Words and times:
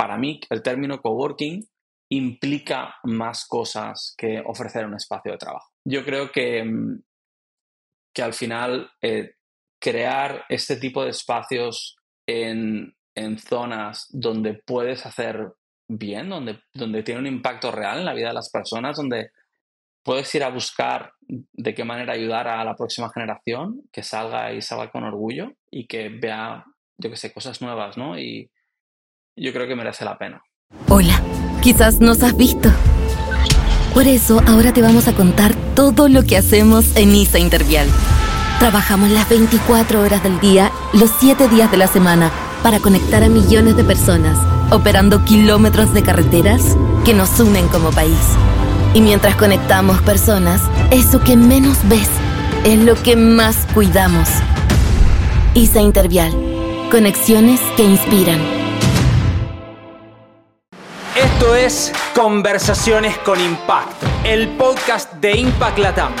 para 0.00 0.16
mí 0.16 0.40
el 0.48 0.62
término 0.62 1.02
coworking 1.02 1.62
implica 2.10 2.94
más 3.04 3.46
cosas 3.46 4.14
que 4.16 4.42
ofrecer 4.46 4.86
un 4.86 4.94
espacio 4.94 5.32
de 5.32 5.36
trabajo. 5.36 5.68
Yo 5.86 6.06
creo 6.06 6.32
que, 6.32 6.64
mm, 6.64 7.02
que 8.14 8.22
al 8.22 8.32
final 8.32 8.90
eh, 9.02 9.34
crear 9.78 10.46
este 10.48 10.76
tipo 10.76 11.04
de 11.04 11.10
espacios 11.10 11.98
en, 12.26 12.94
en, 13.14 13.38
zonas 13.38 14.06
donde 14.08 14.54
puedes 14.54 15.04
hacer 15.04 15.52
bien, 15.86 16.30
donde, 16.30 16.60
donde 16.72 17.02
tiene 17.02 17.20
un 17.20 17.26
impacto 17.26 17.70
real 17.70 17.98
en 17.98 18.06
la 18.06 18.14
vida 18.14 18.28
de 18.28 18.34
las 18.34 18.50
personas, 18.50 18.96
donde 18.96 19.32
puedes 20.02 20.34
ir 20.34 20.44
a 20.44 20.48
buscar 20.48 21.12
de 21.20 21.74
qué 21.74 21.84
manera 21.84 22.14
ayudar 22.14 22.48
a 22.48 22.64
la 22.64 22.74
próxima 22.74 23.10
generación, 23.12 23.82
que 23.92 24.02
salga 24.02 24.50
y 24.54 24.62
salga 24.62 24.90
con 24.90 25.04
orgullo 25.04 25.52
y 25.70 25.86
que 25.86 26.08
vea, 26.08 26.64
yo 26.96 27.10
que 27.10 27.16
sé, 27.16 27.34
cosas 27.34 27.60
nuevas, 27.60 27.98
¿no? 27.98 28.18
Yo 29.36 29.52
creo 29.52 29.66
que 29.66 29.76
merece 29.76 30.04
la 30.04 30.18
pena. 30.18 30.42
Hola, 30.88 31.20
quizás 31.62 32.00
nos 32.00 32.22
has 32.22 32.36
visto. 32.36 32.70
Por 33.94 34.06
eso 34.06 34.40
ahora 34.46 34.72
te 34.72 34.82
vamos 34.82 35.08
a 35.08 35.12
contar 35.12 35.54
todo 35.74 36.08
lo 36.08 36.22
que 36.22 36.36
hacemos 36.36 36.96
en 36.96 37.14
ISA 37.14 37.38
Intervial. 37.38 37.88
Trabajamos 38.58 39.10
las 39.10 39.28
24 39.28 40.00
horas 40.00 40.22
del 40.22 40.38
día, 40.38 40.70
los 40.92 41.10
7 41.18 41.48
días 41.48 41.70
de 41.70 41.76
la 41.76 41.86
semana, 41.86 42.30
para 42.62 42.78
conectar 42.78 43.24
a 43.24 43.28
millones 43.28 43.76
de 43.76 43.84
personas, 43.84 44.38
operando 44.70 45.24
kilómetros 45.24 45.92
de 45.94 46.02
carreteras 46.02 46.76
que 47.04 47.14
nos 47.14 47.40
unen 47.40 47.66
como 47.68 47.90
país. 47.90 48.18
Y 48.94 49.00
mientras 49.00 49.34
conectamos 49.36 50.00
personas, 50.02 50.60
eso 50.90 51.20
que 51.20 51.36
menos 51.36 51.78
ves 51.88 52.08
es 52.64 52.78
lo 52.78 52.94
que 53.02 53.16
más 53.16 53.56
cuidamos. 53.72 54.28
ISA 55.54 55.80
Intervial. 55.80 56.32
Conexiones 56.90 57.60
que 57.76 57.84
inspiran. 57.84 58.59
Esto 61.16 61.56
es 61.56 61.92
Conversaciones 62.14 63.18
con 63.18 63.40
Impacto, 63.40 64.06
el 64.24 64.48
podcast 64.56 65.12
de 65.14 65.36
Impact 65.38 65.78
Latam. 65.78 66.14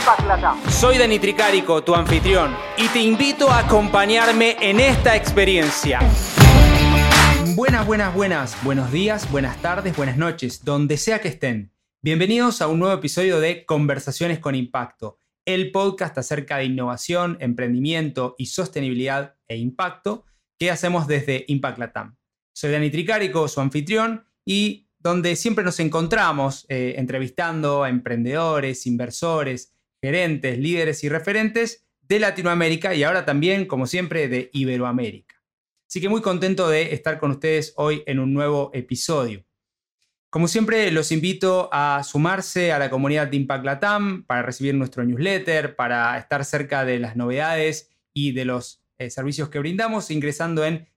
Soy 0.68 0.98
Dani 0.98 1.20
Tricarico, 1.20 1.84
tu 1.84 1.94
anfitrión, 1.94 2.56
y 2.76 2.88
te 2.88 2.98
invito 2.98 3.48
a 3.48 3.60
acompañarme 3.60 4.56
en 4.60 4.80
esta 4.80 5.14
experiencia. 5.14 6.00
Buenas, 7.54 7.86
buenas, 7.86 8.12
buenas. 8.12 8.64
Buenos 8.64 8.90
días, 8.90 9.30
buenas 9.30 9.62
tardes, 9.62 9.96
buenas 9.96 10.16
noches, 10.16 10.64
donde 10.64 10.96
sea 10.96 11.20
que 11.20 11.28
estén. 11.28 11.72
Bienvenidos 12.02 12.60
a 12.60 12.66
un 12.66 12.80
nuevo 12.80 12.94
episodio 12.94 13.38
de 13.38 13.64
Conversaciones 13.64 14.40
con 14.40 14.56
Impacto, 14.56 15.20
el 15.44 15.70
podcast 15.70 16.18
acerca 16.18 16.56
de 16.56 16.64
innovación, 16.64 17.36
emprendimiento 17.40 18.34
y 18.38 18.46
sostenibilidad 18.46 19.36
e 19.46 19.56
impacto 19.56 20.24
que 20.58 20.72
hacemos 20.72 21.06
desde 21.06 21.44
Impact 21.46 21.78
Latam. 21.78 22.16
Soy 22.52 22.72
Dani 22.72 22.90
Tricarico, 22.90 23.46
su 23.46 23.60
anfitrión, 23.60 24.26
y 24.50 24.88
donde 24.98 25.36
siempre 25.36 25.62
nos 25.62 25.78
encontramos 25.78 26.66
eh, 26.68 26.94
entrevistando 26.96 27.84
a 27.84 27.88
emprendedores, 27.88 28.84
inversores, 28.84 29.72
gerentes, 30.02 30.58
líderes 30.58 31.04
y 31.04 31.08
referentes 31.08 31.86
de 32.00 32.18
Latinoamérica 32.18 32.92
y 32.96 33.04
ahora 33.04 33.24
también, 33.24 33.66
como 33.66 33.86
siempre, 33.86 34.26
de 34.26 34.50
Iberoamérica. 34.52 35.36
Así 35.88 36.00
que 36.00 36.08
muy 36.08 36.20
contento 36.20 36.68
de 36.68 36.92
estar 36.92 37.20
con 37.20 37.30
ustedes 37.30 37.74
hoy 37.76 38.02
en 38.06 38.18
un 38.18 38.34
nuevo 38.34 38.72
episodio. 38.74 39.44
Como 40.30 40.48
siempre, 40.48 40.90
los 40.90 41.12
invito 41.12 41.68
a 41.70 42.02
sumarse 42.02 42.72
a 42.72 42.80
la 42.80 42.90
comunidad 42.90 43.28
de 43.28 43.36
Impact 43.36 43.64
Latam 43.64 44.24
para 44.24 44.42
recibir 44.42 44.74
nuestro 44.74 45.04
newsletter, 45.04 45.76
para 45.76 46.18
estar 46.18 46.44
cerca 46.44 46.84
de 46.84 46.98
las 46.98 47.14
novedades 47.14 47.88
y 48.12 48.32
de 48.32 48.46
los 48.46 48.82
eh, 48.98 49.10
servicios 49.10 49.48
que 49.48 49.60
brindamos 49.60 50.10
ingresando 50.10 50.64
en 50.64 50.88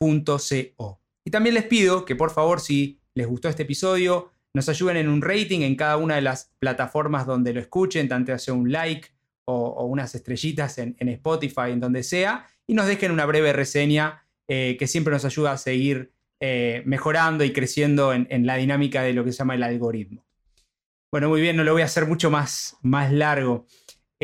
www.impactlatam.co. 0.00 1.00
Y 1.24 1.30
también 1.30 1.54
les 1.54 1.64
pido 1.64 2.04
que 2.04 2.16
por 2.16 2.30
favor, 2.30 2.60
si 2.60 3.00
les 3.14 3.26
gustó 3.26 3.48
este 3.48 3.62
episodio, 3.62 4.30
nos 4.52 4.68
ayuden 4.68 4.96
en 4.96 5.08
un 5.08 5.22
rating 5.22 5.60
en 5.60 5.74
cada 5.74 5.96
una 5.96 6.16
de 6.16 6.22
las 6.22 6.52
plataformas 6.58 7.26
donde 7.26 7.52
lo 7.52 7.60
escuchen, 7.60 8.08
tanto 8.08 8.36
sea 8.38 8.54
un 8.54 8.70
like 8.70 9.08
o, 9.46 9.84
unas 9.86 10.14
estrellitas 10.14 10.78
en, 10.78 10.96
Spotify, 11.00 11.70
en 11.70 11.80
donde 11.80 12.02
sea, 12.02 12.46
y 12.66 12.74
nos 12.74 12.86
dejen 12.86 13.10
una 13.10 13.26
breve 13.26 13.52
reseña 13.52 14.24
eh, 14.48 14.76
que 14.78 14.86
siempre 14.86 15.12
nos 15.12 15.24
ayuda 15.24 15.52
a 15.52 15.58
seguir 15.58 16.12
eh, 16.40 16.82
mejorando 16.86 17.44
y 17.44 17.52
creciendo 17.52 18.12
en, 18.12 18.46
la 18.46 18.56
dinámica 18.56 19.02
de 19.02 19.12
lo 19.12 19.24
que 19.24 19.32
se 19.32 19.38
llama 19.38 19.54
el 19.54 19.62
algoritmo. 19.62 20.24
Bueno, 21.10 21.28
muy 21.28 21.40
bien, 21.40 21.56
no 21.56 21.64
lo 21.64 21.72
voy 21.72 21.82
a 21.82 21.86
hacer 21.86 22.06
mucho 22.06 22.30
más, 22.30 22.76
más 22.82 23.12
largo. 23.12 23.66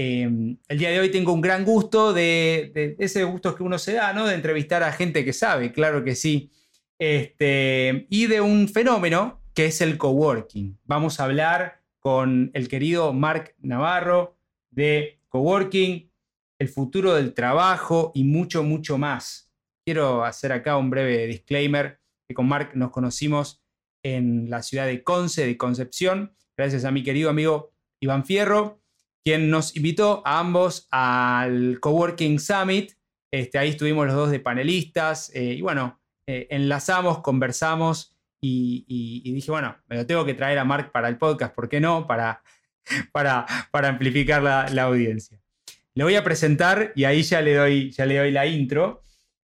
Em, 0.03 0.57
el 0.67 0.79
día 0.79 0.89
de 0.89 0.99
hoy 0.99 1.11
tengo 1.11 1.31
un 1.35 1.43
gran 1.43 1.63
gusto 1.63 2.15
de, 2.15 2.97
ese 2.99 3.23
gusto 3.25 3.55
que 3.55 3.63
uno 3.63 3.79
se 3.79 3.93
da, 3.93 4.15
¿no? 4.15 4.27
De 4.27 4.35
entrevistar 4.35 4.83
a 4.83 4.93
gente 4.93 5.27
que 5.27 5.35
sabe, 5.35 5.73
claro 5.73 6.03
que 6.03 6.15
sí. 6.15 6.51
Este, 6.99 8.07
y 8.09 8.27
de 8.27 8.41
un 8.41 8.67
fenómeno 8.69 9.43
que 9.53 9.67
es 9.67 9.83
el 9.83 9.99
coworking. 9.99 10.79
Vamos 10.87 11.21
a 11.21 11.25
hablar 11.25 11.83
con 11.99 12.51
el 12.55 12.67
querido 12.69 13.13
Marc 13.13 13.55
Navarro 13.59 14.39
de 14.71 15.21
coworking, 15.29 16.11
el 16.59 16.69
futuro 16.71 17.13
del 17.13 17.35
trabajo 17.35 18.11
y 18.15 18.25
mucho, 18.25 18.63
mucho 18.63 18.97
más. 18.97 19.53
Quiero 19.85 20.25
hacer 20.25 20.53
acá 20.53 20.79
un 20.79 20.89
breve 20.89 21.27
disclaimer 21.27 22.01
que 22.27 22.35
con 22.35 22.49
Mark 22.49 22.71
nos 22.75 22.91
conocimos 22.91 23.63
en 24.03 24.49
la 24.49 24.63
ciudad 24.63 24.87
de 24.87 25.03
Conce, 25.03 25.45
de 25.45 25.59
Concepción, 25.59 26.35
gracias 26.57 26.87
a 26.87 26.91
mi 26.91 27.03
querido 27.03 27.29
amigo 27.29 27.75
Iván 28.01 28.25
Fierro, 28.25 28.80
quien 29.25 29.51
nos 29.51 29.77
invitó 29.77 30.23
a 30.25 30.39
ambos 30.39 30.89
al 30.91 31.79
Coworking 31.81 32.39
Summit. 32.39 32.93
Este, 33.33 33.59
ahí 33.59 33.71
estuvimos 33.71 34.07
los 34.07 34.17
dos 34.17 34.31
de 34.31 34.41
panelistas 34.41 35.31
eh, 35.35 35.55
y 35.55 35.61
bueno, 35.61 36.01
eh, 36.27 36.47
enlazamos, 36.51 37.21
conversamos 37.21 38.17
y, 38.41 39.33
dije, 39.33 39.51
bueno, 39.51 39.77
me 39.87 39.97
lo 39.97 40.07
tengo 40.07 40.25
que 40.25 40.35
traer 40.35 40.59
a 40.59 40.65
Mark 40.65 40.93
para 40.93 41.09
el 41.09 41.19
podcast, 41.19 41.55
¿por 41.55 41.69
qué 41.69 41.81
no? 41.81 42.07
Para, 42.07 42.43
para, 43.13 43.47
para 43.71 43.89
amplificar 43.89 44.43
la, 44.43 44.83
audiencia. 44.83 45.39
Le 45.95 46.05
voy 46.05 46.17
a 46.17 46.25
presentar 46.25 46.93
y 46.95 47.05
ahí 47.05 47.23
ya 47.23 47.43
le 47.43 47.55
doy, 47.55 47.91
ya 47.91 48.07
le 48.07 48.19
doy 48.19 48.31
la 48.31 48.47
intro. 48.47 49.03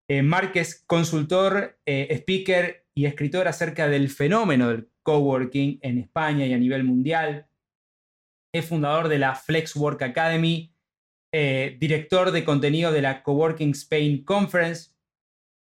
Eh, 0.08 0.22
Mark 0.22 0.52
es 0.54 0.84
consultor, 0.86 1.78
eh, 1.84 2.08
speaker 2.10 2.86
y 2.94 3.06
escritor 3.06 3.48
acerca 3.48 3.88
del 3.88 4.08
fenómeno 4.08 4.68
del 4.68 4.88
coworking 5.02 5.80
en 5.82 5.98
España 5.98 6.46
y 6.46 6.52
a 6.52 6.58
nivel 6.58 6.84
mundial. 6.84 7.46
Es 8.56 8.66
fundador 8.66 9.08
de 9.08 9.18
la 9.18 9.34
Flexwork 9.34 10.00
Academy, 10.00 10.72
eh, 11.30 11.76
director 11.78 12.30
de 12.30 12.42
contenido 12.42 12.90
de 12.90 13.02
la 13.02 13.22
Coworking 13.22 13.72
Spain 13.72 14.24
Conference. 14.24 14.92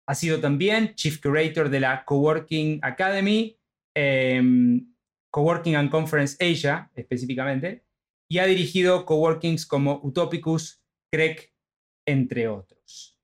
Ha 0.07 0.15
sido 0.15 0.39
también 0.39 0.95
Chief 0.95 1.19
Curator 1.21 1.69
de 1.69 1.81
la 1.81 2.05
Coworking 2.05 2.79
Academy, 2.81 3.59
em, 3.93 4.93
Coworking 5.29 5.75
and 5.75 5.91
Conference 5.91 6.37
Asia 6.39 6.89
específicamente, 6.95 7.83
y 8.29 8.37
ha 8.37 8.45
dirigido 8.45 9.05
coworkings 9.05 9.65
como 9.65 9.99
Utopicus, 10.01 10.81
CREC, 11.11 11.53
entre 12.05 12.47
otros. 12.47 13.19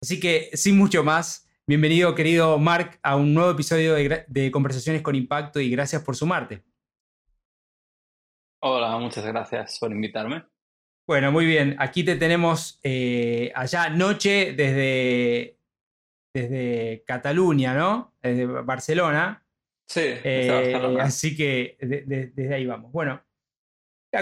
Así 0.00 0.20
que, 0.20 0.50
sin 0.54 0.78
mucho 0.78 1.02
más, 1.02 1.48
bienvenido, 1.66 2.14
querido 2.14 2.56
Mark, 2.58 3.00
a 3.02 3.16
un 3.16 3.34
nuevo 3.34 3.50
episodio 3.50 3.94
de, 3.94 4.50
Conversaciones 4.52 5.02
con 5.02 5.16
Impacto 5.16 5.60
y 5.60 5.70
gracias 5.70 6.02
por 6.02 6.14
sumarte. 6.14 6.62
Hola, 8.64 8.96
muchas 8.98 9.26
gracias 9.26 9.76
por 9.80 9.90
invitarme. 9.90 10.44
Bueno, 11.04 11.32
muy 11.32 11.46
bien. 11.46 11.74
Aquí 11.80 12.04
te 12.04 12.14
tenemos 12.14 12.78
eh, 12.84 13.50
allá 13.56 13.90
noche 13.90 14.54
desde, 14.56 15.58
desde 16.32 17.02
Cataluña, 17.04 17.74
¿no? 17.74 18.14
Desde 18.22 18.46
Barcelona. 18.46 19.44
Sí, 19.88 20.02
eh, 20.04 20.48
Barcelona. 20.48 21.02
Así 21.02 21.36
que 21.36 21.76
desde 21.80 22.54
ahí 22.54 22.64
vamos. 22.64 22.92
Bueno, 22.92 23.20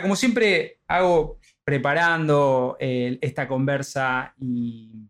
como 0.00 0.16
siempre 0.16 0.80
hago 0.88 1.38
preparando 1.62 2.78
eh, 2.80 3.18
esta 3.20 3.46
conversa 3.46 4.34
y 4.38 5.06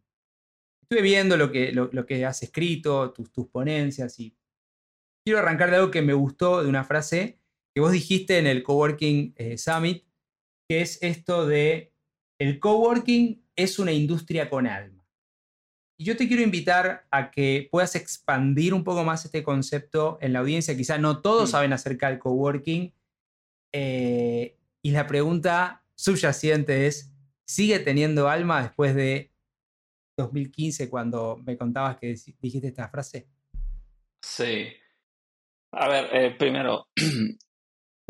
estuve 0.82 1.02
viendo 1.02 1.36
lo 1.36 1.52
que, 1.52 1.70
lo, 1.70 2.04
que 2.04 2.26
has 2.26 2.42
escrito, 2.42 3.12
tus, 3.12 3.30
tus 3.30 3.46
ponencias 3.46 4.18
y 4.18 4.36
quiero 5.24 5.38
arrancar 5.38 5.70
de 5.70 5.76
algo 5.76 5.92
que 5.92 6.02
me 6.02 6.14
gustó, 6.14 6.64
de 6.64 6.68
una 6.68 6.82
frase 6.82 7.39
que 7.74 7.80
vos 7.80 7.92
dijiste 7.92 8.38
en 8.38 8.46
el 8.46 8.62
Coworking 8.62 9.34
eh, 9.36 9.58
Summit, 9.58 10.04
que 10.68 10.80
es 10.80 11.02
esto 11.02 11.46
de 11.46 11.92
el 12.40 12.58
coworking 12.58 13.44
es 13.54 13.78
una 13.78 13.92
industria 13.92 14.48
con 14.48 14.66
alma. 14.66 15.06
Y 15.98 16.04
yo 16.04 16.16
te 16.16 16.26
quiero 16.26 16.42
invitar 16.42 17.06
a 17.10 17.30
que 17.30 17.68
puedas 17.70 17.94
expandir 17.94 18.72
un 18.72 18.82
poco 18.82 19.04
más 19.04 19.26
este 19.26 19.42
concepto 19.42 20.16
en 20.22 20.32
la 20.32 20.38
audiencia. 20.38 20.74
Quizá 20.74 20.96
no 20.96 21.20
todos 21.20 21.50
saben 21.50 21.74
acerca 21.74 22.08
del 22.08 22.18
coworking. 22.18 22.94
Eh, 23.72 24.56
y 24.80 24.90
la 24.92 25.06
pregunta 25.06 25.84
subyacente 25.94 26.86
es, 26.86 27.12
¿sigue 27.44 27.78
teniendo 27.80 28.30
alma 28.30 28.62
después 28.62 28.94
de 28.94 29.30
2015 30.16 30.88
cuando 30.88 31.36
me 31.44 31.58
contabas 31.58 31.98
que 31.98 32.16
dijiste 32.40 32.68
esta 32.68 32.88
frase? 32.88 33.28
Sí. 34.22 34.68
A 35.72 35.88
ver, 35.88 36.08
eh, 36.12 36.30
primero, 36.38 36.88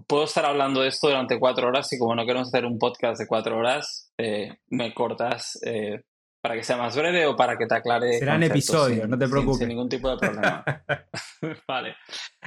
puedo 0.06 0.24
estar 0.24 0.44
hablando 0.44 0.82
de 0.82 0.88
esto 0.88 1.08
durante 1.08 1.38
cuatro 1.38 1.68
horas 1.68 1.92
y 1.92 1.98
como 1.98 2.14
no 2.14 2.24
queremos 2.24 2.48
hacer 2.48 2.64
un 2.64 2.78
podcast 2.78 3.20
de 3.20 3.26
cuatro 3.26 3.56
horas, 3.56 4.12
eh, 4.18 4.58
me 4.68 4.94
cortas 4.94 5.58
eh, 5.64 6.02
para 6.40 6.54
que 6.54 6.62
sea 6.62 6.76
más 6.76 6.96
breve 6.96 7.26
o 7.26 7.36
para 7.36 7.56
que 7.56 7.66
te 7.66 7.74
aclare. 7.74 8.18
Serán 8.18 8.42
episodios, 8.42 9.08
no 9.08 9.18
te 9.18 9.28
preocupes. 9.28 9.58
Sin, 9.58 9.68
ningún 9.68 9.88
tipo 9.88 10.10
de 10.10 10.16
problema. 10.16 10.64
vale. 11.68 11.96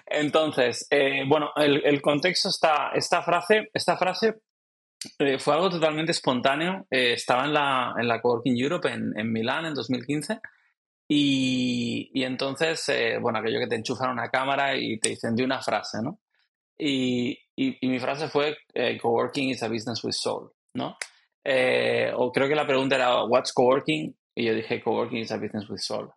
Entonces, 0.05 0.87
eh, 0.89 1.23
bueno, 1.27 1.51
el, 1.55 2.01
contexto 2.01 2.49
está, 2.49 2.91
esta 2.93 3.21
frase, 3.21 3.69
esta 3.73 3.97
frase 3.97 4.41
fue 5.37 5.53
algo 5.53 5.69
totalmente 5.69 6.11
espontáneo. 6.11 6.87
Estaba 6.89 7.45
en 7.45 7.53
la, 7.53 7.93
en 7.99 8.07
la 8.07 8.21
Coworking 8.21 8.57
Europe 8.57 8.89
en, 8.89 9.11
en 9.17 9.31
Milán 9.31 9.65
en 9.65 9.73
2015 9.73 10.39
y, 11.09 12.09
y 12.13 12.23
entonces, 12.23 12.89
bueno, 13.21 13.39
aquello 13.39 13.59
que 13.59 13.67
te 13.67 13.75
enchufan 13.75 14.11
una 14.11 14.29
cámara 14.29 14.75
y 14.77 14.97
te 14.99 15.09
dicen 15.09 15.35
de 15.35 15.43
una 15.43 15.61
frase, 15.61 15.97
¿no? 16.01 16.19
Y, 16.77 17.37
y, 17.55 17.77
y 17.79 17.87
mi 17.87 17.99
frase 17.99 18.27
fue, 18.29 18.57
Coworking 19.01 19.49
is 19.49 19.63
a 19.63 19.67
business 19.67 20.03
with 20.03 20.13
soul, 20.13 20.51
¿no? 20.75 20.97
Eh, 21.43 22.11
o 22.15 22.31
creo 22.31 22.47
que 22.47 22.55
la 22.55 22.65
pregunta 22.65 22.95
era, 22.95 23.23
¿What's 23.25 23.53
coworking? 23.53 24.15
Y 24.35 24.45
yo 24.45 24.55
dije, 24.55 24.81
coworking 24.81 25.19
is 25.19 25.31
a 25.31 25.37
business 25.37 25.69
with 25.69 25.79
soul. 25.79 26.09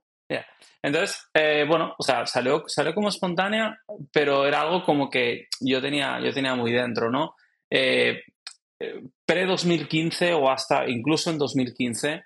Entonces, 0.82 1.28
eh, 1.34 1.64
bueno, 1.68 1.94
o 1.98 2.02
sea, 2.02 2.26
salió, 2.26 2.64
salió 2.66 2.94
como 2.94 3.08
espontánea, 3.08 3.80
pero 4.12 4.46
era 4.46 4.60
algo 4.60 4.84
como 4.84 5.10
que 5.10 5.48
yo 5.60 5.80
tenía, 5.80 6.20
yo 6.20 6.32
tenía 6.32 6.54
muy 6.54 6.72
dentro, 6.72 7.10
¿no? 7.10 7.34
Eh, 7.70 8.22
Pre-2015 8.78 10.34
o 10.34 10.50
hasta 10.50 10.88
incluso 10.88 11.30
en 11.30 11.38
2015, 11.38 12.22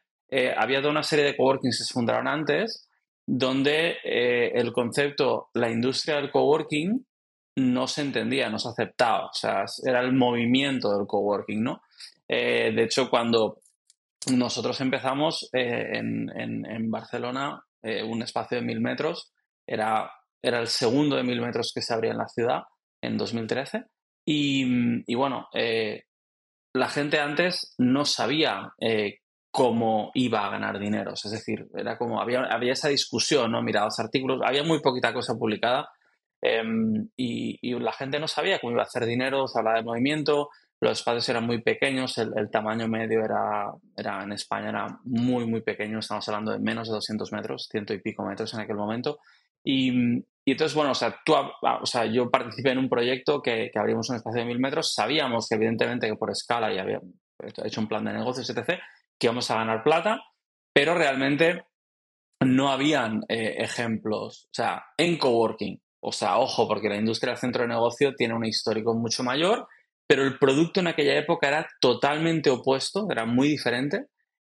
había 0.56 0.80
toda 0.80 0.90
una 0.90 1.02
serie 1.02 1.24
de 1.24 1.36
coworkings 1.36 1.78
que 1.78 1.84
se 1.84 1.94
fundaron 1.94 2.26
antes, 2.26 2.88
donde 3.24 3.98
el 4.02 4.72
concepto, 4.72 5.48
la 5.54 5.70
industria 5.70 6.16
del 6.16 6.30
coworking, 6.30 7.06
no 7.60 7.86
se 7.86 8.02
entendía, 8.02 8.48
no 8.48 8.58
se 8.58 8.68
aceptaba. 8.68 9.26
O 9.26 9.32
sea, 9.32 9.64
era 9.84 10.00
el 10.00 10.12
movimiento 10.12 10.96
del 10.96 11.06
coworking, 11.06 11.62
¿no? 11.62 11.82
Eh, 12.26 12.72
de 12.74 12.84
hecho, 12.84 13.10
cuando 13.10 13.60
nosotros 14.32 14.80
empezamos 14.80 15.48
eh, 15.52 15.90
en, 15.94 16.90
Barcelona, 16.90 17.62
eh, 17.82 18.02
un 18.02 18.22
espacio 18.22 18.58
de 18.58 18.64
mil 18.64 18.80
metros, 18.80 19.32
era, 19.66 20.10
era 20.42 20.60
el 20.60 20.68
segundo 20.68 21.16
de 21.16 21.22
mil 21.22 21.40
metros 21.40 21.72
que 21.74 21.82
se 21.82 21.92
abría 21.94 22.12
en 22.12 22.18
la 22.18 22.28
ciudad 22.28 22.62
en 23.00 23.16
2013. 23.16 23.84
Y, 24.24 25.14
bueno, 25.14 25.48
la 26.72 26.88
gente 26.88 27.18
antes 27.18 27.74
no 27.78 28.04
sabía 28.04 28.72
cómo 29.50 30.12
iba 30.14 30.46
a 30.46 30.50
ganar 30.50 30.78
dinero. 30.78 31.14
Es 31.14 31.30
decir, 31.32 31.66
era 31.74 31.98
como, 31.98 32.20
había, 32.20 32.42
había 32.44 32.74
esa 32.74 32.88
discusión, 32.88 33.50
¿no? 33.50 33.60
Mira, 33.62 33.84
los 33.84 33.98
artículos, 33.98 34.40
había 34.44 34.62
muy 34.62 34.80
poquita 34.80 35.12
cosa 35.12 35.34
publicada 35.34 35.88
em, 36.42 37.08
y, 37.16 37.58
y, 37.62 37.78
la 37.78 37.92
gente 37.92 38.18
no 38.18 38.28
sabía 38.28 38.58
cómo 38.58 38.72
iba 38.72 38.82
a 38.82 38.86
hacer 38.86 39.06
dinero, 39.06 39.46
se 39.46 39.58
hablaba 39.58 39.78
de 39.78 39.84
movimiento, 39.84 40.50
los 40.80 40.92
espacios 40.92 41.28
eran 41.28 41.44
muy 41.44 41.60
pequeños, 41.60 42.16
el, 42.16 42.50
tamaño 42.50 42.88
medio 42.88 43.22
era, 43.22 43.70
era, 43.94 44.22
en 44.22 44.32
España 44.32 44.70
era 44.70 44.86
muy, 45.04 45.46
muy 45.46 45.60
pequeño, 45.60 45.98
estamos 45.98 46.26
hablando 46.28 46.52
de 46.52 46.58
menos 46.58 46.88
de 46.88 46.94
200 46.94 47.32
metros, 47.32 47.68
ciento 47.70 47.92
y 47.92 48.00
pico 48.00 48.24
metros 48.24 48.54
en 48.54 48.60
aquel 48.60 48.76
momento. 48.76 49.18
Y, 49.62 49.90
y 50.42 50.52
entonces, 50.52 50.74
bueno, 50.74 50.92
o 50.92 50.94
sea, 50.94 51.20
tú, 51.22 51.34
o 51.34 51.86
sea, 51.86 52.06
yo 52.06 52.30
participé 52.30 52.70
en 52.70 52.78
un 52.78 52.88
proyecto 52.88 53.42
que, 53.42 53.70
que 53.70 53.78
abrimos 53.78 54.08
un 54.08 54.16
espacio 54.16 54.40
de 54.40 54.46
mil 54.46 54.58
metros, 54.58 54.94
sabíamos 54.94 55.46
que 55.48 55.56
evidentemente 55.56 56.08
que 56.08 56.16
por 56.16 56.30
escala 56.30 56.72
ya 56.72 56.80
había 56.80 57.00
hecho 57.62 57.80
un 57.82 57.88
plan 57.88 58.04
de 58.06 58.14
negocios, 58.14 58.48
etc., 58.48 58.80
que 59.18 59.26
íbamos 59.26 59.50
a 59.50 59.56
ganar 59.56 59.84
plata, 59.84 60.18
pero 60.72 60.94
realmente 60.94 61.64
no 62.42 62.70
habían 62.70 63.22
eh, 63.28 63.56
ejemplos, 63.58 64.46
o 64.46 64.54
sea, 64.54 64.82
en 64.96 65.18
coworking, 65.18 65.78
o 66.00 66.12
sea, 66.12 66.38
ojo, 66.38 66.66
porque 66.66 66.88
la 66.88 66.96
industria 66.96 67.32
del 67.32 67.40
centro 67.40 67.62
de 67.62 67.68
negocio 67.68 68.14
tiene 68.14 68.34
un 68.34 68.44
histórico 68.44 68.94
mucho 68.94 69.22
mayor 69.22 69.66
pero 70.10 70.24
el 70.24 70.40
producto 70.40 70.80
en 70.80 70.88
aquella 70.88 71.16
época 71.16 71.46
era 71.46 71.68
totalmente 71.80 72.50
opuesto, 72.50 73.06
era 73.12 73.26
muy 73.26 73.46
diferente 73.46 74.06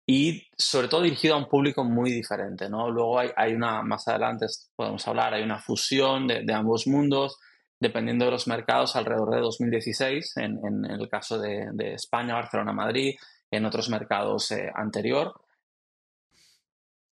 y 0.06 0.44
sobre 0.56 0.88
todo 0.88 1.02
dirigido 1.02 1.34
a 1.34 1.40
un 1.40 1.50
público 1.50 1.84
muy 1.84 2.12
diferente, 2.12 2.70
¿no? 2.70 2.92
Luego 2.92 3.18
hay, 3.18 3.54
una, 3.56 3.82
más 3.82 4.08
adelante 4.08 4.46
podemos 4.76 5.08
hablar, 5.08 5.34
hay 5.34 5.42
una 5.42 5.58
fusión 5.58 6.28
de, 6.28 6.54
ambos 6.54 6.86
mundos, 6.86 7.40
dependiendo 7.80 8.26
de 8.26 8.32
los 8.32 8.48
mercados, 8.48 8.96
alrededor 8.96 9.34
de 9.34 9.42
2016, 9.42 10.38
en, 10.38 10.86
el 10.86 11.10
caso 11.10 11.40
de, 11.40 11.72
España, 11.96 12.36
Barcelona, 12.36 12.72
Madrid, 12.72 13.16
en 13.50 13.66
otros 13.66 13.90
mercados 13.90 14.52
eh, 14.52 14.72
anterior. 14.76 15.34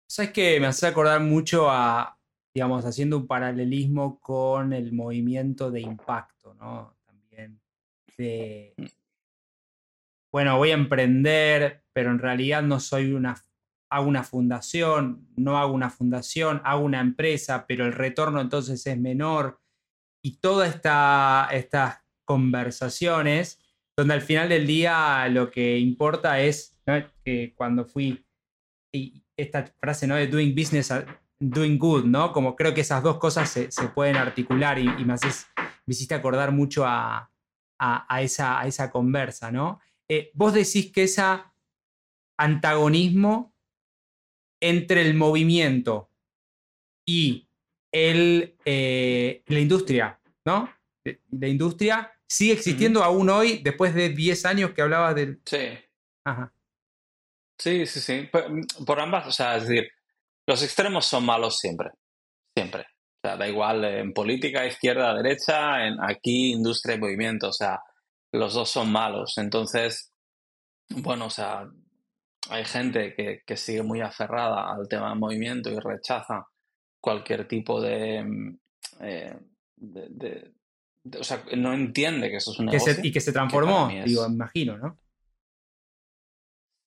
Sabes 0.07 0.33
que 0.33 0.59
me 0.59 0.67
hace 0.67 0.85
acordar 0.85 1.19
mucho 1.19 1.67
a, 1.67 2.15
digamos, 2.55 2.85
haciendo 2.85 3.17
un 3.17 3.27
paralelismo 3.27 4.17
con 4.21 4.71
el 4.71 4.93
movimiento 4.93 5.69
de 5.71 5.81
impacto, 5.81 6.53
¿no? 6.53 6.95
Mm. 8.17 8.85
bueno, 10.31 10.57
voy 10.57 10.71
a 10.71 10.75
emprender, 10.75 11.83
pero 11.91 12.11
en 12.11 12.19
realidad 12.19 12.63
no 12.63 12.79
soy 12.79 13.11
una, 13.11 13.35
hago 13.89 14.07
una 14.07 14.23
fundación, 14.23 15.27
no 15.35 15.57
hago 15.57 15.73
una 15.73 15.89
fundación, 15.89 16.61
hago 16.63 16.85
una 16.85 17.01
empresa, 17.01 17.65
pero 17.67 17.85
el 17.85 17.91
retorno 17.91 18.39
entonces 18.39 18.87
es 18.87 18.97
menor. 18.97 19.59
Y 20.23 20.37
todas 20.37 20.73
esta, 20.73 21.49
estas 21.51 22.05
conversaciones, 22.23 23.59
donde 23.97 24.13
al 24.13 24.21
final 24.21 24.47
del 24.47 24.65
día 24.65 25.27
lo 25.27 25.51
que 25.51 25.77
importa 25.77 26.39
es 26.39 26.81
que 27.25 27.53
cuando 27.53 27.83
fui, 27.83 28.25
y 28.93 29.25
esta 29.35 29.65
frase 29.65 30.07
¿no? 30.07 30.15
de 30.15 30.27
doing 30.27 30.55
business, 30.55 30.93
doing 31.39 31.77
good, 31.77 32.05
¿no? 32.05 32.31
Como 32.31 32.55
creo 32.55 32.73
que 32.73 32.81
esas 32.81 33.03
dos 33.03 33.17
cosas 33.17 33.49
se, 33.49 33.69
pueden 33.89 34.15
articular 34.15 34.79
y, 34.79 34.83
y 34.83 35.05
me, 35.05 35.13
haces, 35.13 35.47
me 35.85 35.93
hiciste 35.93 36.15
acordar 36.15 36.51
mucho 36.51 36.85
a, 36.85 37.31
a, 37.79 38.21
esa, 38.21 38.59
a 38.59 38.67
esa, 38.67 38.91
conversa, 38.91 39.51
¿no? 39.51 39.79
Eh, 40.07 40.31
vos 40.33 40.53
decís 40.53 40.91
que 40.91 41.03
ese 41.03 41.23
antagonismo 42.37 43.53
entre 44.61 45.01
el 45.01 45.15
movimiento 45.15 46.09
y 47.05 47.47
el, 47.91 48.55
eh, 48.65 49.43
la 49.47 49.59
industria, 49.59 50.19
¿no? 50.45 50.69
La 51.31 51.47
industria 51.47 52.11
sigue 52.27 52.53
existiendo 52.53 53.03
aún 53.03 53.29
hoy, 53.29 53.59
después 53.59 53.93
de 53.93 54.09
10 54.09 54.45
años 54.45 54.71
que 54.71 54.81
hablabas 54.81 55.15
del... 55.15 55.39
Sí. 55.45 55.77
Sí, 57.57 57.85
sí, 57.85 57.99
sí. 58.01 58.29
por 58.85 58.99
ambas, 58.99 59.27
o 59.27 59.31
sea, 59.31 59.57
es 59.57 59.67
decir, 59.67 59.89
los 60.47 60.63
extremos 60.63 61.05
son 61.05 61.25
malos 61.25 61.57
siempre. 61.57 61.91
Siempre 62.57 62.85
sea, 63.25 63.37
da 63.37 63.47
igual 63.47 63.83
en 63.85 64.13
política, 64.13 64.65
izquierda, 64.65 65.15
derecha, 65.15 65.85
en 65.85 65.97
aquí 66.01 66.51
industria 66.51 66.95
y 66.95 66.99
movimiento, 66.99 67.49
o 67.49 67.53
sea, 67.53 67.79
los 68.31 68.53
dos 68.53 68.69
son 68.69 68.91
malos. 68.91 69.37
Entonces, 69.37 70.11
bueno, 70.89 71.25
o 71.25 71.29
sea, 71.29 71.67
hay 72.49 72.65
gente 72.65 73.15
que, 73.15 73.41
que 73.45 73.57
sigue 73.57 73.81
muy 73.81 74.01
aferrada 74.01 74.71
al 74.71 74.87
tema 74.87 75.09
del 75.09 75.19
movimiento 75.19 75.69
y 75.69 75.79
rechaza 75.79 76.45
cualquier 77.01 77.47
tipo 77.47 77.81
de, 77.81 78.23
mm, 78.23 78.59
eh, 79.01 79.37
de, 79.77 80.53
o 81.19 81.23
sea, 81.23 81.43
no 81.55 81.73
entiende 81.73 82.29
que 82.29 82.37
eso 82.37 82.51
es 82.51 82.59
un 82.59 82.67
negocio. 82.67 82.95
y 83.01 83.11
que 83.11 83.21
se 83.21 83.31
transformó, 83.31 83.89
digo, 84.05 84.25
imagino, 84.27 84.77
¿no? 84.77 84.99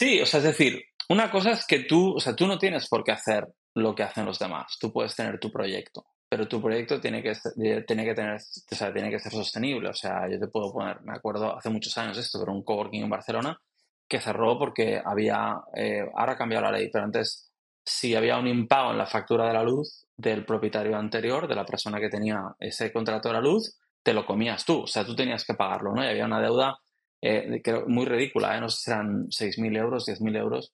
Sí, 0.00 0.20
o 0.20 0.26
sea, 0.26 0.38
es 0.38 0.44
decir, 0.44 0.84
una 1.08 1.30
cosa 1.30 1.52
es 1.52 1.66
que 1.66 1.80
tú, 1.80 2.16
o 2.16 2.20
sea, 2.20 2.34
tú 2.36 2.46
no 2.46 2.58
tienes 2.58 2.88
por 2.88 3.04
qué 3.04 3.12
hacer 3.12 3.46
lo 3.74 3.94
que 3.94 4.02
hacen 4.02 4.26
los 4.26 4.38
demás. 4.38 4.76
Tú 4.80 4.92
puedes 4.92 5.14
tener 5.14 5.38
tu 5.38 5.50
proyecto 5.50 6.04
pero 6.28 6.46
tu 6.46 6.60
proyecto 6.60 7.00
tiene 7.00 7.22
que, 7.22 7.32
que 7.32 7.82
tener, 8.14 8.36
o 8.36 8.74
sea, 8.74 8.92
tiene 8.92 9.10
que 9.10 9.18
ser 9.18 9.32
sostenible. 9.32 9.88
O 9.88 9.94
sea, 9.94 10.28
yo 10.30 10.38
te 10.38 10.48
puedo 10.48 10.72
poner, 10.72 11.00
me 11.02 11.14
acuerdo 11.14 11.56
hace 11.56 11.70
muchos 11.70 11.96
años 11.96 12.18
esto, 12.18 12.38
pero 12.38 12.52
un 12.52 12.62
coworking 12.62 13.04
en 13.04 13.10
Barcelona 13.10 13.58
que 14.06 14.20
cerró 14.20 14.58
porque 14.58 15.00
había, 15.04 15.56
eh, 15.74 16.02
ahora 16.14 16.32
ha 16.32 16.36
cambiado 16.36 16.64
la 16.64 16.72
ley, 16.72 16.90
pero 16.90 17.04
antes 17.04 17.50
si 17.84 18.14
había 18.14 18.38
un 18.38 18.46
impago 18.46 18.90
en 18.90 18.98
la 18.98 19.06
factura 19.06 19.46
de 19.46 19.54
la 19.54 19.62
luz 19.62 20.06
del 20.16 20.44
propietario 20.44 20.96
anterior, 20.96 21.48
de 21.48 21.54
la 21.54 21.64
persona 21.64 22.00
que 22.00 22.08
tenía 22.10 22.42
ese 22.58 22.92
contrato 22.92 23.28
de 23.28 23.34
la 23.34 23.40
luz, 23.40 23.78
te 24.02 24.12
lo 24.12 24.26
comías 24.26 24.64
tú, 24.64 24.82
o 24.82 24.86
sea, 24.86 25.04
tú 25.04 25.14
tenías 25.14 25.44
que 25.44 25.54
pagarlo, 25.54 25.94
¿no? 25.94 26.04
Y 26.04 26.08
había 26.08 26.26
una 26.26 26.40
deuda 26.40 26.78
eh, 27.20 27.62
muy 27.86 28.06
ridícula, 28.06 28.56
¿eh? 28.56 28.60
no 28.60 28.68
sé 28.68 28.82
si 28.82 28.90
eran 28.90 29.26
6.000 29.28 29.76
euros, 29.76 30.06
10.000 30.06 30.36
euros, 30.36 30.72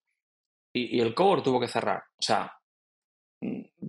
y, 0.74 1.00
el 1.00 1.14
cowork 1.14 1.44
tuvo 1.44 1.60
que 1.60 1.68
cerrar. 1.68 2.02
O 2.18 2.22
sea, 2.22 2.52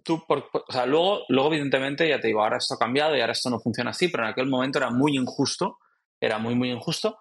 tú, 0.03 0.23
o 0.27 0.71
sea, 0.71 0.85
luego, 0.85 1.23
luego 1.29 1.49
evidentemente, 1.49 2.07
ya 2.07 2.19
te 2.19 2.27
digo, 2.27 2.41
ahora 2.41 2.57
esto 2.57 2.75
ha 2.75 2.79
cambiado 2.79 3.15
y 3.15 3.21
ahora 3.21 3.33
esto 3.33 3.49
no 3.49 3.59
funciona 3.59 3.89
así, 3.89 4.07
pero 4.07 4.23
en 4.23 4.29
aquel 4.29 4.47
momento 4.47 4.77
era 4.77 4.91
muy 4.91 5.17
injusto, 5.17 5.79
era 6.21 6.37
muy, 6.37 6.55
muy 6.55 6.71
injusto, 6.71 7.17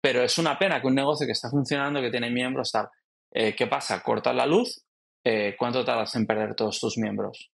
pero 0.00 0.22
es 0.22 0.38
una 0.38 0.58
pena 0.58 0.80
que 0.80 0.86
un 0.86 0.94
negocio 0.94 1.26
que 1.26 1.32
está 1.32 1.50
funcionando, 1.50 2.00
que 2.00 2.10
tiene 2.10 2.30
miembros, 2.30 2.70
tal, 2.70 2.88
eh, 3.32 3.54
¿qué 3.54 3.66
pasa? 3.66 4.02
Cortas 4.02 4.34
la 4.34 4.46
luz, 4.46 4.84
eh, 5.24 5.56
¿cuánto 5.58 5.84
tardas 5.84 6.14
en 6.14 6.26
perder 6.26 6.54
todos 6.54 6.78
tus 6.78 6.96
miembros? 6.96 7.50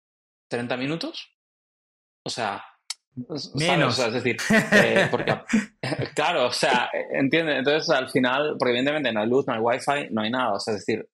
¿30 0.51 0.77
minutos? 0.77 1.31
O 2.25 2.31
sea, 2.31 2.65
Menos. 3.55 3.99
es 3.99 4.13
decir, 4.13 4.37
eh, 4.73 5.09
porque, 5.11 5.39
claro, 6.15 6.47
o 6.47 6.53
sea, 6.53 6.91
entiende, 7.13 7.59
entonces 7.59 7.91
al 7.91 8.09
final, 8.09 8.57
porque 8.59 8.71
evidentemente 8.71 9.13
no 9.13 9.21
hay 9.21 9.29
luz, 9.29 9.47
no 9.47 9.53
hay 9.53 9.61
wifi, 9.61 10.09
no 10.11 10.23
hay 10.23 10.31
nada, 10.31 10.55
o 10.55 10.61
sea, 10.61 10.75
es 10.75 10.87
decir, 10.87 11.09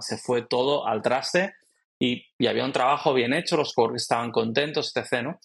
se 0.00 0.18
fue 0.18 0.42
todo 0.42 0.86
al 0.86 1.00
traste 1.00 1.54
y, 1.98 2.24
había 2.46 2.64
un 2.64 2.72
trabajo 2.72 3.14
bien 3.14 3.32
hecho, 3.32 3.56
los 3.56 3.72
que 3.72 3.82
estaban 3.94 4.32
contentos, 4.32 4.92
etc. 4.96 5.22
¿no? 5.22 5.38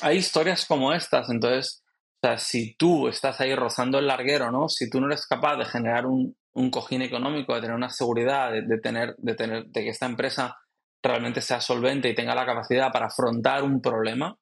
Hay 0.00 0.16
historias 0.16 0.66
como 0.66 0.92
estas, 0.92 1.30
entonces, 1.30 1.84
o 2.20 2.26
sea, 2.26 2.38
si 2.38 2.74
tú 2.74 3.08
estás 3.08 3.40
ahí 3.40 3.54
rozando 3.54 3.98
el 3.98 4.08
larguero, 4.08 4.50
¿no? 4.50 4.68
Si 4.68 4.90
tú 4.90 5.00
no 5.00 5.06
eres 5.06 5.26
capaz 5.26 5.56
de 5.56 5.64
generar 5.64 6.06
un, 6.06 6.36
un 6.54 6.70
cojín 6.70 7.02
económico, 7.02 7.54
de 7.54 7.60
tener 7.60 7.76
una 7.76 7.90
seguridad, 7.90 8.52
de, 8.52 8.78
tener, 8.78 9.14
de, 9.18 9.34
tener, 9.34 9.66
de 9.66 9.82
que 9.82 9.88
esta 9.88 10.06
empresa 10.06 10.58
realmente 11.02 11.40
sea 11.40 11.60
solvente 11.60 12.08
y 12.08 12.14
tenga 12.14 12.34
la 12.34 12.46
capacidad 12.46 12.92
para 12.92 13.06
afrontar 13.06 13.62
un 13.62 13.80
problema, 13.80 14.36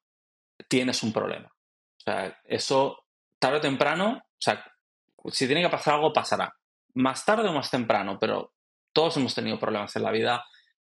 tienes 0.67 1.03
un 1.03 1.13
problema. 1.13 1.47
O 1.47 2.03
sea, 2.03 2.39
eso 2.45 3.05
tarde 3.39 3.57
o 3.57 3.61
temprano, 3.61 4.17
o 4.17 4.41
sea, 4.41 4.63
si 5.31 5.45
tiene 5.45 5.61
que 5.61 5.69
pasar 5.69 5.95
algo, 5.95 6.13
pasará. 6.13 6.55
Más 6.95 7.23
tarde 7.25 7.47
o 7.47 7.53
más 7.53 7.69
temprano, 7.69 8.17
pero 8.19 8.53
todos 8.93 9.17
hemos 9.17 9.33
tenido 9.33 9.59
problemas 9.59 9.95
en 9.95 10.03
la 10.03 10.11
vida, 10.11 10.43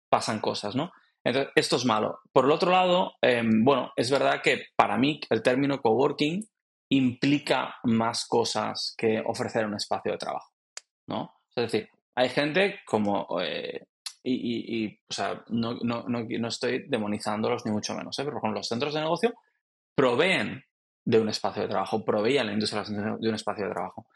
pasan 0.09 0.39
cosas, 0.39 0.75
¿no? 0.75 0.91
Entonces, 1.23 1.51
esto 1.55 1.77
es 1.77 1.85
malo. 1.85 2.19
Por 2.31 2.45
el 2.45 2.51
otro 2.51 2.71
lado, 2.71 3.13
em, 3.21 3.63
bueno, 3.63 3.91
es 3.95 4.11
verdad 4.11 4.41
que 4.43 4.67
para 4.75 4.97
mí 4.97 5.19
el 5.29 5.41
término 5.41 5.81
coworking 5.81 6.47
implica 6.89 7.77
más 7.83 8.27
cosas 8.27 8.93
que 8.97 9.21
ofrecer 9.25 9.65
un 9.65 9.75
espacio 9.75 10.11
de 10.11 10.17
trabajo, 10.19 10.51
¿no? 11.07 11.33
Es 11.55 11.71
decir, 11.71 11.89
hay 12.13 12.29
gente 12.29 12.79
como, 12.85 13.27
eh, 13.41 13.85
y, 14.23 14.87
o 14.87 15.13
sea, 15.13 15.43
no, 15.49 15.73
no, 15.81 16.47
estoy 16.47 16.85
demonizándolos 16.87 17.65
ni 17.65 17.71
mucho 17.71 17.93
menos, 17.93 18.17
¿eh? 18.17 18.23
pero 18.23 18.39
por 18.39 18.51
los 18.51 18.67
centros 18.67 18.93
de 18.93 19.01
negocio 19.01 19.33
proveen 19.95 20.63
de 21.05 21.19
un 21.19 21.29
espacio 21.29 21.63
de 21.63 21.69
trabajo, 21.69 22.03
proveían 22.03 22.47
la 22.47 22.53
industria 22.53 22.83
de 22.83 23.29
un 23.29 23.35
espacio 23.35 23.65
de 23.65 23.71
trabajo. 23.71 24.07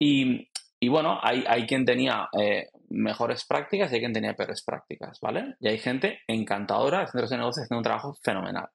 Y, 0.00 0.48
y 0.80 0.88
bueno, 0.88 1.18
hay, 1.22 1.44
hay, 1.46 1.66
quien 1.66 1.84
tenía 1.84 2.28
eh, 2.38 2.70
mejores 2.90 3.44
prácticas 3.44 3.92
y 3.92 3.94
hay 3.94 4.00
quien 4.00 4.12
tenía 4.12 4.34
peores 4.34 4.62
prácticas, 4.62 5.20
¿vale? 5.20 5.54
Y 5.60 5.68
hay 5.68 5.78
gente 5.78 6.20
encantadora 6.26 7.06
centros 7.06 7.30
de 7.30 7.36
negocio 7.36 7.62
haciendo 7.62 7.78
un 7.78 7.84
trabajo 7.84 8.14
fenomenal. 8.22 8.68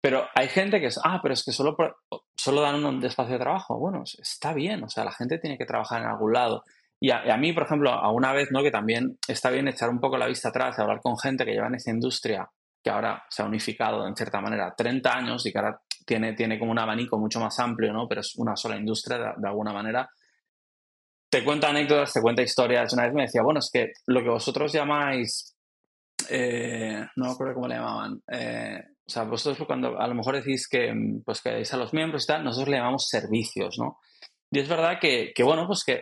Pero 0.00 0.28
hay 0.36 0.46
gente 0.46 0.78
que 0.78 0.86
es, 0.86 1.00
ah, 1.02 1.18
pero 1.20 1.34
es 1.34 1.42
que 1.42 1.50
solo, 1.50 1.76
solo 2.36 2.60
dan 2.60 2.84
un 2.84 3.04
espacio 3.04 3.32
de 3.32 3.40
trabajo. 3.40 3.76
Bueno, 3.76 4.04
está 4.04 4.52
bien, 4.54 4.84
o 4.84 4.88
sea, 4.88 5.04
la 5.04 5.10
gente 5.10 5.38
tiene 5.38 5.58
que 5.58 5.66
trabajar 5.66 6.00
en 6.00 6.08
algún 6.08 6.32
lado. 6.32 6.62
Y 7.00 7.10
a, 7.10 7.36
mí, 7.36 7.52
por 7.52 7.64
ejemplo, 7.64 7.90
a 7.90 8.10
una 8.12 8.32
vez, 8.32 8.50
¿no? 8.52 8.62
Que 8.62 8.70
también 8.70 9.18
está 9.26 9.50
bien 9.50 9.68
echar 9.68 9.90
un 9.90 10.00
poco 10.00 10.16
la 10.16 10.28
vista 10.28 10.50
atrás 10.50 10.78
hablar 10.78 11.00
con 11.02 11.18
gente 11.18 11.44
que 11.44 11.52
lleva 11.52 11.66
en 11.66 11.74
esa 11.74 11.90
industria, 11.90 12.48
que 12.86 12.90
ahora 12.90 13.24
se 13.28 13.42
ha 13.42 13.46
unificado 13.46 14.06
en 14.06 14.14
cierta 14.14 14.40
manera 14.40 14.72
30 14.72 15.12
años 15.12 15.44
y 15.44 15.50
que 15.50 15.58
ahora 15.58 15.80
tiene, 16.06 16.34
tiene 16.34 16.56
como 16.56 16.70
un 16.70 16.78
abanico 16.78 17.18
mucho 17.18 17.40
más 17.40 17.58
amplio, 17.58 17.92
¿no? 17.92 18.06
Pero 18.06 18.20
es 18.20 18.36
una 18.36 18.54
sola 18.54 18.76
industria 18.76 19.34
de 19.36 19.48
alguna 19.48 19.72
manera 19.72 20.08
te 21.28 21.42
cuenta 21.42 21.70
anécdotas, 21.70 22.12
te 22.12 22.22
cuenta 22.22 22.42
historias. 22.42 22.92
Una 22.92 23.06
vez 23.06 23.12
me 23.12 23.22
decía, 23.22 23.42
bueno, 23.42 23.58
es 23.58 23.70
que 23.72 23.90
lo 24.06 24.22
que 24.22 24.28
vosotros 24.28 24.72
llamáis, 24.72 25.56
eh, 26.28 27.04
no 27.16 27.24
me 27.26 27.32
acuerdo 27.32 27.54
cómo 27.54 27.66
le 27.66 27.74
llamaban, 27.74 28.22
eh, 28.30 28.84
o 29.04 29.10
sea, 29.10 29.24
vosotros 29.24 29.66
cuando 29.66 30.00
a 30.00 30.06
lo 30.06 30.14
mejor 30.14 30.36
decís 30.36 30.68
que, 30.68 30.94
pues, 31.24 31.40
que 31.40 31.50
a 31.68 31.76
los 31.76 31.92
miembros 31.92 32.22
y 32.22 32.26
tal, 32.28 32.44
nosotros 32.44 32.68
le 32.68 32.76
llamamos 32.76 33.08
servicios, 33.08 33.80
¿no? 33.80 33.98
Y 34.52 34.60
es 34.60 34.68
verdad 34.68 35.00
que, 35.00 35.32
que 35.34 35.42
bueno, 35.42 35.66
pues 35.66 35.82
que 35.82 36.00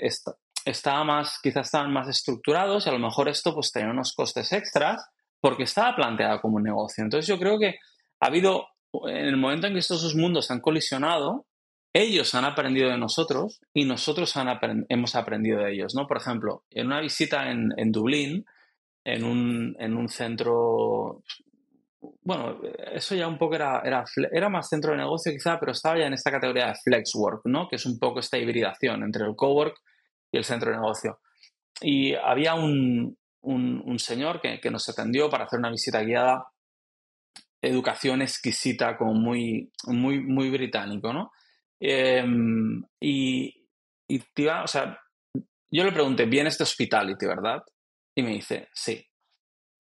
estaba 0.67 1.03
más, 1.03 1.41
quizás 1.43 1.65
estaban 1.65 1.95
más 1.95 2.09
estructurados 2.09 2.85
y 2.85 2.91
a 2.91 2.93
lo 2.93 2.99
mejor 2.99 3.31
esto 3.31 3.55
pues 3.55 3.73
tenía 3.73 3.91
unos 3.91 4.13
costes 4.13 4.53
extras 4.53 5.03
porque 5.45 5.65
estaba 5.65 5.95
planteado 5.95 6.41
como 6.41 6.57
un 6.57 6.63
negocio. 6.63 7.05
Entonces 7.05 7.27
yo 7.27 7.39
creo 7.39 7.59
que 7.59 7.77
ha 8.19 8.29
habido, 8.29 8.67
en 9.07 9.27
el 9.27 9.37
momento 9.37 9.67
en 9.67 9.75
que 9.75 9.81
estos 9.81 10.01
dos 10.01 10.15
mundos 10.15 10.51
han 10.51 10.63
colisionado, 10.63 11.45
ellos 11.93 12.35
han 12.35 12.47
aprendido 12.47 12.89
de 12.89 12.97
nosotros 12.97 13.61
y 13.75 13.85
nosotros 13.85 14.33
hemos 14.89 15.15
aprendido 15.15 15.61
de 15.61 15.75
ellos, 15.75 15.95
¿no? 15.95 16.07
Por 16.07 16.17
ejemplo, 16.17 16.65
en 16.71 16.87
una 16.87 17.03
visita 17.03 17.51
en, 17.51 17.93
Dublín, 17.93 18.47
en 19.05 19.23
un, 19.23 20.09
centro, 20.09 21.23
bueno, 22.23 22.63
eso 22.95 23.15
ya 23.15 23.29
un 23.29 23.37
poco 23.37 23.57
era, 23.57 23.83
era, 23.85 24.03
era, 24.33 24.49
más 24.49 24.71
centro 24.71 24.93
de 24.93 24.97
negocio 24.97 25.31
quizá, 25.31 25.61
pero 25.61 25.73
estaba 25.73 25.99
ya 25.99 26.07
en 26.07 26.15
esta 26.15 26.31
categoría 26.31 26.69
de 26.69 26.75
flex 26.77 27.15
work, 27.17 27.43
¿no? 27.45 27.69
Que 27.69 27.77
es 27.77 27.85
un 27.85 27.99
poco 27.99 28.21
esta 28.21 28.39
hibridación 28.39 29.03
entre 29.03 29.27
el 29.27 29.37
cowork 29.37 29.77
y 30.33 30.39
el 30.39 30.45
centro 30.45 30.71
de 30.71 30.79
negocio. 30.79 31.21
Y 31.83 32.15
había 32.15 32.55
un, 32.55 33.19
señor 33.99 34.41
que, 34.41 34.61
que, 34.61 34.71
nos 34.71 34.89
atendió 34.89 35.29
para 35.31 35.45
hacer 35.45 35.59
una 35.59 35.71
visita 35.71 36.03
guiada, 36.03 36.47
educación 37.63 38.23
exquisita, 38.23 38.97
como 38.97 39.15
muy, 39.15 39.71
muy, 39.87 40.21
muy 40.21 40.51
británico, 40.51 41.13
¿no? 41.13 41.33
Em, 41.81 42.83
y, 43.01 43.69
y 44.09 44.19
o 44.19 44.67
sea, 44.67 44.99
yo 45.71 45.85
le 45.85 45.93
pregunté, 45.93 46.27
¿bien 46.27 46.47
este 46.47 46.63
hospitality, 46.63 47.27
verdad? 47.27 47.63
Y 48.17 48.23
me 48.23 48.31
dice, 48.31 48.69
sí, 48.73 49.05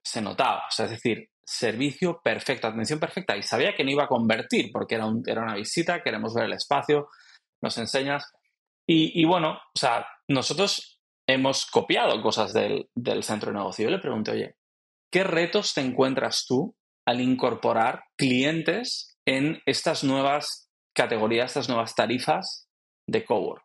se 0.04 0.21
notaba, 0.21 0.66
o 0.68 0.71
sea, 0.71 0.87
es 0.87 0.92
decir, 0.92 1.30
servicio 1.44 2.21
perfecto, 2.23 2.66
atención 2.66 2.99
perfecta, 2.99 3.37
y 3.37 3.42
sabía 3.42 3.75
que 3.75 3.85
no 3.85 3.90
iba 3.90 4.04
a 4.04 4.09
convertir 4.09 4.71
porque 4.73 4.97
era, 4.97 5.06
un, 5.06 5.23
era 5.26 5.42
una 5.42 5.54
visita, 5.54 6.02
queremos 6.02 6.35
ver 6.35 6.44
el 6.44 6.54
espacio, 6.54 7.09
nos 7.62 7.76
enseñas. 7.78 8.25
Y, 8.87 9.21
y, 9.21 9.25
bueno, 9.25 9.52
o 9.52 9.78
sea, 9.78 10.06
nosotros 10.28 10.93
hemos 11.26 11.66
copiado 11.66 12.20
cosas 12.22 12.52
del, 12.52 12.88
del 12.94 13.22
centro 13.22 13.50
de 13.50 13.58
negocio. 13.58 13.84
Yo 13.84 13.90
le 13.90 14.00
pregunté, 14.00 14.32
oye, 14.32 14.56
¿qué 15.10 15.24
retos 15.24 15.74
te 15.74 15.80
encuentras 15.80 16.44
tú 16.46 16.74
al 17.06 17.20
incorporar 17.20 18.04
clientes 18.16 19.18
en 19.26 19.60
estas 19.66 20.04
nuevas 20.04 20.64
categoría 20.94 21.44
estas 21.44 21.68
nuevas 21.68 21.94
tarifas 21.94 22.68
de 23.06 23.24
cowork. 23.24 23.64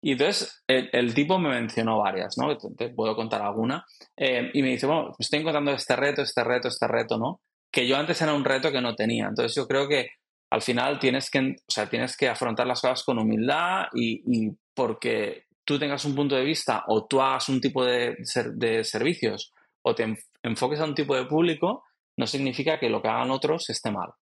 Y 0.00 0.12
entonces 0.12 0.62
el, 0.68 1.12
tipo 1.12 1.38
me 1.40 1.48
mencionó 1.48 1.98
varias, 1.98 2.36
¿no? 2.38 2.56
Te, 2.56 2.88
puedo 2.90 3.16
contar 3.16 3.42
alguna. 3.42 3.84
Eh, 4.16 4.48
y 4.54 4.62
me 4.62 4.68
dice, 4.68 4.86
bueno, 4.86 5.10
estoy 5.18 5.40
encontrando 5.40 5.72
este 5.72 5.96
reto, 5.96 6.22
este 6.22 6.44
reto, 6.44 6.68
este 6.68 6.86
reto, 6.86 7.18
¿no? 7.18 7.40
Que 7.72 7.86
yo 7.86 7.96
antes 7.96 8.22
era 8.22 8.32
un 8.32 8.44
reto 8.44 8.70
que 8.70 8.80
no 8.80 8.94
tenía. 8.94 9.26
Entonces 9.26 9.56
yo 9.56 9.66
creo 9.66 9.88
que 9.88 10.06
al 10.50 10.62
final 10.62 11.00
tienes 11.00 11.28
que, 11.30 11.40
o 11.40 11.70
sea, 11.70 11.90
tienes 11.90 12.16
que 12.16 12.28
afrontar 12.28 12.68
las 12.68 12.80
cosas 12.80 13.02
con 13.02 13.18
humildad 13.18 13.86
y, 13.92 14.52
porque 14.72 15.46
tú 15.68 15.78
tengas 15.78 16.02
un 16.06 16.14
punto 16.14 16.34
de 16.34 16.44
vista 16.44 16.84
o 16.86 17.06
tú 17.06 17.20
hagas 17.20 17.50
un 17.50 17.60
tipo 17.60 17.84
de, 17.84 18.16
de 18.54 18.84
servicios 18.84 19.52
o 19.82 19.94
te 19.94 20.16
enfoques 20.42 20.80
a 20.80 20.84
un 20.84 20.94
tipo 20.94 21.14
de 21.14 21.26
público, 21.26 21.84
no 22.16 22.26
significa 22.26 22.78
que 22.80 22.88
lo 22.88 23.02
que 23.02 23.08
hagan 23.08 23.30
otros 23.30 23.68
esté 23.68 23.90
mal. 23.90 24.14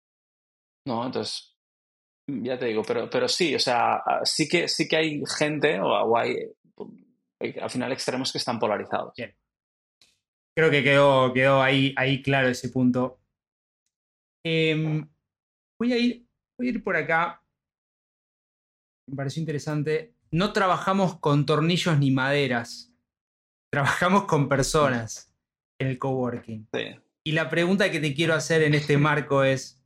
¿no? 0.86 1.06
Entonces, 1.06 1.56
ya 2.26 2.58
te 2.58 2.66
digo, 2.66 2.82
pero, 2.82 3.08
pero 3.08 3.28
sí, 3.28 3.54
o 3.54 3.60
sea, 3.60 4.02
sí 4.24 4.48
que, 4.48 4.66
sí 4.66 4.88
que 4.88 4.96
hay 4.96 5.22
gente 5.38 5.78
o, 5.80 6.18
hay, 6.18 6.34
al 7.60 7.70
final 7.70 7.92
extremos 7.92 8.32
que 8.32 8.38
están 8.38 8.58
polarizados. 8.58 9.12
Bien. 9.16 9.32
Creo 10.56 10.68
que 10.68 10.82
quedó, 10.82 11.32
quedó 11.32 11.62
ahí, 11.62 11.94
ahí 11.96 12.22
claro 12.22 12.48
ese 12.48 12.70
punto. 12.70 13.20
Em, 14.44 15.08
voy, 15.78 15.92
a 15.92 15.96
ir, 15.96 16.26
voy 16.58 16.66
a 16.66 16.70
ir 16.70 16.82
por 16.82 16.96
acá. 16.96 17.40
Me 19.08 19.14
pareció 19.14 19.40
interesante. 19.40 20.15
No 20.30 20.52
trabajamos 20.52 21.18
con 21.18 21.46
tornillos 21.46 21.98
ni 21.98 22.10
maderas. 22.10 22.92
Trabajamos 23.70 24.24
con 24.24 24.48
personas 24.48 25.32
en 25.78 25.88
el 25.88 25.98
coworking. 25.98 26.68
Sí. 26.72 27.00
Y 27.24 27.32
la 27.32 27.50
pregunta 27.50 27.90
que 27.90 28.00
te 28.00 28.14
quiero 28.14 28.34
hacer 28.34 28.62
en 28.62 28.74
este 28.74 28.98
marco 28.98 29.42
es, 29.42 29.82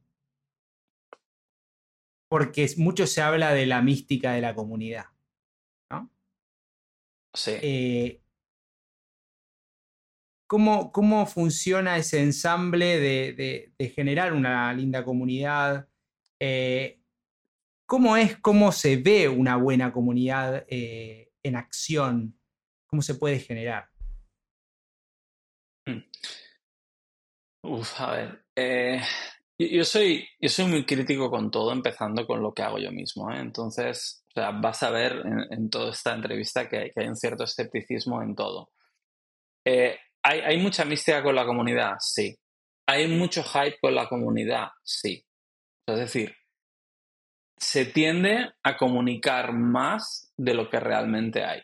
porque 2.28 2.68
mucho 2.76 3.06
se 3.06 3.22
habla 3.22 3.52
de 3.52 3.66
la 3.66 3.82
mística 3.82 4.32
de 4.32 4.40
la 4.40 4.54
comunidad. 4.54 5.06
¿no? 5.90 6.10
Sí. 7.34 7.52
Eh, 7.62 8.20
¿cómo, 10.46 10.92
¿cómo, 10.92 11.26
funciona 11.26 11.96
ese 11.96 12.22
ensamble 12.22 13.00
de, 13.00 13.72
generar 13.94 14.32
una 14.34 14.72
linda 14.74 15.04
comunidad? 15.04 15.88
Eh, 16.38 16.99
¿Cómo 17.90 18.16
es, 18.16 18.38
cómo 18.38 18.70
se 18.70 18.98
ve 18.98 19.28
una 19.28 19.56
buena 19.56 19.92
comunidad 19.92 20.64
eh, 20.68 21.32
en 21.42 21.56
acción? 21.56 22.38
¿Cómo 22.86 23.02
se 23.02 23.16
puede 23.16 23.40
generar? 23.40 23.88
Hmm. 25.84 25.98
Uf, 27.64 28.00
a 28.00 28.12
ver. 28.12 29.02
Yo 29.58 29.84
soy, 29.84 30.24
yo 30.40 30.48
soy 30.48 30.66
muy 30.66 30.86
crítico 30.86 31.28
con 31.32 31.50
todo, 31.50 31.72
empezando 31.72 32.28
con 32.28 32.40
lo 32.40 32.54
que 32.54 32.62
hago 32.62 32.78
yo 32.78 32.92
mismo. 32.92 33.28
¿eh? 33.32 33.40
Entonces, 33.40 34.24
o 34.28 34.34
sea, 34.34 34.52
vas 34.52 34.84
a 34.84 34.90
ver 34.90 35.24
en, 35.50 35.68
toda 35.68 35.90
esta 35.90 36.14
entrevista 36.14 36.68
que, 36.68 36.92
hay 36.94 37.08
un 37.08 37.16
cierto 37.16 37.42
escepticismo 37.42 38.22
en 38.22 38.36
todo. 38.36 38.70
Eh, 39.66 39.98
¿hay, 40.22 40.38
¿Hay 40.42 40.58
mucha 40.58 40.84
mística 40.84 41.24
con 41.24 41.34
la 41.34 41.44
comunidad? 41.44 41.94
Sí. 41.98 42.38
¿Hay 42.86 43.08
mucho 43.08 43.42
hype 43.42 43.78
con 43.80 43.96
la 43.96 44.08
comunidad? 44.08 44.68
Sí. 44.84 45.26
Es 45.88 45.98
decir, 45.98 46.36
se 47.60 47.84
tiende 47.84 48.52
a 48.62 48.76
comunicar 48.76 49.52
más 49.52 50.32
de 50.36 50.54
lo 50.54 50.70
que 50.70 50.80
realmente 50.80 51.44
hay. 51.44 51.60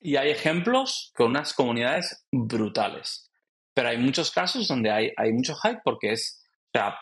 Y 0.00 0.14
hay 0.14 0.30
ejemplos 0.30 1.12
con 1.16 1.30
unas 1.30 1.52
comunidades 1.52 2.24
brutales. 2.30 3.28
Pero 3.74 3.88
hay 3.88 3.98
muchos 3.98 4.30
casos 4.30 4.68
donde 4.68 4.92
hay, 4.92 5.12
hay 5.16 5.32
mucho 5.32 5.56
hype 5.56 5.80
porque 5.84 6.12
es, 6.12 6.46
o 6.72 6.78
sea, 6.78 6.96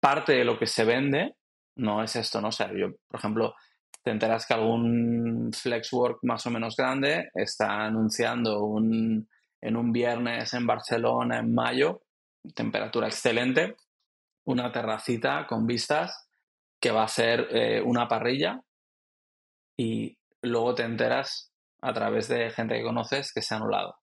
parte 0.00 0.32
de 0.32 0.44
lo 0.44 0.58
que 0.58 0.66
se 0.66 0.84
vende 0.84 1.36
no 1.76 2.02
es 2.02 2.16
esto, 2.16 2.40
¿no? 2.40 2.48
O 2.48 2.52
sea, 2.52 2.70
yo, 2.76 2.88
por 3.08 3.20
ejemplo, 3.20 3.54
te 4.02 4.10
enteras 4.10 4.44
que 4.44 4.54
algún 4.54 5.52
flexwork 5.52 6.18
más 6.22 6.44
o 6.46 6.50
menos 6.50 6.76
grande 6.76 7.30
está 7.34 7.84
anunciando 7.84 8.64
un, 8.64 9.28
en 9.60 9.76
un 9.76 9.92
viernes 9.92 10.52
en 10.54 10.66
Barcelona 10.66 11.38
en 11.38 11.54
mayo, 11.54 12.02
temperatura 12.54 13.06
excelente, 13.06 13.76
una 14.44 14.72
terracita 14.72 15.46
con 15.46 15.66
vistas 15.66 16.21
que 16.82 16.90
va 16.90 17.04
a 17.04 17.08
ser 17.08 17.46
eh, 17.50 17.80
una 17.80 18.08
parrilla 18.08 18.60
y 19.78 20.18
luego 20.42 20.74
te 20.74 20.82
enteras 20.82 21.52
a 21.80 21.92
través 21.92 22.26
de 22.28 22.50
gente 22.50 22.74
que 22.74 22.82
conoces 22.82 23.32
que 23.32 23.40
se 23.40 23.54
ha 23.54 23.58
anulado. 23.58 23.96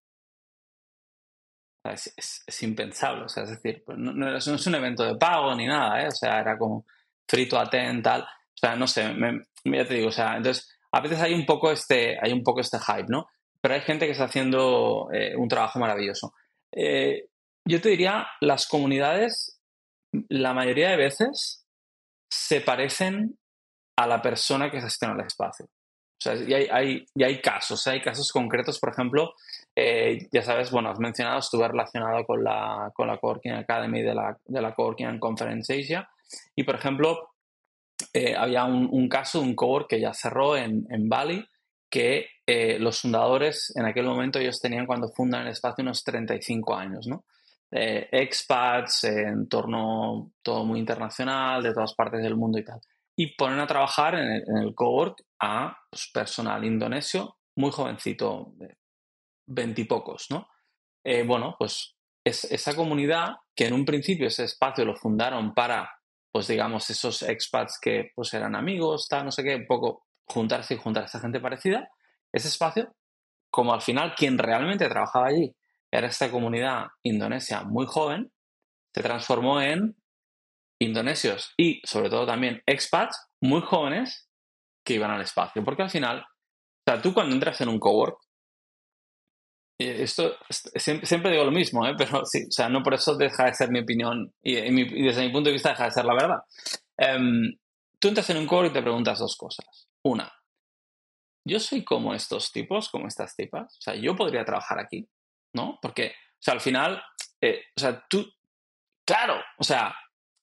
Es, 1.83 2.61
impensable, 2.61 3.25
o 3.25 3.29
sea, 3.29 3.43
es 3.43 3.49
decir, 3.51 3.83
pues 3.85 3.97
no, 3.97 4.35
es 4.35 4.67
un 4.67 4.75
evento 4.75 5.03
de 5.03 5.15
pago 5.15 5.53
ni 5.55 5.65
nada, 5.65 6.03
¿eh? 6.03 6.07
o 6.07 6.11
sea, 6.11 6.39
era 6.39 6.57
como 6.57 6.85
free 7.27 7.47
to 7.47 7.59
attend, 7.59 8.03
tal, 8.03 8.21
o 8.21 8.57
sea, 8.57 8.75
no 8.75 8.87
sé, 8.87 9.15
ya 9.63 9.85
te 9.85 9.93
digo, 9.93 10.09
o 10.09 10.11
sea, 10.11 10.37
entonces, 10.37 10.69
a 10.91 11.01
veces 11.01 11.21
hay 11.21 11.33
un 11.33 11.45
poco 11.45 11.71
este, 11.71 12.17
hay 12.21 12.31
un 12.31 12.43
poco 12.43 12.59
este 12.59 12.79
hype, 12.79 13.07
¿no? 13.07 13.27
Pero 13.61 13.75
hay 13.75 13.81
gente 13.81 14.05
que 14.05 14.11
está 14.11 14.25
haciendo 14.25 15.09
eh, 15.13 15.35
un 15.35 15.47
trabajo 15.47 15.79
maravilloso. 15.79 16.33
Eh, 16.71 17.27
yo 17.65 17.81
te 17.81 17.89
diría, 17.89 18.27
las 18.41 18.67
comunidades, 18.67 19.61
la 20.29 20.53
mayoría 20.53 20.89
de 20.89 20.97
veces, 20.97 21.65
se 22.29 22.61
parecen 22.61 23.37
a 23.97 24.07
la 24.07 24.21
persona 24.21 24.71
que 24.71 24.81
gestiona 24.81 25.15
el 25.15 25.25
espacio. 25.25 25.65
O 25.65 26.21
sea, 26.21 26.35
y 26.35 26.53
hay, 27.23 27.41
casos, 27.41 27.87
hay 27.87 28.01
casos 28.01 28.31
concretos, 28.31 28.77
por 28.77 28.89
ejemplo, 28.89 29.33
eh, 29.73 30.27
ya 30.33 30.41
sabes, 30.41 30.69
bueno, 30.69 30.89
has 30.89 30.99
mencionado, 30.99 31.39
estuve 31.39 31.65
relacionado 31.65 32.25
con 32.25 32.43
la, 32.43 32.91
con 32.93 33.07
la 33.07 33.17
Coworking 33.17 33.53
Academy 33.53 34.01
de 34.01 34.13
la, 34.13 34.37
de 34.43 34.61
la 34.61 34.73
Coworking 34.73 35.17
Conference 35.17 35.73
Asia 35.73 36.09
y, 36.55 36.63
por 36.63 36.75
ejemplo, 36.75 37.29
eh, 38.13 38.35
había 38.35 38.65
un, 38.65 39.07
caso 39.07 39.39
de 39.39 39.45
un 39.45 39.55
cowork 39.55 39.89
que 39.89 39.99
ya 40.01 40.13
cerró 40.13 40.57
en, 40.57 40.85
en 40.89 41.07
Bali, 41.07 41.45
que 41.89 42.27
eh, 42.45 42.77
los 42.79 43.01
fundadores, 43.01 43.73
en 43.75 43.85
aquel 43.85 44.05
momento 44.05 44.39
ellos 44.39 44.59
tenían 44.59 44.85
cuando 44.85 45.09
fundan 45.09 45.43
el 45.43 45.49
espacio 45.49 45.83
unos 45.83 46.03
35 46.03 46.75
años, 46.75 47.07
¿no? 47.07 47.23
Expats, 47.71 49.03
entorno 49.03 50.31
todo 50.41 50.65
muy 50.65 50.79
internacional, 50.79 51.61
de 51.61 51.73
todas 51.73 51.93
partes 51.93 52.21
del 52.21 52.35
mundo 52.35 52.57
y 52.57 52.63
tal. 52.63 52.79
Y 53.15 53.35
ponen 53.35 53.59
a 53.59 53.67
trabajar 53.67 54.15
en 54.15 54.31
el, 54.31 54.43
en 54.47 54.57
el 54.57 54.75
a 55.41 55.77
pues, 55.89 56.09
personal 56.13 56.63
indonesio, 56.63 57.37
muy 57.55 57.71
jovencito, 57.71 58.53
veintipocos, 59.45 60.27
¿no? 60.29 60.47
Eh, 61.03 61.23
bueno, 61.23 61.55
pues 61.57 61.95
es 62.23 62.45
esa 62.45 62.75
comunidad 62.75 63.37
que 63.55 63.67
en 63.67 63.73
un 63.73 63.85
principio 63.85 64.27
ese 64.27 64.43
espacio 64.43 64.85
lo 64.85 64.95
fundaron 64.95 65.53
para, 65.53 65.89
pues 66.31 66.47
digamos, 66.47 66.89
esos 66.89 67.23
expats 67.23 67.79
que 67.81 68.11
pues 68.15 68.33
eran 68.33 68.55
amigos, 68.55 69.07
tal, 69.09 69.25
no 69.25 69.31
sé 69.31 69.43
qué, 69.43 69.55
un 69.55 69.67
poco 69.67 70.05
juntarse 70.25 70.75
y 70.75 70.77
juntar 70.77 71.03
a 71.03 71.05
esa 71.07 71.19
gente 71.19 71.39
parecida, 71.39 71.89
ese 72.31 72.47
espacio, 72.47 72.93
como 73.49 73.73
al 73.73 73.81
final 73.81 74.13
quien 74.15 74.37
realmente 74.37 74.87
trabajaba 74.87 75.27
allí 75.27 75.55
era 75.91 76.07
esta 76.07 76.31
comunidad 76.31 76.87
indonesia 77.03 77.63
muy 77.63 77.85
joven, 77.85 78.31
se 78.93 79.03
transformó 79.03 79.61
en 79.61 79.95
indonesios 80.81 81.53
y 81.57 81.81
sobre 81.83 82.09
todo 82.09 82.25
también 82.25 82.61
expats 82.65 83.29
muy 83.41 83.61
jóvenes 83.61 84.29
que 84.85 84.95
iban 84.95 85.11
al 85.11 85.21
espacio. 85.21 85.63
Porque 85.63 85.83
al 85.83 85.89
final, 85.89 86.19
o 86.19 86.91
sea, 86.91 87.01
tú 87.01 87.13
cuando 87.13 87.35
entras 87.35 87.59
en 87.61 87.69
un 87.69 87.79
cowork, 87.79 88.19
esto 89.79 90.35
siempre, 90.49 91.31
digo 91.31 91.45
lo 91.45 91.51
mismo, 91.51 91.87
¿eh? 91.87 91.93
pero 91.97 92.25
sí, 92.25 92.45
o 92.47 92.51
sea, 92.51 92.69
no 92.69 92.83
por 92.83 92.93
eso 92.93 93.15
deja 93.15 93.45
de 93.45 93.53
ser 93.53 93.71
mi 93.71 93.79
opinión 93.79 94.33
y, 94.43 94.55
desde 94.55 95.21
mi 95.21 95.31
punto 95.31 95.49
de 95.49 95.53
vista 95.53 95.69
deja 95.69 95.85
de 95.85 95.91
ser 95.91 96.05
la 96.05 96.13
verdad. 96.13 96.39
Em, 96.97 97.57
tú 97.99 98.09
entras 98.09 98.29
en 98.29 98.37
un 98.37 98.47
cowork 98.47 98.71
y 98.71 98.73
te 98.73 98.81
preguntas 98.81 99.19
dos 99.19 99.37
cosas. 99.37 99.89
Una, 100.03 100.31
yo 101.47 101.59
soy 101.59 101.83
como 101.83 102.13
estos 102.13 102.51
tipos, 102.51 102.89
como 102.89 103.07
estas 103.07 103.35
tipas, 103.35 103.77
o 103.77 103.81
sea, 103.81 103.95
yo 103.95 104.15
podría 104.15 104.45
trabajar 104.45 104.79
aquí, 104.79 105.07
¿no? 105.53 105.79
Porque, 105.81 106.07
o 106.07 106.41
sea, 106.41 106.53
al 106.53 106.61
final, 106.61 107.01
eh, 107.41 107.61
o 107.75 107.79
sea, 107.79 108.03
tú, 108.09 108.25
claro, 109.05 109.41
o 109.57 109.63
sea, 109.63 109.95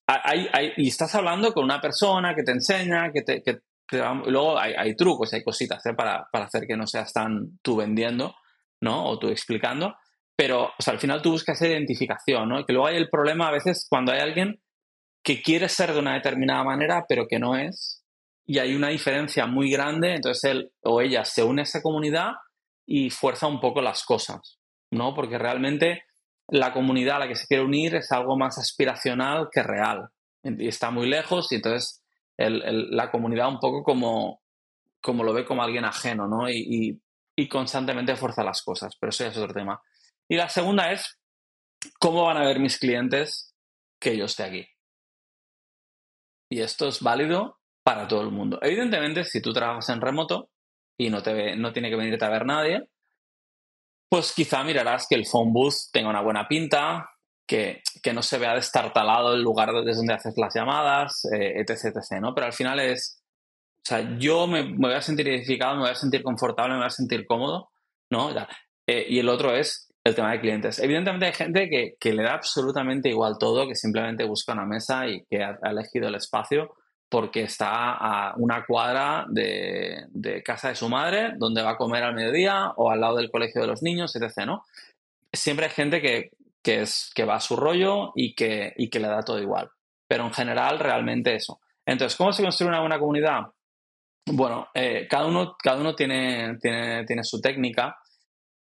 hay, 0.06 0.48
hay, 0.52 0.72
y 0.76 0.88
estás 0.88 1.14
hablando 1.14 1.52
con 1.52 1.64
una 1.64 1.80
persona 1.80 2.34
que 2.34 2.42
te 2.42 2.52
enseña, 2.52 3.10
que 3.12 3.22
te, 3.22 3.42
que 3.42 3.58
luego 3.92 4.58
hay, 4.58 4.96
trucos, 4.96 5.32
hay 5.32 5.42
cositas 5.42 5.84
¿eh? 5.86 5.94
para, 5.94 6.28
hacer 6.32 6.66
que 6.66 6.76
no 6.76 6.86
seas 6.86 7.12
tan 7.12 7.58
tú 7.62 7.76
vendiendo, 7.76 8.34
¿no? 8.80 9.06
O 9.06 9.18
tú 9.18 9.28
explicando. 9.28 9.96
Pero 10.36 10.72
al 10.86 10.98
final 10.98 11.22
tú 11.22 11.30
buscas 11.30 11.56
esa 11.56 11.72
identificación, 11.72 12.48
¿no? 12.48 12.60
Y 12.60 12.64
que 12.64 12.72
luego 12.72 12.88
hay 12.88 12.96
el 12.96 13.08
problema 13.08 13.48
a 13.48 13.52
veces 13.52 13.86
cuando 13.88 14.12
hay 14.12 14.20
alguien 14.20 14.60
que 15.22 15.40
quiere 15.42 15.68
ser 15.68 15.92
de 15.92 15.98
una 15.98 16.14
determinada 16.14 16.62
manera, 16.62 17.04
pero 17.08 17.26
que 17.26 17.38
no 17.38 17.56
es. 17.56 18.04
Y 18.44 18.58
hay 18.58 18.74
una 18.74 18.88
diferencia 18.88 19.46
muy 19.46 19.70
grande, 19.70 20.14
entonces 20.14 20.44
él 20.50 20.72
o 20.82 21.00
ella 21.00 21.24
se 21.24 21.42
une 21.42 21.62
a 21.62 21.64
esa 21.64 21.82
comunidad 21.82 22.32
y 22.86 23.10
fuerza 23.10 23.46
un 23.48 23.60
poco 23.60 23.80
las 23.80 24.04
cosas, 24.04 24.60
¿no? 24.96 25.14
Porque 25.14 25.38
realmente 25.38 26.04
la 26.48 26.72
comunidad 26.72 27.16
a 27.16 27.20
la 27.20 27.28
que 27.28 27.36
se 27.36 27.46
quiere 27.46 27.64
unir 27.64 27.96
es 27.96 28.12
algo 28.12 28.36
más 28.36 28.58
aspiracional 28.58 29.48
que 29.50 29.62
real. 29.62 30.08
Y 30.42 30.68
está 30.68 30.90
muy 30.90 31.08
lejos 31.08 31.50
y 31.50 31.56
entonces 31.56 32.02
la 32.38 33.10
comunidad 33.10 33.48
un 33.48 33.58
poco 33.58 33.82
como, 33.82 34.42
como 35.00 35.24
lo 35.24 35.32
ve 35.32 35.44
como 35.44 35.62
alguien 35.62 35.84
ajeno, 35.84 36.28
¿no? 36.28 36.48
Y, 36.48 37.00
constantemente 37.50 38.16
fuerza 38.16 38.42
las 38.42 38.62
cosas, 38.62 38.94
pero 38.98 39.10
eso 39.10 39.24
ya 39.24 39.30
es 39.30 39.36
otro 39.36 39.52
tema. 39.52 39.80
Y 40.26 40.36
la 40.36 40.48
segunda 40.48 40.90
es, 40.90 41.20
¿cómo 42.00 42.24
van 42.24 42.38
a 42.38 42.46
ver 42.46 42.60
mis 42.60 42.78
clientes 42.78 43.54
que 44.00 44.16
yo 44.16 44.24
esté 44.24 44.44
aquí? 44.44 44.66
Y 46.50 46.60
esto 46.60 46.88
es 46.88 47.02
válido 47.02 47.58
para 47.82 48.08
todo 48.08 48.22
el 48.22 48.30
mundo. 48.30 48.58
Evidentemente, 48.62 49.24
si 49.24 49.42
tú 49.42 49.52
trabajas 49.52 49.88
en 49.90 50.00
remoto 50.00 50.48
y 50.96 51.10
no, 51.10 51.22
te 51.22 51.56
no 51.56 51.72
tiene 51.72 51.90
que 51.90 51.96
venirte 51.96 52.24
a 52.24 52.30
ver 52.30 52.46
nadie, 52.46 52.88
pues 54.08 54.32
quizá 54.32 54.62
mirarás 54.64 55.06
que 55.08 55.16
el 55.16 55.26
phone 55.26 55.52
booth 55.52 55.90
tenga 55.92 56.10
una 56.10 56.22
buena 56.22 56.46
pinta, 56.48 57.08
que, 57.46 57.82
no 58.12 58.22
se 58.22 58.38
vea 58.38 58.54
destartalado 58.54 59.34
el 59.34 59.42
lugar 59.42 59.72
desde 59.72 59.98
donde 59.98 60.14
haces 60.14 60.34
las 60.36 60.54
llamadas, 60.54 61.24
eh, 61.32 61.54
etc, 61.60 61.96
etc, 61.96 62.20
¿no? 62.20 62.34
Pero 62.34 62.46
al 62.46 62.52
final 62.52 62.80
es, 62.80 63.22
o 63.78 63.88
sea, 63.88 64.16
yo 64.18 64.46
me, 64.46 64.74
voy 64.74 64.92
a 64.92 65.00
sentir 65.00 65.28
identificado, 65.28 65.74
me 65.74 65.82
voy 65.82 65.90
a 65.90 65.94
sentir 65.94 66.22
confortable, 66.22 66.74
me 66.74 66.78
voy 66.78 66.86
a 66.86 66.90
sentir 66.90 67.26
cómodo, 67.26 67.70
¿no? 68.10 68.30
Eh, 68.88 69.06
y 69.08 69.18
el 69.18 69.28
otro 69.28 69.56
es 69.56 69.92
el 70.04 70.14
tema 70.14 70.32
de 70.32 70.40
clientes. 70.40 70.78
Evidentemente 70.78 71.26
hay 71.26 71.32
gente 71.32 71.96
que, 72.00 72.12
le 72.12 72.22
da 72.22 72.34
absolutamente 72.34 73.08
igual 73.08 73.36
todo, 73.38 73.66
que 73.66 73.74
simplemente 73.74 74.24
busca 74.24 74.52
una 74.52 74.66
mesa 74.66 75.06
y 75.08 75.24
que 75.26 75.42
ha, 75.42 75.58
elegido 75.62 76.08
el 76.08 76.14
espacio 76.14 76.74
porque 77.16 77.44
está 77.44 77.94
a 77.94 78.34
una 78.36 78.66
cuadra 78.66 79.24
de, 79.26 80.42
casa 80.44 80.68
de 80.68 80.74
su 80.74 80.86
madre, 80.90 81.32
donde 81.38 81.62
va 81.62 81.70
a 81.70 81.76
comer 81.78 82.02
al 82.02 82.14
mediodía 82.14 82.74
o 82.76 82.90
al 82.90 83.00
lado 83.00 83.16
del 83.16 83.30
colegio 83.30 83.62
de 83.62 83.68
los 83.68 83.82
niños, 83.82 84.14
etc. 84.14 84.44
¿no? 84.44 84.66
Siempre 85.32 85.64
hay 85.64 85.72
gente 85.72 86.02
que, 86.02 86.32
que, 86.62 86.82
es, 86.82 87.10
que 87.14 87.24
va 87.24 87.36
a 87.36 87.40
su 87.40 87.56
rollo 87.56 88.12
y 88.14 88.34
que, 88.34 88.74
y 88.76 88.90
que 88.90 89.00
le 89.00 89.08
da 89.08 89.22
todo 89.22 89.40
igual. 89.40 89.70
Pero 90.06 90.26
en 90.26 90.34
general, 90.34 90.78
realmente 90.78 91.34
eso. 91.34 91.58
Entonces, 91.86 92.18
¿cómo 92.18 92.34
se 92.34 92.42
construye 92.42 92.68
una 92.68 92.80
buena 92.80 92.98
comunidad? 92.98 93.46
Bueno, 94.26 94.68
eh, 94.74 95.06
cada 95.08 95.24
uno, 95.24 95.56
cada 95.58 95.80
uno 95.80 95.94
tiene, 95.94 96.58
tiene, 96.60 97.06
tiene 97.06 97.24
su 97.24 97.40
técnica. 97.40 97.96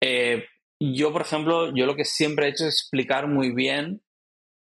Eh, 0.01 0.47
yo, 0.82 1.13
por 1.13 1.21
ejemplo, 1.21 1.75
yo 1.75 1.86
lo 1.86 1.95
que 1.95 2.06
siempre 2.06 2.47
he 2.47 2.49
hecho 2.49 2.65
es 2.65 2.73
explicar 2.73 3.27
muy 3.27 3.54
bien 3.54 4.01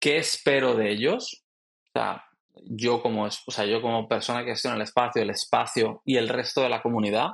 qué 0.01 0.17
espero 0.17 0.75
de 0.75 0.91
ellos. 0.91 1.45
O 1.95 1.97
sea, 1.97 2.25
yo 2.63 3.01
como, 3.01 3.25
o 3.25 3.51
sea, 3.51 3.65
yo 3.65 3.81
como 3.81 4.07
persona 4.07 4.43
que 4.43 4.51
gestiona 4.51 4.75
el 4.75 4.83
espacio, 4.83 5.21
el 5.21 5.29
espacio 5.29 6.01
y 6.05 6.17
el 6.17 6.29
resto 6.29 6.61
de 6.61 6.69
la 6.69 6.81
comunidad, 6.81 7.31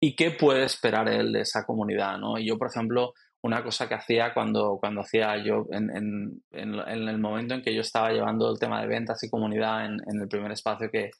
y 0.00 0.16
qué 0.16 0.30
puede 0.30 0.64
esperar 0.64 1.08
él 1.08 1.32
de 1.32 1.40
esa 1.40 1.64
comunidad, 1.64 2.18
¿no? 2.18 2.38
Y 2.38 2.46
yo, 2.46 2.58
por 2.58 2.68
ejemplo, 2.68 3.14
una 3.42 3.62
cosa 3.62 3.88
que 3.88 3.94
hacía 3.94 4.32
cuando, 4.32 4.78
cuando 4.80 5.02
hacía 5.02 5.36
yo, 5.44 5.66
en, 5.70 6.42
el 6.50 7.18
momento 7.18 7.54
en 7.54 7.62
que 7.62 7.74
yo 7.74 7.82
estaba 7.82 8.10
llevando 8.10 8.50
el 8.50 8.58
tema 8.58 8.80
de 8.80 8.86
ventas 8.86 9.22
y 9.22 9.28
comunidad 9.30 9.84
en, 9.84 10.00
el 10.20 10.28
primer 10.28 10.52
espacio 10.52 10.90
que, 10.90 11.10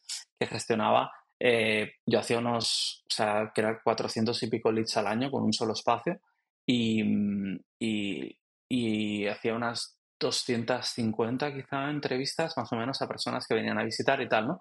gestionaba, 0.40 1.10
eh, 1.40 1.92
yo 2.06 2.18
hacía 2.18 2.38
unos, 2.38 3.04
o 3.10 3.14
sea, 3.14 3.50
que 3.54 3.62
era 3.62 3.80
400 3.82 4.42
y 4.42 4.50
pico 4.50 4.70
leads 4.70 4.96
al 4.98 5.06
año 5.06 5.30
con 5.30 5.42
un 5.42 5.52
solo 5.54 5.72
espacio 5.72 6.20
y, 6.66 7.02
y, 7.78 9.26
hacía 9.26 9.54
unas 9.54 9.93
250 10.18 11.54
quizá 11.54 11.90
entrevistas 11.90 12.56
más 12.56 12.72
o 12.72 12.76
menos 12.76 13.00
a 13.02 13.08
personas 13.08 13.46
que 13.46 13.54
venían 13.54 13.78
a 13.78 13.84
visitar 13.84 14.20
y 14.20 14.28
tal, 14.28 14.48
¿no? 14.48 14.60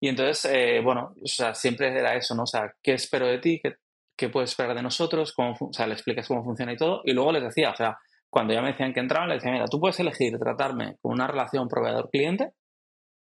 Y 0.00 0.08
entonces, 0.08 0.50
eh, 0.52 0.80
bueno, 0.82 1.14
o 1.22 1.26
sea, 1.26 1.54
siempre 1.54 1.88
era 1.88 2.14
eso, 2.14 2.34
¿no? 2.34 2.44
O 2.44 2.46
sea, 2.46 2.72
¿qué 2.82 2.94
espero 2.94 3.26
de 3.26 3.38
ti? 3.38 3.60
¿Qué, 3.62 3.74
qué 4.16 4.28
puedes 4.28 4.50
esperar 4.50 4.76
de 4.76 4.82
nosotros, 4.82 5.32
cómo, 5.32 5.56
o 5.58 5.72
sea, 5.72 5.86
le 5.86 5.94
explicas 5.94 6.28
cómo 6.28 6.44
funciona 6.44 6.72
y 6.72 6.76
todo, 6.76 7.02
y 7.04 7.12
luego 7.12 7.32
les 7.32 7.42
decía, 7.42 7.70
o 7.70 7.76
sea, 7.76 7.98
cuando 8.30 8.54
ya 8.54 8.62
me 8.62 8.68
decían 8.68 8.92
que 8.92 9.00
entraban, 9.00 9.28
les 9.28 9.38
decía, 9.38 9.52
mira, 9.52 9.66
tú 9.66 9.80
puedes 9.80 9.98
elegir 9.98 10.38
tratarme 10.38 10.96
con 11.00 11.12
una 11.12 11.26
relación 11.26 11.68
proveedor-cliente 11.68 12.52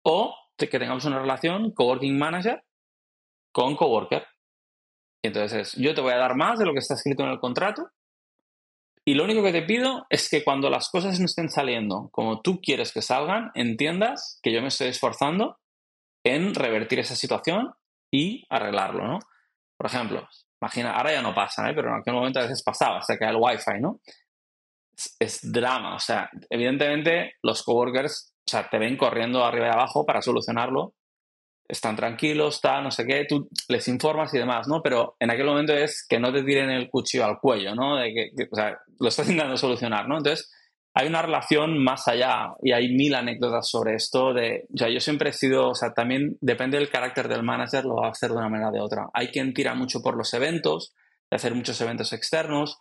o 0.03 0.35
que 0.57 0.67
tengamos 0.67 1.05
una 1.05 1.19
relación 1.19 1.71
coworking 1.71 2.17
manager 2.17 2.63
con 3.51 3.75
coworker. 3.75 4.25
Y 5.23 5.27
entonces, 5.27 5.73
yo 5.73 5.93
te 5.93 6.01
voy 6.01 6.13
a 6.13 6.17
dar 6.17 6.35
más 6.35 6.59
de 6.59 6.65
lo 6.65 6.73
que 6.73 6.79
está 6.79 6.95
escrito 6.95 7.23
en 7.23 7.29
el 7.29 7.39
contrato 7.39 7.91
y 9.07 9.13
lo 9.13 9.23
único 9.23 9.41
que 9.41 9.51
te 9.51 9.61
pido 9.61 10.05
es 10.09 10.29
que 10.29 10.43
cuando 10.43 10.69
las 10.69 10.89
cosas 10.89 11.19
no 11.19 11.25
estén 11.25 11.49
saliendo 11.49 12.09
como 12.11 12.41
tú 12.41 12.59
quieres 12.61 12.91
que 12.91 13.01
salgan, 13.01 13.51
entiendas 13.55 14.39
que 14.43 14.51
yo 14.51 14.61
me 14.61 14.67
estoy 14.67 14.89
esforzando 14.89 15.57
en 16.25 16.53
revertir 16.53 16.99
esa 16.99 17.15
situación 17.15 17.73
y 18.11 18.45
arreglarlo, 18.49 19.07
¿no? 19.07 19.19
Por 19.77 19.87
ejemplo, 19.87 20.27
Imagina, 20.61 20.93
ahora 20.93 21.11
ya 21.11 21.21
no 21.21 21.35
pasa, 21.35 21.69
¿eh? 21.69 21.73
pero 21.75 21.89
en 21.89 22.01
aquel 22.01 22.13
momento 22.13 22.39
a 22.39 22.43
veces 22.43 22.63
pasaba, 22.63 23.01
se 23.03 23.17
cae 23.17 23.29
el 23.29 23.37
wifi, 23.39 23.79
¿no? 23.79 24.01
Es, 25.19 25.51
drama, 25.51 25.95
o 25.95 25.99
sea, 25.99 26.29
evidentemente 26.49 27.35
los 27.43 27.61
coworkers, 27.61 28.33
o 28.39 28.49
sea, 28.49 28.67
te 28.67 28.79
ven 28.79 28.97
corriendo 28.97 29.45
arriba 29.45 29.67
y 29.67 29.71
abajo 29.71 30.05
para 30.05 30.23
solucionarlo 30.23 30.95
están 31.67 31.95
tranquilos, 31.95 32.61
tal, 32.61 32.83
no 32.83 32.91
sé 32.91 33.05
qué, 33.05 33.25
tú 33.27 33.49
les 33.67 33.87
informas 33.87 34.33
y 34.33 34.37
demás, 34.37 34.67
¿no? 34.67 34.81
Pero 34.81 35.15
en 35.19 35.31
aquel 35.31 35.45
momento 35.45 35.73
es 35.73 36.05
que 36.07 36.19
no 36.19 36.31
te 36.31 36.43
tiren 36.43 36.69
el 36.69 36.89
cuchillo 36.89 37.25
al 37.25 37.39
cuello, 37.39 37.75
¿no? 37.75 37.97
De 37.97 38.13
que, 38.13 38.47
o 38.49 38.55
sea, 38.55 38.77
lo 38.99 39.09
estás 39.09 39.25
intentando 39.29 39.57
solucionar, 39.57 40.07
¿no? 40.07 40.17
Entonces, 40.17 40.49
hay 40.93 41.07
una 41.07 41.21
relación 41.21 41.77
más 41.83 42.07
allá 42.07 42.53
y 42.63 42.71
hay 42.71 42.89
mil 42.95 43.13
anécdotas 43.13 43.69
sobre 43.69 43.95
esto 43.95 44.33
de, 44.33 44.65
o 44.73 44.77
sea, 44.77 44.89
yo 44.89 44.99
siempre 44.99 45.29
he 45.29 45.33
sido, 45.33 45.69
o 45.69 45.75
sea, 45.75 45.93
también 45.93 46.37
depende 46.41 46.77
del 46.77 46.89
carácter 46.89 47.27
del 47.27 47.43
manager, 47.43 47.85
lo 47.85 47.97
va 47.97 48.07
a 48.07 48.11
hacer 48.11 48.31
de 48.31 48.37
una 48.37 48.49
manera 48.49 48.69
o 48.69 48.73
de 48.73 48.81
otra. 48.81 49.07
Hay 49.13 49.27
quien 49.27 49.53
tira 49.53 49.75
mucho 49.75 50.01
por 50.01 50.15
los 50.15 50.33
eventos, 50.33 50.95
de 51.29 51.35
hacer 51.35 51.53
muchos 51.53 51.79
eventos 51.81 52.13
externos, 52.13 52.79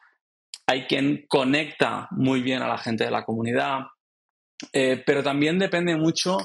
hay 0.66 0.87
quien 0.87 1.27
conecta 1.29 2.09
muy 2.12 2.40
bien 2.40 2.62
a 2.62 2.68
la 2.68 2.79
gente 2.79 3.05
de 3.05 3.11
la 3.11 3.25
comunidad, 3.25 3.81
eh, 4.72 5.03
pero 5.05 5.22
también 5.22 5.59
depende 5.59 5.96
mucho 5.96 6.38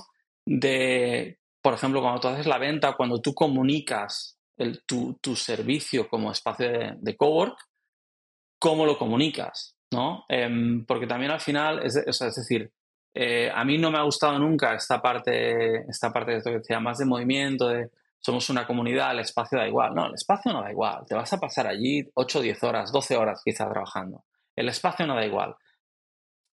de, 0.45 1.39
por 1.61 1.73
ejemplo, 1.73 2.01
cuando 2.01 2.19
tú 2.19 2.27
haces 2.27 2.47
la 2.47 2.57
venta, 2.57 2.93
cuando 2.93 3.21
tú 3.21 3.33
comunicas 3.33 4.37
tu, 4.85 5.35
servicio 5.35 6.07
como 6.07 6.31
espacio 6.31 6.69
de, 6.69 6.93
de 6.97 7.17
cowork, 7.17 7.57
¿cómo 8.59 8.85
lo 8.85 8.97
comunicas? 8.97 9.75
¿no? 9.91 10.25
Em, 10.29 10.85
porque 10.85 11.07
también 11.07 11.31
al 11.31 11.41
final, 11.41 11.85
es, 11.85 11.95
es 11.95 12.35
decir, 12.35 12.71
eh, 13.13 13.51
a 13.53 13.65
mí 13.65 13.77
no 13.77 13.91
me 13.91 13.97
ha 13.97 14.03
gustado 14.03 14.39
nunca 14.39 14.73
esta 14.73 15.01
parte, 15.01 15.81
esta 15.89 16.11
parte 16.11 16.31
de 16.31 16.37
esto 16.37 16.49
que 16.49 16.59
decía, 16.59 16.79
más 16.79 16.97
de 16.97 17.05
movimiento, 17.05 17.67
de 17.67 17.89
somos 18.19 18.49
una 18.49 18.67
comunidad, 18.67 19.11
el 19.11 19.19
espacio 19.19 19.57
da 19.57 19.67
igual. 19.67 19.93
No, 19.95 20.07
el 20.07 20.13
espacio 20.13 20.53
no 20.53 20.61
da 20.61 20.71
igual. 20.71 21.03
Te 21.07 21.15
vas 21.15 21.33
a 21.33 21.39
pasar 21.39 21.67
allí 21.67 22.07
8, 22.13 22.41
10 22.41 22.63
horas, 22.63 22.91
12 22.91 23.17
horas 23.17 23.41
quizá 23.43 23.67
trabajando. 23.69 24.23
El 24.55 24.69
espacio 24.69 25.07
no 25.07 25.15
da 25.15 25.25
igual. 25.25 25.55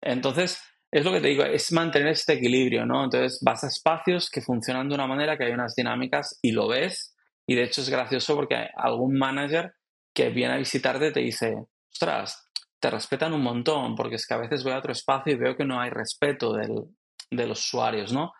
Entonces, 0.02 0.62
es 0.94 1.04
lo 1.04 1.10
que 1.10 1.20
te 1.20 1.26
digo, 1.26 1.42
es 1.42 1.72
mantener 1.72 2.12
este 2.12 2.34
equilibrio, 2.34 2.86
¿no? 2.86 3.02
Entonces, 3.02 3.40
vas 3.42 3.64
a 3.64 3.66
espacios 3.66 4.30
que 4.30 4.40
funcionan 4.40 4.88
de 4.88 4.94
una 4.94 5.08
manera, 5.08 5.36
que 5.36 5.42
hay 5.42 5.52
unas 5.52 5.74
dinámicas 5.74 6.38
y 6.40 6.52
lo 6.52 6.68
ves. 6.68 7.16
Y 7.48 7.56
de 7.56 7.64
hecho 7.64 7.80
es 7.80 7.90
gracioso 7.90 8.36
porque 8.36 8.68
algún 8.76 9.18
manager 9.18 9.74
que 10.14 10.30
viene 10.30 10.54
a 10.54 10.58
visitarte 10.58 11.10
te 11.10 11.18
dice, 11.18 11.56
ostras, 11.92 12.48
te 12.78 12.90
respetan 12.90 13.32
un 13.32 13.42
montón, 13.42 13.96
porque 13.96 14.14
es 14.14 14.24
que 14.24 14.34
a 14.34 14.38
veces 14.38 14.62
voy 14.62 14.72
a 14.72 14.78
otro 14.78 14.92
espacio 14.92 15.32
y 15.32 15.36
veo 15.36 15.56
que 15.56 15.64
no 15.64 15.80
hay 15.80 15.90
respeto 15.90 16.52
del, 16.52 16.84
de 17.28 17.46
los 17.48 17.58
usuarios, 17.58 18.12
¿no? 18.12 18.32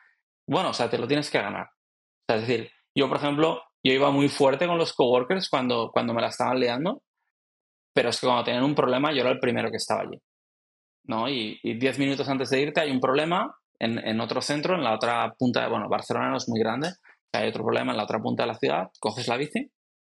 Bueno, 0.47 0.71
o 0.71 0.75
sea, 0.75 0.89
te 0.89 0.97
lo 0.97 1.09
tienes 1.09 1.29
que 1.31 1.41
ganar. 1.41 1.69
Es 2.29 2.43
decir, 2.43 2.71
yo, 2.97 3.09
por 3.09 3.17
ejemplo, 3.17 3.63
yo 3.83 3.93
iba 3.93 4.13
muy 4.13 4.29
fuerte 4.29 4.69
con 4.69 4.79
los 4.79 4.93
coworkers 4.93 5.49
cuando, 5.49 5.91
cuando 5.93 6.15
me 6.15 6.23
la 6.23 6.29
estaban 6.29 6.61
liando, 6.61 7.03
pero 7.93 8.11
es 8.11 8.21
que 8.21 8.29
cuando 8.29 8.45
tenían 8.45 8.63
un 8.63 8.77
problema 8.77 9.13
yo 9.13 9.23
era 9.23 9.31
el 9.31 9.41
primero 9.41 9.73
que 9.73 9.79
estaba 9.79 10.03
allí. 10.03 10.21
¿No? 11.05 11.29
Y, 11.29 11.61
diez 11.63 11.99
minutos 11.99 12.29
antes 12.29 12.51
de 12.51 12.61
irte 12.61 12.81
hay 12.81 12.91
un 12.91 13.01
problema 13.01 13.57
en, 13.79 13.99
en, 13.99 14.21
otro 14.21 14.41
centro, 14.41 14.75
en 14.75 14.85
la 14.85 14.95
otra 14.95 15.35
punta 15.39 15.63
de, 15.63 15.69
bueno, 15.69 15.89
Barcelona 15.89 16.31
no 16.31 16.37
es 16.37 16.49
muy 16.49 16.61
grande, 16.61 16.91
hay 17.33 17.49
otro 17.49 17.65
problema 17.65 17.93
en 17.93 17.99
la 17.99 18.05
otra 18.05 18.21
punta 18.21 18.45
de 18.45 18.49
la 18.49 18.55
ciudad, 18.55 18.91
coges 19.01 19.29
la 19.29 19.37
bici, 19.37 19.71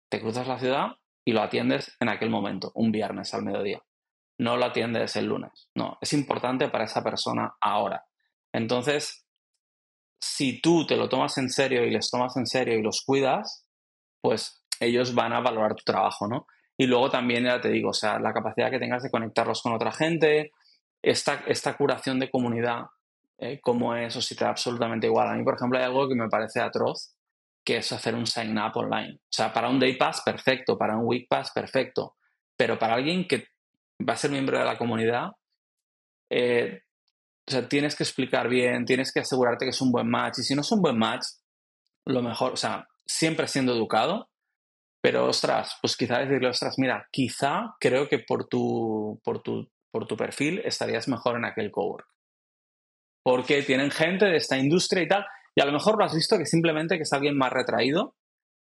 te 0.10 0.20
cruzas 0.20 0.48
la 0.48 0.60
ciudad 0.60 0.88
y 1.26 1.34
lo 1.34 1.42
atiendes 1.42 1.96
en 2.00 2.10
aquel 2.10 2.30
momento, 2.30 2.72
un 2.76 2.92
viernes 2.92 3.34
al 3.34 3.44
mediodía 3.44 3.82
no 4.40 4.58
lo 4.58 4.66
atiendes 4.66 5.16
el 5.16 5.26
lunes. 5.26 5.70
No, 5.76 5.98
es 6.02 6.14
importante 6.14 6.70
para 6.70 6.86
esa 6.86 7.04
persona 7.04 7.56
ahora. 7.60 8.06
Entonces, 8.54 9.26
si 10.20 10.62
tú 10.62 10.86
te 10.86 10.96
lo 10.96 11.10
tomas 11.10 11.38
en 11.38 11.50
serio 11.50 11.84
y 11.84 11.92
les 11.92 12.10
tomas 12.10 12.38
en 12.38 12.46
serio 12.46 12.78
y 12.78 12.84
los 12.84 13.02
cuidas, 13.06 13.68
pues 14.22 14.64
ellos 14.80 15.16
van 15.16 15.34
a 15.34 15.42
valorar 15.42 15.76
tu 15.76 15.84
trabajo, 15.84 16.28
¿no? 16.28 16.46
Y 16.78 16.86
luego 16.86 17.10
también, 17.10 17.46
ya 17.46 17.60
te 17.60 17.70
digo, 17.70 17.90
o 17.90 17.94
sea, 17.94 18.20
la 18.20 18.34
capacidad 18.34 18.70
que 18.70 18.80
tengas 18.80 19.02
de 19.02 19.10
conectarlos 19.10 19.62
con 19.64 19.74
otra 19.74 19.92
gente, 19.92 20.52
esta, 21.10 21.44
esta 21.48 21.76
curación 21.76 22.20
de 22.20 22.30
comunidad, 22.30 22.86
eh, 23.38 23.60
como 23.62 23.96
es, 23.96 24.16
o 24.16 24.22
si 24.22 24.36
te 24.36 24.44
da 24.44 24.52
absolutamente 24.52 25.08
igual. 25.08 25.30
A 25.30 25.34
mí, 25.34 25.44
por 25.44 25.56
ejemplo, 25.56 25.78
hay 25.78 25.86
algo 25.86 26.08
que 26.08 26.16
me 26.16 26.28
parece 26.28 26.60
atroz, 26.60 27.16
que 27.64 27.78
es 27.78 27.92
hacer 27.92 28.16
un 28.16 28.26
sign 28.26 28.58
up 28.58 28.72
online. 28.76 29.16
O 29.16 29.32
sea, 29.32 29.54
para 29.54 29.70
un 29.70 29.80
day 29.80 29.96
pass, 29.96 30.22
perfecto, 30.22 30.78
para 30.78 30.98
un 30.98 31.06
week 31.06 31.28
pass, 31.30 31.52
perfecto. 31.52 32.16
Pero 32.56 32.78
para 32.78 32.96
alguien 32.96 33.28
que 33.28 33.48
va 34.08 34.14
a 34.14 34.18
ser 34.18 34.32
miembro 34.32 34.58
de 34.58 34.66
la 34.66 34.78
comunidad, 34.78 35.32
eh, 36.30 36.82
o 37.48 37.52
sea, 37.52 37.68
tienes 37.70 37.96
que 37.96 38.04
explicar 38.04 38.50
bien, 38.50 38.86
tienes 38.86 39.14
que 39.14 39.22
asegurarte 39.22 39.66
que 39.66 39.70
es 39.72 39.82
un 39.82 39.92
buen 39.92 40.10
match. 40.10 40.40
Y 40.40 40.44
si 40.44 40.56
no 40.56 40.62
es 40.62 40.72
un 40.72 40.82
buen 40.82 40.98
match, 40.98 41.26
lo 42.06 42.22
mejor, 42.22 42.54
o 42.54 42.58
sea, 42.58 42.88
siempre 43.06 43.48
siendo 43.48 43.74
educado, 43.74 44.30
pero 45.02 45.26
ostras, 45.26 45.78
pues 45.82 45.96
quizá 45.96 46.20
decirle, 46.20 46.50
ostras, 46.50 46.76
mira, 46.78 47.08
quizá 47.12 47.76
creo 47.80 48.10
que 48.10 48.20
por 48.20 48.48
tu, 48.48 49.22
por 49.24 49.42
tu, 49.42 49.70
por 49.98 50.06
tu 50.06 50.16
perfil 50.16 50.62
estarías 50.64 51.08
mejor 51.08 51.38
en 51.38 51.46
aquel 51.46 51.72
cowork. 51.72 52.08
Porque 53.24 53.64
tienen 53.64 53.90
gente 53.90 54.26
de 54.26 54.38
esta 54.38 54.56
industria 54.56 55.02
y 55.02 55.08
tal, 55.08 55.26
y 55.56 55.62
a 55.62 55.66
lo 55.66 55.72
mejor 55.72 55.98
lo 55.98 56.06
has 56.06 56.14
visto 56.14 56.38
que 56.38 56.46
simplemente 56.46 56.98
que 56.98 57.02
es 57.02 57.14
alguien 57.14 57.36
más 57.36 57.52
retraído 57.52 58.16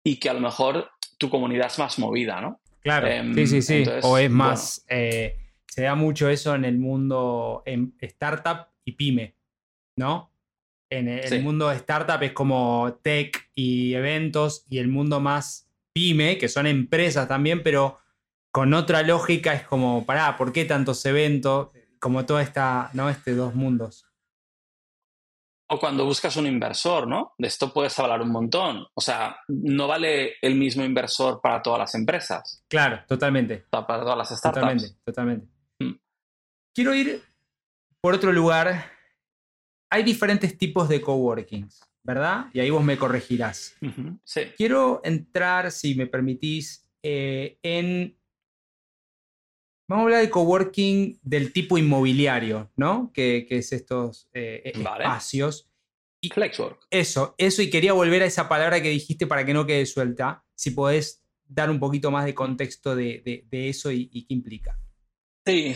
y 0.01 0.17
que 0.17 0.29
a 0.29 0.33
lo 0.33 0.39
mejor 0.39 0.89
tu 1.17 1.29
comunidad 1.29 1.67
es 1.67 1.77
más 1.77 1.99
movida, 1.99 2.39
¿no? 2.39 2.61
Claro, 2.79 3.07
em, 3.07 3.35
sí, 3.35 3.47
sí, 3.47 3.61
sí. 3.61 3.83
o 4.01 4.17
es 4.17 4.31
más, 4.31 4.85
eh, 4.87 5.35
se 5.67 5.81
da 5.81 5.95
mucho 5.95 6.29
eso 6.29 6.55
en 6.55 6.63
el 6.63 6.77
mundo 6.77 7.63
en 7.65 7.97
startup 7.99 8.67
y 8.85 8.93
pyme, 8.93 9.35
¿no? 9.97 10.31
En 10.89 11.09
el, 11.09 11.43
mundo 11.43 11.67
de 11.67 11.75
startup 11.75 12.23
es 12.23 12.31
como 12.31 12.97
tech 13.03 13.51
y 13.55 13.93
eventos 13.93 14.65
y 14.69 14.77
el 14.77 14.87
mundo 14.87 15.19
más 15.19 15.69
pyme, 15.91 16.37
que 16.37 16.47
son 16.47 16.65
empresas 16.65 17.27
también, 17.27 17.61
pero 17.61 17.99
con 18.59 18.73
otra 18.73 19.03
lógica 19.03 19.53
es 19.53 19.63
como, 19.63 20.05
pará, 20.05 20.35
¿por 20.35 20.51
qué 20.51 20.65
tantos 20.65 21.05
eventos? 21.05 21.69
Como 21.97 22.25
toda 22.25 22.41
esta, 22.41 22.89
¿no? 22.91 23.09
Este 23.09 23.33
dos 23.33 23.55
mundos. 23.55 24.05
O 25.69 25.79
cuando 25.79 26.03
buscas 26.03 26.35
un 26.35 26.45
inversor, 26.45 27.07
¿no? 27.07 27.35
De 27.37 27.47
esto 27.47 27.71
puedes 27.71 27.97
hablar 27.99 28.21
un 28.21 28.31
montón. 28.33 28.85
O 28.93 28.99
sea, 28.99 29.37
no 29.47 29.87
vale 29.87 30.33
el 30.41 30.55
mismo 30.55 30.83
inversor 30.83 31.39
para 31.39 31.61
todas 31.61 31.79
las 31.79 31.95
empresas. 31.95 32.65
Claro, 32.67 33.01
totalmente. 33.07 33.63
Para 33.69 34.01
todas 34.01 34.17
las 34.17 34.37
startups. 34.37 34.61
Totalmente, 34.61 34.99
totalmente. 35.05 35.47
Hmm. 35.79 35.93
Quiero 36.75 36.93
ir 36.93 37.23
por 38.01 38.13
otro 38.13 38.33
lugar. 38.33 38.91
Hay 39.89 40.03
diferentes 40.03 40.57
tipos 40.57 40.89
de 40.89 40.99
coworkings, 40.99 41.79
¿verdad? 42.03 42.47
Y 42.51 42.59
ahí 42.59 42.71
vos 42.71 42.83
me 42.83 42.97
corregirás. 42.97 43.77
Sí. 44.25 44.41
Quiero 44.57 44.99
entrar, 45.05 45.71
si 45.71 45.95
me 45.95 46.07
permitís, 46.07 46.85
eh, 47.01 47.57
en 47.63 48.18
Vamos 49.89 50.03
a 50.03 50.05
hablar 50.05 50.21
de 50.21 50.29
coworking 50.29 51.19
del 51.23 51.51
tipo 51.51 51.75
inmobiliario, 51.75 52.71
¿no? 52.75 53.11
Que, 53.11 53.47
es 53.49 53.73
estos 53.73 54.29
eh, 54.33 54.61
e, 54.63 54.69
espacios. 54.79 55.67
Y 56.21 56.29
Flexwork. 56.29 56.85
Eso, 56.91 57.33
eso, 57.39 57.63
y 57.63 57.71
quería 57.71 57.93
volver 57.93 58.21
a 58.21 58.27
esa 58.27 58.47
palabra 58.47 58.83
que 58.83 58.89
dijiste 58.89 59.25
para 59.25 59.43
que 59.47 59.53
no 59.55 59.65
quede 59.65 59.87
suelta. 59.87 60.45
Si 60.53 60.71
podés 60.71 61.23
dar 61.43 61.71
un 61.71 61.79
poquito 61.79 62.11
más 62.11 62.25
de 62.25 62.35
contexto 62.35 62.95
de, 62.95 63.47
eso 63.51 63.91
y, 63.91 64.09
qué 64.09 64.31
implica. 64.31 64.79
Sí, 65.43 65.73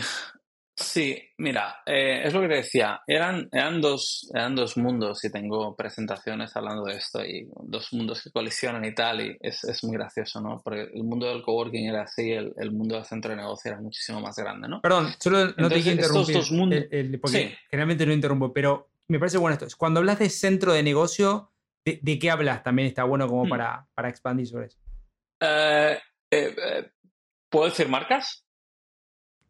Sí, 0.76 1.16
mira, 1.38 1.82
eh, 1.86 2.22
es 2.24 2.34
lo 2.34 2.40
que 2.40 2.48
te 2.48 2.54
decía, 2.54 3.00
eran, 3.06 3.48
eran, 3.52 3.80
dos, 3.80 4.28
eran 4.34 4.56
dos 4.56 4.76
mundos 4.76 5.24
y 5.24 5.30
tengo 5.30 5.76
presentaciones 5.76 6.56
hablando 6.56 6.84
de 6.84 6.96
esto 6.96 7.24
y 7.24 7.48
dos 7.62 7.92
mundos 7.92 8.22
que 8.22 8.32
colisionan 8.32 8.84
y 8.84 8.92
tal 8.92 9.20
y 9.20 9.36
es, 9.40 9.62
es 9.62 9.84
muy 9.84 9.96
gracioso, 9.96 10.40
¿no? 10.40 10.60
Porque 10.64 10.88
el 10.92 11.04
mundo 11.04 11.28
del 11.28 11.42
coworking 11.42 11.88
era 11.88 12.02
así, 12.02 12.32
el, 12.32 12.52
el, 12.56 12.72
mundo 12.72 12.96
del 12.96 13.04
centro 13.04 13.30
de 13.30 13.36
negocio 13.36 13.70
era 13.70 13.80
muchísimo 13.80 14.20
más 14.20 14.34
grande, 14.34 14.66
¿no? 14.66 14.80
Perdón, 14.80 15.14
solo 15.20 15.46
no 15.56 15.68
te 15.68 15.80
quiero 15.80 15.92
interrumpir, 15.92 16.34
dos 16.34 16.50
mundos, 16.50 16.84
porque 17.20 17.56
generalmente 17.70 18.04
no 18.04 18.12
interrumpo, 18.12 18.52
pero 18.52 18.90
me 19.06 19.20
parece 19.20 19.38
bueno 19.38 19.54
esto. 19.54 19.68
Cuando 19.78 20.00
hablas 20.00 20.18
de 20.18 20.28
centro 20.28 20.72
de 20.72 20.82
negocio, 20.82 21.52
¿de, 21.84 22.18
qué 22.18 22.30
hablas? 22.32 22.64
También 22.64 22.88
está 22.88 23.04
bueno 23.04 23.28
como 23.28 23.44
hmm. 23.44 23.48
para, 23.48 23.86
para 23.94 24.08
expandir 24.08 24.48
sobre 24.48 24.66
eso. 24.66 24.78
Eh, 25.40 25.98
eh, 26.32 26.90
¿Puedo 27.48 27.66
decir 27.66 27.88
marcas? 27.88 28.44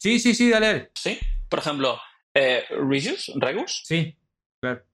Sí, 0.05 0.19
sí, 0.19 0.35
sí, 0.35 0.51
dale. 0.51 0.90
Sí, 0.95 1.19
por 1.49 1.61
ejemplo, 1.61 1.99
eh, 2.35 2.62
Regus, 2.69 3.33
Regus. 3.37 3.81
Sí, 3.87 4.14
claro. 4.61 4.85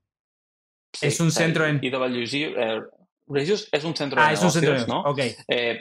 es 1.03 1.19
un 1.19 1.33
centro 1.33 1.67
en. 1.67 1.81
IWG, 1.83 2.35
eh, 2.57 2.81
Regus 3.27 3.69
es 3.73 3.83
un 3.83 3.97
centro 3.97 4.23
ah, 4.23 4.29
de 4.29 4.35
es 4.35 4.43
un 4.45 4.53
centro 4.53 4.81
de... 4.81 4.87
¿no? 4.87 5.01
Ok. 5.01 5.19
Eh, 5.49 5.81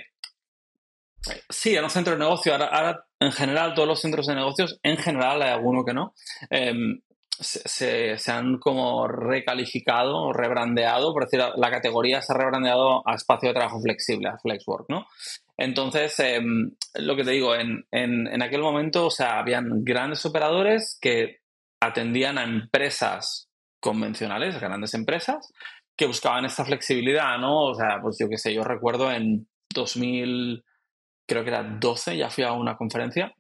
sí, 1.48 1.76
era 1.76 1.84
un 1.84 1.92
centro 1.92 2.14
de 2.14 2.20
negocio. 2.20 2.56
Ahora, 2.56 3.06
en 3.20 3.32
general, 3.32 3.76
todos 3.76 3.88
los 3.88 4.02
centros 4.02 4.26
de 4.26 4.34
negocios, 4.34 4.80
en 4.82 4.98
general, 4.98 5.44
hay 5.44 5.52
alguno 5.52 5.86
que 5.86 5.94
no, 5.94 6.16
em, 6.50 7.00
se, 7.30 8.18
se, 8.18 8.32
han 8.32 8.58
como 8.58 9.08
recalificado, 9.08 10.34
rebrandeado, 10.34 11.14
por 11.14 11.26
decir, 11.26 11.40
la 11.56 11.70
categoría 11.70 12.24
se 12.24 12.34
ha 12.34 12.38
rebrandeado 12.38 13.08
a 13.08 13.14
espacio 13.14 13.50
de 13.50 13.54
trabajo 13.54 13.80
flexible, 13.80 14.30
a 14.30 14.40
Flexwork, 14.40 14.90
¿no? 14.90 15.06
Entonces, 15.60 16.18
em, 16.20 16.72
lo 16.96 17.18
que 17.18 17.26
te 17.26 17.32
digo, 17.32 17.54
en, 17.54 17.86
en, 17.92 18.42
aquel 18.42 18.62
momento, 18.62 19.08
o 19.08 19.12
sea, 19.12 19.40
habían 19.40 19.84
grandes 19.84 20.26
operadores 20.26 20.98
que 21.02 21.40
atendían 21.82 22.38
a 22.38 22.46
empresas 22.46 23.50
convencionales, 23.82 24.58
grandes 24.58 24.94
empresas, 24.94 25.54
que 25.98 26.06
buscaban 26.06 26.46
esta 26.46 26.64
flexibilidad, 26.64 27.38
¿no? 27.40 27.66
O 27.66 27.76
sea, 27.76 28.00
pues 28.02 28.16
yo 28.18 28.30
qué 28.30 28.38
sé, 28.38 28.54
yo 28.54 28.64
recuerdo 28.64 29.12
en 29.12 29.50
2000, 29.74 30.64
creo 31.28 31.44
que 31.44 31.50
era 31.50 31.64
12, 31.64 32.16
ya 32.16 32.30
fui 32.30 32.46
a 32.46 32.54
una 32.54 32.78
conferencia, 32.78 33.34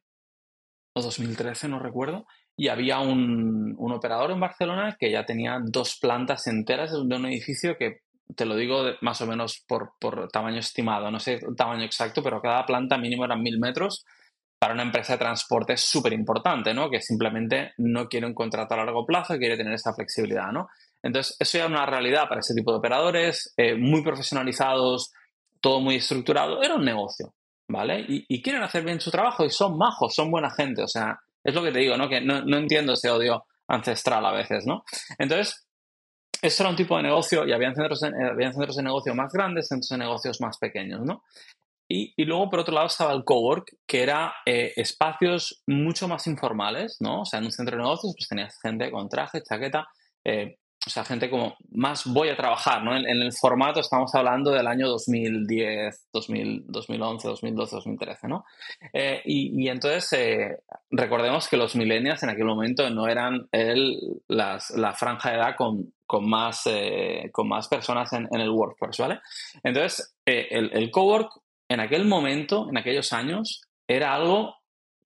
o 0.93 1.01
2013, 1.01 1.69
no 1.69 1.79
recuerdo, 1.79 2.27
y 2.58 2.67
había 2.67 2.99
un, 2.99 3.75
un 3.77 3.91
operador 3.93 4.32
en 4.32 4.41
Barcelona 4.41 4.97
que 4.99 5.10
ya 5.10 5.25
tenía 5.25 5.62
dos 5.63 5.97
plantas 5.97 6.47
enteras 6.47 6.91
de 6.91 7.15
un 7.15 7.25
edificio 7.27 7.77
que 7.77 8.01
te 8.35 8.45
lo 8.45 8.55
digo 8.55 8.83
más 9.01 9.21
o 9.21 9.27
menos 9.27 9.63
por, 9.67 9.93
por, 9.99 10.29
tamaño 10.29 10.59
estimado, 10.59 11.09
no 11.09 11.19
sé 11.19 11.35
el 11.35 11.55
tamaño 11.55 11.83
exacto, 11.83 12.21
pero 12.21 12.41
cada 12.41 12.65
planta 12.65 12.97
mínimo 12.97 13.25
eran 13.25 13.41
mil 13.41 13.59
metros. 13.59 14.05
Para 14.59 14.73
una 14.73 14.83
empresa 14.83 15.13
de 15.13 15.19
transporte 15.19 15.73
es 15.73 15.81
súper 15.81 16.11
importante, 16.11 16.73
¿no? 16.73 16.89
Que 16.89 17.01
simplemente 17.01 17.71
no 17.77 18.09
quiere 18.09 18.27
un 18.27 18.33
contrato 18.33 18.73
a 18.73 18.77
largo 18.77 19.05
plazo 19.05 19.37
quiere 19.37 19.55
tener 19.55 19.73
esa 19.73 19.93
flexibilidad, 19.93 20.51
¿no? 20.51 20.67
Entonces, 21.01 21.37
eso 21.39 21.57
ya 21.57 21.63
es 21.63 21.69
una 21.69 21.85
realidad 21.85 22.27
para 22.27 22.41
ese 22.41 22.53
tipo 22.53 22.71
de 22.71 22.79
operadores, 22.79 23.53
eh, 23.55 23.75
muy 23.75 24.03
profesionalizados, 24.03 25.13
todo 25.61 25.79
muy 25.79 25.95
estructurado. 25.95 26.61
Era 26.61 26.75
un 26.75 26.83
negocio, 26.83 27.33
¿vale? 27.69 28.01
Y, 28.01 28.25
y, 28.27 28.41
quieren 28.41 28.63
hacer 28.63 28.83
bien 28.83 28.99
su 28.99 29.09
trabajo 29.09 29.45
y 29.45 29.49
son 29.49 29.77
majos, 29.77 30.13
son 30.13 30.29
buena 30.29 30.51
gente. 30.51 30.83
O 30.83 30.89
sea, 30.89 31.17
es 31.41 31.55
lo 31.55 31.63
que 31.63 31.71
te 31.71 31.79
digo, 31.79 31.95
¿no? 31.95 32.09
Que 32.09 32.19
no, 32.19 32.41
no 32.41 32.57
entiendo 32.57 32.93
ese 32.93 33.09
odio 33.09 33.45
ancestral 33.67 34.25
a 34.25 34.33
veces, 34.33 34.65
¿no? 34.65 34.83
Entonces, 35.17 35.68
eso 36.41 36.63
era 36.63 36.69
un 36.69 36.75
tipo 36.75 36.95
de 36.97 37.04
negocio 37.04 37.45
y 37.45 37.52
había 37.52 37.73
centros 37.73 37.99
de, 38.02 38.12
centros 38.54 38.75
de 38.75 38.84
negocio 38.84 39.15
más 39.15 39.32
grandes, 39.32 39.67
centros 39.67 39.89
de 39.89 39.97
negocios 39.97 40.39
más 40.41 40.58
pequeños, 40.58 41.02
¿no? 41.02 41.23
Y, 41.91 42.13
y 42.15 42.25
luego, 42.25 42.49
por 42.49 42.60
otro 42.60 42.75
lado, 42.75 42.88
estaba 42.88 43.13
el 43.13 43.23
cowork, 43.23 43.78
que 43.88 44.04
era 44.04 44.34
eh, 44.45 44.73
espacios 44.75 45.63
mucho 45.65 46.08
más 46.08 46.28
informales, 46.28 46.97
¿no? 46.99 47.21
O 47.21 47.25
sea, 47.25 47.39
en 47.39 47.45
un 47.45 47.52
centro 47.52 47.75
de 47.75 47.84
negocios, 47.84 48.13
pues 48.15 48.28
tenías 48.28 48.60
gente 48.62 48.91
con 48.91 49.10
traje, 49.10 49.41
chaqueta, 49.41 49.88
eh, 50.23 50.58
o 50.86 50.89
sea, 50.89 51.04
gente 51.04 51.30
como 51.30 51.58
más 51.71 52.06
voy 52.06 52.30
a 52.30 52.38
trabajar, 52.38 52.84
¿no? 52.84 52.95
En, 52.95 53.06
el 53.06 53.34
formato 53.34 53.82
estamos 53.82 54.15
hablando 54.15 54.52
del 54.52 54.65
año 54.65 54.88
2010, 54.88 56.08
2011, 56.13 57.28
2012, 57.28 57.75
2013, 57.75 58.28
¿no? 58.30 58.45
Eh, 58.93 59.21
y, 59.25 59.67
entonces 59.67 60.13
eh, 60.13 60.58
recordemos 60.89 61.49
que 61.49 61.58
los 61.58 61.75
millennials 61.75 62.23
en 62.23 62.30
aquel 62.30 62.45
momento 62.45 62.89
no 62.89 63.08
eran 63.08 63.47
el, 63.52 63.99
las, 64.30 64.69
la 64.71 64.93
franja 64.93 65.32
de 65.32 65.38
edad 65.38 65.56
con, 65.58 65.93
con 66.10 66.28
más, 66.28 66.63
eh, 66.65 67.30
con 67.32 67.48
más 67.48 67.67
personas 67.67 68.12
en, 68.13 68.28
el 68.32 68.50
workforce, 68.50 69.04
¿vale? 69.04 69.19
Entonces, 69.62 70.15
el, 70.26 70.72
el 70.74 70.89
cowork 70.89 71.30
en 71.69 71.82
aquel 71.82 72.06
momento, 72.06 72.67
en 72.67 72.80
aquellos 72.80 73.13
años, 73.13 73.62
era 73.88 74.15
algo 74.15 74.56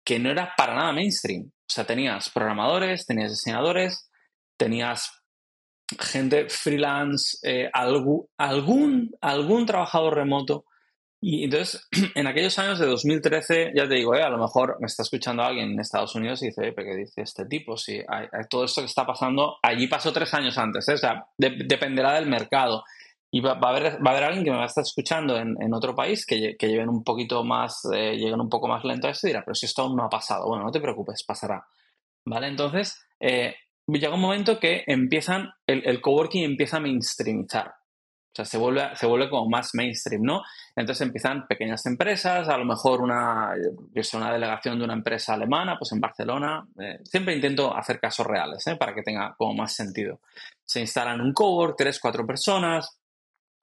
que 0.05 0.17
no 0.17 0.31
era 0.31 0.53
para 0.55 0.75
nada 0.75 0.93
mainstream. 0.93 1.43
O 1.43 1.67
sea, 1.67 1.85
tenías 1.85 2.29
programadores, 2.29 3.05
tenías 3.05 3.31
diseñadores, 3.31 4.09
tenías 4.57 5.11
gente 5.99 6.47
freelance, 6.47 7.37
eh, 7.43 7.69
algún, 7.73 8.25
algún, 8.37 9.11
algún 9.19 9.65
trabajador 9.65 10.15
remoto. 10.15 10.63
Y 11.25 11.45
entonces, 11.45 11.87
en 12.15 12.27
aquellos 12.27 12.59
años 12.59 12.79
de 12.79 12.85
2013, 12.85 13.71
ya 13.73 13.87
te 13.87 13.95
digo, 13.95 14.13
eh, 14.13 14.21
a 14.21 14.29
lo 14.29 14.37
mejor 14.37 14.75
me 14.81 14.87
está 14.87 15.03
escuchando 15.03 15.41
alguien 15.41 15.71
en 15.71 15.79
Estados 15.79 16.13
Unidos 16.15 16.43
y 16.43 16.47
dice, 16.47 16.73
¿qué 16.75 16.95
dice 16.97 17.21
este 17.21 17.45
tipo? 17.45 17.77
Si 17.77 18.01
hay, 18.05 18.27
todo 18.49 18.65
esto 18.65 18.81
que 18.81 18.87
está 18.87 19.05
pasando, 19.05 19.55
allí 19.63 19.87
pasó 19.87 20.11
tres 20.11 20.33
años 20.33 20.57
antes, 20.57 20.85
¿eh? 20.89 20.93
o 20.95 20.97
sea, 20.97 21.25
dependerá 21.37 22.15
del 22.15 22.27
mercado. 22.27 22.83
Y 23.31 23.39
va, 23.39 23.53
a 23.53 23.69
haber, 23.69 24.05
va 24.05 24.11
a 24.11 24.13
haber 24.13 24.23
alguien 24.25 24.43
que 24.43 24.51
me 24.51 24.57
va 24.57 24.63
a 24.63 24.67
estar 24.67 24.83
escuchando 24.83 25.37
en, 25.37 25.55
en 25.59 25.73
otro 25.73 25.95
país 25.95 26.25
que, 26.25 26.55
que, 26.59 26.67
lleven 26.67 26.89
un 26.89 27.03
poquito 27.03 27.43
más, 27.43 27.81
lleguen 27.91 28.39
un 28.39 28.49
poco 28.49 28.67
más 28.67 28.83
lento 28.83 29.07
a 29.07 29.11
esto 29.11 29.25
y 29.25 29.31
dirá, 29.31 29.43
pero 29.43 29.55
si 29.55 29.65
esto 29.65 29.81
aún 29.81 29.95
no 29.95 30.03
ha 30.03 30.09
pasado. 30.09 30.47
Bueno, 30.47 30.65
no 30.65 30.71
te 30.71 30.79
preocupes, 30.79 31.23
pasará. 31.23 31.65
¿Vale? 32.25 32.47
Entonces, 32.47 33.01
llega 33.19 34.13
un 34.13 34.21
momento 34.21 34.59
que 34.59 34.83
empiezan, 34.85 35.49
el, 35.65 35.81
el 35.83 35.99
coworking 35.99 36.43
empieza 36.43 36.77
a 36.77 36.81
mainstreamizar. 36.81 37.73
O 38.33 38.35
sea, 38.35 38.45
se 38.45 38.57
vuelve, 38.57 38.95
se 38.95 39.05
vuelve 39.05 39.29
como 39.29 39.47
más 39.47 39.75
mainstream, 39.75 40.23
¿no? 40.23 40.41
Entonces 40.75 41.05
empiezan 41.05 41.45
pequeñas 41.45 41.85
empresas, 41.85 42.49
a 42.49 42.57
lo 42.57 42.65
mejor 42.65 43.01
una, 43.01 43.53
yo 43.93 44.17
una 44.17 44.33
delegación 44.33 44.79
de 44.79 44.85
una 44.85 44.95
empresa 44.95 45.35
alemana, 45.35 45.77
pues 45.77 45.91
en 45.91 45.99
Barcelona. 45.99 46.65
Eh, 46.79 46.99
siempre 47.03 47.35
intento 47.35 47.75
hacer 47.75 47.99
casos 47.99 48.25
reales, 48.25 48.65
¿eh? 48.65 48.75
Para 48.75 48.95
que 48.95 49.03
tenga 49.03 49.35
como 49.37 49.53
más 49.53 49.75
sentido. 49.75 50.19
Se 50.65 50.79
instalan 50.79 51.21
un 51.21 51.31
cowork, 51.31 51.75
tres, 51.77 51.99
cuatro 51.99 52.25
personas. 52.25 52.99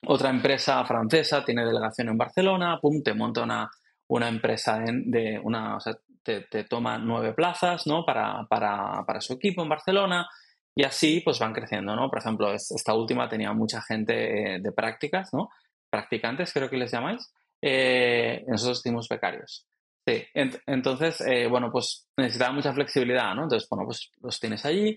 Otra 0.06 0.30
empresa 0.30 0.84
francesa 0.84 1.44
tiene 1.44 1.64
delegación 1.64 2.08
en 2.08 2.16
Barcelona, 2.16 2.78
pum, 2.80 3.02
te 3.02 3.12
monta 3.12 3.42
una, 3.42 3.68
una 4.06 4.28
empresa 4.28 4.78
de 4.86 5.40
una, 5.42 5.76
o 5.76 5.80
sea, 5.80 5.94
te, 6.22 6.64
toma 6.64 6.98
nueve 6.98 7.32
plazas 7.32 7.86
¿no? 7.86 8.04
para, 8.04 8.46
para, 8.48 9.04
para, 9.04 9.20
su 9.20 9.32
equipo 9.34 9.62
en 9.62 9.68
Barcelona 9.68 10.28
y 10.74 10.84
así 10.84 11.20
pues 11.24 11.38
van 11.38 11.52
creciendo, 11.52 11.94
¿no? 11.96 12.08
Por 12.08 12.18
ejemplo, 12.18 12.52
esta 12.52 12.94
última 12.94 13.28
tenía 13.28 13.52
mucha 13.52 13.82
gente 13.82 14.54
eh, 14.54 14.60
de 14.60 14.72
prácticas, 14.72 15.32
¿no? 15.32 15.48
Practicantes, 15.90 16.52
creo 16.52 16.70
que 16.70 16.76
les 16.76 16.92
llamáis. 16.92 17.32
Eh, 17.60 18.44
nosotros 18.46 18.82
decimos 18.82 19.08
becarios. 19.08 19.66
Sí, 20.06 20.24
entonces, 20.66 21.20
eh, 21.20 21.46
bueno, 21.46 21.70
pues 21.70 22.08
necesitaba 22.16 22.52
mucha 22.52 22.72
flexibilidad, 22.72 23.34
¿no? 23.34 23.42
Entonces, 23.42 23.68
bueno, 23.68 23.84
pues 23.84 24.10
los 24.22 24.40
tienes 24.40 24.64
allí 24.64 24.96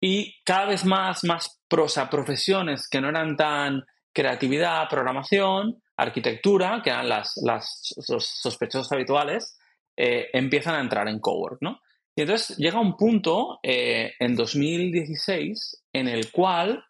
y 0.00 0.34
cada 0.44 0.66
vez 0.66 0.84
más, 0.84 1.24
más 1.24 1.60
prosa, 1.68 2.10
profesiones 2.10 2.88
que 2.88 3.00
no 3.00 3.08
eran 3.08 3.36
tan 3.36 3.82
creatividad, 4.12 4.88
programación, 4.88 5.82
arquitectura, 5.96 6.80
que 6.82 6.90
eran 6.90 7.08
las, 7.08 7.32
las, 7.42 7.94
los 8.08 8.26
sospechosos 8.26 8.92
habituales, 8.92 9.58
eh, 9.96 10.28
empiezan 10.32 10.74
a 10.74 10.80
entrar 10.80 11.08
en 11.08 11.20
cowork, 11.20 11.58
¿no? 11.60 11.80
Y 12.16 12.22
entonces 12.22 12.56
llega 12.56 12.80
un 12.80 12.96
punto 12.96 13.60
eh, 13.62 14.14
en 14.18 14.34
2016 14.34 15.84
en 15.92 16.08
el 16.08 16.32
cual, 16.32 16.82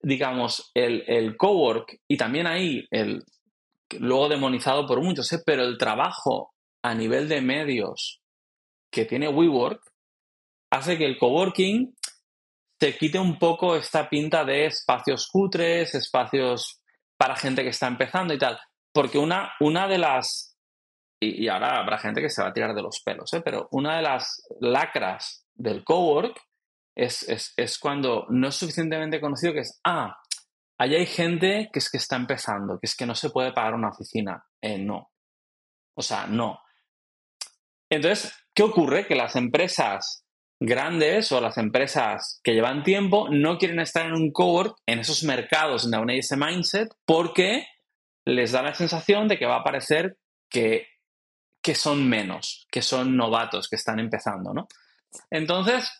digamos, 0.00 0.72
el, 0.74 1.04
el 1.06 1.36
cowork 1.36 2.00
y 2.08 2.16
también 2.16 2.48
ahí, 2.48 2.84
el, 2.90 3.22
luego 4.00 4.28
demonizado 4.28 4.86
por 4.86 5.00
muchos, 5.00 5.32
¿eh? 5.32 5.42
pero 5.46 5.62
el 5.62 5.78
trabajo 5.78 6.52
a 6.82 6.94
nivel 6.94 7.28
de 7.28 7.40
medios 7.40 8.20
que 8.90 9.04
tiene 9.04 9.28
WeWork 9.28 9.80
hace 10.70 10.98
que 10.98 11.06
el 11.06 11.16
coworking 11.16 11.94
se 12.80 12.96
quite 12.98 13.20
un 13.20 13.38
poco 13.38 13.76
esta 13.76 14.08
pinta 14.08 14.44
de 14.44 14.66
espacios 14.66 15.28
cutres, 15.28 15.94
espacios 15.94 16.82
para 17.16 17.36
gente 17.36 17.62
que 17.62 17.68
está 17.68 17.86
empezando 17.86 18.34
y 18.34 18.38
tal. 18.38 18.58
Porque 18.92 19.18
una, 19.18 19.52
una 19.60 19.86
de 19.86 19.98
las 19.98 20.51
y, 21.22 21.48
ahora 21.48 21.78
habrá 21.78 21.98
gente 21.98 22.20
que 22.20 22.28
se 22.28 22.42
va 22.42 22.48
a 22.48 22.52
tirar 22.52 22.74
de 22.74 22.82
los 22.82 23.00
pelos, 23.04 23.32
¿eh? 23.32 23.40
pero 23.44 23.68
una 23.70 23.96
de 23.96 24.02
las 24.02 24.42
lacras 24.60 25.46
del 25.54 25.84
cowork 25.84 26.40
es, 26.94 27.28
es, 27.28 27.54
es, 27.56 27.78
cuando 27.78 28.26
no 28.28 28.48
es 28.48 28.54
suficientemente 28.54 29.20
conocido 29.20 29.52
que 29.52 29.60
es, 29.60 29.80
ah, 29.84 30.16
allá 30.78 30.98
hay 30.98 31.06
gente 31.06 31.70
que 31.72 31.78
es 31.78 31.90
que 31.90 31.96
está 31.96 32.16
empezando, 32.16 32.78
que 32.78 32.86
es 32.86 32.96
que 32.96 33.06
no 33.06 33.14
se 33.14 33.30
puede 33.30 33.52
pagar 33.52 33.74
una 33.74 33.90
oficina. 33.90 34.44
Eh, 34.60 34.78
no. 34.78 35.10
O 35.94 36.02
sea, 36.02 36.26
no. 36.26 36.60
Entonces, 37.90 38.32
¿qué 38.54 38.62
ocurre? 38.62 39.06
Que 39.06 39.14
las 39.14 39.36
empresas 39.36 40.26
grandes 40.60 41.32
o 41.32 41.40
las 41.40 41.58
empresas 41.58 42.40
que 42.42 42.52
llevan 42.52 42.84
tiempo 42.84 43.28
no 43.30 43.58
quieren 43.58 43.80
estar 43.80 44.06
en 44.06 44.14
un 44.14 44.32
cowork 44.32 44.76
en 44.86 45.00
esos 45.00 45.24
mercados 45.24 45.82
donde 45.82 45.96
aún 45.96 46.10
hay 46.10 46.18
ese 46.18 46.36
mindset 46.36 46.88
porque 47.04 47.66
les 48.24 48.52
da 48.52 48.62
la 48.62 48.74
sensación 48.74 49.26
de 49.26 49.38
que 49.38 49.46
va 49.46 49.56
a 49.56 49.64
parecer 49.64 50.18
que 50.48 50.86
que 51.62 51.74
son 51.74 52.08
menos, 52.08 52.66
que 52.70 52.82
son 52.82 53.16
novatos, 53.16 53.68
que 53.68 53.76
están 53.76 54.00
empezando, 54.00 54.52
¿no? 54.52 54.66
Entonces, 55.30 55.90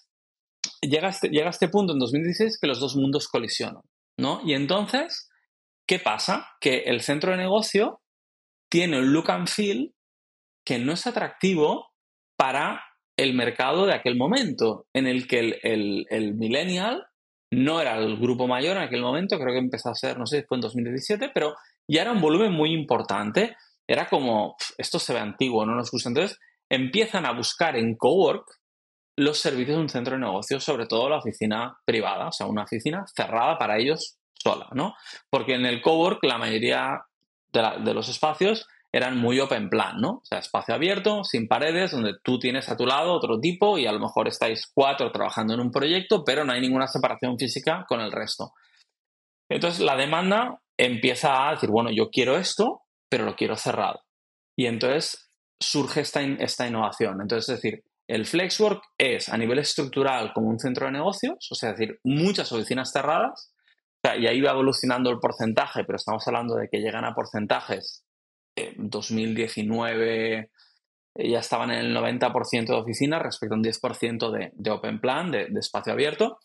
llega 0.81 1.09
este, 1.09 1.29
llega 1.29 1.51
este 1.51 1.69
punto 1.69 1.93
en 1.93 1.99
2016 1.99 2.59
que 2.61 2.67
los 2.67 2.81
dos 2.81 2.97
mundos 2.97 3.29
colisionan, 3.29 3.83
¿no? 4.19 4.41
Y 4.45 4.55
entonces, 4.55 5.31
¿qué 5.87 5.99
pasa? 5.99 6.49
Que 6.61 6.85
el 6.87 7.01
centro 7.01 7.31
de 7.31 7.39
negocio 7.39 8.01
tiene 8.69 8.99
un 8.99 9.13
look 9.13 9.31
and 9.31 9.49
feel 9.49 9.95
que 10.65 10.79
no 10.79 10.93
es 10.93 11.07
atractivo 11.07 11.91
para 12.37 12.83
el 13.17 13.35
mercado 13.35 13.87
de 13.87 13.95
aquel 13.95 14.17
momento, 14.17 14.87
en 14.93 15.07
el 15.07 15.29
que 15.29 15.39
el, 15.39 15.61
el, 15.63 16.07
el 16.11 16.35
millennial 16.35 17.07
no 17.53 17.81
era 17.81 17.99
el 17.99 18.17
grupo 18.17 18.49
mayor 18.49 18.79
en 18.79 18.85
aquel 18.85 19.03
momento, 19.03 19.39
creo 19.39 19.53
que 19.53 19.59
empezó 19.59 19.91
a 19.91 19.95
ser, 19.95 20.19
no 20.19 20.27
sé, 20.27 20.45
fue 20.49 20.57
en 20.57 20.63
2017, 20.63 21.31
pero 21.35 21.55
ya 21.87 22.03
era 22.03 22.13
un 22.13 22.21
volumen 22.23 22.53
muy 22.53 22.73
importante 22.73 23.55
era 23.93 24.09
como, 24.09 24.57
esto 24.79 24.99
se 24.99 25.13
ve 25.13 25.21
antiguo, 25.21 25.67
no 25.67 25.75
nos 25.75 25.91
gusta. 25.91 26.09
Entonces 26.09 26.39
empiezan 26.71 27.27
a 27.27 27.33
buscar 27.33 27.77
en 27.77 27.95
Cowork 27.97 28.47
los 29.19 29.39
servicios 29.39 29.77
de 29.77 29.83
un 29.83 29.91
centro 29.91 30.15
de 30.15 30.21
negocios, 30.21 30.65
sobre 30.65 30.87
todo 30.87 31.11
la 31.11 31.19
oficina 31.19 31.77
privada, 31.85 32.29
o 32.29 32.33
sea, 32.33 32.47
una 32.47 32.65
oficina 32.65 33.05
cerrada 33.15 33.59
para 33.59 33.79
ellos 33.79 34.17
sola, 34.33 34.69
¿no? 34.73 34.95
Porque 35.29 35.55
en 35.55 35.67
el 35.67 35.83
Cowork 35.83 36.25
la 36.25 36.39
mayoría 36.39 37.03
de, 37.53 37.93
los 37.93 38.09
espacios 38.09 38.67
eran 38.91 39.19
muy 39.19 39.39
open 39.41 39.69
plan, 39.69 40.01
¿no? 40.01 40.11
O 40.11 40.25
sea, 40.25 40.39
espacio 40.39 40.75
abierto, 40.75 41.23
sin 41.25 41.47
paredes, 41.47 41.91
donde 41.91 42.15
tú 42.25 42.39
tienes 42.39 42.71
a 42.71 42.77
tu 42.79 42.87
lado 42.87 43.13
otro 43.13 43.39
tipo 43.39 43.77
y 43.77 43.87
a 43.87 43.93
lo 43.93 44.01
mejor 44.01 44.27
estáis 44.27 44.71
cuatro 44.75 45.13
trabajando 45.13 45.53
en 45.53 45.61
un 45.61 45.71
proyecto, 45.71 46.25
pero 46.25 46.47
no 46.47 46.55
hay 46.55 46.63
ninguna 46.63 46.87
separación 46.87 47.39
física 47.39 47.85
con 47.87 48.01
el 48.01 48.11
resto. 48.11 48.55
Entonces 49.51 49.81
la 49.81 49.97
demanda 49.97 50.63
empieza 50.79 51.47
a 51.47 51.51
decir, 51.53 51.69
bueno, 51.69 51.91
yo 51.91 52.09
quiero 52.09 52.39
esto, 52.39 52.83
pero 53.13 53.27
lo 53.27 53.37
quiero 53.37 53.57
cerrado. 53.57 54.01
Y 54.57 54.65
entonces 54.65 55.29
surge 55.61 56.01
esta, 56.01 56.23
esta 56.23 56.67
innovación. 56.67 57.21
Entonces, 57.21 57.51
es 57.51 57.61
decir, 57.61 57.85
el 58.09 58.25
Flexwork 58.25 58.83
es 58.97 59.29
a 59.29 59.37
nivel 59.37 59.59
estructural 59.59 60.33
como 60.33 60.49
un 60.49 60.59
centro 60.59 60.87
de 60.87 60.93
negocios, 60.93 61.47
o 61.51 61.55
sea, 61.55 61.73
es 61.73 61.77
decir, 61.77 62.01
muchas 62.05 62.51
oficinas 62.53 62.91
cerradas, 62.91 63.53
y 64.19 64.27
ahí 64.27 64.41
va 64.41 64.53
evolucionando 64.53 65.11
el 65.11 65.19
porcentaje, 65.19 65.85
pero 65.85 65.97
estamos 65.97 66.27
hablando 66.27 66.57
de 66.57 66.69
que 66.71 66.79
llegan 66.79 67.05
a 67.05 67.15
porcentajes. 67.15 68.03
En 68.57 68.89
2019 68.89 70.39
eh, 70.39 70.49
ya 71.31 71.41
estaban 71.41 71.71
en 71.71 71.81
el 71.81 71.95
90% 71.95 72.67
de 72.67 72.73
oficinas 72.73 73.23
respecto 73.23 73.55
a 73.55 73.59
un 73.59 73.65
10% 73.65 74.31
de, 74.31 74.53
de, 74.55 74.71
open 74.71 75.03
plan, 75.03 75.31
de, 75.31 75.49
de, 75.51 75.61
espacio 75.61 75.93
abierto, 75.93 76.39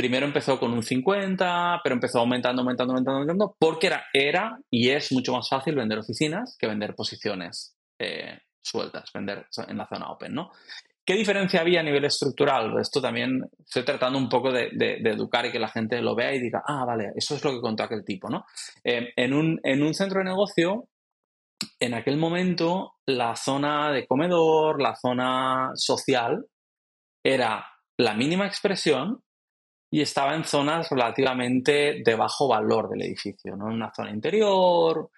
primero 0.00 0.24
empezó 0.24 0.58
con 0.58 0.72
un 0.72 0.82
50, 0.82 1.82
pero 1.84 1.94
empezó 1.94 2.20
aumentando, 2.20 2.62
aumentando, 2.62 2.94
aumentando, 2.94 3.18
aumentando, 3.18 3.56
porque 3.58 3.88
era, 3.88 4.06
era 4.14 4.58
y 4.70 4.88
es 4.88 5.12
mucho 5.12 5.34
más 5.34 5.46
fácil 5.46 5.74
vender 5.74 5.98
oficinas 5.98 6.56
que 6.58 6.66
vender 6.66 6.94
posiciones 6.94 7.76
eh, 7.98 8.38
sueltas, 8.62 9.10
vender 9.12 9.46
en 9.68 9.76
la 9.76 9.86
zona 9.86 10.10
open, 10.10 10.32
¿no? 10.32 10.52
¿Qué 11.04 11.12
diferencia 11.16 11.60
había 11.60 11.80
a 11.80 11.82
nivel 11.82 12.06
estructural? 12.06 12.80
Esto 12.80 13.02
también 13.02 13.42
estoy 13.58 13.84
tratando 13.84 14.18
un 14.18 14.30
poco 14.30 14.50
de, 14.50 14.70
educar 15.04 15.44
y 15.44 15.52
que 15.52 15.58
la 15.58 15.68
gente 15.68 16.00
lo 16.00 16.14
vea 16.14 16.34
y 16.34 16.40
diga, 16.40 16.62
ah, 16.66 16.86
vale, 16.86 17.12
eso 17.14 17.34
es 17.34 17.44
lo 17.44 17.50
que 17.50 17.60
contó 17.60 17.82
aquel 17.82 18.02
tipo, 18.02 18.30
¿no? 18.30 18.46
Eh, 18.82 19.12
en, 19.14 19.34
un, 19.34 19.60
en 19.64 19.82
un 19.82 19.92
centro 19.92 20.20
de 20.20 20.24
negocio, 20.24 20.88
en 21.78 21.92
aquel 21.92 22.16
momento, 22.16 22.94
la 23.04 23.36
zona 23.36 23.92
de 23.92 24.06
comedor, 24.06 24.80
la 24.80 24.96
zona 24.96 25.72
social, 25.74 26.46
era 27.22 27.66
la 27.98 28.14
mínima 28.14 28.46
expresión 28.46 29.22
y 29.90 30.00
estaba 30.00 30.34
en 30.34 30.44
zonas 30.44 30.88
relativamente 30.88 32.02
de 32.04 32.14
bajo 32.14 32.46
valor 32.46 32.88
del 32.88 33.02
edificio, 33.02 33.56
¿no? 33.56 33.66
Una 33.66 33.92
zona 33.92 34.10
interior, 34.10 35.10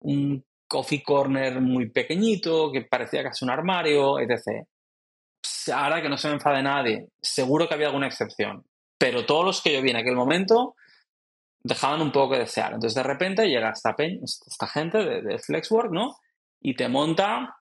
un 0.00 0.44
coffee 0.66 1.02
corner 1.02 1.60
muy 1.60 1.90
pequeñito 1.90 2.72
que 2.72 2.82
parecía 2.82 3.22
casi 3.22 3.44
un 3.44 3.52
armario, 3.52 4.18
etc. 4.18 4.66
Ahora 5.72 6.02
que 6.02 6.08
no 6.08 6.18
se 6.18 6.28
me 6.28 6.34
enfade 6.34 6.62
nadie, 6.62 7.08
seguro 7.22 7.68
que 7.68 7.74
había 7.74 7.86
alguna 7.86 8.08
excepción, 8.08 8.66
pero 8.98 9.24
todos 9.24 9.44
los 9.44 9.62
que 9.62 9.72
yo 9.72 9.80
vi 9.80 9.90
en 9.90 9.96
aquel 9.96 10.16
momento 10.16 10.74
dejaban 11.60 12.02
un 12.02 12.10
poco 12.10 12.32
que 12.32 12.40
desear. 12.40 12.74
Entonces 12.74 12.94
de 12.94 13.02
repente 13.04 13.48
llega 13.48 13.70
esta, 13.70 13.94
esta 13.98 14.66
gente 14.66 14.98
de, 15.04 15.22
de 15.22 15.38
Flexwork, 15.38 15.92
¿no? 15.92 16.16
Y 16.60 16.74
te 16.74 16.88
monta 16.88 17.56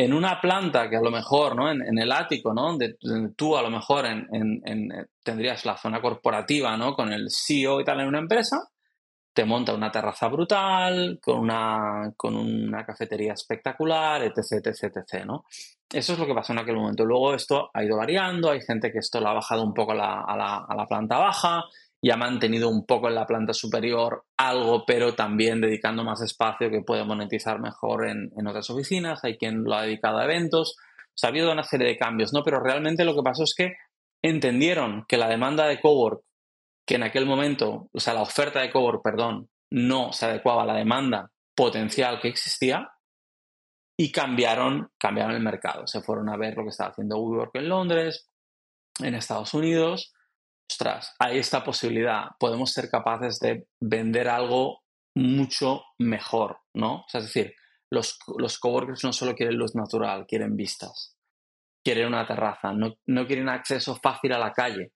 en 0.00 0.14
una 0.14 0.40
planta 0.40 0.88
que 0.88 0.96
a 0.96 1.00
lo 1.00 1.10
mejor, 1.10 1.56
¿no? 1.56 1.70
En, 1.72 1.98
el 1.98 2.12
ático, 2.12 2.54
¿no? 2.54 2.68
Donde, 2.68 2.96
tú 3.36 3.56
a 3.56 3.62
lo 3.62 3.68
mejor 3.68 4.06
en, 4.06 4.62
eh, 4.64 5.06
tendrías 5.24 5.66
la 5.66 5.76
zona 5.76 6.00
corporativa, 6.00 6.76
¿no? 6.76 6.94
Con 6.94 7.12
el 7.12 7.28
CEO 7.30 7.80
y 7.80 7.84
tal 7.84 8.00
en 8.00 8.06
una 8.06 8.20
empresa, 8.20 8.68
te 9.32 9.44
monta 9.44 9.74
una 9.74 9.90
terraza 9.90 10.28
brutal, 10.28 11.18
con 11.20 11.40
una, 11.40 12.12
con 12.16 12.36
una 12.36 12.86
cafetería 12.86 13.32
espectacular, 13.32 14.22
etc, 14.22 14.66
etc, 14.68 14.96
etc, 14.98 15.24
¿no? 15.26 15.44
Eso 15.92 16.12
es 16.12 16.18
lo 16.18 16.26
que 16.26 16.34
pasó 16.34 16.52
en 16.52 16.60
aquel 16.60 16.76
momento. 16.76 17.04
Luego 17.04 17.34
esto 17.34 17.68
ha 17.74 17.82
ido 17.82 17.96
variando, 17.96 18.52
hay 18.52 18.60
gente 18.60 18.92
que 18.92 18.98
esto 18.98 19.20
lo 19.20 19.30
ha 19.30 19.34
bajado 19.34 19.64
un 19.64 19.74
poco 19.74 19.92
a 19.92 19.96
la, 19.96 20.20
a 20.20 20.76
la 20.76 20.86
planta 20.86 21.18
baja, 21.18 21.64
y 22.00 22.10
ha 22.10 22.16
mantenido 22.16 22.68
un 22.68 22.86
poco 22.86 23.08
en 23.08 23.16
la 23.16 23.26
planta 23.26 23.52
superior 23.52 24.24
algo, 24.36 24.84
pero 24.86 25.14
también 25.14 25.60
dedicando 25.60 26.04
más 26.04 26.22
espacio 26.22 26.70
que 26.70 26.82
puede 26.82 27.04
monetizar 27.04 27.60
mejor 27.60 28.06
en, 28.06 28.30
otras 28.46 28.70
oficinas. 28.70 29.24
Hay 29.24 29.36
quien 29.36 29.64
lo 29.64 29.74
ha 29.74 29.82
dedicado 29.82 30.18
a 30.18 30.24
eventos. 30.24 30.76
O 30.78 31.26
ha 31.26 31.30
habido 31.30 31.50
una 31.50 31.64
serie 31.64 31.88
de 31.88 31.98
cambios, 31.98 32.32
¿no? 32.32 32.44
Pero 32.44 32.60
realmente 32.60 33.04
lo 33.04 33.16
que 33.16 33.22
pasó 33.22 33.42
es 33.42 33.54
que 33.56 33.74
entendieron 34.22 35.04
que 35.08 35.16
la 35.16 35.28
demanda 35.28 35.66
de 35.66 35.80
cowork, 35.80 36.22
que 36.86 36.94
en 36.94 37.02
aquel 37.02 37.26
momento, 37.26 37.88
o 37.92 38.00
sea, 38.00 38.14
la 38.14 38.22
oferta 38.22 38.60
de 38.60 38.70
cowork, 38.70 39.02
perdón, 39.02 39.48
no 39.70 40.12
se 40.12 40.26
adecuaba 40.26 40.62
a 40.62 40.66
la 40.66 40.74
demanda 40.74 41.30
potencial 41.56 42.20
que 42.20 42.28
existía 42.28 42.88
y 43.98 44.12
cambiaron, 44.12 44.92
cambiaron 44.96 45.34
el 45.34 45.42
mercado. 45.42 45.88
Se 45.88 46.00
fueron 46.00 46.28
a 46.28 46.36
ver 46.36 46.56
lo 46.56 46.62
que 46.62 46.70
estaba 46.70 46.90
haciendo 46.90 47.18
WeWork 47.18 47.56
en 47.56 47.68
Londres, 47.68 48.30
en 49.00 49.16
Estados 49.16 49.52
Unidos, 49.54 50.14
ostras, 50.70 51.14
hay 51.18 51.38
esta 51.38 51.64
posibilidad, 51.64 52.26
podemos 52.38 52.72
ser 52.72 52.88
capaces 52.90 53.38
de 53.40 53.66
vender 53.80 54.28
algo 54.28 54.82
mucho 55.16 55.82
mejor, 55.98 56.60
¿no? 56.74 57.04
es 57.12 57.22
decir, 57.22 57.54
los, 57.90 58.18
los 58.36 58.58
coworkers 58.58 59.02
no 59.04 59.12
solo 59.12 59.34
quieren 59.34 59.56
luz 59.56 59.74
natural, 59.74 60.26
quieren 60.26 60.56
vistas, 60.56 61.16
quieren 61.82 62.08
una 62.08 62.26
terraza, 62.26 62.72
no, 62.72 62.94
no 63.06 63.26
quieren 63.26 63.48
acceso 63.48 63.96
fácil 63.96 64.32
a 64.34 64.38
la 64.38 64.52
calle, 64.52 64.92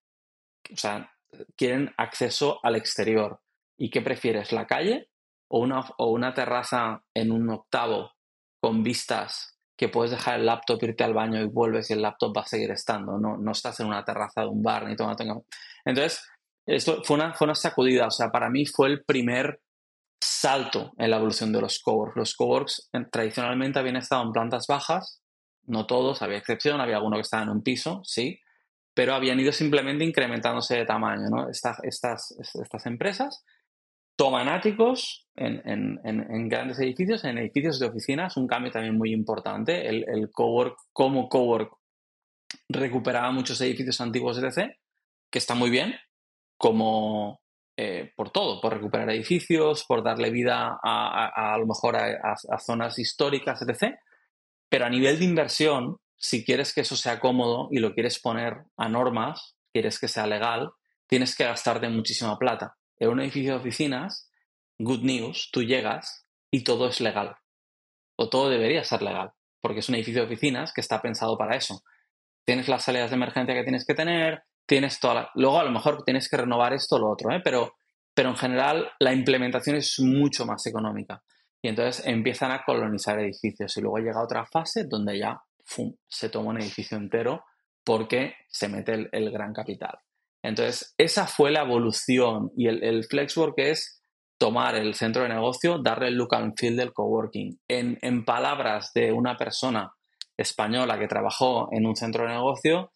o 0.71 0.77
sea, 0.77 1.11
quieren 1.57 1.93
acceso 1.97 2.61
al 2.63 2.77
exterior. 2.77 3.41
¿Y 3.79 3.91
qué 3.91 4.03
prefieres, 4.03 4.53
la 4.53 4.67
calle 4.67 5.09
o 5.49 5.61
una, 5.61 5.81
o 5.99 6.11
una 6.11 6.35
terraza 6.35 7.03
en 7.15 7.33
un 7.33 7.51
octavo 7.51 8.13
con 8.61 8.83
vistas 8.83 9.59
que 9.83 9.89
puedes 9.89 10.13
dejar 10.13 10.39
el 10.39 10.47
laptop, 10.47 10.81
irte 10.85 11.03
al 11.03 11.13
baño 11.13 11.43
y 11.43 11.47
vuelves 11.47 11.91
y 11.91 11.95
el 11.95 12.03
laptop 12.03 12.37
va 12.37 12.43
a 12.43 12.47
seguir 12.47 12.71
estando. 12.71 13.19
No, 13.19 13.37
no 13.37 13.51
estás 13.51 13.81
en 13.81 13.89
una 13.89 14.05
terraza 14.05 14.43
de 14.43 14.47
un 14.47 14.63
bar 14.63 14.87
ni 14.87 14.95
tomando. 14.95 15.45
Entonces, 15.85 16.25
esto 16.65 17.03
fue 17.03 17.17
una, 17.17 17.35
fue 17.35 17.47
una 17.47 17.57
sacudida. 17.57 18.07
O 18.07 18.11
sea, 18.13 18.31
para 18.31 18.49
mí 18.49 18.65
fue 18.65 18.87
el 18.87 19.03
primer 19.03 19.61
salto 20.21 20.93
en 20.99 21.11
la 21.11 21.17
evolución 21.17 21.53
de 21.53 21.63
los 21.63 21.81
coworks. 21.81 22.15
Los 22.17 22.37
coworks 22.37 22.91
tradicionalmente 23.11 23.81
habían 23.81 23.97
estado 23.97 24.23
en 24.23 24.31
plantas 24.31 24.69
bajas, 24.69 25.21
no 25.65 25.85
todos, 25.85 26.23
había 26.23 26.39
excepción, 26.39 26.81
había 26.81 26.99
alguno 26.99 27.17
que 27.17 27.23
estaba 27.23 27.43
en 27.43 27.49
un 27.49 27.65
piso, 27.65 28.03
sí, 28.05 28.39
pero 28.95 29.15
habían 29.15 29.41
ido 29.41 29.51
simplemente 29.51 30.05
incrementándose 30.05 30.77
de 30.77 30.87
tamaño. 30.87 31.29
¿no? 31.29 31.49
estas, 31.51 31.81
estas 31.83 32.87
empresas 32.87 33.45
toman 34.17 34.49
áticos 34.49 35.27
en, 35.35 36.49
grandes 36.49 36.79
edificios, 36.79 37.25
en 37.25 37.39
edificios 37.39 37.79
de 37.79 37.87
oficinas, 37.87 38.37
un 38.37 38.47
cambio 38.47 38.71
también 38.71 38.97
muy 38.97 39.13
importante. 39.13 39.89
El, 39.89 40.05
el 40.09 40.31
cowork, 40.31 40.77
como 40.93 41.29
cowork, 41.29 41.73
recuperaba 42.69 43.31
muchos 43.33 43.61
edificios 43.61 44.01
antiguos 44.01 44.37
de 44.37 44.43
DC, 44.43 44.79
que 45.31 45.39
está 45.39 45.55
muy 45.55 45.71
bien, 45.71 45.95
como 46.57 47.41
eh, 47.77 48.13
por 48.17 48.31
todo, 48.31 48.61
por 48.61 48.75
recuperar 48.75 49.11
edificios, 49.11 49.85
por 49.85 50.03
darle 50.03 50.31
vida 50.31 50.79
a, 50.83 51.53
a, 51.55 51.59
lo 51.59 51.67
mejor 51.67 51.97
a, 51.97 52.59
zonas 52.59 52.99
históricas, 52.99 53.63
etc. 53.63 53.95
Pero 54.69 54.85
a 54.85 54.91
nivel 54.91 55.19
de 55.19 55.25
inversión, 55.25 55.97
si 56.17 56.45
quieres 56.45 56.75
que 56.75 56.83
eso 56.83 56.97
sea 56.97 57.19
cómodo 57.19 57.69
y 57.71 57.79
lo 57.79 57.95
quieres 57.95 58.21
poner 58.21 58.65
a 58.77 58.89
normas, 58.89 59.57
quieres 59.73 59.99
que 59.99 60.09
sea 60.09 60.27
legal, 60.27 60.71
tienes 61.09 61.35
que 61.35 61.45
gastarte 61.45 61.89
muchísima 61.89 62.39
plata 62.39 62.77
en 63.03 63.11
un 63.11 63.21
edificio 63.21 63.53
de 63.53 63.59
oficinas, 63.59 64.31
good 64.79 65.03
news, 65.03 65.51
tú 65.53 65.63
llegas 65.63 66.27
y 66.53 66.63
todo 66.63 66.89
es 66.89 67.01
legal. 67.01 67.37
O 68.17 68.29
todo 68.29 68.49
debería 68.49 68.85
ser 68.85 69.03
legal, 69.03 69.33
porque 69.61 69.81
es 69.81 69.89
un 69.89 69.97
edificio 69.97 70.23
de 70.23 70.27
oficinas 70.27 70.73
que 70.73 70.81
está 70.81 71.03
pensado 71.03 71.37
para 71.37 71.57
eso. 71.57 71.83
Tienes 72.45 72.69
las 72.69 72.85
salidas 72.85 73.11
de 73.11 73.17
emergencia 73.17 73.55
que 73.55 73.65
tienes 73.65 73.85
que 73.85 73.95
tener, 73.95 74.45
tienes 74.67 75.01
toda 75.01 75.31
Luego 75.35 75.59
a 75.59 75.65
lo 75.65 75.73
mejor 75.73 76.05
tienes 76.05 76.29
que 76.29 76.37
renovar 76.37 76.73
esto 76.73 76.97
o 76.97 76.99
lo 77.01 77.11
otro, 77.11 77.33
¿eh? 77.35 77.41
pero, 77.43 77.75
pero 78.15 78.29
en 78.29 78.37
general 78.37 78.93
la 79.01 79.13
implementación 79.13 79.77
es 79.77 79.99
mucho 79.99 80.47
más 80.47 80.65
económica. 80.67 81.23
Y 81.61 81.69
entonces 81.69 82.07
empiezan 82.07 82.53
a 82.53 82.63
colonizar 82.65 83.19
edificios 83.19 83.77
y 83.77 83.81
luego 83.81 83.99
llega 83.99 84.23
otra 84.23 84.47
fase 84.47 84.85
donde 84.85 85.19
ya 85.19 85.43
se 86.09 86.29
toma 86.29 86.51
un 86.51 86.61
edificio 86.61 86.97
entero 86.99 87.45
porque 87.85 88.35
se 88.49 88.69
mete 88.69 89.09
el 89.11 89.31
gran 89.33 89.53
capital. 89.53 89.99
Entonces, 90.43 90.95
esa 90.99 91.27
fue 91.27 91.51
la 91.51 91.63
evolución 91.63 92.51
y 92.57 92.67
el, 92.67 92.83
el 92.83 93.05
Flexwork 93.05 93.59
es 93.59 94.03
tomar 94.39 94.75
el 94.75 94.95
centro 94.95 95.23
de 95.23 95.29
negocio, 95.29 95.79
darle 95.79 96.09
el 96.09 96.17
look 96.17 96.35
and 96.35 96.55
feel 96.59 96.77
del 96.77 96.93
coworking. 96.93 97.61
En, 97.69 97.97
en 98.03 98.25
palabras 98.25 98.93
de 98.93 99.13
una 99.13 99.37
persona 99.37 99.93
española 100.37 100.99
que 100.99 101.07
trabajó 101.07 101.69
en 101.71 101.87
un 101.87 101.95
centro 101.95 102.25
de 102.25 102.31
negocio, 102.31 102.91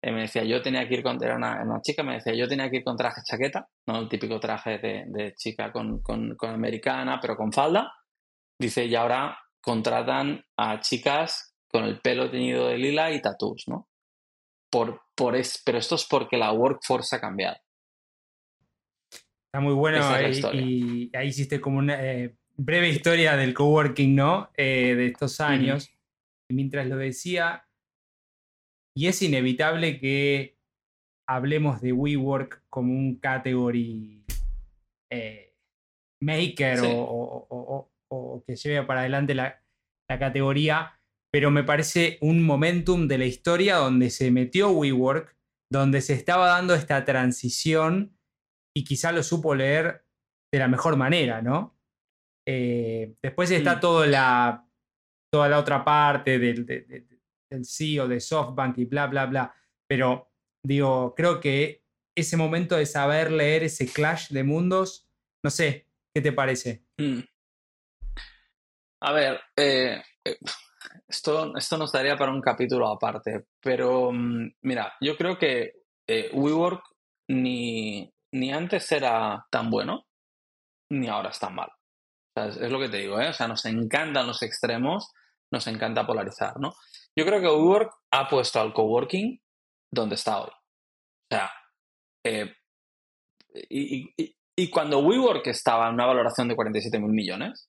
eh, 0.00 0.12
me 0.12 0.22
decía, 0.22 0.44
yo 0.44 0.62
tenía 0.62 0.86
que 0.88 0.94
ir 0.94 1.02
con, 1.02 1.22
era 1.22 1.36
una, 1.36 1.80
chica, 1.82 2.02
me 2.02 2.14
decía, 2.14 2.34
yo 2.34 2.48
tenía 2.48 2.70
que 2.70 2.78
ir 2.78 2.84
con 2.84 2.96
traje 2.96 3.20
chaqueta, 3.24 3.68
¿no? 3.86 4.00
El 4.00 4.08
típico 4.08 4.40
traje 4.40 4.78
de, 4.78 5.04
de 5.08 5.34
chica 5.34 5.72
con, 5.72 6.02
con, 6.02 6.36
con, 6.36 6.50
americana, 6.50 7.18
pero 7.20 7.36
con 7.36 7.52
falda. 7.52 7.92
Dice, 8.58 8.84
y 8.86 8.94
ahora 8.94 9.38
contratan 9.60 10.44
a 10.56 10.80
chicas 10.80 11.54
con 11.68 11.84
el 11.84 12.00
pelo 12.00 12.30
teñido 12.30 12.68
de 12.68 12.78
lila 12.78 13.12
y 13.12 13.22
tatús, 13.22 13.64
¿no? 13.66 13.88
Por, 14.72 15.02
por 15.14 15.36
es, 15.36 15.62
pero 15.64 15.76
esto 15.76 15.96
es 15.96 16.06
porque 16.08 16.38
la 16.38 16.50
workforce 16.52 17.14
ha 17.14 17.20
cambiado. 17.20 17.58
Está 19.12 19.60
muy 19.60 19.74
bueno 19.74 19.98
y, 20.54 21.10
ahí 21.14 21.28
hiciste 21.28 21.60
como 21.60 21.78
una 21.78 22.02
eh, 22.02 22.34
breve 22.56 22.88
historia 22.88 23.36
del 23.36 23.52
coworking, 23.52 24.16
¿no? 24.16 24.50
Eh, 24.56 24.94
de 24.96 25.06
estos 25.08 25.40
años. 25.40 25.94
mientras 26.50 26.86
lo 26.86 26.96
decía, 26.96 27.66
y 28.96 29.08
es 29.08 29.20
inevitable 29.22 29.98
que 30.00 30.58
hablemos 31.28 31.82
de 31.82 31.92
WeWork 31.92 32.64
como 32.70 32.92
un 32.92 33.16
category 33.16 34.24
eh, 35.10 35.54
maker 36.20 36.80
o, 36.84 37.90
que 38.46 38.56
lleve 38.56 38.86
para 38.86 39.00
adelante 39.00 39.34
la, 39.34 39.62
la 40.08 40.18
categoría 40.18 40.98
pero 41.32 41.50
me 41.50 41.64
parece 41.64 42.18
un 42.20 42.42
momentum 42.42 43.08
de 43.08 43.16
la 43.16 43.24
historia 43.24 43.76
donde 43.76 44.10
se 44.10 44.30
metió 44.30 44.70
WeWork, 44.70 45.34
donde 45.72 46.02
se 46.02 46.12
estaba 46.12 46.48
dando 46.48 46.74
esta 46.74 47.04
transición 47.06 48.18
y 48.76 48.84
quizá 48.84 49.12
lo 49.12 49.22
supo 49.22 49.54
leer 49.54 50.04
de 50.52 50.58
la 50.58 50.68
mejor 50.68 50.96
manera, 50.96 51.40
¿no? 51.40 51.78
Eh, 52.46 53.14
después 53.22 53.50
está 53.50 53.80
toda, 53.80 54.06
la, 54.06 54.68
toda 55.32 55.48
la 55.48 55.58
otra 55.58 55.82
parte 55.82 56.38
del, 56.38 56.66
del 56.66 57.64
CEO 57.64 58.08
de 58.08 58.20
SoftBank 58.20 58.78
y 58.78 58.84
bla, 58.84 59.06
bla, 59.06 59.24
bla. 59.24 59.54
Pero 59.88 60.30
digo, 60.62 61.14
creo 61.14 61.40
que 61.40 61.82
ese 62.14 62.36
momento 62.36 62.76
de 62.76 62.84
saber 62.84 63.32
leer 63.32 63.62
ese 63.62 63.86
clash 63.90 64.28
de 64.28 64.44
mundos, 64.44 65.08
no 65.42 65.50
sé, 65.50 65.88
¿qué 66.14 66.20
te 66.20 66.32
parece? 66.32 66.84
Hmm. 66.98 67.20
A 69.00 69.12
ver, 69.12 69.40
eh, 69.56 70.02
eh 70.26 70.36
esto, 71.12 71.54
esto 71.56 71.76
nos 71.76 71.92
daría 71.92 72.16
para 72.16 72.32
un 72.32 72.40
capítulo 72.40 72.88
aparte, 72.88 73.46
pero 73.60 74.10
mm, 74.12 74.54
mira, 74.62 74.94
yo 75.00 75.16
creo 75.16 75.38
que 75.38 75.72
eh, 76.06 76.30
WeWork 76.32 76.82
ni, 77.28 78.12
ni 78.32 78.52
antes 78.52 78.90
era 78.92 79.46
tan 79.50 79.70
bueno, 79.70 80.06
ni 80.90 81.08
ahora 81.08 81.30
es 81.30 81.38
tan 81.38 81.54
malo. 81.54 81.72
es, 82.34 82.70
lo 82.70 82.80
que 82.80 82.88
te 82.88 82.98
digo, 82.98 83.20
¿eh? 83.20 83.28
O 83.28 83.32
sea, 83.32 83.46
nos 83.46 83.64
encantan 83.66 84.26
los 84.26 84.42
extremos, 84.42 85.12
nos 85.50 85.66
encanta 85.66 86.06
polarizar, 86.06 86.58
¿no? 86.58 86.74
Yo 87.16 87.26
creo 87.26 87.40
que 87.40 87.46
WeWork 87.46 87.92
ha 88.10 88.28
puesto 88.28 88.60
al 88.60 88.72
coworking 88.72 89.38
donde 89.90 90.14
está 90.14 90.40
hoy. 90.40 90.50
O 90.50 91.34
sea, 91.34 91.50
eh, 92.24 92.54
y, 93.68 94.14
y, 94.56 94.70
cuando 94.70 95.00
WeWork 95.00 95.46
estaba 95.48 95.88
en 95.88 95.94
una 95.94 96.06
valoración 96.06 96.48
de 96.48 96.56
47 96.56 96.98
mil 96.98 97.12
millones, 97.12 97.68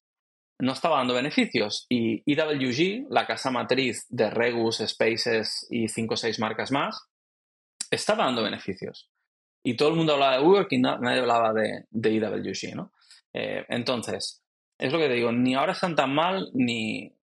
no 0.63 0.71
estaba 0.71 0.97
dando 0.97 1.13
beneficios. 1.13 1.85
Y 1.89 2.23
EWG, 2.25 3.07
la 3.09 3.27
casa 3.27 3.51
matriz 3.51 4.05
de 4.09 4.29
Regus, 4.29 4.77
Spaces 4.77 5.67
y 5.69 5.89
5 5.89 6.13
o 6.13 6.17
6 6.17 6.39
marcas 6.39 6.71
más, 6.71 7.09
estaba 7.91 8.23
dando 8.25 8.43
beneficios. 8.43 9.09
Y 9.61 9.75
todo 9.75 9.89
el 9.89 9.95
mundo 9.95 10.13
hablaba 10.13 10.37
de 10.37 10.43
WeWork 10.43 10.71
y 10.71 10.77
nadie 10.79 11.19
hablaba 11.19 11.51
de, 11.53 11.85
de 11.89 12.15
EWG. 12.15 12.89
Eh, 13.33 13.65
entonces, 13.67 14.41
es 14.77 14.91
lo 14.91 14.99
que 14.99 15.07
te 15.07 15.15
digo, 15.15 15.33
ni 15.33 15.53
ahora 15.53 15.73
están 15.73 15.95
tan 15.95 16.15
mal, 16.15 16.49
ni, 16.53 17.13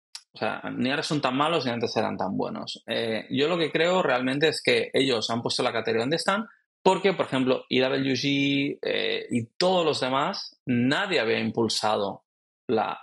ni 0.76 0.90
ahora 0.90 1.02
son 1.02 1.22
tan 1.22 1.34
malos 1.34 1.64
ni 1.64 1.72
antes 1.72 1.96
eran 1.96 2.18
tan 2.18 2.36
buenos. 2.36 2.82
Eh, 2.86 3.26
yo 3.30 3.48
lo 3.48 3.56
que 3.56 3.72
creo 3.72 4.02
realmente 4.02 4.48
es 4.48 4.62
que 4.62 4.90
ellos 4.92 5.30
han 5.30 5.40
puesto 5.40 5.62
la 5.62 5.72
categoría 5.72 6.02
donde 6.02 6.16
están 6.16 6.46
porque, 6.82 7.14
por 7.14 7.26
ejemplo, 7.26 7.64
EWG 7.70 8.78
eh, 8.82 9.26
y 9.30 9.46
todos 9.56 9.84
los 9.84 10.00
demás, 10.00 10.60
nadie 10.66 11.20
había 11.20 11.38
impulsado 11.38 12.24
la, 12.70 12.98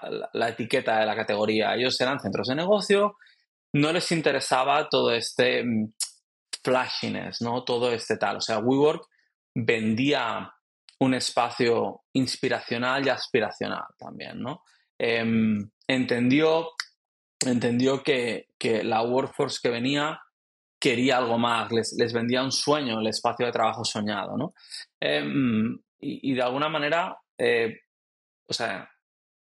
etiqueta 0.49 0.99
de 0.99 1.05
la 1.05 1.15
categoría. 1.15 1.75
Ellos 1.75 1.99
eran 2.01 2.19
centros 2.19 2.47
de 2.47 2.55
negocio, 2.55 3.17
no 3.73 3.91
les 3.91 4.11
interesaba 4.11 4.87
todo 4.89 5.11
este 5.11 5.63
mm, 5.63 5.93
flashiness, 6.63 7.41
¿no? 7.41 7.63
Todo 7.63 7.91
este 7.91 8.17
tal. 8.17 8.37
O 8.37 8.41
sea, 8.41 8.59
WeWork 8.59 9.05
vendía 9.55 10.51
un 10.99 11.13
espacio 11.13 12.03
inspiracional 12.13 13.05
y 13.05 13.09
aspiracional 13.09 13.85
también, 13.97 14.41
¿no? 14.41 14.63
Em, 14.97 15.69
entendió 15.87 16.71
entendió 17.45 18.03
que, 18.03 18.47
la 18.83 19.03
workforce 19.03 19.59
que 19.61 19.69
venía 19.69 20.19
quería 20.79 21.17
algo 21.17 21.37
más, 21.37 21.71
les, 21.71 22.13
vendía 22.13 22.43
un 22.43 22.51
sueño, 22.51 22.99
el 22.99 23.07
espacio 23.07 23.45
de 23.45 23.51
trabajo 23.51 23.83
soñado, 23.83 24.37
¿no? 24.37 24.53
Em, 24.99 25.77
y, 25.99 26.33
de 26.35 26.41
alguna 26.41 26.69
manera, 26.69 27.17
eh, 27.37 27.79
o 28.47 28.53
sea, 28.53 28.89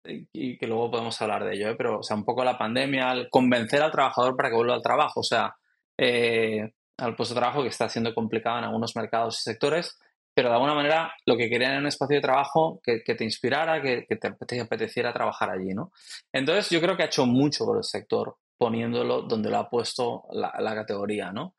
y, 0.07 0.57
que 0.57 0.67
luego 0.67 0.91
podemos 0.91 1.21
hablar 1.21 1.43
de 1.43 1.55
ello, 1.55 1.69
¿eh? 1.69 1.75
pero, 1.77 1.99
o 1.99 2.03
sea, 2.03 2.15
un 2.15 2.25
poco 2.25 2.43
la 2.43 2.57
pandemia, 2.57 3.09
al 3.09 3.29
convencer 3.29 3.81
al 3.81 3.91
trabajador 3.91 4.35
para 4.35 4.49
que 4.49 4.55
vuelva 4.55 4.75
al 4.75 4.81
trabajo, 4.81 5.19
o 5.19 5.23
sea, 5.23 5.55
eh, 5.97 6.71
al 6.97 7.15
puesto 7.15 7.33
de 7.33 7.41
trabajo 7.41 7.61
que 7.61 7.69
está 7.69 7.89
siendo 7.89 8.13
complicado 8.13 8.57
en 8.59 8.65
algunos 8.65 8.95
mercados 8.95 9.39
y 9.39 9.43
sectores, 9.43 9.97
pero 10.33 10.49
de 10.49 10.55
alguna 10.55 10.75
manera 10.75 11.13
lo 11.25 11.35
que 11.35 11.49
querían 11.49 11.71
era 11.71 11.79
un 11.79 11.87
espacio 11.87 12.17
de 12.17 12.21
trabajo 12.21 12.79
que, 12.83 12.99
te 12.99 13.23
inspirara, 13.23 13.81
que, 13.81 14.05
te, 14.05 14.59
apeteciera 14.59 15.11
trabajar 15.11 15.49
allí, 15.49 15.73
¿no? 15.73 15.91
Entonces 16.31 16.69
yo 16.69 16.79
creo 16.79 16.95
que 16.95 17.03
ha 17.03 17.07
hecho 17.07 17.25
mucho 17.25 17.65
por 17.65 17.77
el 17.77 17.83
sector 17.83 18.37
poniéndolo 18.55 19.23
donde 19.23 19.49
lo 19.49 19.57
ha 19.57 19.69
puesto 19.69 20.25
la, 20.31 20.75
categoría, 20.75 21.31
¿no? 21.31 21.55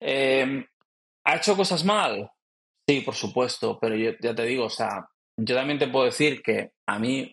Em, 0.00 0.64
¿Ha 1.24 1.36
hecho 1.36 1.56
cosas 1.56 1.84
mal? 1.84 2.30
Sí, 2.88 3.02
por 3.02 3.14
supuesto, 3.14 3.78
pero 3.80 3.94
yo 3.96 4.12
ya 4.20 4.34
te 4.34 4.42
digo, 4.42 4.64
o 4.64 4.70
sea, 4.70 5.08
yo 5.36 5.54
también 5.54 5.78
te 5.78 5.88
puedo 5.88 6.06
decir 6.06 6.42
que 6.42 6.72
a 6.86 6.98
mí 6.98 7.32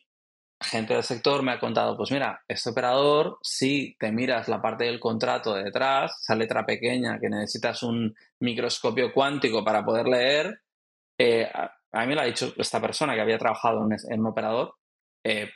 gente 0.63 0.93
del 0.93 1.03
sector 1.03 1.43
me 1.43 1.51
ha 1.51 1.59
contado, 1.59 1.95
pues 1.95 2.11
mira, 2.11 2.43
este 2.47 2.69
operador, 2.71 3.37
si 3.41 3.95
te 3.99 4.11
miras 4.11 4.47
la 4.47 4.61
parte 4.61 4.85
del 4.85 4.99
contrato 4.99 5.53
de 5.53 5.63
detrás, 5.63 6.19
esa 6.21 6.35
letra 6.35 6.65
pequeña 6.65 7.19
que 7.19 7.29
necesitas 7.29 7.83
un 7.83 8.15
microscopio 8.39 9.13
cuántico 9.13 9.63
para 9.63 9.83
poder 9.83 10.07
leer, 10.07 10.61
eh, 11.19 11.49
a, 11.53 12.01
mí 12.01 12.07
me 12.07 12.15
lo 12.15 12.21
ha 12.21 12.25
dicho 12.25 12.53
esta 12.57 12.81
persona 12.81 13.13
que 13.13 13.21
había 13.21 13.37
trabajado 13.37 13.87
en, 14.09 14.19
un 14.19 14.27
operador, 14.27 14.75
eh, 15.23 15.49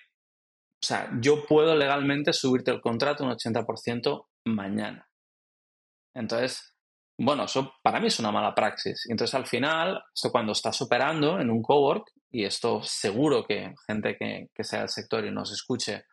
o 0.82 0.86
sea, 0.86 1.10
yo 1.20 1.45
puedo 1.45 1.76
legalmente 1.76 2.34
subirte 2.34 2.72
el 2.72 2.82
contrato 2.82 3.24
un 3.24 3.32
80% 3.32 4.28
mañana. 4.45 5.10
Entonces, 6.14 6.77
bueno, 7.18 7.45
eso 7.45 7.74
para 7.82 7.99
mí 7.99 8.07
es 8.07 8.20
una 8.20 8.32
mala 8.32 8.53
praxis. 8.53 9.05
Entonces, 9.09 9.34
al 9.34 9.47
final, 9.47 10.03
esto 10.13 10.32
cuando 10.32 10.51
estás 10.51 10.80
operando 10.82 11.39
en 11.39 11.49
un 11.49 11.63
cowork, 11.63 12.11
y 12.32 12.45
esto 12.45 12.82
seguro 12.84 13.45
que 13.45 13.74
gente 13.88 14.18
que, 14.18 14.63
sea 14.63 14.82
del 14.82 14.89
sector 14.89 15.26
y 15.26 15.32
nos 15.32 15.51
escuche 15.51 16.03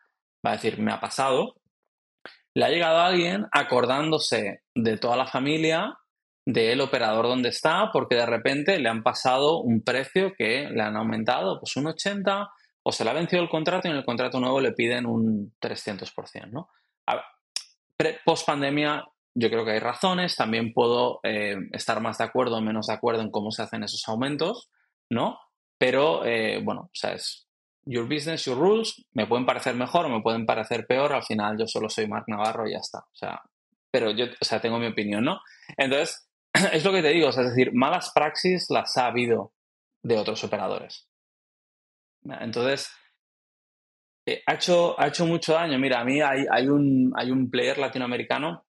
va 0.45 0.51
a 0.51 0.53
decir, 0.53 0.79
me 0.79 0.91
ha 0.91 0.99
pasado, 0.99 1.55
le 2.53 2.65
ha 2.65 2.69
llegado 2.69 2.97
a 2.97 3.07
alguien 3.07 3.45
acordándose 3.51 4.61
de 4.73 4.97
toda 4.97 5.17
la 5.17 5.27
familia 5.27 5.93
del 6.45 6.81
operador 6.81 7.27
donde 7.27 7.49
está, 7.49 7.89
porque 7.91 8.15
de 8.15 8.25
repente 8.25 8.79
le 8.79 8.89
han 8.89 9.03
pasado 9.03 9.61
un 9.61 9.81
precio 9.81 10.33
que 10.35 10.69
le 10.69 10.81
han 10.81 10.95
aumentado, 10.95 11.59
pues 11.59 11.75
un 11.75 11.87
80, 11.87 12.49
o 12.83 12.91
se 12.91 13.03
le 13.03 13.09
ha 13.09 13.13
vencido 13.13 13.41
el 13.41 13.49
contrato 13.49 13.87
y 13.87 13.91
en 13.91 13.97
el 13.97 14.05
contrato 14.05 14.39
nuevo 14.39 14.59
le 14.61 14.71
piden 14.71 15.05
un 15.05 15.53
300%, 15.59 16.51
¿no? 16.51 16.69
Post 18.25 18.45
pandemia 18.45 19.03
yo 19.35 19.49
creo 19.49 19.65
que 19.65 19.71
hay 19.71 19.79
razones, 19.79 20.35
también 20.35 20.73
puedo 20.73 21.19
eh, 21.23 21.57
estar 21.73 22.01
más 22.01 22.17
de 22.17 22.23
acuerdo 22.23 22.57
o 22.57 22.61
menos 22.61 22.87
de 22.87 22.93
acuerdo 22.93 23.21
en 23.21 23.31
cómo 23.31 23.51
se 23.51 23.63
hacen 23.63 23.83
esos 23.83 24.07
aumentos, 24.07 24.71
¿no? 25.09 25.37
Pero, 25.77 26.25
eh, 26.25 26.61
bueno, 26.63 26.83
o 26.83 26.95
sea, 26.95 27.13
es 27.13 27.47
your 27.83 28.05
business, 28.05 28.45
your 28.45 28.57
rules, 28.57 29.05
me 29.13 29.27
pueden 29.27 29.45
parecer 29.45 29.75
mejor 29.75 30.05
o 30.05 30.09
me 30.09 30.21
pueden 30.21 30.45
parecer 30.45 30.87
peor, 30.87 31.13
al 31.13 31.23
final 31.23 31.57
yo 31.59 31.67
solo 31.67 31.89
soy 31.89 32.07
Mark 32.07 32.25
Navarro 32.27 32.67
y 32.67 32.71
ya 32.71 32.79
está, 32.79 32.99
o 32.99 33.15
sea, 33.15 33.41
pero 33.91 34.11
yo, 34.11 34.25
o 34.25 34.45
sea, 34.45 34.61
tengo 34.61 34.79
mi 34.79 34.87
opinión, 34.87 35.23
¿no? 35.25 35.41
Entonces, 35.77 36.27
es 36.71 36.85
lo 36.85 36.93
que 36.93 37.01
te 37.01 37.09
digo, 37.09 37.29
es 37.29 37.35
decir, 37.35 37.73
malas 37.73 38.11
praxis 38.15 38.67
las 38.69 38.95
ha 38.97 39.07
habido 39.07 39.53
de 40.01 40.17
otros 40.17 40.43
operadores. 40.43 41.09
Entonces, 42.23 42.89
eh, 44.25 44.41
ha, 44.45 44.53
hecho, 44.55 44.99
ha 44.99 45.07
hecho 45.07 45.25
mucho 45.25 45.53
daño. 45.53 45.77
Mira, 45.77 45.99
a 45.99 46.03
mí 46.03 46.21
hay, 46.21 46.45
hay, 46.49 46.67
un, 46.67 47.13
hay 47.15 47.31
un 47.31 47.49
player 47.49 47.77
latinoamericano 47.77 48.64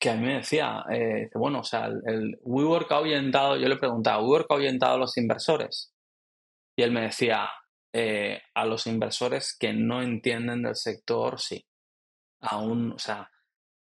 que 0.00 0.08
a 0.08 0.16
mí 0.16 0.26
me 0.26 0.36
decía, 0.36 0.82
eh, 0.90 1.28
bueno, 1.34 1.60
o 1.60 1.64
sea, 1.64 1.86
el, 1.86 2.38
WeWork 2.42 2.90
ha 2.90 2.96
ahuyentado, 2.96 3.56
yo 3.58 3.68
le 3.68 3.76
preguntaba, 3.76 4.22
¿WeWork 4.22 4.50
ha 4.50 4.54
ahuyentado 4.54 4.94
a 4.94 4.98
los 4.98 5.16
inversores? 5.18 5.92
Y 6.74 6.82
él 6.82 6.90
me 6.90 7.02
decía, 7.02 7.50
eh, 7.92 8.40
a 8.54 8.64
los 8.64 8.86
inversores 8.86 9.54
que 9.58 9.74
no 9.74 10.02
entienden 10.02 10.62
del 10.62 10.74
sector, 10.74 11.38
sí. 11.38 11.66
Aún, 12.40 12.92
o 12.92 12.98
sea, 12.98 13.30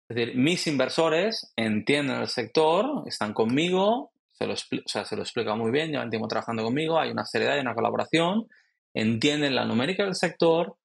es 0.10 0.16
decir, 0.16 0.36
mis 0.36 0.66
inversores 0.66 1.54
entienden 1.56 2.22
el 2.22 2.28
sector, 2.28 3.04
están 3.06 3.34
conmigo, 3.34 4.12
se 4.32 4.48
lo, 4.48 4.54
o 4.54 4.58
se 4.58 5.16
lo 5.16 5.22
explica 5.22 5.56
muy 5.56 5.70
bien, 5.70 5.92
llevan 5.92 6.10
tiempo 6.10 6.28
trabajando 6.28 6.64
conmigo, 6.64 7.00
hay 7.00 7.12
una 7.12 7.26
seriedad, 7.26 7.54
hay 7.54 7.62
una 7.62 7.76
colaboración, 7.76 8.48
entienden 8.92 9.54
la 9.54 9.66
numérica 9.66 10.04
del 10.04 10.16
sector 10.16 10.78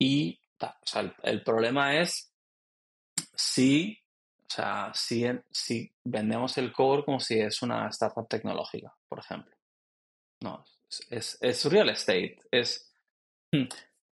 y 0.00 0.40
o 0.60 0.86
sea, 0.86 1.02
el, 1.02 1.14
el, 1.22 1.42
problema 1.44 2.00
es 2.00 2.32
si 3.34 4.01
o 4.52 4.54
sea, 4.54 4.90
si, 4.92 5.24
si 5.50 5.90
vendemos 6.04 6.58
el 6.58 6.72
core 6.72 7.04
como 7.04 7.18
si 7.18 7.40
es 7.40 7.62
una 7.62 7.88
startup 7.88 8.28
tecnológica, 8.28 8.92
por 9.08 9.20
ejemplo. 9.20 9.56
No, 10.42 10.62
es, 11.08 11.38
es 11.40 11.64
real 11.64 11.88
estate. 11.88 12.36
Es, 12.50 12.94
hmm, 13.50 13.64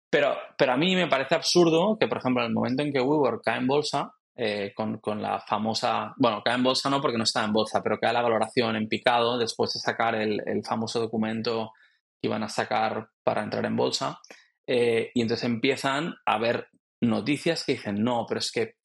pero, 0.09 0.37
pero 0.57 0.71
a 0.71 0.77
mí 0.77 0.95
me 0.95 1.07
parece 1.07 1.35
absurdo 1.35 1.97
que, 1.99 2.07
por 2.07 2.19
ejemplo, 2.19 2.41
en 2.41 2.49
el 2.49 2.53
momento 2.53 2.83
en 2.83 2.93
que 2.93 3.01
WeWork 3.01 3.43
cae 3.43 3.57
en 3.57 3.67
bolsa, 3.67 4.13
eh, 4.37 4.71
con, 4.73 4.99
con, 4.99 5.21
la 5.21 5.41
famosa, 5.41 6.13
bueno, 6.15 6.41
cae 6.41 6.55
en 6.55 6.63
bolsa 6.63 6.89
no 6.89 7.01
porque 7.01 7.17
no 7.17 7.25
está 7.25 7.43
en 7.43 7.51
bolsa, 7.51 7.81
pero 7.83 7.99
cae 7.99 8.13
la 8.13 8.21
valoración 8.21 8.77
en 8.77 8.87
picado 8.87 9.37
después 9.37 9.73
de 9.73 9.81
sacar 9.81 10.15
el, 10.15 10.41
el 10.45 10.63
famoso 10.63 11.01
documento 11.01 11.73
que 12.21 12.29
iban 12.29 12.43
a 12.43 12.49
sacar 12.49 13.09
para 13.25 13.43
entrar 13.43 13.65
en 13.65 13.75
bolsa. 13.75 14.21
Eh, 14.65 15.11
y 15.13 15.21
entonces 15.21 15.43
empiezan 15.43 16.15
a 16.25 16.37
ver 16.37 16.69
noticias 17.01 17.65
que 17.65 17.73
dicen, 17.73 18.01
no, 18.01 18.25
pero 18.25 18.39
es 18.39 18.51
que, 18.53 18.75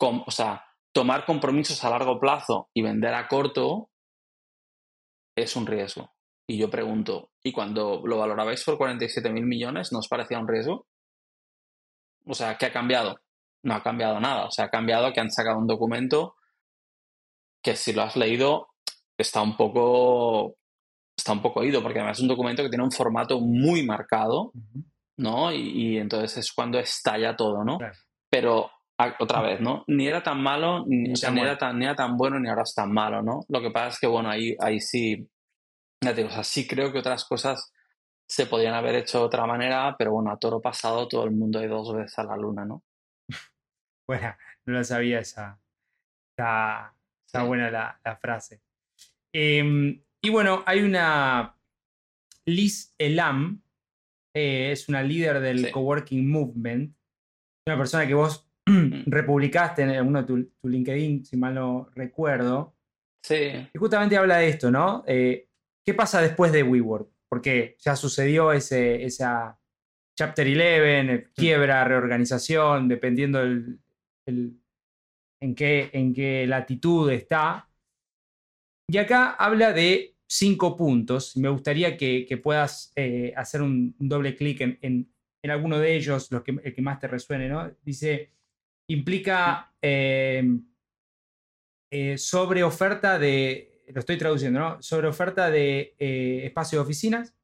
o 0.00 0.30
sea, 0.32 0.64
tomar 0.92 1.24
compromisos 1.24 1.84
a 1.84 1.90
largo 1.90 2.18
plazo 2.18 2.70
y 2.74 2.82
vender 2.82 3.14
a 3.14 3.28
corto 3.28 3.90
es 5.36 5.56
un 5.56 5.66
riesgo. 5.66 6.12
Y 6.48 6.58
yo 6.58 6.70
pregunto, 6.70 7.30
¿y 7.42 7.52
cuando 7.52 8.02
lo 8.04 8.18
valorabais 8.18 8.64
por 8.64 8.78
47 8.78 9.30
mil 9.30 9.44
millones, 9.44 9.92
¿no 9.92 9.98
os 9.98 10.08
parecía 10.08 10.38
un 10.38 10.48
riesgo? 10.48 10.86
O 12.26 12.34
sea, 12.34 12.56
¿qué 12.56 12.66
ha 12.66 12.72
cambiado? 12.72 13.20
No 13.62 13.74
ha 13.74 13.82
cambiado 13.82 14.18
nada. 14.18 14.46
O 14.46 14.50
sea, 14.50 14.66
ha 14.66 14.70
cambiado 14.70 15.12
que 15.12 15.20
han 15.20 15.30
sacado 15.30 15.58
un 15.58 15.66
documento 15.66 16.36
que 17.62 17.76
si 17.76 17.92
lo 17.92 18.02
has 18.02 18.16
leído 18.16 18.68
está 19.18 19.42
un 19.42 19.56
poco 19.56 20.56
está 21.16 21.32
un 21.32 21.42
poco 21.42 21.60
oído, 21.60 21.82
porque 21.82 21.98
además 21.98 22.18
es 22.18 22.22
un 22.22 22.28
documento 22.28 22.62
que 22.62 22.68
tiene 22.68 22.84
un 22.84 22.92
formato 22.92 23.40
muy 23.40 23.84
marcado, 23.84 24.52
¿no? 25.16 25.52
Y, 25.52 25.98
entonces 25.98 26.38
es 26.38 26.52
cuando 26.52 26.78
estalla 26.78 27.36
todo, 27.36 27.64
¿no? 27.64 27.78
Pero 28.30 28.70
otra 29.18 29.42
vez, 29.42 29.60
¿no? 29.60 29.84
Ni 29.86 30.08
era 30.08 30.22
tan 30.22 30.42
malo, 30.42 30.84
ni, 30.86 31.12
era 31.12 31.56
tan, 31.56 31.78
ni 31.78 31.84
era 31.84 31.94
tan 31.94 32.16
bueno, 32.16 32.38
ni 32.40 32.48
ahora 32.48 32.62
es 32.62 32.74
tan 32.74 32.92
malo, 32.92 33.22
¿no? 33.22 33.44
Lo 33.48 33.60
que 33.60 33.70
pasa 33.70 33.88
es 33.88 34.00
que, 34.00 34.06
bueno, 34.06 34.28
ahí, 34.28 34.56
ahí 34.60 34.80
sí, 34.80 35.28
ya 36.02 36.12
digo, 36.12 36.28
o 36.28 36.32
sea, 36.32 36.44
sí 36.44 36.66
creo 36.66 36.92
que 36.92 36.98
otras 36.98 37.24
cosas 37.24 37.72
se 38.28 38.46
podían 38.46 38.74
haber 38.74 38.96
hecho 38.96 39.20
de 39.20 39.24
otra 39.24 39.46
manera, 39.46 39.94
pero 39.98 40.12
bueno, 40.12 40.30
a 40.30 40.38
toro 40.38 40.60
pasado 40.60 41.08
todo 41.08 41.24
el 41.24 41.30
mundo 41.30 41.58
ha 41.58 41.64
ido 41.64 41.76
dos 41.76 41.94
veces 41.94 42.18
a 42.18 42.24
la 42.24 42.36
luna, 42.36 42.64
¿no? 42.64 42.82
Bueno, 44.08 44.34
no 44.64 44.72
lo 44.72 44.84
sabía 44.84 45.20
esa. 45.20 45.60
Está, 46.34 46.94
buena 47.44 47.70
la, 47.70 48.18
frase. 48.20 48.62
Em, 49.34 50.02
y 50.22 50.30
bueno, 50.30 50.62
hay 50.64 50.80
una 50.80 51.54
Liz 52.46 52.94
Elam, 52.96 53.62
eh, 54.34 54.72
es 54.72 54.88
una 54.88 55.02
líder 55.02 55.40
del 55.40 55.70
coworking 55.70 56.26
movement, 56.26 56.96
una 57.66 57.76
persona 57.76 58.06
que 58.06 58.14
vos. 58.14 58.47
republicaste 59.06 59.82
en 59.82 60.06
uno 60.06 60.22
de 60.22 60.26
tu, 60.26 60.68
LinkedIn, 60.68 61.24
si 61.24 61.36
mal 61.36 61.54
no 61.54 61.90
recuerdo. 61.94 62.74
Sí. 63.22 63.68
Y 63.72 63.78
justamente 63.78 64.16
habla 64.16 64.38
de 64.38 64.48
esto, 64.48 64.70
¿no? 64.70 65.04
Eh, 65.06 65.48
¿Qué 65.84 65.94
pasa 65.94 66.20
después 66.20 66.52
de 66.52 66.62
WeWork? 66.62 67.08
Porque 67.28 67.76
ya 67.80 67.96
sucedió 67.96 68.52
ese, 68.52 69.04
esa 69.04 69.58
Chapter 70.18 70.48
11, 70.48 71.02
mm. 71.02 71.32
quiebra, 71.32 71.84
reorganización, 71.84 72.88
dependiendo 72.88 73.40
el, 73.40 73.80
en, 74.26 75.54
qué, 75.54 75.90
en 75.92 76.12
qué 76.12 76.44
latitud 76.46 77.08
está. 77.10 77.70
Y 78.90 78.98
acá 78.98 79.30
habla 79.30 79.72
de 79.72 80.16
cinco 80.26 80.76
puntos. 80.76 81.36
Me 81.36 81.48
gustaría 81.48 81.96
que, 81.96 82.40
puedas 82.42 82.92
eh, 82.96 83.32
hacer 83.36 83.62
un, 83.62 83.94
doble 83.98 84.34
clic 84.34 84.60
en, 84.60 85.12
alguno 85.44 85.78
de 85.78 85.94
ellos, 85.94 86.30
los 86.32 86.42
que, 86.42 86.50
el 86.62 86.74
que 86.74 86.82
más 86.82 86.98
te 86.98 87.06
resuene. 87.06 87.48
¿no? 87.48 87.70
Dice, 87.82 88.32
implica 88.88 89.72
eh, 89.80 90.44
eh, 91.90 92.18
sobre 92.18 92.64
oferta 92.64 93.18
de, 93.18 93.84
lo 93.88 94.00
estoy 94.00 94.18
traduciendo, 94.18 94.60
¿no? 94.60 94.82
Sobre 94.82 95.08
oferta 95.08 95.50
de 95.50 95.94
espacio 96.44 96.78
de 96.78 96.82
oficinas, 96.82 97.34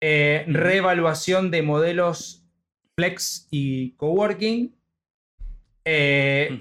reevaluación 0.00 1.50
de 1.50 1.62
modelos 1.62 2.46
flex 2.94 3.48
y 3.50 3.92
coworking. 3.96 4.74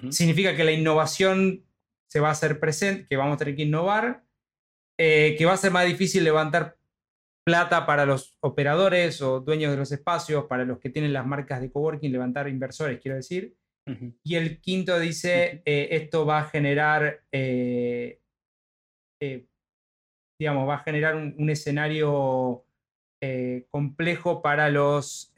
Significa 0.10 0.56
que 0.56 0.64
la 0.64 0.72
innovación 0.72 1.66
se 2.08 2.20
va 2.20 2.30
a 2.30 2.32
hacer 2.32 2.60
presente, 2.60 3.08
que 3.08 3.18
vamos 3.18 3.36
a 3.36 3.38
tener 3.38 3.56
que 3.56 3.64
innovar 3.64 4.24
eh, 5.02 5.36
que 5.38 5.46
va 5.46 5.54
a 5.54 5.58
ser 5.58 5.72
más 5.72 5.86
difícil 5.86 6.26
levantar 6.26 6.78
plata 7.44 7.86
para 7.86 8.06
los 8.06 8.36
operadores 8.42 9.22
o 9.22 9.40
dueños 9.40 9.72
de 9.72 9.78
los 9.78 9.92
espacios, 9.92 10.46
para 10.46 10.66
los 10.66 10.80
que 10.80 10.90
tienen 10.90 11.14
las 11.14 11.26
marcas 11.26 11.62
de 11.62 11.72
coworking, 11.72 12.12
levantar 12.12 12.48
inversores, 12.48 13.00
quiero 13.00 13.16
decir. 13.16 13.56
Y 14.24 14.36
el 14.36 14.62
quinto 14.62 15.00
dice, 15.00 15.64
eh, 15.66 15.88
esto 15.92 16.24
va 16.24 16.42
a 16.42 16.44
generar, 16.46 17.24
eh, 17.32 18.20
digamos, 20.40 20.70
va 20.70 20.76
a 20.76 20.84
generar 20.84 21.16
un, 21.16 21.50
escenario 21.50 22.66
complejo 23.72 24.44
para 24.44 24.70
los, 24.70 25.34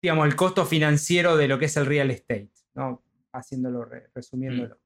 digamos, 0.00 0.28
el 0.28 0.36
costo 0.36 0.64
financiero 0.64 1.36
de 1.36 1.48
lo 1.48 1.58
que 1.58 1.64
es 1.64 1.76
el 1.76 1.86
real 1.86 2.12
estate, 2.12 2.52
¿no? 2.74 3.02
Haciéndolo, 3.32 3.84
resumiéndolo. 4.14 4.78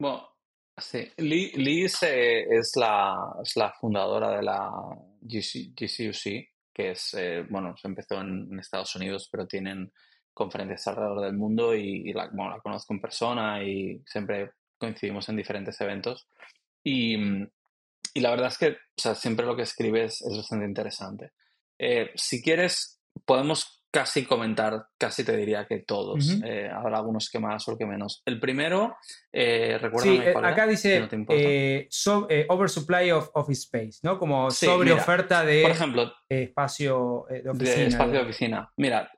Bueno, 0.00 0.31
Sí, 0.82 1.08
Liz 1.16 2.02
eh, 2.02 2.44
es, 2.50 2.72
la, 2.76 3.36
es 3.42 3.56
la 3.56 3.72
fundadora 3.72 4.36
de 4.36 4.42
la 4.42 4.70
GCUC, 5.20 6.48
que 6.74 6.90
es, 6.90 7.14
eh, 7.14 7.46
bueno, 7.48 7.76
se 7.76 7.88
empezó 7.88 8.20
en, 8.20 8.58
Estados 8.58 8.94
Unidos, 8.96 9.28
pero 9.30 9.46
tienen 9.46 9.92
conferencias 10.34 10.86
alrededor 10.88 11.20
del 11.22 11.34
mundo 11.34 11.74
y, 11.74 12.12
la, 12.12 12.28
bueno, 12.32 12.50
la 12.50 12.60
conozco 12.60 12.92
en 12.94 13.00
persona 13.00 13.62
y 13.62 14.02
siempre 14.06 14.52
coincidimos 14.78 15.28
en 15.28 15.36
diferentes 15.36 15.80
eventos. 15.80 16.28
Y, 16.82 17.16
y 18.14 18.20
la 18.20 18.30
verdad 18.30 18.48
es 18.48 18.58
que 18.58 18.68
o 18.70 19.00
sea, 19.00 19.14
siempre 19.14 19.46
lo 19.46 19.56
que 19.56 19.62
escribes 19.62 20.20
es 20.22 20.36
bastante 20.36 20.66
interesante. 20.66 21.32
Eh, 21.78 22.10
si 22.14 22.42
quieres, 22.42 23.00
podemos 23.24 23.81
casi 23.92 24.24
comentar, 24.24 24.86
casi 24.96 25.22
te 25.22 25.36
diría 25.36 25.66
que 25.66 25.80
todos. 25.80 26.40
Eh, 26.42 26.68
habrá 26.72 26.96
algunos 26.96 27.28
que 27.28 27.38
más 27.38 27.68
o 27.68 27.76
que 27.76 27.84
menos. 27.84 28.22
El 28.24 28.40
primero, 28.40 28.96
eh, 29.30 29.78
sí, 29.98 30.16
eh, 30.16 30.34
acá 30.42 30.66
dice 30.66 31.08
eh, 31.28 32.46
oversupply 32.48 33.10
of 33.12 33.28
office 33.34 33.64
space, 33.64 34.00
¿no? 34.02 34.18
Como 34.18 34.50
sobre 34.50 34.92
oferta 34.92 35.44
de, 35.44 35.62
por 35.62 35.70
ejemplo, 35.72 36.12
espacio 36.26 37.26
de 37.28 37.50
oficina. 37.50 37.86
espacio 37.88 38.12
de 38.12 38.20
oficina. 38.20 38.72
Mira, 38.78 39.12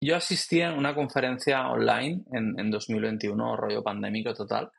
yo 0.00 0.16
asistí 0.16 0.60
a 0.60 0.74
una 0.74 0.94
conferencia 0.94 1.66
online 1.68 2.24
en, 2.32 2.60
en 2.60 2.70
2021, 2.70 3.56
rollo 3.56 3.82
pandémico 3.82 4.34
total, 4.34 4.70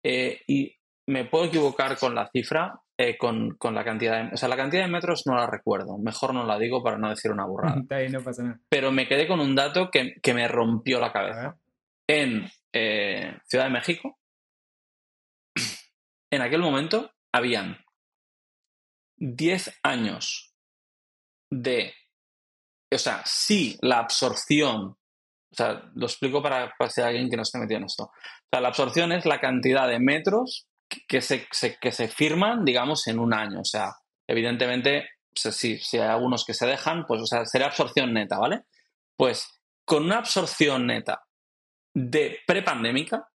y 0.00 0.72
me 1.06 1.24
puedo 1.24 1.46
equivocar 1.46 1.98
con 1.98 2.14
la 2.14 2.30
cifra, 2.30 2.80
eh, 2.96 3.18
con, 3.18 3.56
la 3.60 3.84
cantidad 3.84 4.24
de... 4.24 4.34
O 4.34 4.36
sea, 4.36 4.48
la 4.48 4.56
cantidad 4.56 4.84
de 4.84 4.90
metros 4.90 5.26
no 5.26 5.34
la 5.34 5.46
recuerdo. 5.46 5.98
Mejor 5.98 6.32
no 6.32 6.44
la 6.44 6.58
digo 6.58 6.82
para 6.82 6.96
no 6.96 7.10
decir 7.10 7.32
una 7.32 7.46
burrada. 7.46 7.82
Pero 8.68 8.92
me 8.92 9.08
quedé 9.08 9.26
con 9.26 9.40
un 9.40 9.54
dato 9.54 9.90
que, 9.90 10.20
me 10.32 10.46
rompió 10.46 11.00
la 11.00 11.12
cabeza. 11.12 11.58
En 12.08 12.48
eh, 12.72 13.36
Ciudad 13.46 13.64
de 13.64 13.70
México, 13.70 14.18
en 16.30 16.42
aquel 16.42 16.60
momento, 16.60 17.10
habían 17.32 17.78
10 19.16 19.80
años 19.82 20.54
de... 21.50 21.92
O 22.92 22.98
sea, 22.98 23.22
sí, 23.24 23.76
la 23.80 23.98
absorción 23.98 24.96
o 25.54 25.56
sea, 25.56 25.88
lo 25.94 26.06
explico 26.06 26.42
para, 26.42 26.74
para 26.76 26.90
si 26.90 27.00
hay 27.00 27.10
alguien 27.10 27.30
que 27.30 27.36
no 27.36 27.42
esté 27.42 27.58
metido 27.58 27.78
en 27.78 27.84
esto. 27.84 28.04
O 28.04 28.48
sea, 28.50 28.60
la 28.60 28.68
absorción 28.68 29.12
es 29.12 29.24
la 29.24 29.40
cantidad 29.40 29.86
de 29.86 30.00
metros 30.00 30.66
que 30.88 31.20
se, 31.20 31.46
que 31.80 31.92
se 31.92 32.08
firman, 32.08 32.64
digamos, 32.64 33.06
en 33.06 33.18
un 33.18 33.34
año. 33.34 33.60
O 33.60 33.64
sea, 33.64 33.92
evidentemente, 34.26 35.08
si, 35.34 35.78
si 35.78 35.98
hay 35.98 36.08
algunos 36.08 36.44
que 36.44 36.54
se 36.54 36.66
dejan, 36.66 37.06
pues, 37.06 37.22
o 37.22 37.26
sea, 37.26 37.44
sería 37.46 37.68
absorción 37.68 38.12
neta, 38.12 38.38
¿vale? 38.38 38.62
Pues 39.16 39.48
con 39.84 40.04
una 40.04 40.18
absorción 40.18 40.86
neta 40.86 41.24
de 41.94 42.38
prepandémica, 42.46 43.28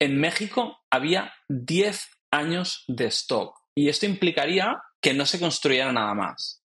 en 0.00 0.18
México 0.18 0.78
había 0.90 1.32
10 1.48 2.08
años 2.30 2.84
de 2.88 3.06
stock. 3.06 3.58
Y 3.74 3.88
esto 3.88 4.06
implicaría 4.06 4.82
que 5.00 5.14
no 5.14 5.26
se 5.26 5.40
construyera 5.40 5.92
nada 5.92 6.14
más. 6.14 6.62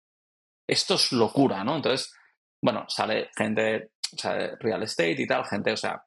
Esto 0.67 0.95
es 0.95 1.11
locura, 1.11 1.63
¿no? 1.63 1.75
Entonces, 1.75 2.13
bueno, 2.61 2.85
sale 2.87 3.29
gente, 3.37 3.91
o 4.13 4.17
sea, 4.17 4.33
de 4.33 4.55
real 4.57 4.83
estate 4.83 5.21
y 5.21 5.27
tal, 5.27 5.45
gente, 5.45 5.71
o 5.71 5.77
sea, 5.77 6.01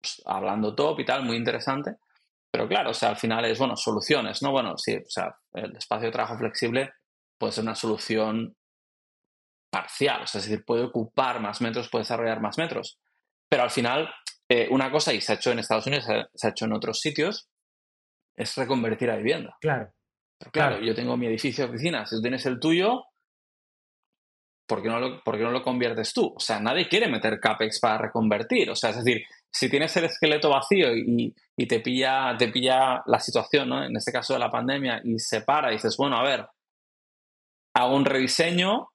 pues, 0.00 0.22
hablando 0.26 0.74
top 0.74 1.00
y 1.00 1.04
tal, 1.04 1.24
muy 1.24 1.36
interesante. 1.36 1.96
Pero 2.52 2.68
claro, 2.68 2.90
o 2.90 2.94
sea, 2.94 3.10
al 3.10 3.16
final 3.16 3.44
es, 3.46 3.58
bueno, 3.58 3.76
soluciones, 3.76 4.42
¿no? 4.42 4.52
Bueno, 4.52 4.76
sí, 4.76 4.94
o 4.94 5.08
sea, 5.08 5.34
el 5.54 5.74
espacio 5.74 6.06
de 6.06 6.12
trabajo 6.12 6.36
flexible 6.36 6.92
puede 7.38 7.52
ser 7.52 7.64
una 7.64 7.74
solución 7.74 8.54
parcial, 9.72 10.22
o 10.22 10.26
sea, 10.26 10.40
es 10.40 10.48
decir, 10.48 10.64
puede 10.64 10.84
ocupar 10.84 11.40
más 11.40 11.62
metros, 11.62 11.88
puede 11.88 12.02
desarrollar 12.02 12.40
más 12.40 12.58
metros. 12.58 12.98
Pero 13.48 13.62
al 13.62 13.70
final, 13.70 14.12
eh, 14.50 14.68
una 14.70 14.92
cosa, 14.92 15.14
y 15.14 15.22
se 15.22 15.32
ha 15.32 15.36
hecho 15.36 15.50
en 15.50 15.60
Estados 15.60 15.86
Unidos, 15.86 16.04
se 16.34 16.46
ha 16.46 16.50
hecho 16.50 16.66
en 16.66 16.74
otros 16.74 17.00
sitios, 17.00 17.48
es 18.36 18.54
reconvertir 18.56 19.10
a 19.10 19.16
vivienda. 19.16 19.56
Claro. 19.60 19.90
claro, 20.52 20.80
yo 20.80 20.94
tengo 20.94 21.16
mi 21.16 21.26
edificio 21.26 21.64
de 21.64 21.70
oficina, 21.70 22.04
si 22.04 22.16
tú 22.16 22.22
tienes 22.22 22.44
el 22.44 22.60
tuyo, 22.60 23.02
¿por 24.66 24.82
qué, 24.82 24.88
no 24.88 25.00
lo, 25.00 25.22
¿por 25.22 25.38
qué 25.38 25.42
no 25.42 25.50
lo 25.50 25.62
conviertes 25.62 26.12
tú? 26.12 26.34
O 26.36 26.40
sea, 26.40 26.60
nadie 26.60 26.88
quiere 26.88 27.08
meter 27.08 27.40
CAPEX 27.40 27.80
para 27.80 27.98
reconvertir. 27.98 28.70
O 28.70 28.76
sea, 28.76 28.90
es 28.90 29.04
decir, 29.04 29.22
si 29.52 29.68
tienes 29.68 29.96
el 29.96 30.04
esqueleto 30.06 30.50
vacío 30.50 30.96
y, 30.96 31.34
te, 31.66 31.80
pilla, 31.80 32.34
te 32.38 32.48
pilla 32.48 33.02
la 33.06 33.20
situación, 33.20 33.68
¿no? 33.68 33.84
en 33.84 33.96
este 33.96 34.10
caso 34.10 34.32
de 34.32 34.40
la 34.40 34.50
pandemia, 34.50 35.00
y 35.04 35.18
se 35.18 35.42
para 35.42 35.70
y 35.70 35.74
dices, 35.74 35.96
bueno, 35.96 36.16
a 36.16 36.22
ver, 36.22 36.46
hago 37.74 37.94
un 37.94 38.04
rediseño 38.04 38.88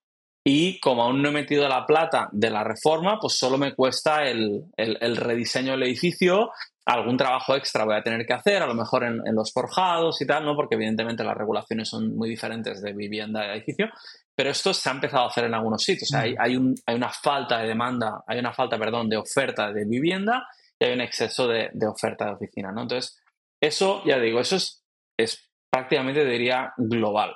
y 0.44 0.80
como 0.80 1.02
aún 1.02 1.22
no 1.22 1.28
he 1.28 1.32
metido 1.32 1.68
la 1.68 1.86
plata 1.86 2.28
de 2.32 2.50
la 2.50 2.64
reforma, 2.64 3.18
pues 3.20 3.34
solo 3.34 3.58
me 3.58 3.74
cuesta 3.74 4.28
el, 4.28 4.64
rediseño 4.76 5.72
del 5.72 5.82
edificio, 5.84 6.50
algún 6.88 7.18
trabajo 7.18 7.54
extra 7.54 7.84
voy 7.84 7.96
a 7.96 8.02
tener 8.02 8.24
que 8.24 8.32
hacer, 8.32 8.62
a 8.62 8.66
lo 8.66 8.74
mejor 8.74 9.04
en, 9.04 9.34
los 9.34 9.52
forjados 9.52 10.20
y 10.22 10.26
tal, 10.26 10.44
¿no? 10.46 10.56
Porque 10.56 10.74
evidentemente 10.74 11.22
las 11.22 11.36
regulaciones 11.36 11.88
son 11.88 12.16
muy 12.16 12.30
diferentes 12.30 12.80
de 12.80 12.94
vivienda 12.94 13.42
a 13.42 13.54
edificio, 13.54 13.90
pero 14.34 14.50
esto 14.50 14.72
se 14.72 14.88
ha 14.88 14.92
empezado 14.92 15.24
a 15.24 15.28
hacer 15.28 15.44
en 15.44 15.54
algunos 15.54 15.82
sitios. 15.82 16.12
hay, 16.14 16.34
hay, 16.38 16.56
una 16.56 17.10
falta 17.10 17.58
de 17.58 17.68
demanda, 17.68 18.24
hay 18.26 18.38
una 18.38 18.54
falta, 18.54 18.78
perdón, 18.78 19.10
de 19.10 19.18
oferta 19.18 19.70
de 19.70 19.84
vivienda 19.84 20.48
y 20.78 20.86
hay 20.86 20.94
un 20.94 21.02
exceso 21.02 21.46
de, 21.46 21.70
oferta 21.86 22.24
de 22.24 22.32
oficina, 22.32 22.72
¿no? 22.72 22.82
Entonces, 22.82 23.20
eso, 23.60 24.02
ya 24.06 24.18
digo, 24.18 24.40
eso 24.40 24.56
es, 24.56 24.82
es 25.18 25.50
prácticamente, 25.70 26.24
diría, 26.24 26.72
global. 26.78 27.34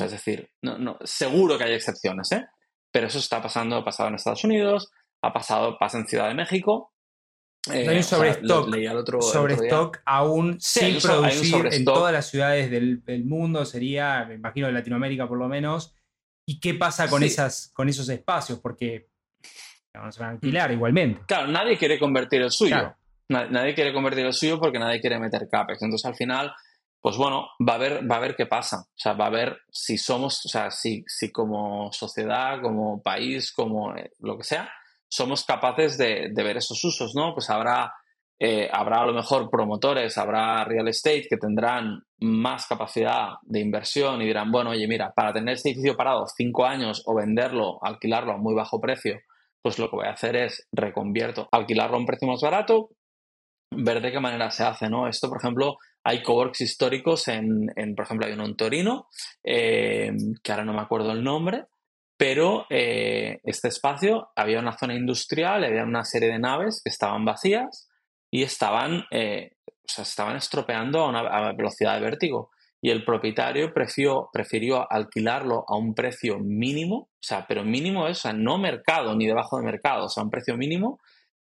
es 0.00 0.12
decir, 0.12 0.48
no, 0.62 0.78
no, 0.78 0.98
seguro 1.02 1.58
que 1.58 1.64
hay 1.64 1.72
excepciones, 1.72 2.30
¿eh? 2.30 2.46
Pero 2.92 3.08
eso 3.08 3.18
está 3.18 3.42
pasando, 3.42 3.76
ha 3.78 3.84
pasado 3.84 4.10
en 4.10 4.14
Estados 4.14 4.44
Unidos, 4.44 4.92
ha 5.22 5.32
pasado, 5.32 5.76
pasa 5.76 5.98
en 5.98 6.06
Ciudad 6.06 6.28
de 6.28 6.34
México. 6.34 6.91
Eh, 7.70 7.88
hay 7.88 7.96
un 7.96 8.02
sobre 8.02 9.54
stock, 9.54 10.00
aún 10.04 10.60
sin 10.60 10.98
producir 11.00 11.68
en 11.70 11.84
todas 11.84 12.12
las 12.12 12.28
ciudades 12.28 12.70
del, 12.70 13.04
del, 13.04 13.24
mundo, 13.24 13.64
sería, 13.64 14.24
me 14.26 14.34
imagino, 14.34 14.66
de 14.66 14.72
Latinoamérica 14.72 15.28
por 15.28 15.38
lo 15.38 15.48
menos, 15.48 15.94
¿Y 16.46 16.60
qué 16.60 16.74
pasa 16.74 17.08
con, 17.08 17.22
esas, 17.22 17.70
con 17.72 17.88
esos 17.88 18.08
espacios? 18.08 18.58
Porque 18.58 19.08
no 19.94 20.10
se 20.10 20.20
van 20.20 20.30
a 20.30 20.32
alquilar 20.32 20.70
mm. 20.70 20.74
igualmente. 20.74 21.22
Claro, 21.26 21.48
nadie 21.48 21.76
quiere 21.78 21.98
convertir 21.98 22.42
el 22.42 22.50
suyo. 22.50 22.94
Nadie, 23.28 23.74
quiere 23.74 23.94
convertir 23.94 24.26
el 24.26 24.34
suyo 24.34 24.60
porque 24.60 24.78
nadie 24.78 25.00
quiere 25.00 25.18
meter 25.18 25.48
CAPEX. 25.48 25.82
Entonces, 25.82 26.04
al 26.04 26.16
final, 26.16 26.52
pues 27.00 27.16
bueno, 27.16 27.48
va 27.66 27.74
a 27.74 27.78
ver, 27.78 28.10
va 28.10 28.16
a 28.16 28.20
ver 28.20 28.36
qué 28.36 28.46
pasa. 28.46 28.80
O 28.80 28.98
sea, 28.98 29.14
va 29.14 29.26
a 29.26 29.30
ver 29.30 29.60
si 29.70 29.96
somos, 29.96 30.44
o 30.44 30.48
sea, 30.48 30.70
si, 30.70 31.04
si 31.06 31.30
como 31.32 31.90
sociedad, 31.92 32.60
como 32.60 33.02
país, 33.02 33.52
como 33.52 33.96
eh, 33.96 34.12
lo 34.18 34.36
que 34.36 34.44
sea, 34.44 34.70
somos 35.12 35.44
capaces 35.44 35.98
de, 35.98 36.32
ver 36.34 36.56
esos 36.56 36.82
usos, 36.82 37.14
¿no? 37.14 37.34
Pues 37.34 37.50
habrá 37.50 37.92
eh, 38.40 38.68
habrá 38.72 39.02
a 39.02 39.06
lo 39.06 39.12
mejor 39.12 39.50
promotores, 39.50 40.16
habrá 40.16 40.64
real 40.64 40.88
estate 40.88 41.26
que 41.28 41.36
tendrán 41.36 42.02
más 42.18 42.66
capacidad 42.66 43.34
de 43.42 43.60
inversión 43.60 44.22
y 44.22 44.24
dirán, 44.24 44.50
bueno, 44.50 44.70
oye, 44.70 44.88
mira, 44.88 45.12
para 45.14 45.34
tener 45.34 45.54
este 45.54 45.68
edificio 45.68 45.98
parado 45.98 46.24
cinco 46.34 46.64
años 46.64 47.02
o 47.04 47.14
venderlo, 47.14 47.78
alquilarlo 47.82 48.32
a 48.32 48.38
muy 48.38 48.54
bajo 48.54 48.80
precio, 48.80 49.20
pues 49.60 49.78
lo 49.78 49.90
que 49.90 49.96
voy 49.96 50.06
a 50.06 50.12
hacer 50.12 50.34
es 50.34 50.66
reconvierto, 50.72 51.46
alquilarlo 51.52 51.96
a 51.96 52.00
un 52.00 52.06
precio 52.06 52.26
más 52.26 52.40
barato, 52.40 52.88
ver 53.70 54.00
de 54.00 54.12
qué 54.12 54.18
manera 54.18 54.50
se 54.50 54.64
hace, 54.64 54.88
¿no? 54.88 55.08
Esto, 55.08 55.28
por 55.28 55.38
ejemplo, 55.38 55.76
hay 56.02 56.22
coworks 56.22 56.62
históricos 56.62 57.28
en, 57.28 57.66
por 57.94 58.06
ejemplo, 58.06 58.26
hay 58.26 58.32
uno 58.32 58.46
en 58.46 58.56
Torino, 58.56 59.08
eh, 59.44 60.10
que 60.42 60.52
ahora 60.52 60.64
no 60.64 60.72
me 60.72 60.80
acuerdo 60.80 61.12
el 61.12 61.22
nombre, 61.22 61.66
pero 62.22 62.66
eh, 62.70 63.40
este 63.42 63.66
espacio 63.66 64.28
había 64.36 64.60
una 64.60 64.78
zona 64.78 64.94
industrial, 64.94 65.64
había 65.64 65.82
una 65.82 66.04
serie 66.04 66.28
de 66.28 66.38
naves 66.38 66.80
que 66.84 66.88
estaban 66.88 67.24
vacías 67.24 67.88
y 68.30 68.44
estaban, 68.44 69.06
eh, 69.10 69.56
estaban 69.84 70.36
estropeando 70.36 71.00
a 71.00 71.08
una 71.08 71.52
velocidad 71.52 71.96
de 71.96 72.00
vértigo. 72.00 72.52
Y 72.80 72.90
el 72.90 73.04
propietario 73.04 73.74
prefirió, 73.74 74.28
prefirió 74.32 74.86
alquilarlo 74.88 75.64
a 75.66 75.76
un 75.76 75.96
precio 75.96 76.38
mínimo, 76.38 76.96
o 76.96 77.10
sea, 77.20 77.44
pero 77.48 77.64
mínimo 77.64 78.06
es, 78.06 78.18
o 78.18 78.20
sea, 78.20 78.32
no 78.32 78.56
mercado 78.56 79.16
ni 79.16 79.26
debajo 79.26 79.56
de 79.56 79.64
mercado, 79.64 80.04
o 80.04 80.08
sea, 80.08 80.22
un 80.22 80.30
precio 80.30 80.56
mínimo 80.56 81.00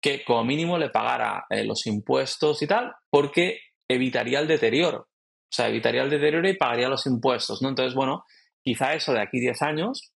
que 0.02 0.26
como 0.26 0.44
mínimo 0.44 0.78
le 0.78 0.90
pagara 0.90 1.46
eh, 1.50 1.64
los 1.64 1.88
impuestos 1.88 2.62
y 2.62 2.68
tal, 2.68 2.94
porque 3.10 3.62
evitaría 3.88 4.42
el 4.42 4.50
deterioro. 4.50 5.00
O 5.00 5.50
sea, 5.50 5.70
evitaría 5.70 6.04
el 6.04 6.10
deterioro 6.10 6.50
y 6.50 6.58
pagaría 6.58 6.90
los 6.90 7.06
impuestos, 7.06 7.62
¿no? 7.62 7.70
Entonces, 7.70 7.96
bueno, 7.96 8.26
quizá 8.62 8.96
eso 8.96 9.14
de 9.14 9.22
aquí 9.22 9.40
10 9.40 9.62
años, 9.62 10.12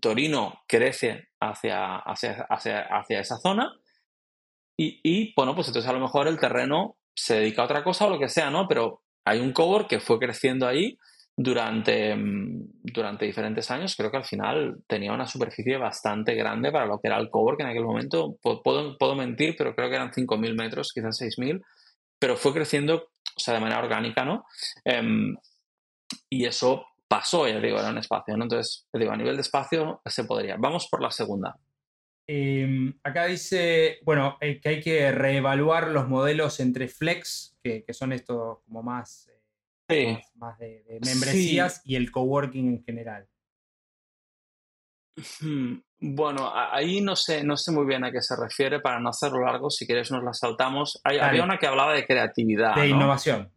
Torino 0.00 0.62
crece 0.68 1.28
hacia, 1.40 1.96
hacia, 1.96 2.46
hacia 2.48 3.20
esa 3.20 3.38
zona 3.38 3.72
y, 4.76 5.32
bueno, 5.36 5.54
pues 5.54 5.68
entonces 5.68 5.88
a 5.88 5.94
lo 5.94 6.00
mejor 6.00 6.26
el 6.26 6.38
terreno 6.38 6.96
se 7.14 7.36
dedica 7.36 7.62
a 7.62 7.66
otra 7.66 7.84
cosa 7.84 8.06
o 8.06 8.10
lo 8.10 8.18
que 8.18 8.28
sea, 8.28 8.50
¿no? 8.50 8.66
Pero 8.66 9.02
hay 9.24 9.38
un 9.38 9.52
cowork 9.52 9.88
que 9.88 10.00
fue 10.00 10.18
creciendo 10.18 10.66
ahí 10.66 10.98
durante, 11.36 12.14
mm, 12.14 12.70
durante 12.82 13.24
diferentes 13.24 13.70
años. 13.70 13.94
Creo 13.96 14.10
que 14.10 14.16
al 14.16 14.24
final 14.24 14.82
tenía 14.88 15.12
una 15.12 15.26
superficie 15.26 15.76
bastante 15.76 16.34
grande 16.34 16.72
para 16.72 16.86
lo 16.86 16.98
que 17.00 17.08
era 17.08 17.18
el 17.18 17.30
cowork 17.30 17.60
en 17.60 17.68
aquel 17.68 17.84
momento. 17.84 18.36
Puedo, 18.42 18.96
puedo 18.98 19.14
mentir, 19.14 19.54
pero 19.56 19.74
creo 19.74 19.88
que 19.88 19.96
eran 19.96 20.12
5.000 20.12 20.54
metros, 20.56 20.92
quizás 20.92 21.20
6.000. 21.20 21.62
Pero 22.18 22.36
fue 22.36 22.52
creciendo, 22.52 23.10
o 23.36 23.40
sea, 23.40 23.54
de 23.54 23.60
manera 23.60 23.80
orgánica, 23.80 24.24
¿no? 24.24 24.44
Em, 24.84 25.36
y 26.28 26.46
eso 26.46 26.86
pasó, 27.08 27.46
ya 27.48 27.60
digo, 27.60 27.78
era 27.78 27.90
un 27.90 27.98
espacio, 27.98 28.36
¿no? 28.36 28.44
Entonces, 28.44 28.86
digo, 28.92 29.12
a 29.12 29.16
nivel 29.16 29.36
de 29.36 29.42
espacio 29.42 30.00
se 30.04 30.24
podría. 30.24 30.56
Vamos 30.58 30.88
por 30.90 31.00
la 31.02 31.10
segunda. 31.10 31.58
Em, 32.26 32.98
acá 33.02 33.26
dice, 33.26 33.98
bueno, 34.02 34.38
eh, 34.40 34.60
que 34.60 34.68
hay 34.70 34.80
que 34.80 35.12
reevaluar 35.12 35.88
los 35.88 36.08
modelos 36.08 36.58
entre 36.60 36.88
flex, 36.88 37.56
que, 37.62 37.84
son 37.90 38.12
estos 38.12 38.60
como 38.64 38.82
más, 38.82 39.30
eh, 39.88 40.22
más, 40.36 40.58
de, 40.58 40.84
membresías, 41.04 41.82
y 41.84 41.96
el 41.96 42.10
coworking 42.10 42.68
en 42.68 42.84
general. 42.84 43.28
Bueno, 46.06 46.52
ahí 46.52 47.00
no 47.00 47.16
sé, 47.16 47.44
no 47.44 47.56
sé 47.56 47.72
muy 47.72 47.86
bien 47.86 48.04
a 48.04 48.12
qué 48.12 48.20
se 48.20 48.34
refiere, 48.36 48.80
para 48.80 49.00
no 49.00 49.08
hacerlo 49.08 49.40
largo, 49.40 49.70
si 49.70 49.86
quieres 49.86 50.10
nos 50.10 50.22
la 50.22 50.34
saltamos. 50.34 51.00
había 51.02 51.42
una 51.42 51.58
que 51.58 51.66
hablaba 51.66 51.94
de 51.94 52.04
creatividad. 52.06 52.74
De 52.74 52.88
innovación. 52.88 53.50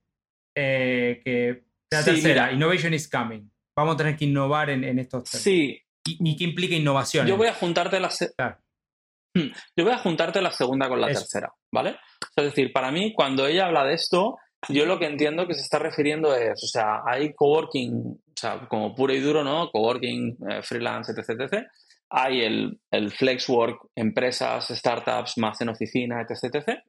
Eh, 0.55 1.21
que 1.23 1.66
la 1.91 2.03
tercera, 2.03 2.51
innovation 2.51 2.93
is 2.93 3.09
coming. 3.09 3.49
Vamos 3.75 3.95
a 3.95 3.97
tener 3.97 4.17
que 4.17 4.25
innovar 4.25 4.69
en, 4.69 4.99
estos 4.99 5.23
temas. 5.23 5.43
Sí, 5.43 5.79
¿Y, 6.05 6.35
qué 6.35 6.43
implica 6.43 6.75
innovación? 6.75 7.27
Yo 7.27 7.37
voy 7.37 7.47
a 7.47 7.53
juntarte 7.53 7.99
la, 7.99 8.09
hmm, 8.09 9.51
yo 9.75 9.83
voy 9.83 9.93
a 9.93 9.99
juntarte 9.99 10.41
la 10.41 10.51
segunda 10.51 10.87
con 10.87 10.99
la 10.99 11.07
tercera, 11.07 11.51
¿vale? 11.71 11.97
Es 12.35 12.45
decir, 12.45 12.71
para 12.73 12.91
mí, 12.91 13.13
cuando 13.13 13.45
ella 13.45 13.67
habla 13.67 13.85
de 13.85 13.93
esto, 13.93 14.37
yo 14.69 14.85
lo 14.85 14.99
que 14.99 15.05
entiendo 15.05 15.47
que 15.47 15.53
se 15.53 15.61
está 15.61 15.79
refiriendo 15.79 16.35
es, 16.35 16.63
o 16.63 16.67
sea, 16.67 17.01
hay 17.05 17.33
coworking, 17.33 17.93
o 17.93 18.33
sea, 18.35 18.67
como 18.67 18.95
puro 18.95 19.13
y 19.13 19.19
duro, 19.19 19.43
¿no? 19.43 19.69
Coworking, 19.69 20.37
eh, 20.49 20.61
freelance, 20.63 21.11
etc, 21.11 21.41
etc. 21.41 21.67
Hay 22.09 22.41
el, 22.41 22.79
el 22.91 23.11
flex 23.11 23.47
work, 23.49 23.89
empresas, 23.95 24.67
startups, 24.69 25.37
más 25.37 25.61
en 25.61 25.69
oficina, 25.69 26.21
etc, 26.21 26.55
etc. 26.55 26.79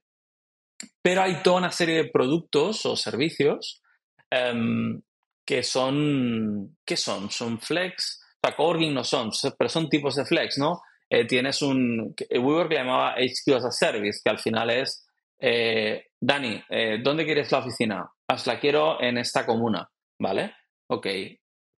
Pero 1.02 1.22
hay 1.22 1.42
toda 1.42 1.58
una 1.58 1.72
serie 1.72 1.96
de 1.96 2.10
productos 2.10 2.86
o 2.86 2.96
servicios 2.96 3.82
em, 4.30 5.00
que 5.44 5.62
son, 5.62 6.76
¿qué 6.84 6.96
son? 6.96 7.30
Son 7.30 7.58
flex, 7.58 8.20
o 8.42 8.46
sea, 8.46 8.56
coworking 8.56 8.94
no 8.94 9.04
son, 9.04 9.30
pero 9.56 9.68
son 9.68 9.88
tipos 9.88 10.14
de 10.16 10.24
flex, 10.24 10.58
¿no? 10.58 10.82
Eh, 11.10 11.26
tienes 11.26 11.62
un, 11.62 12.14
WeWork 12.30 12.70
le 12.70 12.76
llamaba 12.76 13.14
HQ 13.14 13.54
as 13.54 13.64
a 13.64 13.70
Service, 13.70 14.20
que 14.22 14.30
al 14.30 14.38
final 14.38 14.70
es, 14.70 15.06
eh, 15.38 16.08
Dani, 16.20 16.62
eh, 16.68 16.98
¿dónde 17.02 17.24
quieres 17.24 17.50
la 17.50 17.58
oficina? 17.58 18.10
Pues 18.26 18.46
la 18.46 18.60
quiero 18.60 19.00
en 19.00 19.16
esta 19.16 19.46
comuna, 19.46 19.88
¿vale? 20.18 20.54
Ok. 20.88 21.06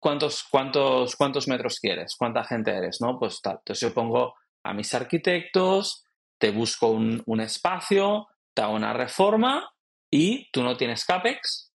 ¿Cuántos, 0.00 0.44
cuántos, 0.50 1.14
¿Cuántos 1.14 1.46
metros 1.46 1.78
quieres? 1.78 2.16
¿Cuánta 2.18 2.42
gente 2.42 2.72
eres? 2.72 3.00
¿No? 3.00 3.18
Pues 3.18 3.40
tal. 3.40 3.58
Entonces 3.58 3.88
yo 3.88 3.94
pongo 3.94 4.34
a 4.64 4.72
mis 4.74 4.92
arquitectos, 4.94 6.04
te 6.38 6.50
busco 6.50 6.88
un, 6.88 7.22
un 7.26 7.40
espacio, 7.40 8.28
te 8.54 8.62
hago 8.62 8.74
una 8.74 8.94
reforma 8.94 9.70
y 10.10 10.50
tú 10.50 10.62
no 10.62 10.76
tienes 10.76 11.04
CAPEX, 11.04 11.69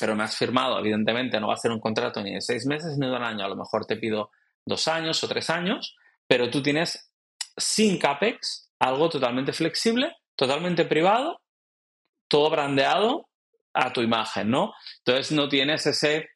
pero 0.00 0.16
me 0.16 0.24
has 0.24 0.34
firmado, 0.34 0.78
evidentemente 0.78 1.38
no 1.38 1.48
va 1.48 1.54
a 1.54 1.58
ser 1.58 1.70
un 1.70 1.78
contrato 1.78 2.22
ni 2.22 2.32
de 2.32 2.40
seis 2.40 2.64
meses 2.66 2.96
ni 2.98 3.06
de 3.06 3.14
un 3.14 3.22
año, 3.22 3.44
a 3.44 3.48
lo 3.48 3.56
mejor 3.56 3.84
te 3.84 3.96
pido 3.96 4.30
dos 4.64 4.88
años 4.88 5.22
o 5.22 5.28
tres 5.28 5.50
años, 5.50 5.94
pero 6.26 6.50
tú 6.50 6.62
tienes 6.62 7.12
sin 7.56 7.98
CAPEX 7.98 8.72
algo 8.78 9.10
totalmente 9.10 9.52
flexible, 9.52 10.16
totalmente 10.34 10.86
privado, 10.86 11.42
todo 12.28 12.48
brandeado 12.48 13.28
a 13.74 13.92
tu 13.92 14.00
imagen, 14.00 14.50
¿no? 14.50 14.72
Entonces 15.04 15.32
no 15.32 15.48
tienes 15.48 15.86
ese, 15.86 16.30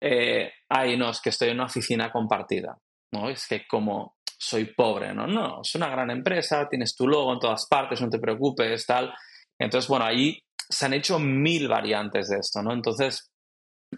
eh, 0.00 0.50
ay, 0.68 0.96
no, 0.96 1.10
es 1.10 1.20
que 1.20 1.30
estoy 1.30 1.50
en 1.50 1.54
una 1.54 1.66
oficina 1.66 2.10
compartida, 2.10 2.76
¿no? 3.12 3.30
Es 3.30 3.46
que 3.46 3.66
como 3.68 4.16
soy 4.36 4.66
pobre, 4.74 5.14
¿no? 5.14 5.26
No, 5.26 5.60
es 5.62 5.74
una 5.76 5.88
gran 5.88 6.10
empresa, 6.10 6.68
tienes 6.68 6.96
tu 6.96 7.06
logo 7.06 7.32
en 7.32 7.38
todas 7.38 7.66
partes, 7.68 8.00
no 8.00 8.08
te 8.08 8.18
preocupes, 8.18 8.86
tal. 8.86 9.14
Entonces, 9.58 9.88
bueno, 9.88 10.04
ahí 10.04 10.40
se 10.68 10.86
han 10.86 10.92
hecho 10.92 11.18
mil 11.18 11.68
variantes 11.68 12.28
de 12.28 12.38
esto, 12.38 12.62
¿no? 12.62 12.72
Entonces, 12.72 13.32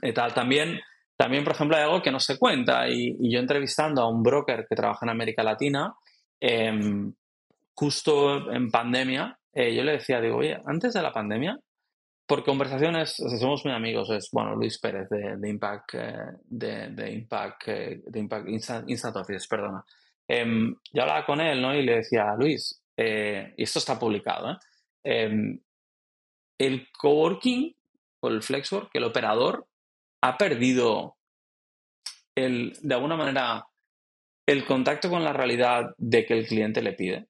eh, 0.02 0.12
tal, 0.12 0.32
también, 0.32 0.80
también, 1.16 1.44
por 1.44 1.54
ejemplo, 1.54 1.76
hay 1.76 1.82
algo 1.82 2.02
que 2.02 2.12
no 2.12 2.20
se 2.20 2.38
cuenta 2.38 2.88
y, 2.88 3.16
yo 3.30 3.40
entrevistando 3.40 4.02
a 4.02 4.08
un 4.08 4.22
broker 4.22 4.66
que 4.68 4.76
trabaja 4.76 5.04
en 5.04 5.10
América 5.10 5.42
Latina, 5.42 5.94
em, 6.40 7.12
justo 7.74 8.52
en 8.52 8.70
pandemia, 8.70 9.38
eh, 9.52 9.74
yo 9.74 9.82
le 9.82 9.92
decía, 9.92 10.20
digo, 10.20 10.38
oye, 10.38 10.60
antes 10.64 10.94
de 10.94 11.02
la 11.02 11.12
pandemia, 11.12 11.58
por 12.26 12.44
conversaciones, 12.44 13.16
somos 13.16 13.64
muy 13.64 13.74
amigos, 13.74 14.08
es, 14.10 14.28
bueno, 14.32 14.54
Luis 14.54 14.78
Pérez 14.78 15.08
de, 15.08 15.48
Impact, 15.48 15.94
eh, 15.94 16.16
de, 16.44 17.10
Impact, 17.10 17.66
de 17.66 18.18
Impact 18.20 18.48
Instant, 18.48 19.16
Office, 19.16 19.46
perdona. 19.50 19.84
Em, 20.28 20.72
yo 20.92 21.02
hablaba 21.02 21.26
con 21.26 21.40
él, 21.40 21.60
¿no? 21.60 21.74
Y 21.74 21.82
le 21.82 21.96
decía, 21.96 22.36
Luis, 22.38 22.80
y 22.96 23.62
esto 23.62 23.80
está 23.80 23.98
publicado, 23.98 24.52
¿eh? 24.52 24.56
Em, 25.02 25.58
el 26.60 26.88
coworking 26.92 27.74
o 28.22 28.28
el 28.28 28.42
flexwork, 28.42 28.90
el 28.92 29.04
operador, 29.04 29.66
ha 30.22 30.36
perdido 30.36 31.16
el, 32.36 32.76
de 32.82 32.94
alguna 32.94 33.16
manera 33.16 33.64
el 34.46 34.66
contacto 34.66 35.08
con 35.08 35.24
la 35.24 35.32
realidad 35.32 35.94
de 35.96 36.26
que 36.26 36.34
el 36.34 36.46
cliente 36.46 36.82
le 36.82 36.92
pide. 36.92 37.28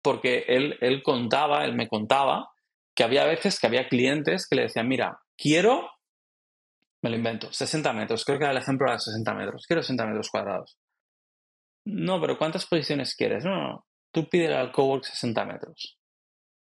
Porque 0.00 0.44
él, 0.46 0.78
él 0.80 1.02
contaba, 1.02 1.64
él 1.64 1.74
me 1.74 1.88
contaba 1.88 2.50
que 2.94 3.02
había 3.02 3.24
veces 3.24 3.58
que 3.58 3.66
había 3.66 3.88
clientes 3.88 4.46
que 4.48 4.54
le 4.54 4.62
decían, 4.62 4.86
mira, 4.86 5.18
quiero, 5.36 5.90
me 7.02 7.10
lo 7.10 7.16
invento, 7.16 7.52
60 7.52 7.92
metros, 7.92 8.24
creo 8.24 8.38
que 8.38 8.44
era 8.44 8.52
el 8.52 8.58
ejemplo 8.58 8.90
de 8.92 8.98
60 9.00 9.34
metros, 9.34 9.66
quiero 9.66 9.82
60 9.82 10.06
metros 10.06 10.30
cuadrados. 10.30 10.78
No, 11.84 12.20
pero 12.20 12.38
¿cuántas 12.38 12.64
posiciones 12.66 13.16
quieres? 13.16 13.44
No, 13.44 13.56
no, 13.56 13.86
tú 14.12 14.28
pídele 14.28 14.54
al 14.54 14.70
cowork 14.70 15.02
60 15.02 15.44
metros. 15.46 15.98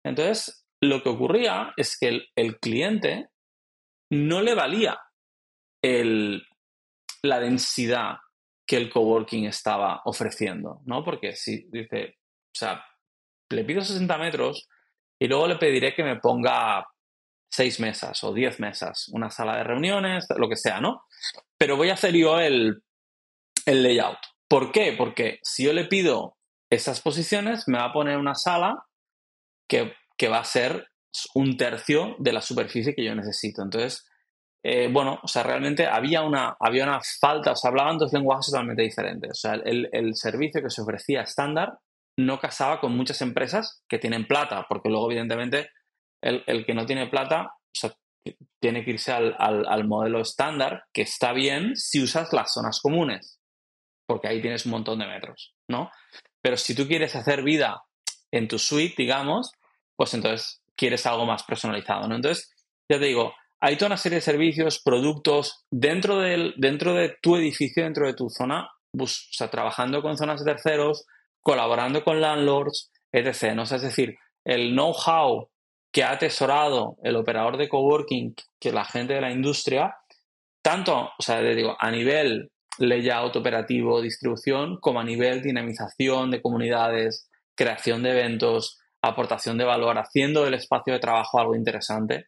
Entonces, 0.05 0.66
lo 0.82 1.01
que 1.01 1.09
ocurría 1.09 1.73
es 1.75 1.97
que 1.97 2.28
el, 2.36 2.59
cliente 2.59 3.30
no 4.11 4.41
le 4.41 4.53
valía 4.53 4.99
la 7.23 7.39
densidad 7.39 8.17
que 8.65 8.78
el 8.78 8.89
coworking 8.89 9.45
estaba 9.45 10.01
ofreciendo, 10.05 10.82
¿no? 10.86 11.03
Porque 11.03 11.36
si 11.36 11.67
dice, 11.69 12.17
o 12.17 12.57
sea, 12.57 12.86
le 13.49 13.63
pido 13.63 13.82
60 13.82 14.17
metros 14.17 14.67
y 15.19 15.28
luego 15.28 15.47
le 15.47 15.55
pediré 15.55 15.95
que 15.95 16.03
me 16.03 16.17
ponga 16.17 16.86
seis 17.49 17.80
mesas 17.80 18.21
o 18.23 18.34
diez 18.34 18.59
mesas, 18.59 19.07
una 19.13 19.30
sala 19.30 19.57
de 19.57 19.63
reuniones, 19.63 20.28
lo 20.36 20.49
que 20.49 20.57
sea, 20.57 20.82
¿no? 20.82 21.05
Pero 21.57 21.78
voy 21.78 21.89
a 21.89 21.93
hacer 21.93 22.13
yo 22.13 22.39
el, 22.39 22.84
el 23.65 23.84
layout. 23.84 24.19
¿Por 24.49 24.71
qué? 24.71 24.93
Porque 24.97 25.39
si 25.43 25.63
yo 25.63 25.73
le 25.73 25.86
pido 25.86 26.38
esas 26.69 27.01
posiciones, 27.01 27.67
me 27.67 27.78
va 27.78 27.86
a 27.86 27.93
poner 27.93 28.17
una 28.17 28.36
sala 28.36 28.84
que 29.69 29.93
que 30.18 30.28
va 30.28 30.39
a 30.39 30.45
ser 30.45 30.88
un 31.36 31.57
tercio 31.57 32.15
de 32.20 32.34
la 32.34 32.41
superficie 32.41 32.93
que 32.93 33.03
yo 33.03 33.15
necesito. 33.15 33.61
Entonces, 33.61 34.05
eh, 34.63 34.89
bueno, 34.91 35.20
o 35.24 35.28
sea, 35.28 35.43
realmente 35.43 35.86
había 35.86 36.24
una, 36.24 36.57
había 36.59 36.84
una 36.84 36.99
falta, 37.22 37.51
o 37.51 37.55
sea, 37.55 37.70
hablaban 37.70 37.97
dos 37.97 38.11
lenguajes 38.11 38.47
totalmente 38.47 38.82
diferentes. 38.82 39.32
O 39.32 39.36
sea, 39.36 39.53
el, 39.53 39.89
el 39.91 40.15
servicio 40.15 40.61
que 40.61 40.70
se 40.70 40.82
ofrecía 40.82 41.22
estándar 41.22 41.78
no 42.18 42.39
casaba 42.39 42.80
con 42.80 42.97
muchas 42.97 43.22
empresas 43.22 43.84
que 43.88 43.99
tienen 43.99 44.28
plata, 44.28 44.65
porque 44.68 44.89
luego, 44.89 45.09
evidentemente, 45.11 45.70
el, 46.22 46.65
que 46.65 46.74
no 46.74 46.86
tiene 46.86 47.07
plata, 47.07 47.53
tiene 48.59 48.84
que 48.84 48.91
irse 48.91 49.11
al, 49.11 49.36
al, 49.39 49.88
modelo 49.88 50.20
estándar, 50.20 50.84
que 50.91 51.03
está 51.03 51.32
bien 51.32 51.76
si 51.76 52.01
usas 52.01 52.34
las 52.34 52.51
zonas 52.51 52.82
comunes, 52.82 53.39
porque 54.05 54.28
ahí 54.28 54.41
tienes 54.41 54.65
un 54.65 54.72
montón 54.72 54.99
de 54.99 55.07
metros, 55.07 55.55
¿no? 55.70 55.91
Pero 56.41 56.57
si 56.57 56.76
tú 56.76 56.88
quieres 56.88 57.15
hacer 57.15 57.43
vida 57.43 57.84
en 58.32 58.47
tu 58.47 58.59
suite, 58.59 58.95
digamos, 58.97 59.51
pues 59.98 60.14
entonces 60.14 60.62
quieres 60.78 61.06
algo 61.06 61.26
más 61.26 61.43
personalizado, 61.43 62.08
¿no? 62.08 62.16
Entonces, 62.16 62.50
ya 62.89 63.00
te 63.00 63.06
digo, 63.06 63.34
hay 63.60 63.76
toda 63.76 63.88
una 63.88 63.98
serie 63.98 64.18
de 64.18 64.22
servicios, 64.22 64.80
productos 64.80 65.66
dentro, 65.72 66.20
del, 66.20 66.54
dentro 66.58 66.93
de 66.93 67.16
tu 67.22 67.36
edificio, 67.36 67.84
dentro 67.84 68.06
de 68.06 68.14
tu 68.14 68.30
zona, 68.30 68.70
sea, 69.06 69.50
trabajando 69.50 70.02
con 70.02 70.18
zonas 70.18 70.43
de 70.43 70.54
terceros, 70.54 71.06
colaborando 71.41 72.04
con 72.04 72.22
landlords, 72.22 72.91
etc. 73.12 73.54
¿no? 73.56 73.64
es 73.64 73.82
decir, 73.82 74.18
el 74.45 74.72
know-how 74.72 75.50
que 75.91 76.04
ha 76.04 76.12
atesorado 76.12 76.98
el 77.04 77.16
operador 77.16 77.58
de 77.58 77.68
coworking, 77.68 78.36
que 78.60 78.72
la 78.72 78.86
gente 78.86 79.14
de 79.14 79.22
la 79.22 79.32
industria, 79.32 79.95
tanto, 80.62 81.10
o 81.18 81.22
sea, 81.22 81.41
digo, 81.41 81.76
a 81.80 81.89
nivel 81.89 82.52
layout 82.78 83.36
operativo, 83.36 84.02
distribución, 84.02 84.78
como 84.80 85.00
a 85.00 85.04
nivel 85.04 85.41
dinamización 85.41 86.30
de 86.30 86.41
comunidades, 86.41 87.30
creación 87.56 88.04
de 88.04 88.12
eventos, 88.12 88.80
aportación 89.10 89.58
de 89.58 89.66
valor, 89.66 89.97
haciendo 89.97 90.43
del 90.43 90.55
espacio 90.55 90.93
de 90.93 90.99
trabajo 90.99 91.39
algo 91.39 91.55
interesante 91.55 92.28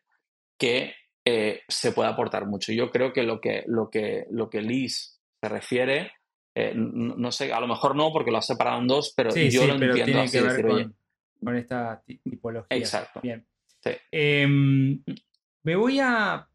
que 0.57 0.93
eh, 1.25 1.61
se 1.67 1.91
puede 1.91 2.09
aportar 2.09 2.45
mucho. 2.45 2.71
Yo 2.71 2.89
creo 2.89 3.13
que 3.13 3.23
lo 3.23 3.39
que, 3.39 3.63
lo 3.67 3.89
que, 3.89 4.25
lo 4.31 4.49
que 4.49 4.61
Liz 4.61 5.19
se 5.41 5.49
refiere, 5.49 6.11
eh, 6.55 6.73
no, 6.75 7.31
sé, 7.31 7.53
a 7.53 7.59
lo 7.59 7.67
mejor 7.67 7.95
no 7.95 8.11
porque 8.11 8.31
lo 8.31 8.37
ha 8.37 8.41
separado 8.41 8.81
en 8.81 8.87
dos, 8.87 9.13
pero 9.15 9.33
yo 9.35 9.67
lo 9.67 9.73
entiendo 9.73 10.05
tiene 10.05 10.29
que 10.29 10.41
ver 10.41 10.91
con, 11.41 11.55
esta 11.55 12.03
tipología. 12.23 12.77
Exacto. 12.77 13.21
Bien. 13.21 13.45
Em, 14.11 15.01
me 15.63 15.75
voy 15.75 15.99
a... 15.99 16.47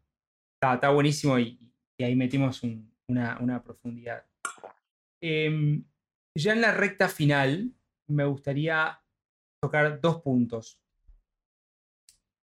Está, 0.61 0.89
buenísimo 0.89 1.37
y, 1.39 1.59
ahí 1.99 2.15
metimos 2.15 2.61
una, 3.07 3.63
profundidad. 3.63 4.25
Em, 5.21 5.83
ya 6.35 6.53
en 6.53 6.61
la 6.61 6.71
recta 6.71 7.07
final 7.07 7.71
me 8.07 8.25
gustaría 8.25 8.99
tocar 9.65 9.99
dos 9.99 10.21
puntos. 10.21 10.79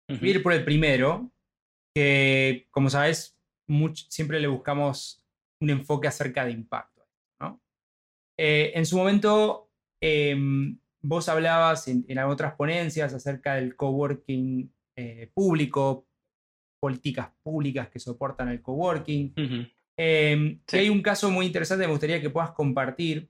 Voy 0.07 0.29
a 0.29 0.31
ir 0.31 0.43
por 0.43 0.53
el 0.53 0.63
primero, 0.63 1.31
que 1.93 2.67
como 2.71 2.89
sabes, 2.89 3.37
siempre 4.07 4.39
le 4.39 4.47
buscamos 4.47 5.23
un 5.61 5.69
enfoque 5.69 6.07
acerca 6.07 6.45
de 6.45 6.51
impacto. 6.51 7.05
Eh, 8.41 8.71
en 8.73 8.85
su 8.85 8.97
momento, 8.97 9.69
em, 10.01 10.79
vos 11.01 11.27
hablabas 11.27 11.89
en, 11.89 12.17
otras 12.19 12.55
ponencias 12.55 13.13
acerca 13.13 13.55
del 13.55 13.75
coworking 13.75 14.71
eh, 14.95 15.29
público, 15.33 16.07
políticas 16.79 17.29
públicas 17.43 17.89
que 17.89 17.99
soportan 17.99 18.47
el 18.47 18.61
coworking. 18.61 19.33
Y 19.35 20.77
hay 20.77 20.89
un 20.89 21.01
caso 21.01 21.29
muy 21.29 21.45
interesante 21.45 21.85
me 21.85 21.91
gustaría 21.91 22.21
que 22.21 22.29
puedas 22.29 22.51
compartir 22.51 23.29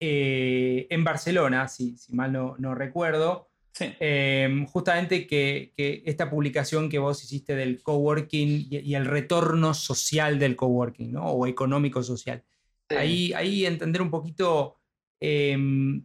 eh, 0.00 0.86
en 0.90 1.04
Barcelona, 1.04 1.68
si, 1.68 1.96
si 1.96 2.14
mal 2.14 2.32
no, 2.32 2.56
no 2.58 2.74
recuerdo, 2.74 3.48
Em, 3.80 4.66
justamente 4.66 5.26
que, 5.26 5.72
esta 5.76 6.28
publicación 6.30 6.88
que 6.88 6.98
vos 6.98 7.22
hiciste 7.22 7.54
del 7.54 7.82
coworking 7.82 8.68
y, 8.70 8.94
el 8.94 9.06
retorno 9.06 9.74
social 9.74 10.38
del 10.38 10.56
coworking, 10.56 11.12
¿no? 11.12 11.26
O 11.26 11.46
económico 11.46 12.02
social. 12.02 12.42
Ahí, 12.90 13.32
ahí 13.34 13.66
entender 13.66 14.00
un 14.00 14.10
poquito 14.10 14.78
em, 15.20 16.04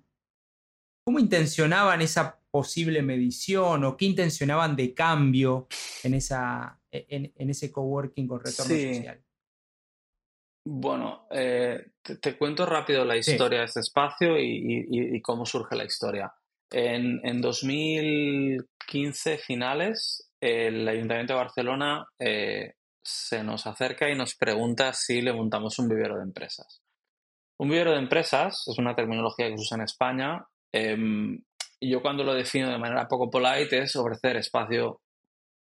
cómo 1.03 1.19
intencionaban 1.19 2.01
esa 2.01 2.39
posible 2.51 3.01
medición 3.01 3.83
o 3.85 3.97
qué 3.97 4.05
intencionaban 4.05 4.75
de 4.75 4.93
cambio 4.93 5.67
en, 6.03 6.13
esa, 6.13 6.79
e, 6.91 7.31
en, 7.35 7.49
ese 7.49 7.71
coworking 7.71 8.27
con 8.27 8.39
retorno 8.39 8.75
social. 8.75 9.23
Bueno, 10.65 11.27
eh, 11.29 11.91
te, 12.01 12.37
cuento 12.37 12.65
rápido 12.65 13.03
la 13.03 13.17
historia 13.17 13.59
de 13.59 13.65
este 13.65 13.81
espacio 13.81 14.39
y, 14.39 15.21
cómo 15.21 15.45
surge 15.45 15.75
la 15.75 15.83
historia. 15.83 16.33
En, 16.71 17.41
2015 17.41 19.37
finales, 19.39 20.31
el 20.39 20.87
Ayuntamiento 20.87 21.33
de 21.33 21.39
Barcelona 21.39 22.05
eh, 22.17 22.75
se 23.03 23.43
nos 23.43 23.67
acerca 23.67 24.09
y 24.09 24.15
nos 24.15 24.35
pregunta 24.35 24.93
si 24.93 25.21
le 25.21 25.33
montamos 25.33 25.77
un 25.79 25.89
vivero 25.89 26.15
de 26.15 26.23
empresas. 26.23 26.81
Un 27.57 27.69
vivero 27.69 27.91
de 27.91 27.99
empresas 27.99 28.63
es 28.65 28.77
una 28.77 28.95
terminología 28.95 29.49
que 29.49 29.57
se 29.57 29.61
usa 29.61 29.75
en 29.75 29.83
España. 29.83 30.45
Em, 30.71 31.43
y 31.79 31.89
yo 31.91 32.01
cuando 32.01 32.23
lo 32.23 32.33
defino 32.33 32.69
de 32.69 32.77
manera 32.77 33.07
poco 33.07 33.29
polite 33.29 33.79
es 33.79 33.95
ofrecer 33.97 34.37
espacio, 34.37 35.01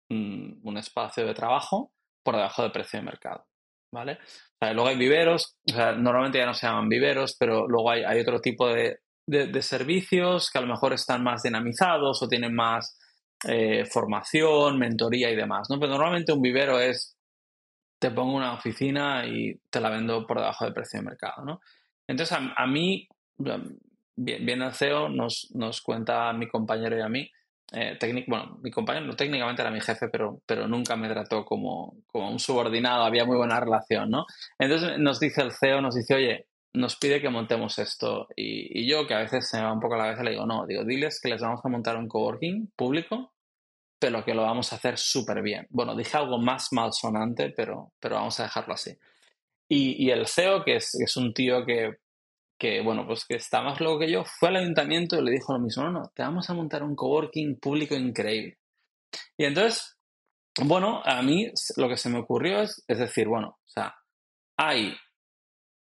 mm, 0.08 0.66
un 0.66 0.78
espacio 0.78 1.26
de 1.26 1.34
trabajo 1.34 1.92
por 2.22 2.36
debajo 2.36 2.62
del 2.62 2.72
precio 2.72 2.98
de 2.98 3.04
mercado. 3.04 3.47
¿Vale? 3.90 4.18
luego 4.60 4.88
hay 4.88 4.96
viveros, 4.96 5.56
normalmente 5.96 6.38
ya 6.38 6.46
no 6.46 6.52
se 6.52 6.66
llaman 6.66 6.88
viveros, 6.88 7.36
pero 7.38 7.66
luego 7.66 7.90
hay 7.90 8.20
otro 8.20 8.40
tipo 8.40 8.68
de, 8.68 8.98
de, 9.28 9.62
servicios 9.62 10.50
que 10.50 10.58
a 10.58 10.62
lo 10.62 10.68
mejor 10.68 10.94
están 10.94 11.22
más 11.22 11.42
dinamizados 11.42 12.22
o 12.22 12.28
tienen 12.28 12.54
más 12.54 12.98
eh, 13.46 13.84
formación, 13.84 14.78
mentoría 14.78 15.30
y 15.30 15.36
demás, 15.36 15.68
¿no? 15.70 15.78
Pero 15.78 15.92
normalmente 15.92 16.32
un 16.32 16.40
vivero 16.40 16.80
es, 16.80 17.16
te 18.00 18.10
pongo 18.10 18.34
una 18.34 18.54
oficina 18.54 19.26
y 19.26 19.60
te 19.70 19.80
la 19.80 19.90
vendo 19.90 20.26
por 20.26 20.38
debajo 20.38 20.64
del 20.64 20.74
precio 20.74 21.00
de 21.00 21.06
mercado, 21.06 21.44
¿no? 21.44 21.60
Entonces, 22.06 22.38
a, 22.56 22.66
mí, 22.66 23.06
bien, 24.16 24.62
el 24.62 24.72
CEO 24.72 25.10
nos, 25.10 25.50
nos 25.54 25.82
cuenta 25.82 26.30
a 26.30 26.32
mi 26.32 26.48
compañero 26.48 26.96
y 26.96 27.02
a 27.02 27.08
mí, 27.08 27.30
eh, 27.72 27.98
bueno, 28.26 28.58
mi 28.62 28.70
compañero 28.70 29.14
técnicamente 29.14 29.62
era 29.62 29.70
mi 29.70 29.80
jefe, 29.80 30.08
pero, 30.08 30.40
pero 30.46 30.66
nunca 30.66 30.96
me 30.96 31.08
trató 31.08 31.44
como, 31.44 31.96
como 32.06 32.30
un 32.30 32.38
subordinado, 32.38 33.04
había 33.04 33.24
muy 33.24 33.36
buena 33.36 33.60
relación, 33.60 34.10
¿no? 34.10 34.24
Entonces 34.58 34.98
nos 34.98 35.20
dice 35.20 35.42
el 35.42 35.52
CEO, 35.52 35.80
nos 35.80 35.94
dice, 35.94 36.14
oye, 36.14 36.46
nos 36.72 36.96
pide 36.96 37.20
que 37.20 37.28
montemos 37.28 37.78
esto. 37.78 38.28
Y, 38.36 38.88
yo, 38.88 39.06
que 39.06 39.14
a 39.14 39.18
veces 39.18 39.48
se 39.48 39.58
me 39.58 39.64
va 39.64 39.72
un 39.72 39.80
poco 39.80 39.96
la 39.96 40.04
cabeza, 40.04 40.22
le 40.22 40.30
digo, 40.32 40.46
no, 40.46 40.66
digo, 40.66 40.84
diles 40.84 41.20
que 41.20 41.28
les 41.28 41.42
vamos 41.42 41.60
a 41.64 41.68
montar 41.68 41.96
un 41.96 42.08
coworking 42.08 42.72
público, 42.76 43.32
pero 43.98 44.24
que 44.24 44.34
lo 44.34 44.42
vamos 44.42 44.72
a 44.72 44.76
hacer 44.76 44.96
súper 44.96 45.42
bien. 45.42 45.66
Bueno, 45.70 45.96
dije 45.96 46.16
algo 46.16 46.38
más 46.38 46.68
malsonante, 46.72 47.52
pero, 47.56 47.92
pero 48.00 48.16
vamos 48.16 48.38
a 48.40 48.44
dejarlo 48.44 48.74
así. 48.74 48.96
Y, 49.70 50.10
el 50.10 50.26
CEO, 50.26 50.64
que 50.64 50.76
es, 50.76 50.94
es 50.94 51.16
un 51.16 51.34
tío 51.34 51.66
que, 51.66 51.98
que, 52.58 52.82
bueno, 52.82 53.06
pues 53.06 53.24
que 53.24 53.36
está 53.36 53.62
más 53.62 53.80
loco 53.80 54.00
que 54.00 54.10
yo, 54.10 54.24
fue 54.24 54.48
al 54.48 54.56
ayuntamiento 54.56 55.18
y 55.18 55.24
le 55.24 55.30
dijo 55.30 55.52
lo 55.52 55.60
mismo, 55.60 55.84
no, 55.84 55.90
no, 55.90 56.12
te 56.14 56.22
vamos 56.22 56.48
a 56.50 56.54
montar 56.54 56.82
un 56.82 56.96
coworking 56.96 57.58
público 57.60 57.94
increíble. 57.94 58.58
Y 59.36 59.44
entonces, 59.44 59.96
bueno, 60.62 61.00
a 61.04 61.22
mí 61.22 61.50
lo 61.76 61.88
que 61.88 61.96
se 61.96 62.10
me 62.10 62.18
ocurrió 62.18 62.62
es, 62.62 62.84
es 62.88 62.98
decir, 62.98 63.28
bueno, 63.28 63.58
o 63.64 63.70
sea, 63.70 63.94
hay 64.56 64.94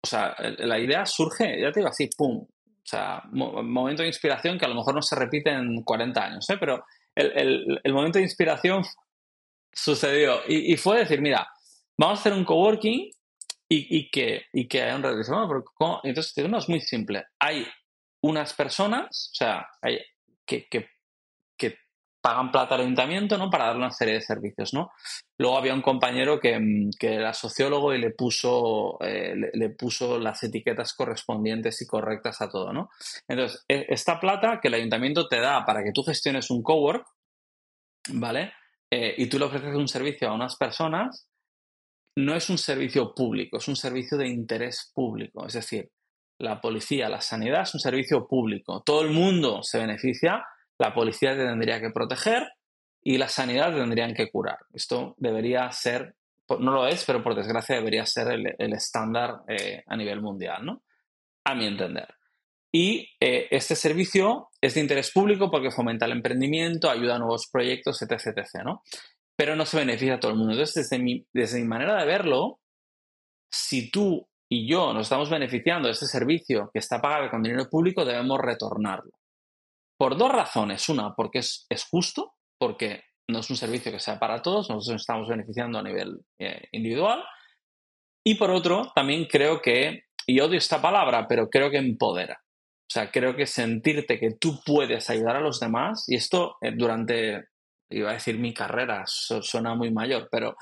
o 0.03 0.07
sea, 0.07 0.35
la 0.57 0.79
idea 0.79 1.05
surge, 1.05 1.61
ya 1.61 1.71
te 1.71 1.79
digo 1.79 1.89
así, 1.89 2.09
pum. 2.17 2.37
O 2.37 2.83
sea, 2.83 3.21
momento 3.31 4.01
de 4.01 4.07
inspiración 4.07 4.57
que 4.57 4.65
a 4.65 4.67
lo 4.67 4.75
mejor 4.75 4.95
no 4.95 5.01
se 5.01 5.15
repite 5.15 5.51
en 5.51 5.83
40 5.83 6.23
años, 6.23 6.49
¿eh? 6.49 6.57
pero 6.59 6.83
el, 7.15 7.79
momento 7.93 8.17
de 8.17 8.23
inspiración 8.23 8.83
sucedió. 9.71 10.39
Y, 10.47 10.75
fue 10.77 10.99
decir, 10.99 11.21
mira, 11.21 11.47
vamos 11.97 12.17
a 12.17 12.21
hacer 12.21 12.33
un 12.33 12.43
coworking 12.43 13.11
y, 13.71 13.97
y 13.97 14.09
que, 14.09 14.43
y 14.51 14.67
que 14.67 14.81
haya 14.81 14.95
un 14.95 15.03
regreso. 15.03 15.33
Entonces, 16.03 16.49
no, 16.49 16.57
es 16.57 16.67
muy 16.67 16.81
simple. 16.81 17.25
Hay 17.39 17.65
unas 18.21 18.53
personas, 18.53 19.31
o 19.31 19.35
sea, 19.35 19.67
hay, 19.81 19.99
que, 20.45 20.67
que 20.67 20.89
pagan 22.21 22.51
plata 22.51 22.75
al 22.75 22.81
ayuntamiento 22.81 23.37
¿no? 23.37 23.49
para 23.49 23.65
dar 23.65 23.77
una 23.77 23.91
serie 23.91 24.15
de 24.15 24.21
servicios. 24.21 24.73
¿no? 24.73 24.91
Luego 25.37 25.57
había 25.57 25.73
un 25.73 25.81
compañero 25.81 26.39
que, 26.39 26.57
mm, 26.59 26.91
era 26.99 27.33
sociólogo 27.33 27.93
y 27.93 27.99
le 27.99 28.11
puso, 28.11 28.97
eh, 29.01 29.33
le, 29.53 29.69
puso 29.69 30.19
las 30.19 30.43
etiquetas 30.43 30.93
correspondientes 30.93 31.81
y 31.81 31.87
correctas 31.87 32.41
a 32.41 32.49
todo. 32.49 32.71
¿no? 32.71 32.89
Entonces, 33.27 33.63
e, 33.67 33.87
esta 33.89 34.19
plata 34.19 34.59
que 34.61 34.67
el 34.67 34.75
ayuntamiento 34.75 35.27
te 35.27 35.39
da 35.39 35.65
para 35.65 35.83
que 35.83 35.91
tú 35.91 36.03
gestiones 36.03 36.51
un 36.51 36.61
cowork, 36.61 37.05
¿vale? 38.09 38.53
Eh, 38.93 39.15
y 39.17 39.27
tú 39.27 39.39
le 39.39 39.45
ofreces 39.45 39.73
un 39.73 39.87
servicio 39.87 40.29
a 40.29 40.33
unas 40.33 40.57
personas, 40.57 41.30
no 42.15 42.35
es 42.35 42.49
un 42.49 42.57
servicio 42.57 43.13
público, 43.13 43.57
es 43.57 43.67
un 43.67 43.75
servicio 43.75 44.17
de 44.17 44.27
interés 44.27 44.91
público. 44.93 45.45
Es 45.45 45.53
decir, 45.53 45.89
la 46.39 46.59
policía, 46.59 47.09
la 47.09 47.21
sanidad 47.21 47.61
es 47.61 47.73
un 47.73 47.79
servicio 47.79 48.27
público. 48.27 48.81
Todo 48.83 49.01
el 49.01 49.11
mundo 49.11 49.63
se 49.63 49.79
beneficia 49.79 50.43
la 50.81 50.95
policía 50.95 51.35
te 51.35 51.45
tendría 51.45 51.79
que 51.79 51.91
proteger 51.91 52.53
y 53.03 53.19
la 53.19 53.27
sanidad 53.27 53.71
te 53.71 53.79
tendrían 53.79 54.15
que 54.15 54.31
curar. 54.31 54.57
Esto 54.73 55.13
debería 55.19 55.71
ser, 55.71 56.15
no 56.59 56.71
lo 56.71 56.87
es, 56.87 57.05
pero 57.05 57.23
por 57.23 57.35
desgracia 57.35 57.75
debería 57.75 58.03
ser 58.07 58.31
el, 58.57 58.73
estándar 58.73 59.41
eh, 59.47 59.83
a 59.85 59.95
nivel 59.95 60.21
mundial, 60.21 60.65
¿no? 60.65 60.81
A 61.43 61.53
mi 61.53 61.67
entender. 61.67 62.07
Y 62.71 63.11
eh, 63.19 63.47
este 63.51 63.75
servicio 63.75 64.49
es 64.59 64.73
de 64.73 64.81
interés 64.81 65.11
público 65.11 65.51
porque 65.51 65.69
fomenta 65.69 66.07
el 66.07 66.13
emprendimiento, 66.13 66.89
ayuda 66.89 67.17
a 67.17 67.19
nuevos 67.19 67.47
proyectos, 67.51 68.01
etc., 68.01 68.13
etc., 68.37 68.63
¿no? 68.65 68.81
Pero 69.41 69.55
no 69.55 69.65
se 69.65 69.77
beneficia 69.77 70.13
a 70.13 70.19
todo 70.19 70.33
el 70.33 70.37
mundo. 70.37 70.53
Entonces, 70.53 70.87
desde 70.87 71.03
mi, 71.03 71.25
desde 71.33 71.59
mi 71.59 71.65
manera 71.67 71.99
de 71.99 72.05
verlo, 72.05 72.59
si 73.51 73.89
tú 73.89 74.29
y 74.47 74.69
yo 74.69 74.93
nos 74.93 75.07
estamos 75.07 75.31
beneficiando 75.31 75.87
de 75.87 75.93
este 75.93 76.05
servicio 76.05 76.69
que 76.71 76.77
está 76.77 77.01
pagado 77.01 77.31
con 77.31 77.41
dinero 77.41 77.67
público, 77.67 78.05
debemos 78.05 78.37
retornarlo. 78.39 79.09
Por 79.97 80.15
dos 80.15 80.31
razones. 80.31 80.87
Una, 80.89 81.15
porque 81.15 81.39
es, 81.39 81.67
justo, 81.89 82.35
porque 82.59 83.01
no 83.31 83.39
es 83.39 83.49
un 83.49 83.55
servicio 83.55 83.91
que 83.91 83.97
sea 83.97 84.19
para 84.19 84.43
todos, 84.43 84.69
nosotros 84.69 84.89
nos 84.89 85.01
estamos 85.01 85.27
beneficiando 85.27 85.79
a 85.79 85.83
nivel 85.83 86.19
eh, 86.39 86.67
individual. 86.71 87.23
Y 88.23 88.35
por 88.35 88.51
otro, 88.51 88.91
también 88.93 89.25
creo 89.25 89.59
que, 89.59 90.03
y 90.27 90.39
odio 90.39 90.59
esta 90.59 90.79
palabra, 90.79 91.25
pero 91.27 91.49
creo 91.49 91.71
que 91.71 91.79
empodera. 91.79 92.43
O 92.43 92.93
sea, 92.93 93.09
creo 93.09 93.35
que 93.35 93.47
sentirte 93.47 94.19
que 94.19 94.35
tú 94.39 94.59
puedes 94.63 95.09
ayudar 95.09 95.37
a 95.37 95.41
los 95.41 95.59
demás, 95.59 96.05
y 96.07 96.15
esto 96.15 96.57
eh, 96.61 96.73
durante, 96.77 97.45
iba 97.91 98.09
a 98.09 98.13
decir 98.13 98.37
mi 98.39 98.53
carrera, 98.53 99.03
suena 99.05 99.75
muy 99.75 99.91
mayor, 99.91 100.27
pero 100.31 100.55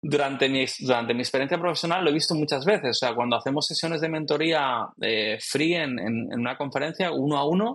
durante 0.00 0.48
mi, 0.48 0.66
durante 0.80 1.14
mi 1.14 1.20
experiencia 1.20 1.58
profesional 1.58 2.04
lo 2.04 2.10
he 2.10 2.14
visto 2.14 2.34
muchas 2.34 2.64
veces. 2.64 2.90
O 2.90 3.06
sea, 3.06 3.14
cuando 3.14 3.36
hacemos 3.36 3.66
sesiones 3.66 4.00
de 4.00 4.08
mentoría 4.08 4.88
eh, 5.00 5.38
free 5.40 5.74
en, 5.74 5.98
en, 5.98 6.38
una 6.38 6.56
conferencia, 6.56 7.12
uno 7.12 7.38
a 7.38 7.46
uno, 7.46 7.70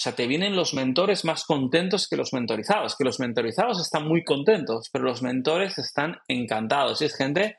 o 0.00 0.02
sea, 0.02 0.12
te 0.12 0.26
vienen 0.26 0.56
los 0.56 0.72
mentores 0.72 1.26
más 1.26 1.44
contentos 1.44 2.08
que 2.08 2.16
los 2.16 2.32
mentorizados, 2.32 2.96
que 2.96 3.04
los 3.04 3.20
mentorizados 3.20 3.80
están 3.80 4.08
muy 4.08 4.24
contentos, 4.24 4.88
pero 4.90 5.04
los 5.04 5.20
mentores 5.20 5.76
están 5.76 6.16
encantados. 6.26 7.02
Y 7.02 7.04
es 7.04 7.14
gente 7.14 7.58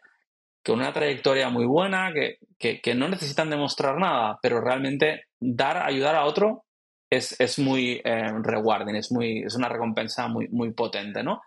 que 0.64 0.72
una 0.72 0.94
trayectoria 0.94 1.50
muy 1.50 1.66
buena, 1.66 2.12
que, 2.14 2.96
no 2.96 3.10
necesitan 3.10 3.50
demostrar 3.50 3.98
nada, 3.98 4.40
pero 4.42 4.62
realmente 4.62 5.26
dar, 5.40 5.78
ayudar 5.78 6.16
a 6.16 6.26
otro 6.26 6.66
es, 7.12 7.60
muy 7.60 8.02
eh, 8.04 8.32
rewarding, 8.42 8.96
es, 8.96 9.12
muy, 9.12 9.44
es 9.44 9.56
una 9.56 9.68
recompensa 9.68 10.28
muy, 10.28 10.48
muy 10.48 10.72
potente, 10.72 11.22
¿no? 11.24 11.42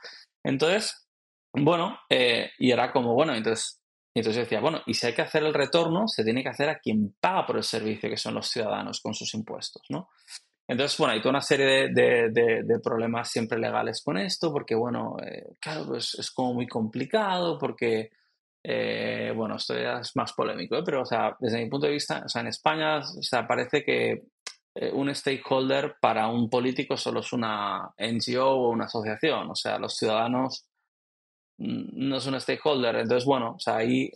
Entonces, 0.44 1.08
bueno, 1.54 1.98
eh, 2.10 2.50
y 2.58 2.70
era 2.70 2.92
como, 2.92 3.14
bueno, 3.14 3.34
entonces, 3.34 3.80
entonces 4.14 4.44
decía, 4.44 4.60
bueno, 4.60 4.82
y 4.86 4.94
si 4.94 5.06
hay 5.06 5.14
que 5.14 5.22
hacer 5.22 5.42
el 5.42 5.54
retorno, 5.54 6.06
se 6.06 6.22
tiene 6.22 6.42
que 6.42 6.50
hacer 6.50 6.68
a 6.68 6.78
quien 6.78 7.14
paga 7.18 7.46
por 7.46 7.56
el 7.56 7.62
servicio, 7.62 8.10
que 8.10 8.16
son 8.18 8.34
los 8.34 8.48
ciudadanos 8.48 9.00
con 9.00 9.14
sus 9.14 9.32
impuestos, 9.34 9.82
¿no? 9.88 10.10
Entonces, 10.68 10.96
bueno, 10.98 11.14
hay 11.14 11.20
toda 11.20 11.30
una 11.30 11.40
serie 11.40 11.88
de, 11.92 12.80
problemas 12.82 13.30
siempre 13.30 13.58
legales 13.58 14.02
con 14.02 14.18
esto, 14.18 14.52
porque, 14.52 14.74
bueno, 14.74 15.16
eh, 15.24 15.44
claro, 15.60 15.86
pues 15.86 16.14
es 16.14 16.30
como 16.30 16.54
muy 16.54 16.66
complicado, 16.66 17.58
porque 17.58 18.10
eh, 18.66 19.30
bueno, 19.36 19.56
esto 19.56 19.74
ya 19.74 19.98
es 19.98 20.16
más 20.16 20.32
polémico, 20.32 20.82
pero 20.84 21.02
o 21.02 21.06
sea, 21.06 21.36
desde 21.38 21.62
mi 21.62 21.68
punto 21.68 21.86
de 21.86 21.92
vista, 21.92 22.22
o 22.24 22.28
sea, 22.28 22.40
en 22.40 22.48
España 22.48 22.98
o 22.98 23.22
sea, 23.22 23.46
parece 23.46 23.84
que 23.84 24.22
un 24.92 25.14
stakeholder 25.14 25.96
para 26.00 26.28
un 26.28 26.50
político 26.50 26.96
solo 26.96 27.20
es 27.20 27.32
una 27.32 27.94
NGO 27.98 28.50
o 28.50 28.70
una 28.70 28.86
asociación, 28.86 29.50
o 29.50 29.54
sea, 29.54 29.78
los 29.78 29.96
ciudadanos 29.96 30.66
mm, 31.58 32.08
no 32.08 32.16
es 32.16 32.26
un 32.26 32.40
stakeholder. 32.40 32.96
Entonces, 32.96 33.24
bueno, 33.24 33.54
o 33.56 33.58
sea, 33.58 33.76
ahí 33.76 34.10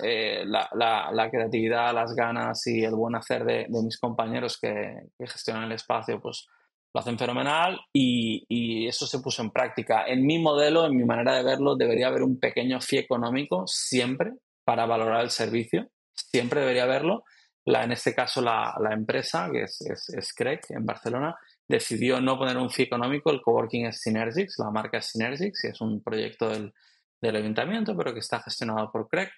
la, 0.45 0.69
la, 0.75 1.31
creatividad, 1.31 1.95
las 1.95 2.15
ganas 2.15 2.67
y 2.67 2.83
el 2.83 2.95
buen 2.95 3.15
hacer 3.15 3.45
de, 3.45 3.67
mis 3.69 3.99
compañeros 3.99 4.59
que, 4.61 5.03
que, 5.17 5.27
gestionan 5.27 5.65
el 5.65 5.73
espacio, 5.73 6.21
pues 6.21 6.49
lo 6.95 7.01
hacen 7.01 7.19
fenomenal 7.19 7.79
y, 7.93 8.45
y, 8.49 8.87
eso 8.87 9.07
se 9.07 9.21
puso 9.21 9.43
en 9.43 9.51
práctica. 9.51 10.07
En 10.07 10.27
mi 10.27 10.39
modelo, 10.39 10.87
en 10.87 10.97
mi 10.97 11.05
manera 11.05 11.35
de 11.37 11.45
verlo, 11.45 11.77
debería 11.77 12.09
haber 12.09 12.23
un 12.23 12.39
pequeño 12.39 12.81
fee 12.81 12.99
económico 12.99 13.67
siempre 13.67 14.33
para 14.65 14.87
valorar 14.87 15.23
el 15.23 15.31
servicio. 15.31 15.89
Siempre 16.15 16.61
debería 16.61 16.85
haberlo. 16.85 17.25
La, 17.69 17.85
en 17.85 17.93
este 17.93 18.15
caso, 18.15 18.41
la, 18.41 18.75
empresa, 18.91 19.51
que 19.53 19.65
es, 19.65 19.83
es, 19.83 20.09
es 20.09 20.35
en 20.71 20.87
Barcelona, 20.87 21.37
decidió 21.69 22.19
no 22.19 22.39
poner 22.39 22.57
un 22.57 22.71
fee 22.71 22.85
económico. 22.85 23.31
El 23.31 23.43
coworking 23.43 23.85
es 23.85 24.01
Synergix, 24.01 24.59
la 24.59 24.71
marca 24.71 24.99
es 24.99 25.11
Synergix 25.11 25.65
y 25.65 25.69
es 25.69 25.81
un 25.83 26.03
proyecto 26.03 26.49
del, 26.49 26.73
del 27.21 27.37
ayuntamiento, 27.37 27.95
pero 27.95 28.15
que 28.15 28.21
está 28.21 28.41
gestionado 28.41 28.91
por 28.91 29.07
CREC. 29.07 29.31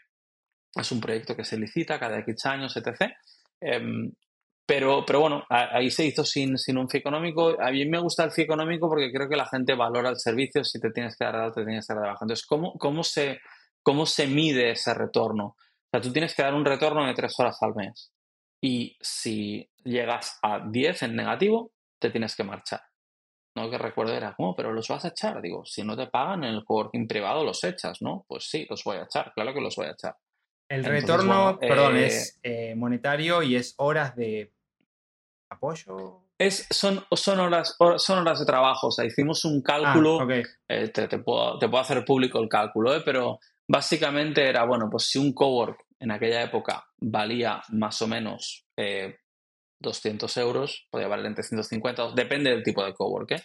Es 0.77 0.93
un 0.93 1.01
proyecto 1.01 1.35
que 1.35 1.45
se 1.45 1.59
licita 1.59 1.99
cada 1.99 2.21
X 2.21 2.47
años, 2.47 2.77
etc. 2.77 3.13
Pero, 4.65 5.05
pero 5.05 5.19
bueno, 5.19 5.45
ahí 5.49 5.91
se 5.91 6.07
hizo 6.07 6.25
sin, 6.25 6.57
sin 6.57 6.79
un 6.79 6.89
fee 6.89 6.99
económico. 6.99 7.61
A 7.61 7.73
mí 7.73 7.85
me 7.87 7.99
gusta 7.99 8.23
el 8.23 8.31
fee 8.31 8.45
económico 8.45 8.89
porque 8.89 9.11
creo 9.11 9.29
que 9.29 9.35
la 9.35 9.47
gente 9.47 9.75
valora 9.75 10.11
el 10.11 10.19
servicio. 10.19 10.63
Si 10.63 10.79
te 10.79 10.93
tienes 10.93 11.17
que 11.17 11.25
dar 11.25 11.35
alto, 11.35 11.59
te 11.59 11.67
tienes 11.67 11.85
que 11.85 11.95
dar 11.95 12.05
de 12.05 12.11
Entonces, 12.11 12.47
¿cómo, 12.47 12.75
cómo, 12.79 13.03
se, 13.03 13.41
¿cómo 13.83 14.07
se 14.07 14.29
mide 14.29 14.71
ese 14.71 14.95
retorno? 14.95 15.47
O 15.47 15.91
sea, 15.91 16.01
tú 16.01 16.13
tienes 16.13 16.33
que 16.37 16.43
dar 16.43 16.55
un 16.55 16.65
retorno 16.65 17.05
de 17.05 17.15
tres 17.15 17.35
horas 17.41 17.61
al 17.63 17.75
mes. 17.75 18.13
Y 18.63 18.97
si 19.01 19.71
llegas 19.85 20.39
a 20.43 20.61
10 20.69 21.03
en 21.05 21.17
negativo, 21.17 21.73
te 21.99 22.11
tienes 22.11 22.37
que 22.37 22.45
marchar. 22.45 22.81
No 23.57 23.71
que 23.71 23.79
recuerdo 23.79 24.15
era, 24.15 24.35
¿cómo? 24.35 24.55
Pero 24.55 24.73
los 24.73 24.89
vas 24.89 25.05
a 25.05 25.09
echar. 25.09 25.41
Digo, 25.41 25.65
si 25.65 25.83
no 25.83 25.97
te 25.97 26.07
pagan 26.07 26.45
en 26.45 26.55
el 26.55 26.65
coworking 26.65 27.09
privado, 27.09 27.45
los 27.45 27.65
echas, 27.65 28.01
¿no? 28.01 28.25
Pues 28.29 28.49
sí, 28.49 28.67
los 28.69 28.85
voy 28.85 28.99
a 28.99 29.05
echar. 29.05 29.33
Claro 29.35 29.53
que 29.55 29.61
los 29.61 29.75
voy 29.77 29.87
a 29.87 29.93
echar. 29.93 30.17
El 30.69 30.85
retorno, 30.85 31.59
perdón, 31.59 31.97
eh, 31.97 32.07
es 32.07 32.39
eh, 32.45 32.75
monetario 32.77 33.43
y 33.43 33.57
es 33.57 33.75
horas 33.79 34.15
de 34.15 34.53
apoyo? 35.51 36.23
Es, 36.39 36.67
son, 36.71 37.05
son, 37.13 37.41
horas, 37.41 37.77
son 37.97 38.19
horas 38.19 38.39
de 38.39 38.47
trabajo, 38.47 38.87
o 38.87 38.91
sea, 38.91 39.05
hicimos 39.05 39.45
un 39.45 39.61
cálculo, 39.61 40.21
ah, 40.21 40.43
eh, 40.69 40.89
te, 40.89 41.07
puedo, 41.19 41.59
te, 41.59 41.69
puedo, 41.69 41.83
hacer 41.83 42.03
público 42.05 42.39
el 42.39 42.49
cálculo, 42.49 42.95
¿eh? 42.97 43.03
pero 43.05 43.41
básicamente 43.69 44.49
era, 44.49 44.65
bueno, 44.65 44.89
pues 44.91 45.05
si 45.05 45.19
un 45.19 45.35
cowork 45.35 45.85
en 46.01 46.11
aquella 46.11 46.43
época 46.43 46.85
valía 46.99 47.63
más 47.69 48.01
o 48.03 48.09
menos 48.09 48.67
200 49.81 50.37
eh, 50.37 50.41
euros, 50.41 50.89
podía 50.91 51.09
valer 51.09 51.27
entre 51.27 51.45
150, 51.45 52.13
depende 52.15 52.51
del 52.51 52.63
tipo 52.63 52.85
de 52.85 52.95
cowork, 52.95 53.33
¿eh? 53.33 53.43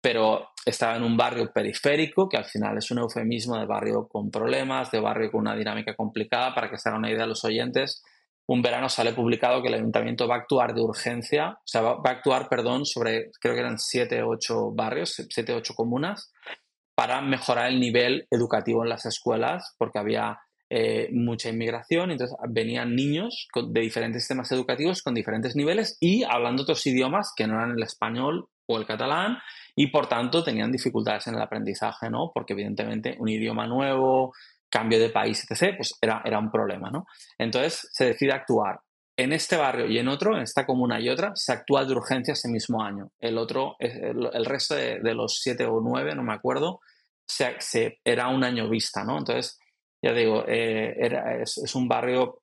pero 0.00 0.48
estaba 0.64 0.96
en 0.96 1.02
un 1.02 1.16
barrio 1.16 1.52
periférico, 1.52 2.28
que 2.28 2.36
al 2.36 2.44
final 2.44 2.78
es 2.78 2.90
un 2.90 2.98
eufemismo 2.98 3.58
de 3.58 3.66
barrio 3.66 4.08
con 4.08 4.30
problemas, 4.30 4.90
de 4.90 5.00
barrio 5.00 5.30
con 5.30 5.40
una 5.42 5.56
dinámica 5.56 5.94
complicada, 5.94 6.54
para 6.54 6.70
que 6.70 6.78
se 6.78 6.88
hagan 6.88 7.00
una 7.00 7.10
idea 7.10 7.26
los 7.26 7.44
oyentes, 7.44 8.02
un 8.46 8.62
verano 8.62 8.88
sale 8.88 9.12
publicado 9.12 9.60
que 9.60 9.68
el 9.68 9.74
ayuntamiento 9.74 10.26
va 10.26 10.36
a 10.36 10.38
actuar 10.38 10.74
de 10.74 10.80
urgencia, 10.80 11.50
o 11.50 11.66
sea, 11.66 11.82
va, 11.82 12.00
a 12.02 12.10
actuar, 12.10 12.48
perdón, 12.48 12.86
sobre, 12.86 13.30
creo 13.40 13.54
que 13.54 13.60
eran 13.60 13.78
siete 13.78 14.22
o 14.22 14.30
ocho 14.30 14.70
barrios, 14.72 15.22
siete 15.28 15.52
o 15.52 15.58
ocho 15.58 15.74
comunas, 15.74 16.32
para 16.94 17.20
mejorar 17.20 17.68
el 17.68 17.78
nivel 17.78 18.26
educativo 18.30 18.82
en 18.82 18.88
las 18.88 19.04
escuelas, 19.04 19.74
porque 19.78 19.98
había 19.98 20.38
eh, 20.70 21.08
mucha 21.12 21.48
inmigración, 21.48 22.10
entonces 22.10 22.36
venían 22.50 22.94
niños 22.94 23.48
de 23.54 23.80
diferentes 23.80 24.22
sistemas 24.22 24.52
educativos 24.52 25.02
con 25.02 25.14
diferentes 25.14 25.56
niveles 25.56 25.96
y 26.00 26.24
hablando 26.24 26.62
otros 26.62 26.86
idiomas 26.86 27.32
que 27.34 27.46
no 27.46 27.54
eran 27.54 27.72
el 27.72 27.82
español 27.82 28.48
o 28.66 28.78
el 28.78 28.86
catalán 28.86 29.38
y 29.74 29.86
por 29.86 30.08
tanto 30.08 30.44
tenían 30.44 30.70
dificultades 30.70 31.26
en 31.26 31.36
el 31.36 31.40
aprendizaje, 31.40 32.10
¿no? 32.10 32.30
Porque 32.34 32.52
evidentemente 32.52 33.16
un 33.18 33.28
idioma 33.28 33.66
nuevo, 33.66 34.32
cambio 34.68 34.98
de 34.98 35.10
país, 35.10 35.46
etc., 35.48 35.76
pues 35.76 35.94
era, 36.00 36.22
era 36.24 36.38
un 36.38 36.50
problema, 36.50 36.90
¿no? 36.90 37.06
Entonces 37.38 37.88
se 37.92 38.06
decide 38.06 38.32
actuar. 38.32 38.80
En 39.16 39.32
este 39.32 39.56
barrio 39.56 39.86
y 39.86 39.98
en 39.98 40.06
otro, 40.06 40.36
en 40.36 40.42
esta 40.42 40.64
comuna 40.64 41.00
y 41.00 41.08
otra, 41.08 41.32
se 41.34 41.52
actúa 41.52 41.84
de 41.84 41.92
urgencia 41.92 42.32
ese 42.32 42.48
mismo 42.48 42.82
año. 42.82 43.10
El 43.18 43.36
otro, 43.36 43.74
el, 43.80 44.44
resto 44.44 44.76
de, 44.76 45.00
los 45.14 45.40
siete 45.40 45.64
o 45.64 45.80
nueve, 45.80 46.14
no 46.14 46.22
me 46.22 46.34
acuerdo, 46.34 46.78
se, 47.26 47.56
era 48.04 48.28
un 48.28 48.44
año 48.44 48.68
vista, 48.68 49.02
¿no? 49.02 49.18
Entonces, 49.18 49.58
ya 50.02 50.12
digo, 50.12 50.44
eh, 50.46 50.94
era, 50.98 51.40
es, 51.42 51.74
un 51.74 51.88
barrio 51.88 52.42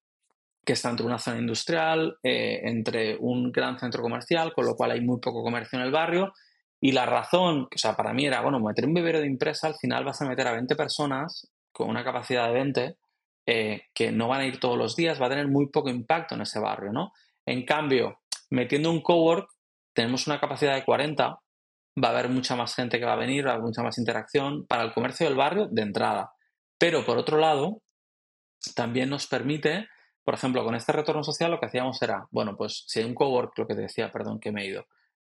que 0.63 0.73
está 0.73 0.89
entre 0.89 1.05
una 1.05 1.19
zona 1.19 1.39
industrial, 1.39 2.17
eh, 2.23 2.61
entre 2.63 3.17
un 3.17 3.51
gran 3.51 3.79
centro 3.79 4.01
comercial, 4.01 4.53
con 4.53 4.65
lo 4.65 4.75
cual 4.75 4.91
hay 4.91 5.01
muy 5.01 5.19
poco 5.19 5.43
comercio 5.43 5.79
en 5.79 5.85
el 5.85 5.91
barrio. 5.91 6.33
Y 6.81 6.91
la 6.91 7.05
razón, 7.05 7.67
o 7.73 7.77
sea, 7.77 7.95
para 7.95 8.13
mí 8.13 8.25
era, 8.25 8.41
bueno, 8.41 8.59
meter 8.59 8.85
un 8.85 8.93
vivero 8.93 9.19
de 9.19 9.27
impresa, 9.27 9.67
al 9.67 9.75
final 9.75 10.03
vas 10.03 10.21
a 10.21 10.25
meter 10.25 10.47
a 10.47 10.53
20 10.53 10.75
personas 10.75 11.49
con 11.71 11.89
una 11.89 12.03
capacidad 12.03 12.47
de 12.47 12.53
20 12.53 12.97
eh, 13.47 13.83
que 13.93 14.11
no 14.11 14.27
van 14.27 14.41
a 14.41 14.45
ir 14.45 14.59
todos 14.59 14.77
los 14.77 14.95
días, 14.95 15.21
va 15.21 15.27
a 15.27 15.29
tener 15.29 15.47
muy 15.47 15.67
poco 15.67 15.89
impacto 15.89 16.35
en 16.35 16.41
ese 16.41 16.59
barrio, 16.59 16.91
¿no? 16.91 17.13
En 17.45 17.63
cambio, 17.63 18.19
metiendo 18.49 18.89
un 18.89 19.01
cowork, 19.01 19.49
tenemos 19.93 20.25
una 20.25 20.39
capacidad 20.39 20.73
de 20.73 20.83
40, 20.83 21.39
va 22.03 22.07
a 22.07 22.11
haber 22.11 22.29
mucha 22.29 22.55
más 22.55 22.73
gente 22.75 22.99
que 22.99 23.05
va 23.05 23.13
a 23.13 23.17
venir, 23.17 23.45
va 23.45 23.51
a 23.51 23.53
haber 23.53 23.65
mucha 23.65 23.83
más 23.83 23.97
interacción 23.97 24.65
para 24.65 24.83
el 24.83 24.93
comercio 24.93 25.27
del 25.27 25.35
barrio 25.35 25.67
de 25.67 25.81
entrada. 25.81 26.34
Pero 26.77 27.05
por 27.05 27.17
otro 27.17 27.37
lado, 27.37 27.81
también 28.75 29.09
nos 29.09 29.27
permite, 29.27 29.87
por 30.23 30.33
ejemplo, 30.33 30.63
con 30.63 30.75
este 30.75 30.91
retorno 30.91 31.23
social 31.23 31.51
lo 31.51 31.59
que 31.59 31.67
hacíamos 31.67 32.01
era, 32.01 32.27
bueno, 32.31 32.55
pues 32.57 32.83
si 32.87 32.99
hay 32.99 33.05
un 33.05 33.15
cowork, 33.15 33.57
lo 33.57 33.67
que 33.67 33.75
te 33.75 33.81
decía, 33.81 34.11
perdón, 34.11 34.39
que 34.39 34.51
me 34.51 34.63
he 34.63 34.67
ido, 34.67 34.85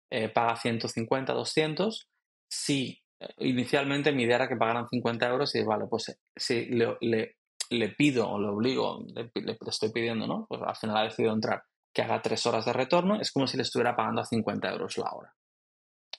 eh, 0.10 0.30
paga 0.30 0.56
150, 0.56 1.34
200, 1.34 2.08
si 2.47 3.02
inicialmente 3.38 4.12
mi 4.12 4.24
idea 4.24 4.38
era 4.38 4.47
que 4.47 4.56
pagaran 4.56 4.88
50 4.88 5.28
euros 5.28 5.54
y 5.56 5.64
vale, 5.64 5.86
pues 5.89 6.10
eh, 6.10 6.18
si 6.36 6.66
le, 6.66 6.97
le, 7.02 7.89
pido 7.89 8.30
o 8.30 8.39
le 8.39 8.47
obligo, 8.47 9.06
le, 9.14 9.58
estoy 9.68 9.91
pidiendo, 9.91 10.26
¿no? 10.26 10.45
Pues 10.47 10.62
al 10.62 10.76
final 10.76 10.97
ha 10.97 11.04
decidido 11.04 11.34
entrar, 11.34 11.64
que 11.93 12.02
haga 12.02 12.22
tres 12.22 12.45
horas 12.45 12.66
de 12.66 12.74
retorno, 12.74 13.20
es 13.20 13.32
como 13.32 13.47
si 13.47 13.58
le 13.58 13.64
estuviera 13.64 13.95
pagando 13.95 14.22
a 14.22 14.26
50 14.26 14.72
euros 14.72 14.97
la 14.97 15.12
hora. 15.12 15.36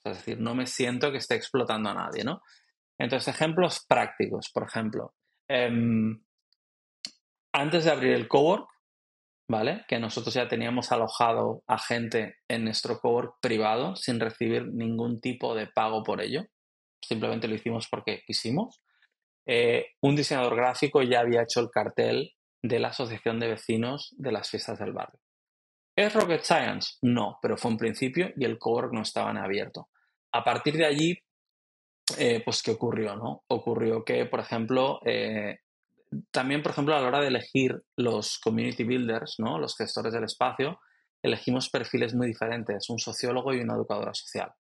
Es 0.05 0.19
decir, 0.19 0.41
no 0.41 0.55
me 0.55 0.67
siento 0.67 1.11
que 1.11 1.19
esté 1.19 1.35
explotando 1.35 1.91
a 1.91 1.95
nadie, 1.95 2.25
¿no? 2.25 2.43
Entonces, 3.01 3.35
ejemplos 3.35 3.85
prácticos, 3.89 4.51
por 4.53 4.65
ejemplo, 4.65 5.15
em, 5.49 6.23
antes 7.53 7.85
de 7.85 7.91
abrir 7.91 8.13
el 8.13 8.29
cowork, 8.29 8.69
¿vale? 9.49 9.85
Que 9.89 9.99
nosotros 9.99 10.35
ya 10.35 10.47
teníamos 10.47 10.93
alojado 10.93 11.65
a 11.67 11.79
gente 11.79 12.37
en 12.49 12.65
nuestro 12.65 13.01
cowork 13.01 13.41
privado 13.41 13.97
sin 13.97 14.21
recibir 14.21 14.67
ningún 14.69 15.21
tipo 15.21 15.55
de 15.55 15.67
pago 15.67 16.05
por 16.05 16.21
ello 16.21 16.45
simplemente 17.03 17.49
lo 17.49 17.55
hicimos 17.55 17.89
porque 17.89 18.23
quisimos. 18.27 18.83
Eh, 19.47 19.87
un 20.03 20.17
diseñador 20.17 20.57
gráfico 20.57 21.03
ya 21.03 21.21
había 21.21 21.43
hecho 21.43 21.61
el 21.61 21.71
cartel 21.71 22.35
de 22.63 22.79
la 22.79 22.89
Asociación 22.89 23.41
de 23.41 23.49
Vecinos 23.49 24.15
de 24.17 24.33
las 24.33 24.51
Fiestas 24.51 24.79
del 24.79 24.93
Barrio. 24.93 25.21
¿Es 25.97 26.15
Rocket 26.15 26.43
Science? 26.43 26.99
No, 27.03 27.39
pero 27.43 27.57
fue 27.57 27.71
un 27.71 27.77
principio 27.77 28.31
y 28.37 28.45
el 28.45 28.59
cowork 28.59 28.93
no 28.93 29.03
estaba 29.03 29.31
en 29.31 29.39
abierto. 29.39 29.89
A 30.33 30.45
partir 30.45 30.77
de 30.77 30.87
allí 30.87 31.19
eh, 32.19 32.43
pues 32.45 32.63
¿qué 32.63 32.73
ocurrió? 32.73 33.17
¿no? 33.17 33.45
Ocurrió 33.49 34.05
que, 34.05 34.27
por 34.27 34.41
ejemplo, 34.41 35.01
eh, 35.05 35.59
también, 36.31 36.63
por 36.63 36.73
ejemplo, 36.73 36.95
a 36.95 37.01
la 37.01 37.09
hora 37.09 37.21
de 37.21 37.29
elegir 37.29 37.83
los 37.97 38.39
community 38.39 38.85
builders, 38.85 39.37
¿no? 39.39 39.59
los 39.59 39.77
gestores 39.77 40.13
del 40.13 40.25
espacio, 40.25 40.81
elegimos 41.23 41.69
perfiles 41.71 42.15
muy 42.15 42.27
diferentes, 42.27 42.89
un 42.91 42.99
sociólogo 42.99 43.53
y 43.55 43.61
una 43.61 43.75
educadora 43.75 44.15
social. 44.15 44.53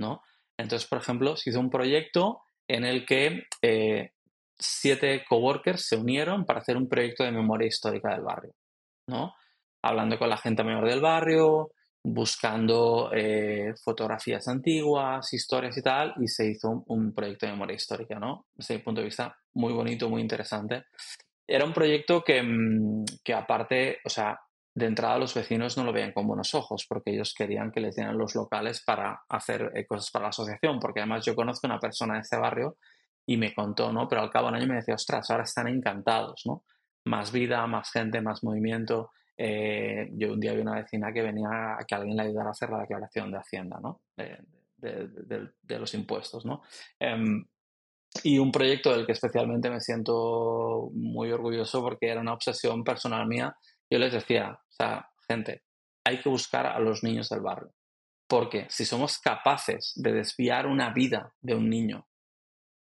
¿no? 0.00 0.22
Entonces, 0.58 0.88
por 0.88 0.98
ejemplo, 0.98 1.36
se 1.36 1.50
hizo 1.50 1.60
un 1.60 1.70
proyecto 1.70 2.42
en 2.68 2.84
el 2.84 3.06
que 3.06 3.44
eh, 3.62 4.12
siete 4.58 5.24
coworkers 5.28 5.86
se 5.86 5.96
unieron 5.96 6.44
para 6.44 6.60
hacer 6.60 6.76
un 6.76 6.88
proyecto 6.88 7.24
de 7.24 7.32
memoria 7.32 7.68
histórica 7.68 8.12
del 8.12 8.22
barrio. 8.22 8.52
¿no? 9.08 9.34
Hablando 9.82 10.18
con 10.18 10.28
la 10.28 10.36
gente 10.36 10.64
mayor 10.64 10.88
del 10.88 11.00
barrio, 11.00 11.70
buscando 12.06 13.10
eh, 13.14 13.72
fotografías 13.82 14.46
antiguas, 14.46 15.32
historias 15.32 15.76
y 15.78 15.82
tal, 15.82 16.14
y 16.20 16.28
se 16.28 16.50
hizo 16.50 16.84
un, 16.86 17.14
proyecto 17.14 17.46
de 17.46 17.52
memoria 17.52 17.76
histórica, 17.76 18.18
¿no? 18.18 18.46
Desde 18.54 18.76
mi 18.76 18.82
punto 18.82 19.00
de 19.00 19.06
vista, 19.06 19.34
muy 19.54 19.72
bonito, 19.72 20.10
muy 20.10 20.20
interesante. 20.20 20.84
Era 21.46 21.64
un 21.64 21.72
proyecto 21.72 22.22
que, 22.22 22.42
mm, 22.42 23.04
que 23.24 23.32
aparte, 23.32 23.98
o 24.04 24.10
sea, 24.10 24.38
de 24.74 24.86
entrada 24.86 25.18
los 25.18 25.32
vecinos 25.32 25.78
no 25.78 25.84
lo 25.84 25.92
veían 25.92 26.12
con 26.12 26.26
buenos 26.26 26.54
ojos, 26.54 26.84
porque 26.86 27.12
ellos 27.12 27.32
querían 27.32 27.70
que 27.72 27.80
les 27.80 27.96
dieran 27.96 28.18
los 28.18 28.34
locales 28.34 28.82
para 28.84 29.22
hacer 29.28 29.72
eh, 29.74 29.86
cosas 29.86 30.10
para 30.10 30.24
la 30.24 30.28
asociación, 30.28 30.78
porque 30.80 31.00
además 31.00 31.24
yo 31.24 31.34
conozco 31.34 31.66
una 31.66 31.80
persona 31.80 32.14
de 32.14 32.20
ese 32.20 32.36
barrio 32.36 32.76
y 33.24 33.38
me 33.38 33.54
contó, 33.54 33.92
¿no? 33.94 34.06
Pero 34.08 34.20
al 34.20 34.30
cabo 34.30 34.48
de 34.48 34.50
un 34.50 34.56
año 34.56 34.66
me 34.66 34.74
decía, 34.74 34.94
ostras, 34.96 35.30
ahora 35.30 35.44
están 35.44 35.68
encantados, 35.68 36.42
¿no? 36.44 36.64
Más 37.06 37.32
vida, 37.32 37.66
más 37.66 37.90
gente, 37.90 38.20
más 38.20 38.44
movimiento. 38.44 39.10
Eh, 39.36 40.10
yo 40.12 40.32
un 40.32 40.40
día 40.40 40.52
vi 40.52 40.60
una 40.60 40.76
vecina 40.76 41.12
que 41.12 41.22
venía 41.22 41.76
a 41.78 41.84
que 41.86 41.94
alguien 41.94 42.16
le 42.16 42.22
ayudara 42.22 42.48
a 42.48 42.52
hacer 42.52 42.70
la 42.70 42.80
declaración 42.80 43.32
de 43.32 43.38
Hacienda, 43.38 43.78
¿no? 43.82 44.02
De, 44.16 45.78
los 45.78 45.94
impuestos, 45.94 46.44
¿no? 46.44 46.62
Em, 47.00 47.44
y 48.22 48.38
un 48.38 48.52
proyecto 48.52 48.92
del 48.92 49.06
que 49.06 49.12
especialmente 49.12 49.70
me 49.70 49.80
siento 49.80 50.90
muy 50.92 51.32
orgulloso 51.32 51.82
porque 51.82 52.08
era 52.08 52.20
una 52.20 52.34
obsesión 52.34 52.84
personal 52.84 53.26
mía. 53.26 53.56
Yo 53.90 53.98
les 53.98 54.12
decía, 54.12 54.52
o 54.52 54.72
sea, 54.72 55.08
gente, 55.26 55.62
hay 56.04 56.20
que 56.20 56.28
buscar 56.28 56.66
a 56.66 56.78
los 56.78 57.02
niños 57.02 57.28
del 57.28 57.40
barrio. 57.40 57.72
Porque 58.28 58.66
si 58.70 58.84
somos 58.84 59.18
capaces 59.18 59.92
de 59.96 60.12
desviar 60.12 60.66
una 60.66 60.92
vida 60.92 61.34
de 61.40 61.54
un 61.54 61.68
niño 61.68 62.06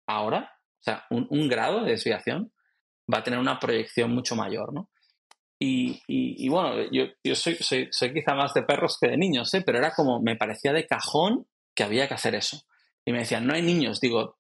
ahora, 0.07 0.50
o 0.80 0.82
sea, 0.82 1.07
un, 1.11 1.26
un 1.30 1.48
grado 1.48 1.82
de 1.82 1.92
desviación, 1.92 2.53
va 3.12 3.18
a 3.18 3.22
tener 3.22 3.38
una 3.38 3.59
proyección 3.59 4.12
mucho 4.12 4.36
mayor, 4.36 4.72
¿no? 4.72 4.90
Y, 5.64 6.48
bueno, 6.48 6.90
yo, 6.90 7.04
yo 7.22 7.36
soy, 7.36 7.56
soy, 7.56 8.12
quizá 8.12 8.34
más 8.34 8.52
de 8.52 8.62
perros 8.62 8.98
que 9.00 9.08
de 9.08 9.16
niños, 9.16 9.54
¿eh? 9.54 9.62
pero 9.64 9.78
era 9.78 9.92
como, 9.92 10.20
me 10.20 10.36
parecía 10.36 10.72
de 10.72 10.86
cajón 10.86 11.46
que 11.74 11.84
había 11.84 12.08
que 12.08 12.14
hacer 12.14 12.34
eso. 12.34 12.62
Y 13.04 13.12
me 13.12 13.20
decían, 13.20 13.46
no 13.46 13.54
hay 13.54 13.62
niños. 13.62 14.00
Digo, 14.00 14.38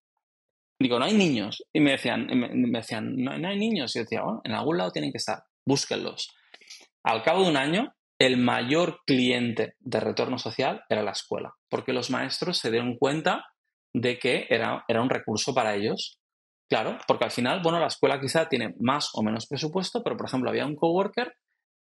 digo 0.80 0.98
no 0.98 1.04
hay 1.04 1.14
niños. 1.14 1.62
Y 1.72 1.80
me 1.80 1.92
decían, 1.92 2.26
me, 2.26 2.78
decían 2.78 3.16
no, 3.16 3.38
no, 3.38 3.48
hay 3.48 3.56
niños. 3.56 3.94
Y 3.94 4.00
yo 4.00 4.04
decía, 4.04 4.22
bueno, 4.22 4.40
en 4.44 4.52
algún 4.52 4.78
lado 4.78 4.90
tienen 4.90 5.12
que 5.12 5.18
estar, 5.18 5.44
búsquenlos. 5.64 6.34
Al 7.04 7.22
cabo 7.22 7.44
de 7.44 7.50
un 7.50 7.56
año, 7.56 7.94
el 8.18 8.36
mayor 8.36 9.00
cliente 9.06 9.76
de 9.78 10.00
retorno 10.00 10.38
social 10.38 10.82
era 10.88 11.02
la 11.02 11.12
escuela, 11.12 11.54
porque 11.68 11.92
los 11.92 12.10
maestros 12.10 12.58
se 12.58 12.70
dieron 12.70 12.96
cuenta 12.96 13.46
de 13.94 14.18
que 14.18 14.46
era, 14.48 14.84
era 14.88 15.02
un 15.02 15.10
recurso 15.10 15.54
para 15.54 15.74
ellos 15.74 16.21
Claro, 16.72 16.96
porque 17.06 17.24
al 17.24 17.30
final, 17.30 17.60
bueno, 17.62 17.78
la 17.78 17.88
escuela 17.88 18.18
quizá 18.18 18.48
tiene 18.48 18.74
más 18.80 19.10
o 19.12 19.22
menos 19.22 19.46
presupuesto, 19.46 20.02
pero 20.02 20.16
por 20.16 20.26
ejemplo 20.26 20.48
había 20.48 20.64
un 20.64 20.74
coworker 20.74 21.36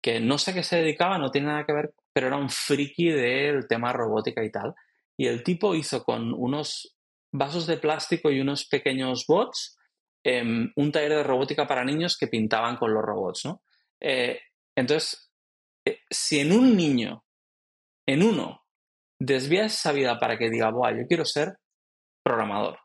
que 0.01 0.19
no 0.19 0.39
sé 0.39 0.55
qué 0.55 0.63
se 0.63 0.77
dedicaba, 0.77 1.19
no 1.19 1.29
tiene 1.29 1.49
nada 1.49 1.67
que 1.67 1.73
ver, 1.73 1.93
pero 2.11 2.25
era 2.25 2.37
un 2.37 2.49
friki 2.49 3.11
del 3.11 3.67
tema 3.67 3.93
robótica 3.93 4.43
y 4.43 4.49
tal. 4.49 4.73
Y 5.15 5.27
el 5.27 5.43
tipo 5.43 5.75
hizo 5.75 6.03
con 6.03 6.33
unos 6.33 6.97
vasos 7.31 7.67
de 7.67 7.77
plástico 7.77 8.31
y 8.31 8.39
unos 8.39 8.65
pequeños 8.65 9.25
bots 9.27 9.77
em, 10.23 10.71
un 10.75 10.91
taller 10.91 11.11
de 11.11 11.23
robótica 11.23 11.67
para 11.67 11.85
niños 11.85 12.17
que 12.17 12.25
pintaban 12.25 12.75
con 12.77 12.91
los 12.91 13.03
robots, 13.03 13.45
¿no? 13.45 13.61
Eh, 13.99 14.39
entonces, 14.75 15.31
eh, 15.85 15.99
si 16.09 16.39
en 16.39 16.53
un 16.53 16.75
niño, 16.75 17.23
en 18.07 18.23
uno, 18.23 18.65
desvías 19.19 19.75
esa 19.75 19.91
vida 19.91 20.17
para 20.17 20.39
que 20.39 20.49
diga, 20.49 20.71
Buah, 20.71 20.97
yo 20.97 21.05
quiero 21.07 21.23
ser 21.23 21.59
programador, 22.23 22.79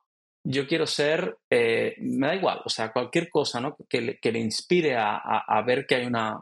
yo 0.49 0.69
quiero 0.69 0.87
ser, 0.87 1.39
eh, 1.51 1.97
me 1.99 2.29
da 2.29 2.35
igual, 2.37 2.61
o 2.65 2.69
sea, 2.69 2.93
cualquier 2.93 3.29
cosa 3.29 3.61
¿no? 3.61 3.77
que, 3.89 4.01
le, 4.01 4.19
que 4.19 4.31
le 4.31 4.39
inspire 4.39 4.95
a, 4.97 5.17
a, 5.17 5.63
ver 5.63 5.87
que 5.87 5.97
hay 5.97 6.07
una, 6.07 6.41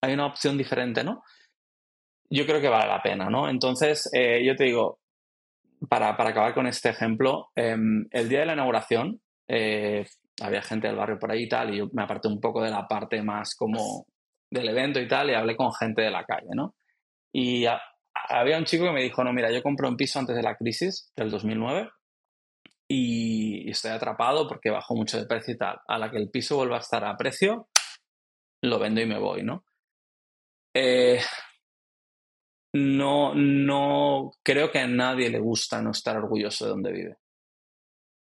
hay 0.00 0.14
una 0.14 0.26
opción 0.26 0.56
diferente, 0.56 1.02
¿no? 1.02 1.24
Yo 2.30 2.46
creo 2.46 2.60
que 2.60 2.68
vale 2.68 2.86
la 2.86 3.02
pena, 3.02 3.28
¿no? 3.28 3.48
Entonces, 3.48 4.08
eh, 4.12 4.44
yo 4.44 4.54
te 4.54 4.64
digo, 4.64 5.00
para, 5.88 6.16
para, 6.16 6.30
acabar 6.30 6.54
con 6.54 6.68
este 6.68 6.90
ejemplo, 6.90 7.48
em, 7.56 8.06
el 8.12 8.28
día 8.28 8.40
de 8.40 8.46
la 8.46 8.52
inauguración 8.52 9.20
eh, 9.48 10.06
había 10.40 10.62
gente 10.62 10.86
del 10.86 10.96
barrio 10.96 11.18
por 11.18 11.32
ahí 11.32 11.44
y 11.44 11.48
tal, 11.48 11.74
y 11.74 11.78
yo 11.78 11.88
me 11.92 12.04
aparté 12.04 12.28
un 12.28 12.40
poco 12.40 12.62
de 12.62 12.70
la 12.70 12.86
parte 12.86 13.20
más 13.22 13.56
como 13.56 14.06
del 14.48 14.68
evento 14.68 15.00
y 15.00 15.08
tal, 15.08 15.30
y 15.30 15.34
hablé 15.34 15.56
con 15.56 15.72
gente 15.72 16.02
de 16.02 16.10
la 16.10 16.22
calle, 16.22 16.50
¿no? 16.54 16.76
Y 17.32 17.64
había 18.28 18.58
un 18.58 18.64
chico 18.64 18.84
que 18.84 18.92
me 18.92 19.02
dijo, 19.02 19.24
no, 19.24 19.32
mira, 19.32 19.50
yo 19.50 19.60
compré 19.60 19.88
un 19.88 19.96
piso 19.96 20.20
antes 20.20 20.36
de 20.36 20.42
la 20.42 20.54
crisis 20.54 21.10
del 21.16 21.30
2009 21.30 21.90
y 22.88 23.70
estoy 23.70 23.90
atrapado 23.90 24.48
porque 24.48 24.70
bajo 24.70 24.94
mucho 24.94 25.18
de 25.18 25.26
precio 25.26 25.54
y 25.54 25.58
tal. 25.58 25.78
A 25.86 25.98
la 25.98 26.10
que 26.10 26.16
el 26.16 26.30
piso 26.30 26.56
vuelva 26.56 26.76
a 26.76 26.80
estar 26.80 27.04
a 27.04 27.16
precio, 27.16 27.68
lo 28.62 28.78
vendo 28.78 29.00
y 29.00 29.06
me 29.06 29.18
voy, 29.18 29.42
¿no? 29.42 29.64
Eh, 30.74 31.20
no, 32.74 33.34
no 33.34 34.32
creo 34.42 34.70
que 34.70 34.78
a 34.78 34.86
nadie 34.86 35.30
le 35.30 35.38
gusta 35.38 35.82
no 35.82 35.90
estar 35.90 36.16
orgulloso 36.16 36.64
de 36.64 36.70
donde 36.70 36.92
vive. 36.92 37.16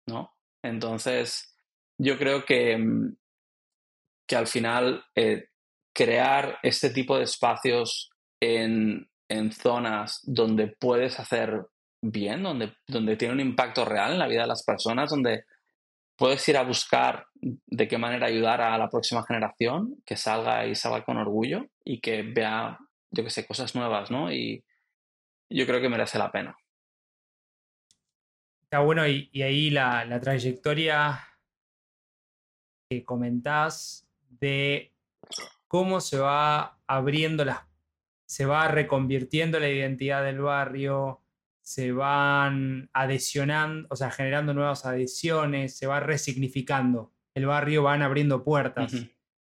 ¿No? 0.08 0.34
Entonces, 0.62 1.54
yo 2.00 2.18
creo 2.18 2.44
que, 2.44 2.76
mm, 2.78 3.16
que 4.26 4.36
al 4.36 4.46
final 4.46 5.04
eh, 5.14 5.48
crear 5.94 6.58
este 6.62 6.90
tipo 6.90 7.16
de 7.18 7.24
espacios 7.24 8.10
en, 8.40 9.10
en 9.28 9.52
zonas 9.52 10.20
donde 10.24 10.68
puedes 10.78 11.18
hacer 11.20 11.66
bien, 12.00 12.42
donde, 12.42 12.74
donde 12.86 13.16
tiene 13.16 13.34
un 13.34 13.40
impacto 13.40 13.84
real 13.84 14.12
en 14.12 14.18
la 14.18 14.28
vida 14.28 14.42
de 14.42 14.48
las 14.48 14.64
personas, 14.64 15.10
donde 15.10 15.44
puedes 16.16 16.46
ir 16.48 16.56
a 16.56 16.64
buscar 16.64 17.26
de 17.34 17.88
qué 17.88 17.96
manera 17.98 18.26
ayudar 18.26 18.60
a 18.60 18.76
la 18.76 18.88
próxima 18.88 19.24
generación, 19.24 20.02
que 20.04 20.16
salga 20.16 20.66
y 20.66 20.74
salga 20.74 21.04
con 21.04 21.16
orgullo 21.16 21.66
y 21.84 22.00
que 22.00 22.22
vea, 22.22 22.78
yo 23.10 23.24
qué 23.24 23.30
sé, 23.30 23.46
cosas 23.46 23.74
nuevas, 23.74 24.10
¿no? 24.10 24.32
Y 24.32 24.64
yo 25.48 25.66
creo 25.66 25.80
que 25.80 25.88
merece 25.88 26.18
la 26.18 26.32
pena. 26.32 26.56
Está 28.62 28.80
bueno, 28.80 29.06
y, 29.06 29.30
ahí 29.42 29.70
la, 29.70 30.04
la, 30.04 30.20
trayectoria 30.20 31.26
que 32.90 33.02
comentás 33.04 34.06
de 34.28 34.92
cómo 35.68 36.00
se 36.00 36.18
va 36.18 36.78
abriendo 36.86 37.44
las, 37.44 37.60
se 38.26 38.44
va 38.44 38.68
reconvirtiendo 38.68 39.58
la 39.58 39.70
identidad 39.70 40.22
del 40.22 40.40
barrio, 40.40 41.22
se 41.68 41.92
van 41.92 42.88
adhesionando, 42.94 43.86
o 43.90 43.94
sea, 43.94 44.10
generando 44.10 44.54
nuevas 44.54 44.86
adhesiones, 44.86 45.76
se 45.76 45.86
va 45.86 46.00
resignificando. 46.00 47.12
El 47.34 47.44
barrio 47.44 47.82
van 47.82 48.00
abriendo 48.00 48.42
puertas, 48.42 48.94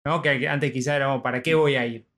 ¿no? 0.07 0.23
Que 0.23 0.49
antes 0.49 0.73
quizá 0.73 0.97
era, 0.97 1.23
¿para 1.23 1.43
qué 1.43 1.55
voy 1.55 1.75
a 1.75 1.85
ir? 1.85 2.09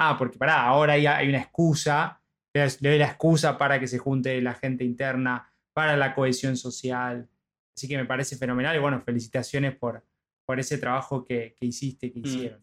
Ah, 0.00 0.16
porque 0.18 0.36
pará, 0.36 0.64
ahora 0.64 0.94
hay, 0.94 1.06
hay 1.06 1.28
una 1.28 1.38
excusa, 1.38 2.20
le 2.52 2.66
doy 2.66 2.98
la 2.98 3.06
excusa 3.06 3.56
para 3.56 3.78
que 3.78 3.86
se 3.86 3.98
junte 3.98 4.42
la 4.42 4.54
gente 4.54 4.82
interna, 4.82 5.54
para 5.72 5.96
la 5.96 6.12
cohesión 6.12 6.56
social. 6.56 7.30
Así 7.76 7.86
que 7.86 7.96
me 7.96 8.04
parece 8.04 8.36
fenomenal 8.36 8.74
y 8.74 8.80
bueno, 8.80 9.00
felicitaciones 9.00 9.76
por, 9.76 10.04
por 10.44 10.58
ese 10.58 10.76
trabajo 10.76 11.22
que, 11.24 11.54
que 11.56 11.66
hiciste, 11.66 12.10
que 12.10 12.18
mm. 12.18 12.58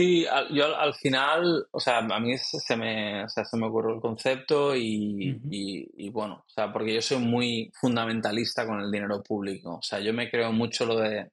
Sí, 0.00 0.26
yo 0.52 0.78
al 0.78 0.94
final, 0.94 1.66
o 1.70 1.78
sea, 1.78 1.98
a 1.98 2.20
mí 2.20 2.34
se 2.38 2.74
me, 2.74 3.24
o 3.24 3.28
sea, 3.28 3.44
se 3.44 3.56
me 3.58 3.66
ocurrió 3.66 3.94
el 3.96 4.00
concepto 4.00 4.74
y, 4.74 5.38
y, 5.50 6.08
bueno, 6.08 6.42
o 6.46 6.50
sea, 6.50 6.72
porque 6.72 6.94
yo 6.94 7.02
soy 7.02 7.18
muy 7.18 7.70
fundamentalista 7.78 8.66
con 8.66 8.80
el 8.80 8.90
dinero 8.90 9.22
público. 9.22 9.74
O 9.74 9.82
sea, 9.82 10.00
yo 10.00 10.14
me 10.14 10.30
creo 10.30 10.52
mucho 10.52 10.86
lo 10.86 10.98
de 10.98 11.30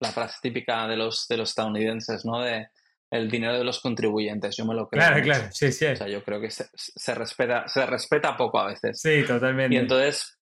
la 0.00 0.12
frase 0.12 0.38
típica 0.40 0.88
de 0.88 0.96
los, 0.96 1.26
de 1.28 1.36
los 1.36 1.50
estadounidenses, 1.50 2.24
¿no? 2.24 2.40
De 2.40 2.68
el 3.10 3.30
dinero 3.30 3.58
de 3.58 3.64
los 3.64 3.80
contribuyentes, 3.80 4.56
yo 4.56 4.64
me 4.64 4.74
lo 4.74 4.88
creo. 4.88 5.06
Claro, 5.06 5.22
claro, 5.22 5.48
sí, 5.52 5.70
sí. 5.70 5.84
O 5.84 5.96
sea, 5.96 6.08
yo 6.08 6.24
creo 6.24 6.40
que 6.40 6.50
se, 6.50 6.64
se, 6.74 7.14
respeta, 7.14 7.68
se 7.68 7.84
respeta 7.84 8.34
poco 8.34 8.60
a 8.60 8.68
veces. 8.68 8.98
Sí, 8.98 9.24
totalmente. 9.26 9.74
Y 9.74 9.78
entonces, 9.78 10.35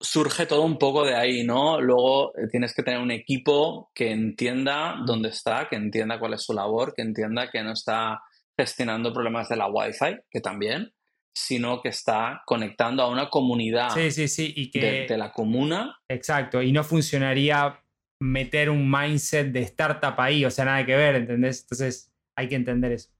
surge 0.00 0.46
todo 0.46 0.62
un 0.62 0.78
poco 0.78 1.04
de 1.04 1.16
ahí, 1.16 1.44
¿no? 1.44 1.80
Luego 1.80 2.36
eh, 2.36 2.48
tienes 2.50 2.74
que 2.74 2.82
tener 2.82 3.00
un 3.00 3.10
equipo 3.10 3.90
que 3.94 4.10
entienda 4.12 4.96
dónde 5.04 5.30
está, 5.30 5.68
que 5.68 5.76
entienda 5.76 6.18
cuál 6.18 6.34
es 6.34 6.44
su 6.44 6.52
labor, 6.52 6.94
que 6.94 7.02
entienda 7.02 7.50
que 7.50 7.62
no 7.62 7.72
está 7.72 8.20
gestionando 8.56 9.12
problemas 9.12 9.48
de 9.48 9.56
la 9.56 9.68
Wi-Fi, 9.68 10.16
que 10.30 10.40
también, 10.40 10.92
sino 11.34 11.80
que 11.80 11.88
está 11.88 12.42
conectando 12.46 13.02
a 13.02 13.08
una 13.08 13.28
comunidad 13.28 13.90
sí, 13.90 14.10
sí, 14.10 14.28
sí, 14.28 14.52
y 14.56 14.70
que... 14.70 15.06
de, 15.08 15.18
la 15.18 15.32
comuna. 15.32 15.96
Exacto, 16.08 16.62
y 16.62 16.72
no 16.72 16.82
funcionaría 16.82 17.80
meter 18.20 18.70
un 18.70 18.90
mindset 18.90 19.52
de 19.52 19.60
startup 19.60 20.14
ahí, 20.18 20.44
o 20.44 20.50
sea, 20.50 20.64
nada 20.64 20.84
que 20.84 20.96
ver, 20.96 21.14
¿entendés? 21.16 21.62
Entonces 21.62 22.12
hay 22.36 22.48
que 22.48 22.56
entender 22.56 22.92
eso. 22.92 23.10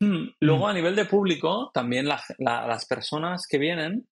Hmm, 0.00 0.28
luego, 0.40 0.66
mm. 0.66 0.70
a 0.70 0.72
nivel 0.72 0.96
de 0.96 1.04
público, 1.04 1.70
también 1.72 2.08
las 2.08 2.86
personas 2.86 3.46
que 3.48 3.58
vienen 3.58 4.08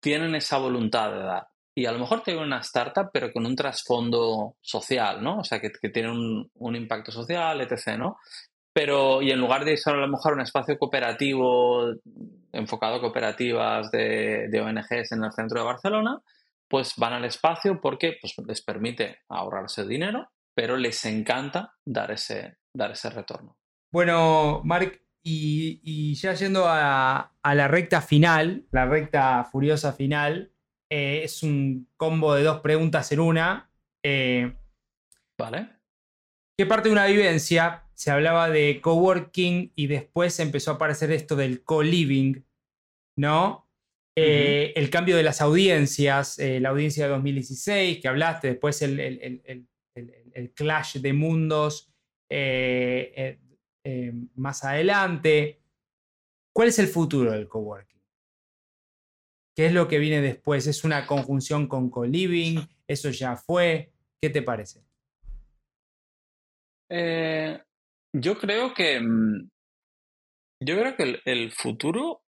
tienen 0.00 0.34
esa 0.34 0.58
voluntad 0.58 1.10
de 1.10 1.18
dar. 1.18 1.46
Y 1.74 1.84
a 1.84 1.92
lo 1.92 1.98
mejor 1.98 2.22
tienen 2.22 2.42
una 2.42 2.60
startup, 2.60 3.10
pero 3.12 3.32
con 3.32 3.44
un 3.44 3.54
trasfondo 3.54 4.56
social, 4.62 5.22
¿no? 5.22 5.40
O 5.40 5.44
sea, 5.44 5.60
que, 5.60 5.70
que 5.70 5.90
tiene 5.90 6.10
un, 6.10 6.50
un, 6.54 6.74
impacto 6.74 7.12
social, 7.12 7.60
etc., 7.60 7.98
¿no? 7.98 8.16
Pero, 8.72 9.20
y 9.20 9.30
en 9.30 9.40
lugar 9.40 9.64
de 9.64 9.76
ser 9.76 9.94
a 9.94 9.98
lo 9.98 10.08
mejor 10.08 10.34
un 10.34 10.40
espacio 10.40 10.78
cooperativo, 10.78 11.92
enfocado 12.52 12.96
a 12.96 13.00
cooperativas 13.00 13.90
de, 13.90 14.48
de 14.48 14.60
ONGs 14.60 15.12
en 15.12 15.24
el 15.24 15.32
centro 15.32 15.60
de 15.60 15.66
Barcelona, 15.66 16.20
pues 16.68 16.94
van 16.96 17.12
al 17.12 17.24
espacio 17.24 17.80
porque 17.80 18.16
pues, 18.20 18.34
les 18.46 18.62
permite 18.62 19.20
ahorrarse 19.28 19.86
dinero, 19.86 20.30
pero 20.54 20.76
les 20.76 21.04
encanta 21.04 21.74
dar 21.84 22.10
ese, 22.10 22.56
dar 22.72 22.92
ese 22.92 23.10
retorno. 23.10 23.56
Bueno, 23.90 24.62
Marc, 24.64 25.00
y, 25.28 26.14
ya 26.14 26.34
yendo 26.34 26.64
a, 26.66 27.32
la 27.42 27.68
recta 27.68 28.00
final, 28.00 28.64
la 28.70 28.86
recta 28.86 29.44
furiosa 29.44 29.92
final, 29.92 30.52
eh, 30.88 31.22
es 31.24 31.42
un 31.42 31.88
combo 31.96 32.34
de 32.34 32.44
dos 32.44 32.60
preguntas 32.60 33.10
en 33.10 33.20
una. 33.20 33.70
Eh, 34.04 34.54
vale. 35.36 35.68
¿Qué 36.56 36.64
parte 36.64 36.88
de 36.88 36.92
una 36.92 37.06
vivencia 37.06 37.84
se 37.94 38.12
hablaba 38.12 38.50
de 38.50 38.80
coworking 38.80 39.72
y 39.74 39.88
después 39.88 40.38
empezó 40.38 40.70
a 40.70 40.74
aparecer 40.74 41.10
esto 41.10 41.34
del 41.34 41.64
co-living, 41.64 42.44
¿no? 43.18 43.68
Eh, 44.14 44.72
el 44.76 44.88
cambio 44.90 45.16
de 45.16 45.24
las 45.24 45.40
audiencias, 45.40 46.38
la 46.38 46.70
audiencia 46.70 47.04
de 47.04 47.10
2016 47.10 48.00
que 48.00 48.08
hablaste, 48.08 48.48
después 48.48 48.80
el, 48.80 48.98
el 49.00 50.52
clash 50.54 50.98
de 50.98 51.12
mundos 51.12 51.92
eh, 52.28 53.38
más 54.34 54.64
adelante. 54.64 55.60
¿Cuál 56.52 56.68
es 56.68 56.78
el 56.78 56.88
futuro 56.88 57.32
del 57.32 57.48
coworking? 57.48 58.00
¿Qué 59.54 59.66
es 59.66 59.72
lo 59.72 59.88
que 59.88 59.98
viene 59.98 60.20
después? 60.20 60.66
¿Es 60.66 60.84
una 60.84 61.06
conjunción 61.06 61.66
con 61.66 61.90
co-living? 61.90 62.60
¿Eso 62.86 63.10
ya 63.10 63.36
fue? 63.36 63.92
¿Qué 64.20 64.30
te 64.30 64.42
parece? 64.42 64.84
Eh, 66.90 67.58
yo 68.12 68.38
creo 68.38 68.72
que 68.72 69.00
mm, 69.00 69.48
yo 70.60 70.78
creo 70.78 70.96
que 70.96 71.20
el, 71.24 71.52
futuro 71.52 72.22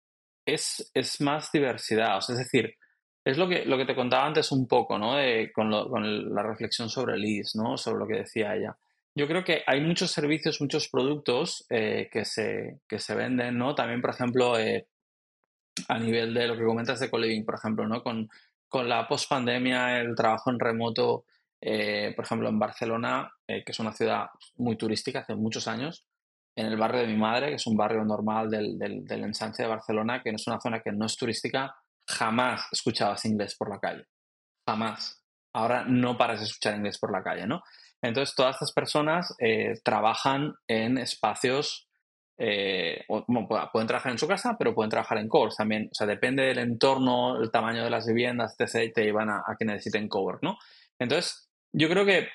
es, 0.45 0.91
es, 0.95 1.21
más 1.21 1.53
diversidad. 1.53 2.19
es 2.19 2.39
decir, 2.39 2.75
es 3.25 3.39
lo 3.39 3.49
que, 3.49 3.65
lo 3.65 3.77
que 3.77 3.85
te 3.85 3.95
contaba 3.95 4.27
antes 4.27 4.51
un 4.53 4.67
poco, 4.67 4.99
¿no? 4.99 5.15
con, 5.55 6.35
la 6.35 6.43
reflexión 6.43 6.89
sobre 6.89 7.19
Liz, 7.19 7.55
¿no? 7.55 7.77
Sobre 7.77 7.99
lo 8.01 8.07
que 8.07 8.19
decía 8.19 8.57
ella. 8.57 8.77
Yo 9.17 9.27
creo 9.27 9.45
que 9.45 9.63
hay 9.67 9.81
muchos 9.81 10.11
servicios, 10.11 10.61
muchos 10.61 10.89
productos 10.89 11.65
eh, 11.71 12.11
que, 12.13 12.27
se, 12.27 12.81
que 12.87 12.99
se 12.99 13.15
venden, 13.15 13.57
¿no? 13.57 13.75
También, 13.75 14.03
por 14.03 14.11
ejemplo, 14.11 14.59
eh, 14.59 14.89
a 15.89 15.99
nivel 15.99 16.35
de 16.35 16.47
lo 16.47 16.57
que 16.57 16.65
comentas 16.65 17.01
de 17.01 17.09
co-living, 17.09 17.47
por 17.47 17.55
ejemplo, 17.55 17.89
¿no? 17.89 18.03
Con, 18.03 18.29
con 18.69 18.87
la 18.87 19.09
post-pandemia, 19.09 20.01
el 20.01 20.15
trabajo 20.15 20.51
en 20.51 20.61
remoto, 20.61 21.25
eh, 21.63 22.13
por 22.15 22.27
ejemplo, 22.27 22.51
en 22.51 22.59
Barcelona, 22.59 23.33
que 23.47 23.65
es 23.65 23.79
una 23.81 23.93
ciudad 23.93 24.27
muy 24.57 24.77
turística 24.77 25.21
hace 25.21 25.35
muchos 25.35 25.67
años, 25.67 26.07
en 26.55 26.67
el 26.67 26.77
barrio 26.77 27.01
de 27.01 27.07
mi 27.07 27.17
madre, 27.17 27.49
que 27.49 27.55
es 27.55 27.67
un 27.67 27.77
barrio 27.77 28.05
normal 28.05 28.51
del, 28.51 28.79
del, 28.79 29.03
del 29.03 29.25
ensanche 29.25 29.63
de 29.63 29.69
Barcelona, 29.71 30.23
que 30.23 30.31
no 30.31 30.37
es 30.37 30.47
una 30.47 30.61
zona 30.61 30.81
que 30.81 30.93
no 30.93 31.07
es 31.07 31.17
turística, 31.17 31.75
jamás 32.07 32.69
escuchabas 32.71 33.25
inglés 33.25 33.57
por 33.57 33.71
la 33.71 33.81
calle. 33.81 34.05
Jamás. 34.69 35.23
Ahora 35.55 35.85
no 35.87 36.19
paras 36.19 36.41
de 36.41 36.47
escuchar 36.47 36.77
inglés 36.77 36.99
por 36.99 37.11
la 37.11 37.23
calle, 37.23 37.47
¿no? 37.47 37.63
Entonces, 38.03 38.35
todas 38.35 38.57
estas 38.57 38.73
personas 38.73 39.35
eh, 39.39 39.75
trabajan 39.83 40.55
en 40.69 40.99
espacios, 40.99 41.89
eh, 42.39 43.05
pueden 43.09 43.87
trabajar 43.87 44.13
en 44.13 44.19
su 44.19 44.29
casa, 44.29 44.57
pero 44.59 44.75
pueden 44.75 44.91
trabajar 44.91 45.19
en 45.19 45.29
cowork 45.29 45.57
también. 45.57 45.89
O 45.91 45.95
sea, 45.95 46.07
depende 46.07 46.45
del 46.45 46.59
entorno, 46.59 47.41
el 47.41 47.51
tamaño 47.51 47.83
de 47.83 47.91
las 47.91 48.07
viviendas, 48.07 48.55
etc., 48.59 48.93
te 48.95 49.05
llevan 49.05 49.31
a, 49.31 49.43
que 49.59 49.65
necesiten 49.65 50.09
cowork, 50.09 50.43
¿no? 50.43 50.59
Entonces, 50.99 51.49
yo 51.73 51.89
creo 51.89 52.05
que 52.05 52.29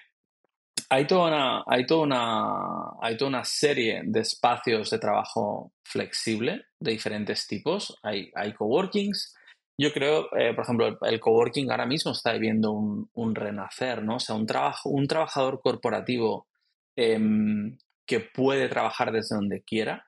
hay 0.89 1.05
toda 1.05 1.27
una, 1.27 1.63
hay 1.67 1.85
toda 1.85 2.01
una, 2.01 2.91
hay 3.01 3.15
toda 3.15 3.29
una 3.29 3.45
serie 3.45 4.01
de 4.03 4.19
espacios 4.21 4.89
de 4.89 4.99
trabajo 4.99 5.71
flexible 5.83 6.65
de 6.79 6.91
diferentes 6.91 7.47
tipos. 7.47 7.97
Hay, 8.03 8.31
hay 8.35 8.53
coworkings, 8.53 9.35
yo 9.77 9.91
creo, 9.93 10.27
eh, 10.37 10.53
por 10.53 10.63
ejemplo, 10.63 10.97
el, 11.01 11.19
coworking 11.19 11.71
ahora 11.71 11.85
mismo 11.85 12.11
está 12.11 12.33
viviendo 12.33 12.71
un, 12.71 13.35
renacer, 13.35 14.03
¿no? 14.03 14.17
O 14.17 14.19
sea, 14.19 14.35
un, 14.35 14.45
trabajo, 14.45 14.89
un 14.89 15.07
trabajador 15.07 15.61
corporativo 15.61 16.47
em, 16.95 17.77
que 18.05 18.19
puede 18.19 18.69
trabajar 18.69 19.11
desde 19.11 19.35
donde 19.35 19.63
quiera, 19.63 20.05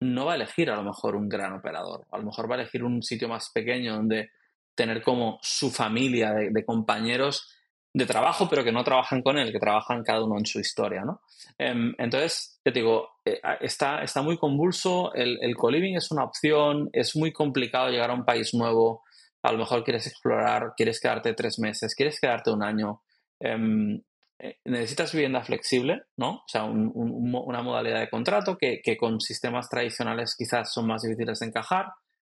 no 0.00 0.26
va 0.26 0.32
a 0.32 0.36
elegir 0.36 0.70
a 0.70 0.76
lo 0.76 0.84
mejor 0.84 1.16
un 1.16 1.28
gran 1.28 1.52
operador. 1.54 2.06
A 2.10 2.18
lo 2.18 2.24
mejor 2.24 2.50
va 2.50 2.56
a 2.56 2.60
elegir 2.60 2.84
un 2.84 3.02
sitio 3.02 3.28
más 3.28 3.50
pequeño 3.52 3.96
donde 3.96 4.30
tener 4.74 5.02
como 5.02 5.38
su 5.42 5.70
familia 5.70 6.32
de 6.32 6.64
compañeros 6.64 7.57
de 7.98 8.06
trabajo, 8.06 8.48
pero 8.48 8.62
que 8.62 8.70
no 8.70 8.84
trabajan 8.84 9.22
con 9.22 9.36
él, 9.36 9.50
que 9.50 9.58
trabajan 9.58 10.04
cada 10.04 10.22
uno 10.22 10.38
en 10.38 10.46
su 10.46 10.60
historia, 10.60 11.02
¿no? 11.04 11.20
Em, 11.58 11.94
entonces, 11.98 12.60
te 12.62 12.70
digo, 12.70 13.08
eh, 13.24 13.40
está, 13.60 14.02
está 14.02 14.22
muy 14.22 14.38
convulso, 14.38 15.12
el, 15.14 15.36
el 15.42 15.56
co-living 15.56 15.96
es 15.96 16.12
una 16.12 16.24
opción, 16.24 16.88
es 16.92 17.16
muy 17.16 17.32
complicado 17.32 17.90
llegar 17.90 18.10
a 18.10 18.14
un 18.14 18.24
país 18.24 18.54
nuevo, 18.54 19.02
a 19.42 19.50
lo 19.50 19.58
mejor 19.58 19.82
quieres 19.82 20.06
explorar, 20.06 20.74
quieres 20.76 21.00
quedarte 21.00 21.34
tres 21.34 21.58
meses, 21.58 21.94
quieres 21.96 22.20
quedarte 22.20 22.52
un 22.52 22.62
año, 22.62 23.02
em, 23.40 24.00
eh, 24.38 24.58
necesitas 24.64 25.12
vivienda 25.12 25.42
flexible, 25.42 26.02
¿no? 26.16 26.30
O 26.30 26.44
sea, 26.46 26.62
una 26.64 27.62
modalidad 27.62 27.98
de 27.98 28.10
contrato 28.10 28.56
que, 28.56 28.80
que 28.80 28.96
con 28.96 29.20
sistemas 29.20 29.68
tradicionales 29.68 30.36
quizás 30.38 30.72
son 30.72 30.86
más 30.86 31.02
difíciles 31.02 31.40
de 31.40 31.46
encajar, 31.46 31.86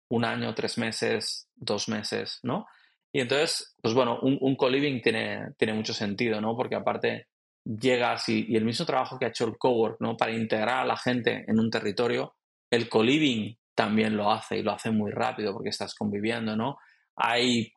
un 0.09 0.23
año, 0.23 0.55
tres 0.55 0.77
meses, 0.77 1.49
dos 1.55 1.89
meses, 1.89 2.39
¿no? 2.43 2.65
Y 3.11 3.21
entonces, 3.21 3.75
pues 3.81 3.93
bueno, 3.93 4.19
un, 4.21 4.37
un 4.41 4.55
co-living 4.55 5.01
tiene, 5.01 5.53
tiene 5.57 5.73
mucho 5.73 5.93
sentido, 5.93 6.41
¿no? 6.41 6.55
Porque 6.55 6.75
aparte 6.75 7.27
llegas 7.67 8.29
y, 8.29 8.55
el 8.55 8.65
mismo 8.65 8.85
trabajo 8.85 9.17
que 9.17 9.25
ha 9.25 9.29
hecho 9.29 9.45
el 9.45 9.57
cowork, 9.57 9.99
¿no? 9.99 10.15
Para 10.15 10.31
integrar 10.31 10.79
a 10.79 10.85
la 10.85 10.97
gente 10.97 11.43
en 11.47 11.59
un 11.59 11.69
territorio, 11.69 12.35
el 12.69 12.89
co-living 12.89 13.55
también 13.75 14.15
lo 14.15 14.31
hace 14.31 14.57
y 14.57 14.63
lo 14.63 14.71
hace 14.71 14.89
muy 14.91 15.11
rápido 15.11 15.53
porque 15.53 15.69
estás 15.69 15.93
conviviendo, 15.93 16.55
¿no? 16.55 16.77
Hay, 17.15 17.71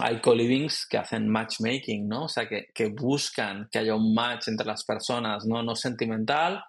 hay 0.00 0.20
co-livings 0.20 0.86
que 0.86 0.98
hacen 0.98 1.28
matchmaking, 1.28 2.08
¿no? 2.08 2.24
O 2.24 2.28
sea, 2.28 2.48
que, 2.48 2.68
que, 2.74 2.88
buscan 2.88 3.68
que 3.70 3.78
haya 3.78 3.94
un 3.94 4.14
match 4.14 4.48
entre 4.48 4.66
las 4.66 4.84
personas, 4.84 5.46
¿no? 5.46 5.62
No 5.62 5.76
sentimental. 5.76 6.62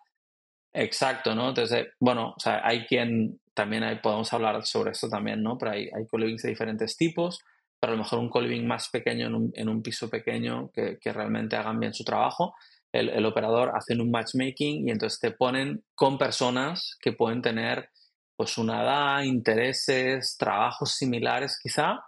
Exacto, 0.74 1.34
¿no? 1.34 1.50
Entonces, 1.50 1.88
bueno, 2.00 2.34
o 2.36 2.40
sea, 2.40 2.62
hay 2.64 2.86
quien, 2.86 3.40
también 3.54 3.84
podemos 4.02 4.32
hablar 4.34 4.66
sobre 4.66 4.92
esto 4.92 5.10
también, 5.10 5.42
¿no? 5.42 5.58
Pero 5.58 5.72
hay, 5.72 5.90
hay 5.96 6.06
co-livings 6.06 6.44
de 6.44 6.50
diferentes 6.50 6.96
tipos 6.98 7.40
pero 7.80 7.94
a 7.94 7.96
lo 7.96 8.04
mejor 8.04 8.20
un 8.20 8.30
co-living 8.30 8.66
más 8.66 8.90
pequeño 8.90 9.28
en 9.54 9.70
un, 9.70 9.82
piso 9.82 10.10
pequeño 10.10 10.72
que, 10.72 10.98
realmente 11.14 11.56
hagan 11.56 11.80
bien 11.80 11.94
su 11.94 12.04
trabajo. 12.04 12.56
El, 12.92 13.26
operador 13.26 13.74
hace 13.76 13.94
un 13.94 14.10
matchmaking 14.10 14.88
y 14.88 14.92
entonces 14.92 15.20
te 15.20 15.32
ponen 15.32 15.84
con 15.94 16.18
personas 16.18 16.98
que 17.02 17.12
pueden 17.12 17.42
tener 17.42 17.90
pues 18.36 18.58
una 18.58 18.84
edad, 18.84 19.24
intereses, 19.24 20.36
trabajos 20.38 20.94
similares 20.94 21.60
quizá, 21.62 22.00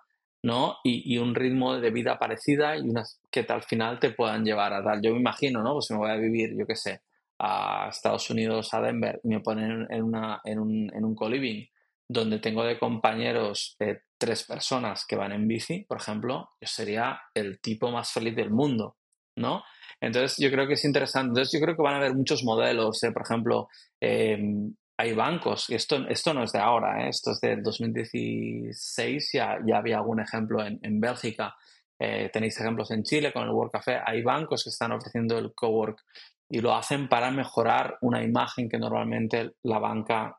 ¿no? 0.43 0.77
Y, 0.83 1.17
un 1.17 1.35
ritmo 1.35 1.77
de 1.77 1.91
vida 1.91 2.17
parecida 2.17 2.77
y 2.77 2.81
unas 2.81 3.19
que 3.29 3.45
al 3.49 3.63
final 3.63 3.99
te 3.99 4.11
puedan 4.11 4.45
llevar 4.45 4.73
a 4.73 4.83
tal. 4.83 5.01
Yo 5.01 5.11
me 5.11 5.19
imagino, 5.19 5.61
¿no? 5.61 5.73
Pues 5.73 5.91
me 5.91 5.97
voy 5.97 6.09
a 6.09 6.15
vivir, 6.15 6.55
yo 6.57 6.65
qué 6.65 6.75
sé, 6.75 7.01
a 7.39 7.87
Estados 7.89 8.29
Unidos, 8.29 8.73
a 8.73 8.81
Denver, 8.81 9.19
y 9.23 9.27
me 9.27 9.41
ponen 9.41 9.87
en, 9.89 10.03
una, 10.03 10.41
en 10.43 10.59
un, 10.59 10.91
en 10.93 11.05
un 11.05 11.15
co-living 11.15 11.67
donde 12.09 12.39
tengo 12.39 12.63
de 12.63 12.79
compañeros 12.79 13.75
eh, 13.79 14.01
tres 14.17 14.43
personas 14.45 15.05
que 15.05 15.15
van 15.15 15.33
en 15.33 15.47
bici, 15.47 15.83
por 15.87 15.97
ejemplo, 15.97 16.51
yo 16.61 16.67
sería 16.67 17.19
el 17.33 17.59
tipo 17.59 17.91
más 17.91 18.11
feliz 18.11 18.35
del 18.35 18.49
mundo, 18.49 18.95
¿no? 19.35 19.63
Entonces 19.99 20.37
yo 20.37 20.49
creo 20.49 20.67
que 20.67 20.73
es 20.73 20.85
interesante. 20.85 21.29
Entonces 21.29 21.59
yo 21.59 21.63
creo 21.63 21.75
que 21.75 21.81
van 21.81 21.95
a 21.95 21.97
haber 21.97 22.13
muchos 22.13 22.43
modelos, 22.43 23.03
eh, 23.03 23.11
por 23.11 23.23
ejemplo, 23.23 23.67
em, 23.99 24.73
hay 24.97 25.13
bancos, 25.13 25.69
esto, 25.69 26.07
esto 26.07 26.33
no 26.33 26.43
es 26.43 26.51
de 26.51 26.59
ahora, 26.59 27.05
¿eh? 27.05 27.09
esto 27.09 27.31
es 27.31 27.39
de 27.41 27.57
2016, 27.57 29.29
ya, 29.33 29.59
ya 29.65 29.77
había 29.77 29.97
algún 29.97 30.19
ejemplo 30.19 30.65
en, 30.65 30.79
en 30.81 30.99
Bélgica, 30.99 31.55
tenéis 31.99 32.59
ejemplos 32.59 32.91
en 32.91 33.03
Chile 33.03 33.33
con 33.33 33.43
el 33.43 33.49
Work 33.49 33.73
Café, 33.73 33.99
hay 34.03 34.21
bancos 34.21 34.63
que 34.63 34.69
están 34.69 34.91
ofreciendo 34.91 35.37
el 35.37 35.53
cowork 35.53 36.03
y 36.49 36.61
lo 36.61 36.75
hacen 36.75 37.07
para 37.09 37.31
mejorar 37.31 37.97
una 38.01 38.23
imagen 38.23 38.69
que 38.69 38.77
normalmente 38.77 39.53
la 39.63 39.79
banca 39.79 40.37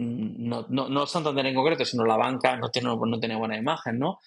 no, 0.00 0.66
no, 0.68 0.88
no 0.88 1.06
Santander 1.06 1.46
en 1.46 1.54
concreto, 1.54 1.84
sino 1.84 2.04
la 2.04 2.16
banca 2.16 2.56
no 2.56 2.70
tiene, 2.70 2.88
no 2.88 3.20
tiene 3.20 3.36
buena 3.36 3.56
imagen, 3.56 3.98
¿no? 3.98 4.18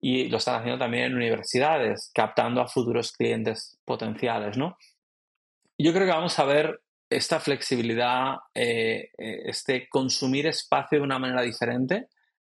Y 0.00 0.28
lo 0.28 0.36
están 0.36 0.60
haciendo 0.60 0.78
también 0.78 1.04
en 1.04 1.16
universidades, 1.16 2.10
captando 2.14 2.60
a 2.60 2.68
futuros 2.68 3.12
clientes 3.12 3.78
potenciales, 3.84 4.56
¿no? 4.56 4.76
Yo 5.76 5.92
creo 5.92 6.06
que 6.06 6.12
vamos 6.12 6.38
a 6.38 6.44
ver 6.44 6.80
esta 7.10 7.40
flexibilidad, 7.40 8.36
eh, 8.54 9.10
eh, 9.18 9.42
este 9.46 9.88
consumir 9.88 10.46
espacio 10.46 10.98
de 10.98 11.04
una 11.04 11.18
manera 11.18 11.42
diferente, 11.42 12.08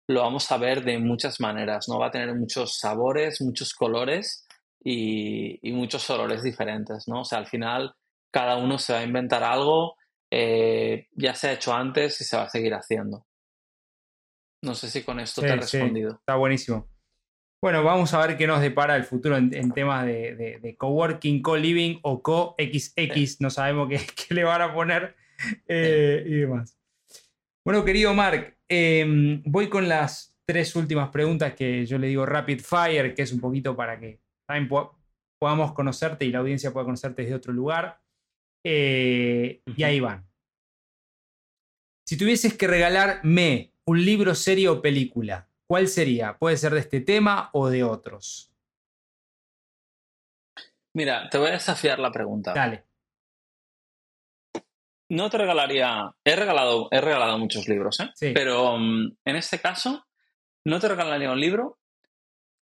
lo 0.07 0.23
vamos 0.23 0.51
a 0.51 0.59
ver 0.59 0.85
de 0.85 0.99
muchas 0.99 1.41
maneras, 1.41 1.87
¿no? 1.89 1.99
Va 1.99 2.09
a 2.09 2.11
tener 2.11 2.35
muchos 2.35 2.77
sabores, 2.79 3.41
muchos 3.41 3.73
colores 3.73 4.47
y, 4.83 5.67
y 5.67 5.73
muchos 5.73 6.09
olores 6.11 6.43
diferentes, 6.43 7.07
¿no? 7.07 7.21
O 7.21 7.25
sea, 7.25 7.39
al 7.39 7.47
final 7.47 7.95
cada 8.31 8.57
uno 8.57 8.79
se 8.79 8.93
va 8.93 8.99
a 8.99 9.05
inventar 9.05 9.43
algo 9.45 9.97
eh, 10.31 11.09
ya 11.13 11.35
se 11.35 11.49
ha 11.49 11.53
hecho 11.53 11.75
antes 11.75 12.21
y 12.21 12.25
se 12.25 12.37
va 12.37 12.45
a 12.45 12.51
seguir 12.51 12.75
haciendo. 12.75 13.27
No 14.63 14.75
sé 14.75 14.89
si 14.91 15.03
con 15.03 15.19
esto 15.21 15.41
te 15.41 15.49
he 15.49 15.57
respondido. 15.57 16.13
está 16.13 16.37
buenísimo. 16.37 16.89
Bueno, 17.63 17.85
vamos 17.85 18.15
a 18.15 18.27
ver 18.27 18.39
qué 18.39 18.47
nos 18.47 18.61
depara 18.61 18.97
el 18.97 19.05
futuro 19.05 19.37
en, 19.37 19.73
temas 19.73 20.07
de, 20.07 20.75
coworking, 20.79 21.43
co-living 21.43 21.99
o 22.03 22.23
co-XX. 22.23 23.41
No 23.41 23.51
sabemos 23.51 23.89
qué, 24.29 24.35
le 24.35 24.45
van 24.45 24.63
a 24.63 24.73
poner 24.73 25.15
eh, 25.67 26.25
y 26.27 26.33
demás. 26.37 26.79
Bueno, 27.65 27.85
querido 27.85 28.15
Mark, 28.15 28.57
em, 28.69 29.43
voy 29.45 29.69
con 29.69 29.89
las 29.89 30.39
tres 30.47 30.75
últimas 30.75 31.11
preguntas 31.11 31.55
que 31.55 31.85
yo 31.85 31.99
le 31.99 32.07
digo 32.07 32.25
rapid 32.25 32.61
fire, 32.61 33.15
que 33.15 33.23
es 33.23 33.33
un 33.33 33.41
poquito 33.41 33.77
para 33.77 34.01
que 34.01 34.21
también 34.49 34.69
podamos 35.39 35.73
conocerte 35.73 36.25
y 36.25 36.31
la 36.33 36.39
audiencia 36.39 36.73
pueda 36.73 36.87
conocerte 36.87 37.23
desde 37.23 37.35
otro 37.35 37.53
lugar. 37.53 38.01
Eh, 38.65 39.63
y 39.65 39.83
ahí 39.83 40.01
van. 40.01 40.29
Si 42.05 42.17
tuvieses 42.17 42.57
que 42.57 42.67
regalarme 42.67 43.73
un 43.85 44.05
libro, 44.05 44.35
serie 44.35 44.69
o 44.69 44.83
película, 44.83 45.49
¿cuál 45.67 45.89
sería? 45.89 46.37
Puede 46.39 46.57
ser 46.57 46.75
de 46.75 46.81
este 46.81 47.01
tema 47.01 47.51
o 47.53 47.69
de 47.69 47.85
otros. 47.85 48.53
Mira, 50.93 51.29
te 51.31 51.39
voy 51.39 51.49
a 51.49 51.53
desafiar 51.53 51.99
la 51.99 52.11
pregunta. 52.11 52.53
Dale. 52.53 52.85
No 55.11 55.31
te 55.31 55.39
regalaría. 55.39 56.13
He 56.25 56.37
regalado, 56.37 56.89
he 56.91 57.01
regalado 57.01 57.39
muchos 57.39 57.69
libros, 57.69 58.01
¿eh? 58.01 58.11
Sí. 58.15 58.33
Pero 58.35 58.77
mm, 58.77 59.17
en 59.25 59.37
este 59.37 59.61
caso, 59.61 60.07
no 60.65 60.81
te 60.81 60.89
regalaría 60.89 61.31
un 61.31 61.41
libro. 61.41 61.79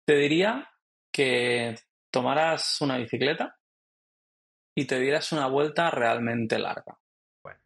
Te 0.05 0.15
diría 0.15 0.69
que 1.11 1.76
tomaras 2.11 2.80
una 2.81 2.97
bicicleta 2.97 3.61
y 4.76 4.85
te 4.85 4.99
dieras 4.99 5.31
una 5.31 5.48
vuelta 5.48 5.91
realmente 5.91 6.60
larga. 6.60 6.98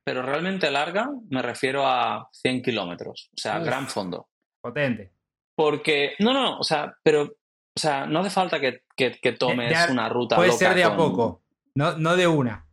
Pero 0.03 0.21
realmente 0.21 0.71
larga 0.71 1.09
me 1.29 1.41
refiero 1.41 1.85
a 1.85 2.29
100 2.31 2.61
kilómetros, 2.61 3.29
o 3.33 3.37
sea, 3.37 3.59
gran 3.59 3.87
fondo. 3.87 4.29
Potente. 4.61 5.11
Porque, 5.55 6.13
no, 6.19 6.33
no, 6.33 6.59
o 6.59 6.63
sea, 6.63 6.95
pero, 7.03 7.23
o 7.23 7.79
sea, 7.79 8.05
no 8.05 8.19
hace 8.19 8.29
falta 8.29 8.59
que, 8.59 8.83
tomes 9.37 9.89
una 9.89 10.07
ruta. 10.09 10.35
Puede 10.35 10.51
ser 10.51 10.75
de 10.75 10.83
a 10.83 10.95
poco, 10.95 11.43
no, 11.75 11.97
no 11.97 12.15
de 12.15 12.27
una. 12.27 12.65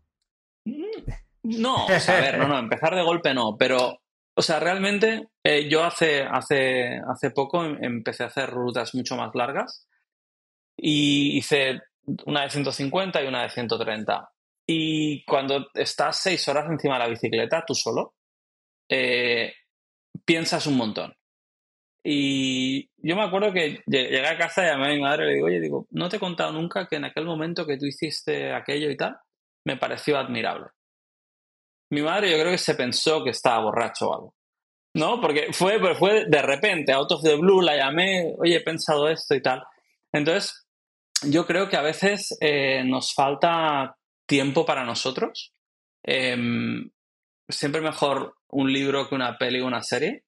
No, 1.44 1.86
o 1.86 2.00
sea, 2.00 2.18
a 2.18 2.20
ver, 2.20 2.38
no, 2.38 2.48
no, 2.48 2.58
empezar 2.60 2.94
de 2.94 3.02
golpe 3.02 3.34
no, 3.34 3.56
pero, 3.58 4.00
o 4.36 4.42
sea, 4.42 4.60
realmente 4.60 5.28
eh, 5.44 5.68
yo 5.68 5.84
hace, 5.84 6.22
hace, 6.22 7.00
hace 7.08 7.30
poco 7.30 7.64
em, 7.64 7.78
empecé 7.82 8.22
a 8.22 8.28
hacer 8.28 8.50
rutas 8.50 8.94
mucho 8.94 9.16
más 9.16 9.34
largas 9.34 9.88
y 10.76 11.36
hice 11.36 11.80
una 12.26 12.42
de 12.42 12.50
150 12.50 13.22
y 13.22 13.26
una 13.26 13.42
de 13.42 13.50
130. 13.50 14.30
Y 14.66 15.24
cuando 15.24 15.66
estás 15.74 16.18
seis 16.18 16.46
horas 16.48 16.66
encima 16.70 16.94
de 16.94 17.00
la 17.00 17.08
bicicleta, 17.08 17.64
tú 17.66 17.74
solo, 17.74 18.14
eh, 18.88 19.52
piensas 20.24 20.66
un 20.66 20.76
montón. 20.76 21.14
Y 22.04 22.90
yo 22.96 23.14
me 23.14 23.22
acuerdo 23.22 23.52
que 23.52 23.82
llegué 23.86 24.26
a 24.26 24.36
casa 24.36 24.64
y 24.64 24.66
llamé 24.66 24.86
a 24.86 24.94
mi 24.94 25.00
madre 25.00 25.24
y 25.24 25.26
le 25.28 25.34
digo, 25.34 25.46
oye, 25.46 25.60
digo, 25.60 25.86
no 25.90 26.08
te 26.08 26.16
he 26.16 26.20
contado 26.20 26.52
nunca 26.52 26.88
que 26.88 26.96
en 26.96 27.04
aquel 27.04 27.24
momento 27.24 27.64
que 27.64 27.78
tú 27.78 27.86
hiciste 27.86 28.52
aquello 28.52 28.90
y 28.90 28.96
tal, 28.96 29.16
me 29.64 29.76
pareció 29.76 30.18
admirable. 30.18 30.66
Mi 31.90 32.02
madre 32.02 32.30
yo 32.30 32.38
creo 32.38 32.50
que 32.50 32.58
se 32.58 32.74
pensó 32.74 33.22
que 33.22 33.30
estaba 33.30 33.62
borracho 33.62 34.08
o 34.08 34.14
algo. 34.14 34.34
¿No? 34.94 35.20
Porque 35.20 35.52
fue, 35.52 35.78
fue 35.94 36.26
de 36.26 36.42
repente, 36.42 36.92
out 36.92 37.12
of 37.12 37.22
the 37.22 37.36
blue, 37.36 37.62
la 37.62 37.76
llamé, 37.76 38.34
oye, 38.38 38.56
he 38.56 38.60
pensado 38.60 39.08
esto 39.08 39.34
y 39.34 39.40
tal. 39.40 39.62
Entonces, 40.12 40.61
yo 41.24 41.46
creo 41.46 41.68
que 41.68 41.76
a 41.76 41.82
veces 41.82 42.36
eh, 42.40 42.82
nos 42.84 43.14
falta 43.14 43.96
tiempo 44.26 44.64
para 44.64 44.84
nosotros. 44.84 45.52
Em, 46.04 46.90
siempre 47.48 47.80
mejor 47.80 48.34
un 48.48 48.72
libro 48.72 49.08
que 49.08 49.14
una 49.14 49.38
peli 49.38 49.60
o 49.60 49.66
una 49.66 49.82
serie, 49.82 50.24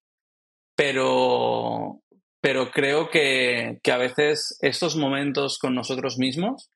pero, 0.77 2.03
pero 2.41 2.71
creo 2.71 3.11
que, 3.11 3.81
a 3.91 3.97
veces 3.97 4.59
estos 4.61 4.97
momentos 4.97 5.59
con 5.59 5.75
nosotros 5.75 6.19
mismos 6.19 6.71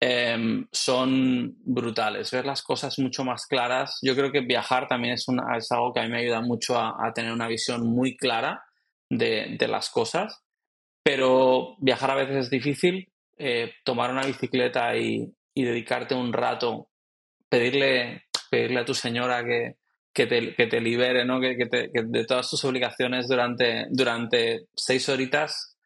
em, 0.00 0.66
son 0.72 1.56
brutales, 1.64 2.30
ver 2.30 2.44
las 2.44 2.62
cosas 2.62 2.98
mucho 2.98 3.24
más 3.24 3.46
claras. 3.46 3.98
Yo 4.02 4.14
creo 4.14 4.32
que 4.32 4.40
viajar 4.40 4.88
también 4.88 5.14
es, 5.14 5.28
una, 5.28 5.56
es 5.56 5.70
algo 5.70 5.92
que 5.92 6.00
a 6.00 6.04
mí 6.04 6.10
me 6.10 6.20
ayuda 6.20 6.40
mucho 6.40 6.78
a, 6.78 7.12
tener 7.14 7.32
una 7.32 7.48
visión 7.48 7.86
muy 7.86 8.16
clara 8.16 8.64
de, 9.08 9.56
las 9.68 9.90
cosas, 9.90 10.42
pero 11.04 11.76
viajar 11.78 12.10
a 12.10 12.16
veces 12.16 12.36
es 12.46 12.50
difícil. 12.50 13.11
Eh, 13.38 13.72
tomar 13.84 14.10
una 14.10 14.26
bicicleta 14.26 14.96
y, 14.96 15.32
dedicarte 15.54 16.14
un 16.14 16.32
rato, 16.32 16.88
pedirle, 17.48 18.24
pedirle 18.50 18.80
a 18.80 18.84
tu 18.84 18.94
señora 18.94 19.44
que, 19.44 19.76
que, 20.12 20.26
te, 20.26 20.54
que 20.54 20.66
te, 20.66 20.80
libere 20.80 21.24
¿no? 21.24 21.40
que, 21.40 21.54
te, 21.66 21.90
de 21.92 22.24
todas 22.24 22.48
tus 22.48 22.64
obligaciones 22.64 23.28
durante, 23.28 23.86
durante 23.90 24.66
seis 24.74 25.08
horitas, 25.08 25.76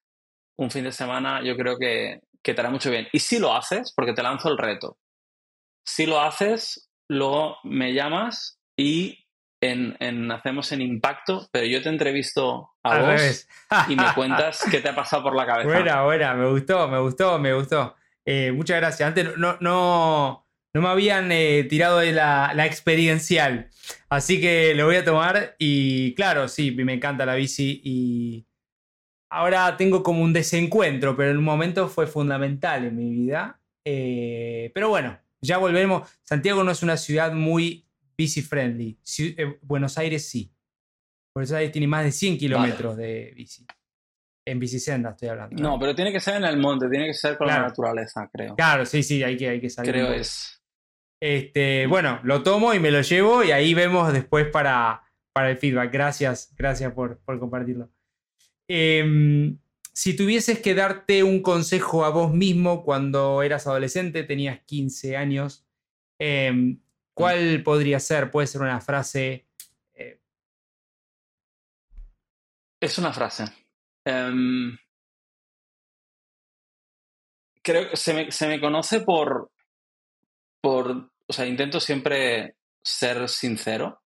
un 0.56 0.70
fin 0.70 0.84
de 0.84 0.92
semana, 0.92 1.42
yo 1.44 1.56
creo 1.56 1.76
que, 1.78 2.20
que 2.42 2.54
te 2.54 2.60
hará 2.60 2.70
mucho 2.70 2.90
bien. 2.90 3.08
Y 3.12 3.18
si 3.18 3.38
lo 3.38 3.54
haces, 3.54 3.92
porque 3.94 4.12
te 4.12 4.22
lanzo 4.22 4.48
el 4.48 4.58
reto, 4.58 4.98
si 5.84 6.06
lo 6.06 6.20
haces, 6.20 6.90
luego 7.08 7.58
me 7.64 7.92
llamas 7.92 8.60
y 8.76 9.25
en, 9.60 9.96
en, 10.00 10.30
hacemos 10.30 10.70
en 10.72 10.82
impacto, 10.82 11.48
pero 11.50 11.66
yo 11.66 11.82
te 11.82 11.88
entrevisto 11.88 12.70
a 12.82 12.98
vos 12.98 13.48
y 13.88 13.96
me 13.96 14.04
cuentas 14.14 14.64
qué 14.70 14.80
te 14.80 14.88
ha 14.88 14.94
pasado 14.94 15.22
por 15.24 15.36
la 15.36 15.46
cabeza. 15.46 15.68
Buena, 15.68 16.04
buena, 16.04 16.34
me 16.34 16.48
gustó, 16.48 16.88
me 16.88 16.98
gustó, 16.98 17.38
me 17.38 17.52
gustó. 17.54 17.94
Eh, 18.24 18.52
muchas 18.52 18.78
gracias. 18.78 19.06
Antes 19.06 19.36
no, 19.38 19.56
no, 19.60 20.46
no 20.74 20.82
me 20.82 20.88
habían 20.88 21.30
eh, 21.32 21.64
tirado 21.70 22.00
de 22.00 22.12
la, 22.12 22.66
experiencial. 22.66 23.70
Así 24.10 24.40
que 24.40 24.74
lo 24.74 24.86
voy 24.86 24.96
a 24.96 25.04
tomar. 25.04 25.54
Y 25.58 26.14
claro, 26.14 26.48
sí, 26.48 26.72
me 26.72 26.92
encanta 26.92 27.24
la 27.24 27.34
bici. 27.34 27.80
Y 27.82 28.46
ahora 29.30 29.76
tengo 29.76 30.02
como 30.02 30.22
un 30.22 30.32
desencuentro, 30.32 31.16
pero 31.16 31.30
en 31.30 31.38
un 31.38 31.44
momento 31.44 31.88
fue 31.88 32.06
fundamental 32.06 32.84
en 32.84 32.96
mi 32.96 33.10
vida. 33.10 33.60
Eh, 33.84 34.70
pero 34.74 34.88
bueno, 34.88 35.18
ya 35.40 35.58
volvemos. 35.58 36.08
Santiago 36.24 36.62
no 36.64 36.72
es 36.72 36.82
una 36.82 36.96
ciudad 36.96 37.32
muy 37.32 37.85
bici 38.16 38.42
friendly. 38.42 38.98
Buenos 39.62 39.98
Aires 39.98 40.28
sí. 40.28 40.52
Buenos 41.34 41.52
Aires 41.52 41.72
tiene 41.72 41.86
más 41.86 42.04
de 42.04 42.12
100 42.12 42.38
kilómetros 42.38 42.96
de 42.96 43.32
bici. 43.36 43.66
En 44.46 44.60
bicisenda 44.60 45.10
estoy 45.10 45.28
hablando. 45.28 45.60
No, 45.60 45.78
pero 45.78 45.94
tiene 45.94 46.12
que 46.12 46.20
ser 46.20 46.36
en 46.36 46.44
el 46.44 46.56
monte, 46.56 46.88
tiene 46.88 47.06
que 47.06 47.14
ser 47.14 47.36
con 47.36 47.48
la 47.48 47.58
naturaleza, 47.58 48.30
creo. 48.32 48.54
Claro, 48.54 48.86
sí, 48.86 49.02
sí, 49.02 49.22
hay 49.22 49.36
que, 49.36 49.48
hay 49.48 49.60
que 49.60 49.68
salir. 49.68 49.92
Creo 49.92 50.12
es. 50.12 50.62
Este, 51.20 51.86
bueno, 51.86 52.20
lo 52.22 52.42
tomo 52.42 52.74
y 52.74 52.78
me 52.78 52.90
lo 52.90 53.00
llevo 53.00 53.42
y 53.42 53.50
ahí 53.50 53.74
vemos 53.74 54.12
después 54.12 54.46
para, 54.48 55.02
para 55.32 55.50
el 55.50 55.56
feedback. 55.56 55.92
Gracias, 55.92 56.54
gracias 56.56 56.92
por, 56.92 57.20
compartirlo. 57.24 57.90
Em, 58.68 59.58
si 59.92 60.14
tuvieses 60.14 60.60
que 60.60 60.74
darte 60.74 61.22
un 61.22 61.42
consejo 61.42 62.04
a 62.04 62.10
vos 62.10 62.32
mismo 62.32 62.84
cuando 62.84 63.42
eras 63.42 63.66
adolescente, 63.66 64.24
tenías 64.24 64.60
15 64.60 65.16
años, 65.16 65.66
em, 66.18 66.80
¿cuál 67.16 67.62
podría 67.62 67.98
ser? 67.98 68.30
Puede 68.30 68.46
ser 68.46 68.60
una 68.60 68.78
frase. 68.78 69.46
Eh, 69.94 70.20
es 72.78 72.98
una 72.98 73.10
frase. 73.10 73.44
Em, 74.04 74.76
creo 77.62 77.88
que 77.88 77.96
se 77.96 78.12
me, 78.12 78.30
se 78.30 78.46
me 78.46 78.60
conoce 78.60 79.00
por, 79.00 79.50
por, 80.60 81.10
o 81.26 81.32
sea, 81.32 81.46
intento 81.46 81.80
siempre 81.80 82.56
ser 82.84 83.28
sincero. 83.30 84.02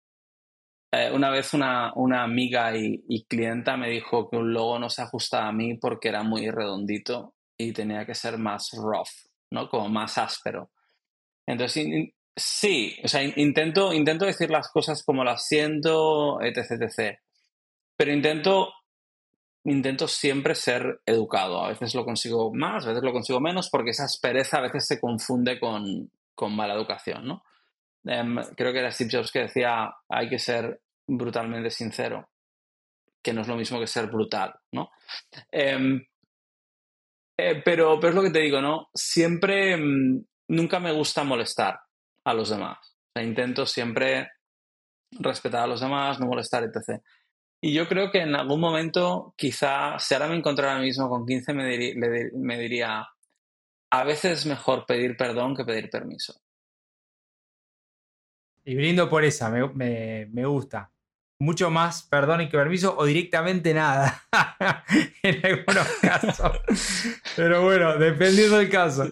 Eh, 0.93 1.11
una 1.13 1.31
vez 1.31 1.53
una, 1.53 1.93
una 1.97 2.23
amiga 2.23 2.77
y, 2.77 3.05
y, 3.09 3.25
clienta 3.25 3.77
me 3.77 3.91
dijo 3.91 4.31
que 4.31 4.37
un 4.37 4.53
logo 4.53 4.79
no 4.79 4.89
se 4.89 5.03
ajusta 5.03 5.49
a 5.49 5.53
mí 5.53 5.75
porque 5.75 6.09
era 6.09 6.23
muy 6.23 6.49
redondito 6.51 7.35
y 7.57 7.73
tenía 7.73 8.07
que 8.07 8.15
ser 8.15 8.39
más 8.39 8.71
rough, 8.73 9.11
¿no? 9.51 9.69
Como 9.69 9.89
más 9.89 10.17
áspero. 10.19 10.71
Entonces, 11.47 11.87
sí, 12.37 12.97
o 13.05 13.09
sea, 13.09 13.23
intento, 13.23 13.93
intento 13.93 14.25
decir 14.25 14.51
las 14.51 14.71
cosas 14.71 15.03
como 15.05 15.25
las 15.25 15.47
siento, 15.47 16.41
etc, 16.41 16.83
etc. 16.83 17.19
Pero 17.97 18.13
intento 18.13 18.73
intento 19.65 20.09
siempre 20.09 20.55
ser 20.55 21.01
educado. 21.07 21.65
A 21.65 21.69
veces 21.69 21.95
lo 21.95 22.05
consigo 22.05 22.53
más, 22.53 22.85
a 22.85 22.89
veces 22.89 23.03
lo 23.03 23.13
consigo 23.13 23.41
menos, 23.41 23.69
porque 23.71 23.91
esa 23.91 24.05
aspereza 24.05 24.59
a 24.59 24.63
veces 24.63 24.87
se 24.87 25.01
confunde 25.01 25.59
con, 25.61 26.11
mala 26.51 26.75
educación, 26.75 27.27
¿no? 27.27 27.43
Em, 28.05 28.37
creo 28.57 28.73
que 28.73 28.79
era 28.79 28.91
Steve 28.91 29.11
Jobs 29.13 29.31
que 29.31 29.41
decía, 29.41 29.93
hay 30.09 30.31
que 30.31 30.39
ser 30.39 30.81
brutalmente 31.07 31.71
sincero, 31.71 32.31
que 33.23 33.35
no 33.35 33.43
es 33.43 33.49
lo 33.49 33.57
mismo 33.57 33.79
que 33.79 33.87
ser 33.87 34.07
brutal, 34.07 34.55
¿no? 34.73 34.91
Em, 35.53 36.03
eh, 37.37 37.63
pero, 37.63 38.01
pero 38.01 38.09
es 38.09 38.15
lo 38.15 38.23
que 38.23 38.31
te 38.31 38.41
digo, 38.41 38.63
¿no? 38.63 38.89
Siempre, 38.95 39.77
mm, 39.77 40.25
nunca 40.49 40.81
me 40.81 40.93
gusta 40.93 41.25
molestar 41.25 41.79
a 42.25 42.35
los 42.35 42.51
demás. 42.51 42.79
intento 43.17 43.67
siempre 43.67 44.31
respetar 45.13 45.65
a 45.65 45.67
los 45.67 45.81
demás, 45.81 46.21
no 46.21 46.27
molestar, 46.27 46.65
etc. 46.65 47.03
Y 47.61 47.73
yo 47.73 47.89
creo 47.89 48.11
que 48.11 48.21
en 48.21 48.35
algún 48.35 48.61
momento, 48.61 49.35
quizá, 49.37 49.99
si 49.99 50.15
ahora 50.15 50.29
me 50.29 50.37
encontrara 50.37 50.79
mismo 50.79 51.09
con 51.09 51.27
15, 51.27 51.53
me, 51.53 51.95
me 52.35 52.59
diría, 52.59 53.07
a 53.91 54.05
veces 54.05 54.41
es 54.41 54.47
mejor 54.47 54.87
pedir 54.87 55.17
perdón 55.17 55.55
que 55.55 55.65
pedir 55.65 55.91
permiso. 55.91 56.41
Y 58.65 58.77
brindo 58.77 59.09
por 59.09 59.25
esa, 59.25 59.51
me, 59.51 60.27
me, 60.27 60.47
gusta. 60.47 60.90
Mucho 61.41 61.71
más 61.71 62.03
perdón 62.03 62.43
y 62.43 62.49
que 62.49 62.57
permiso 62.57 62.95
o 62.97 63.05
directamente 63.07 63.73
nada 63.73 64.23
en 65.23 65.45
algunos 65.45 65.89
casos. 66.03 66.61
Pero 67.35 67.65
bueno, 67.65 67.97
dependiendo 67.97 68.59
del 68.59 68.69
caso. 68.69 69.11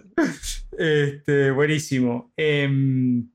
Este, 0.77 1.51
buenísimo. 1.51 2.31
Em, 2.37 3.29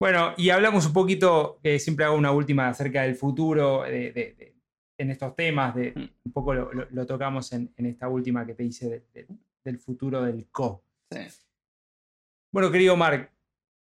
bueno, 0.00 0.32
y 0.36 0.50
hablamos 0.50 0.86
un 0.86 0.92
poquito, 0.92 1.58
que 1.62 1.78
siempre 1.78 2.06
hago 2.06 2.16
una 2.16 2.32
última 2.32 2.68
acerca 2.68 3.02
del 3.02 3.16
futuro 3.16 3.84
en 3.84 5.10
estos 5.10 5.34
temas, 5.34 5.74
de, 5.74 5.92
mm. 5.94 6.08
un 6.26 6.32
poco 6.32 6.54
lo, 6.54 7.06
tocamos 7.06 7.52
en, 7.52 7.72
esta 7.76 8.08
última 8.08 8.46
que 8.46 8.54
te 8.54 8.64
hice 8.64 9.04
del 9.64 9.78
futuro 9.78 10.22
del 10.22 10.48
co. 10.50 10.84
Bueno, 12.52 12.70
querido 12.70 12.96
Mark, 12.96 13.30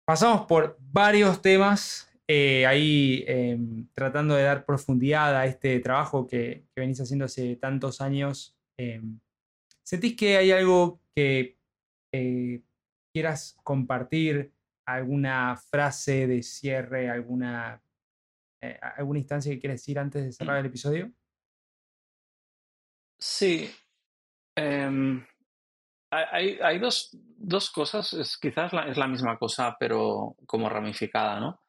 pasamos 0.06 0.46
por 0.48 0.78
varios 0.80 1.42
temas 1.42 2.09
eh, 2.32 2.68
ahí 2.68 3.24
em, 3.28 3.88
tratando 3.92 4.36
de 4.36 4.44
dar 4.44 4.64
profundidad 4.64 5.36
a 5.36 5.48
este 5.48 5.80
trabajo 5.80 6.28
que, 6.28 6.68
venís 6.76 7.02
haciendo 7.02 7.26
hace 7.26 7.56
tantos 7.56 8.02
años. 8.02 8.56
Em, 8.78 9.20
¿Sentís 9.82 10.16
que 10.16 10.38
hay 10.38 10.52
algo 10.52 11.02
que 11.16 11.58
eh, 12.12 12.62
quieras 13.12 13.58
compartir? 13.64 14.54
¿Alguna 14.86 15.58
frase 15.58 16.28
de 16.28 16.44
cierre? 16.44 17.10
¿Alguna, 17.10 17.82
eh, 18.62 18.78
alguna 18.80 19.18
instancia 19.18 19.52
que 19.52 19.60
quieras 19.60 19.80
decir 19.80 19.98
antes 19.98 20.24
de 20.24 20.32
cerrar 20.32 20.60
el 20.60 20.68
episodio? 20.68 21.12
Sí. 23.18 23.72
Em, 24.56 25.26
hay, 26.12 26.78
dos, 26.78 27.72
cosas, 27.72 28.14
es, 28.14 28.38
quizás 28.38 28.72
es 28.88 28.98
la 28.98 29.08
misma 29.08 29.40
cosa, 29.40 29.76
pero 29.80 30.36
como 30.46 30.70
ramificada, 30.70 31.40
¿no? 31.40 31.60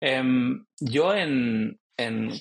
Em, 0.00 0.64
yo 0.80 1.14
en, 1.14 1.78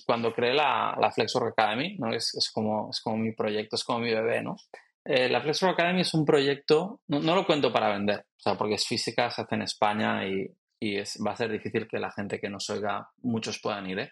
cuando 0.06 0.34
creé 0.34 0.54
la, 0.54 0.98
la 1.00 1.12
Flexwork 1.12 1.52
Academy, 1.52 1.98
¿no? 1.98 2.14
es, 2.14 2.34
es, 2.36 2.50
como, 2.50 2.90
es 2.92 3.02
como 3.02 3.18
mi 3.18 3.34
proyecto, 3.34 3.76
es 3.76 3.84
como 3.84 4.00
mi 4.00 4.14
bebé, 4.14 4.42
¿no? 4.42 4.56
Eh, 5.04 5.28
la 5.28 5.42
Flexwork 5.42 5.74
Academy 5.74 6.02
es 6.02 6.14
un 6.14 6.26
proyecto, 6.26 7.02
no, 7.08 7.20
lo 7.20 7.46
cuento 7.46 7.74
para 7.74 7.90
vender, 7.90 8.20
o 8.20 8.40
sea, 8.40 8.56
porque 8.56 8.76
es 8.76 8.88
física, 8.88 9.30
se 9.30 9.42
hace 9.42 9.56
en 9.56 9.64
España 9.64 10.26
y, 10.26 10.50
y 10.80 10.98
es, 10.98 11.20
va 11.26 11.32
a 11.32 11.36
ser 11.36 11.52
difícil 11.52 11.88
que 11.88 12.00
la 12.00 12.12
gente 12.12 12.40
que 12.40 12.50
nos 12.50 12.70
oiga, 12.70 13.10
muchos 13.22 13.60
puedan 13.60 13.90
ir, 13.90 14.00
¿eh? 14.00 14.12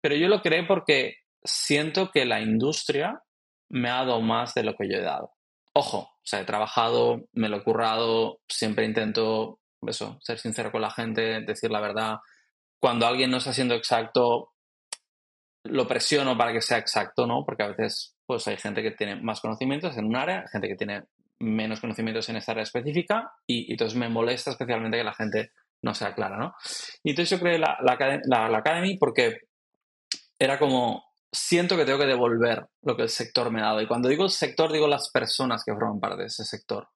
Pero 0.00 0.14
yo 0.14 0.28
lo 0.28 0.40
creé 0.40 0.64
porque 0.64 1.16
siento 1.42 2.10
que 2.10 2.24
la 2.24 2.40
industria 2.40 3.20
me 3.68 3.90
ha 3.90 4.04
dado 4.04 4.20
más 4.20 4.54
de 4.54 4.62
lo 4.62 4.76
que 4.76 4.88
yo 4.88 4.98
he 4.98 5.02
dado. 5.02 5.32
Ojo, 5.74 5.98
o 5.98 6.20
sea, 6.22 6.40
he 6.40 6.44
trabajado, 6.44 7.24
me 7.32 7.48
lo 7.48 7.58
he 7.58 7.62
currado, 7.62 8.40
siempre 8.48 8.84
intento, 8.84 9.60
eso, 9.86 10.18
ser 10.22 10.38
sincero 10.38 10.72
con 10.72 10.80
la 10.80 10.90
gente, 10.90 11.42
decir 11.42 11.70
la 11.70 11.80
verdad, 11.80 12.16
cuando 12.80 13.06
alguien 13.06 13.30
no 13.30 13.38
está 13.38 13.52
siendo 13.52 13.74
exacto, 13.74 14.52
lo 15.64 15.86
presiono 15.86 16.36
para 16.36 16.52
que 16.52 16.60
sea 16.60 16.78
exacto, 16.78 17.26
¿no? 17.26 17.44
Porque 17.44 17.62
a 17.62 17.68
veces 17.68 18.14
pues 18.26 18.46
hay 18.48 18.56
gente 18.56 18.82
que 18.82 18.92
tiene 18.92 19.16
más 19.16 19.40
conocimientos 19.40 19.96
en 19.96 20.06
un 20.06 20.16
área, 20.16 20.46
gente 20.50 20.68
que 20.68 20.76
tiene 20.76 21.04
menos 21.38 21.80
conocimientos 21.80 22.28
en 22.28 22.36
esta 22.36 22.52
área 22.52 22.64
específica 22.64 23.32
y, 23.46 23.70
entonces 23.70 23.96
me 23.96 24.08
molesta 24.08 24.50
especialmente 24.50 24.98
que 24.98 25.04
la 25.04 25.14
gente 25.14 25.52
no 25.82 25.94
sea 25.94 26.14
clara, 26.14 26.36
¿no? 26.36 26.54
Y 27.02 27.10
entonces 27.10 27.30
yo 27.30 27.42
creé 27.42 27.58
la, 27.58 27.78
la, 27.80 28.58
Academy 28.58 28.96
porque 28.96 29.40
era 30.38 30.58
como, 30.58 31.04
siento 31.32 31.76
que 31.76 31.84
tengo 31.84 31.98
que 31.98 32.06
devolver 32.06 32.66
lo 32.82 32.96
que 32.96 33.02
el 33.02 33.08
sector 33.08 33.50
me 33.50 33.60
ha 33.60 33.66
dado. 33.66 33.82
Y 33.82 33.86
cuando 33.86 34.08
digo 34.08 34.24
el 34.24 34.30
sector, 34.30 34.72
digo 34.72 34.88
las 34.88 35.10
personas 35.10 35.62
que 35.64 35.72
forman 35.72 36.00
parte 36.00 36.22
de 36.22 36.26
ese 36.26 36.44
sector. 36.44 36.88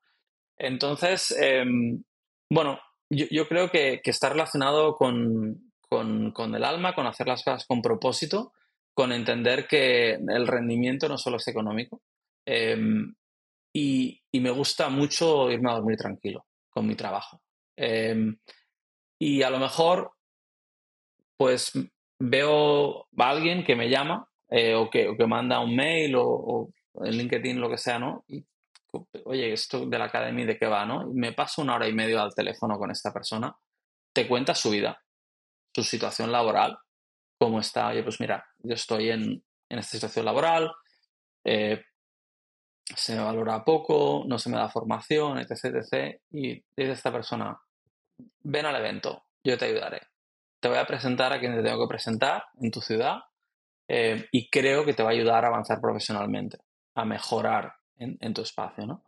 Entonces, 0.58 1.30
em, 1.38 2.02
bueno, 2.50 2.80
yo, 3.10 3.48
creo 3.48 3.70
que, 3.70 4.00
está 4.04 4.28
relacionado 4.28 4.96
con, 4.96 5.69
con, 5.90 6.54
el 6.54 6.64
alma, 6.64 6.94
con 6.94 7.06
hacer 7.06 7.26
las 7.26 7.42
cosas 7.42 7.66
con 7.66 7.82
propósito, 7.82 8.52
con 8.94 9.12
entender 9.12 9.66
que 9.66 10.12
el 10.12 10.46
rendimiento 10.46 11.08
no 11.08 11.18
solo 11.18 11.38
es 11.38 11.48
económico. 11.48 12.02
Em, 12.46 13.12
y, 13.74 14.22
me 14.32 14.50
gusta 14.50 14.88
mucho 14.88 15.50
irme 15.50 15.70
a 15.70 15.74
dormir 15.74 15.96
tranquilo 15.96 16.46
con 16.70 16.86
mi 16.86 16.94
trabajo. 16.94 17.40
Em, 17.76 18.38
y 19.18 19.42
a 19.42 19.50
lo 19.50 19.58
mejor, 19.58 20.12
pues 21.36 21.72
veo 22.20 23.08
a 23.18 23.30
alguien 23.30 23.64
que 23.64 23.74
me 23.74 23.90
llama 23.90 24.28
eh, 24.48 24.74
o, 24.74 24.88
que, 24.90 25.16
que, 25.16 25.26
manda 25.26 25.60
un 25.60 25.74
mail 25.74 26.14
o, 26.16 26.70
en 27.04 27.16
LinkedIn, 27.16 27.60
lo 27.60 27.68
que 27.68 27.78
sea, 27.78 27.98
¿no? 27.98 28.24
Y, 28.28 28.44
oye, 29.24 29.52
esto 29.52 29.86
de 29.86 29.98
la 29.98 30.06
academia, 30.06 30.46
¿de 30.46 30.58
qué 30.58 30.66
va, 30.66 30.84
no? 30.86 31.10
Y 31.10 31.14
me 31.14 31.32
paso 31.32 31.62
una 31.62 31.74
hora 31.76 31.88
y 31.88 31.92
media 31.92 32.22
al 32.22 32.34
teléfono 32.34 32.78
con 32.78 32.90
esta 32.90 33.12
persona, 33.12 33.56
te 34.12 34.26
cuenta 34.28 34.54
su 34.54 34.70
vida, 34.70 35.00
su 35.72 35.82
situación 35.82 36.32
laboral, 36.32 36.78
cómo 37.38 37.60
está, 37.60 37.88
oye, 37.88 38.02
pues 38.02 38.20
mira, 38.20 38.44
yo 38.58 38.74
estoy 38.74 39.10
en, 39.10 39.42
esta 39.68 39.92
situación 39.92 40.24
laboral, 40.24 40.70
eh, 41.44 41.82
se 42.84 43.14
me 43.14 43.22
valora 43.22 43.64
poco, 43.64 44.24
no 44.26 44.38
se 44.38 44.50
me 44.50 44.56
da 44.56 44.68
formación, 44.68 45.38
etc, 45.38 45.76
etc. 45.76 46.20
Y 46.32 46.54
dice 46.76 46.92
esta 46.92 47.12
persona, 47.12 47.58
ven 48.42 48.66
al 48.66 48.76
evento, 48.76 49.24
yo 49.44 49.56
te 49.56 49.66
ayudaré. 49.66 50.00
Te 50.58 50.68
voy 50.68 50.78
a 50.78 50.86
presentar 50.86 51.32
a 51.32 51.38
quien 51.38 51.54
te 51.54 51.62
tengo 51.62 51.86
que 51.86 51.88
presentar 51.88 52.44
en 52.60 52.70
tu 52.70 52.80
ciudad 52.80 53.20
eh, 53.88 54.28
y 54.32 54.50
creo 54.50 54.84
que 54.84 54.92
te 54.92 55.02
va 55.02 55.10
a 55.10 55.12
ayudar 55.12 55.44
a 55.44 55.48
avanzar 55.48 55.80
profesionalmente, 55.80 56.58
a 56.94 57.04
mejorar 57.04 57.72
en, 57.96 58.34
tu 58.34 58.42
espacio, 58.42 58.86
¿no? 58.86 59.04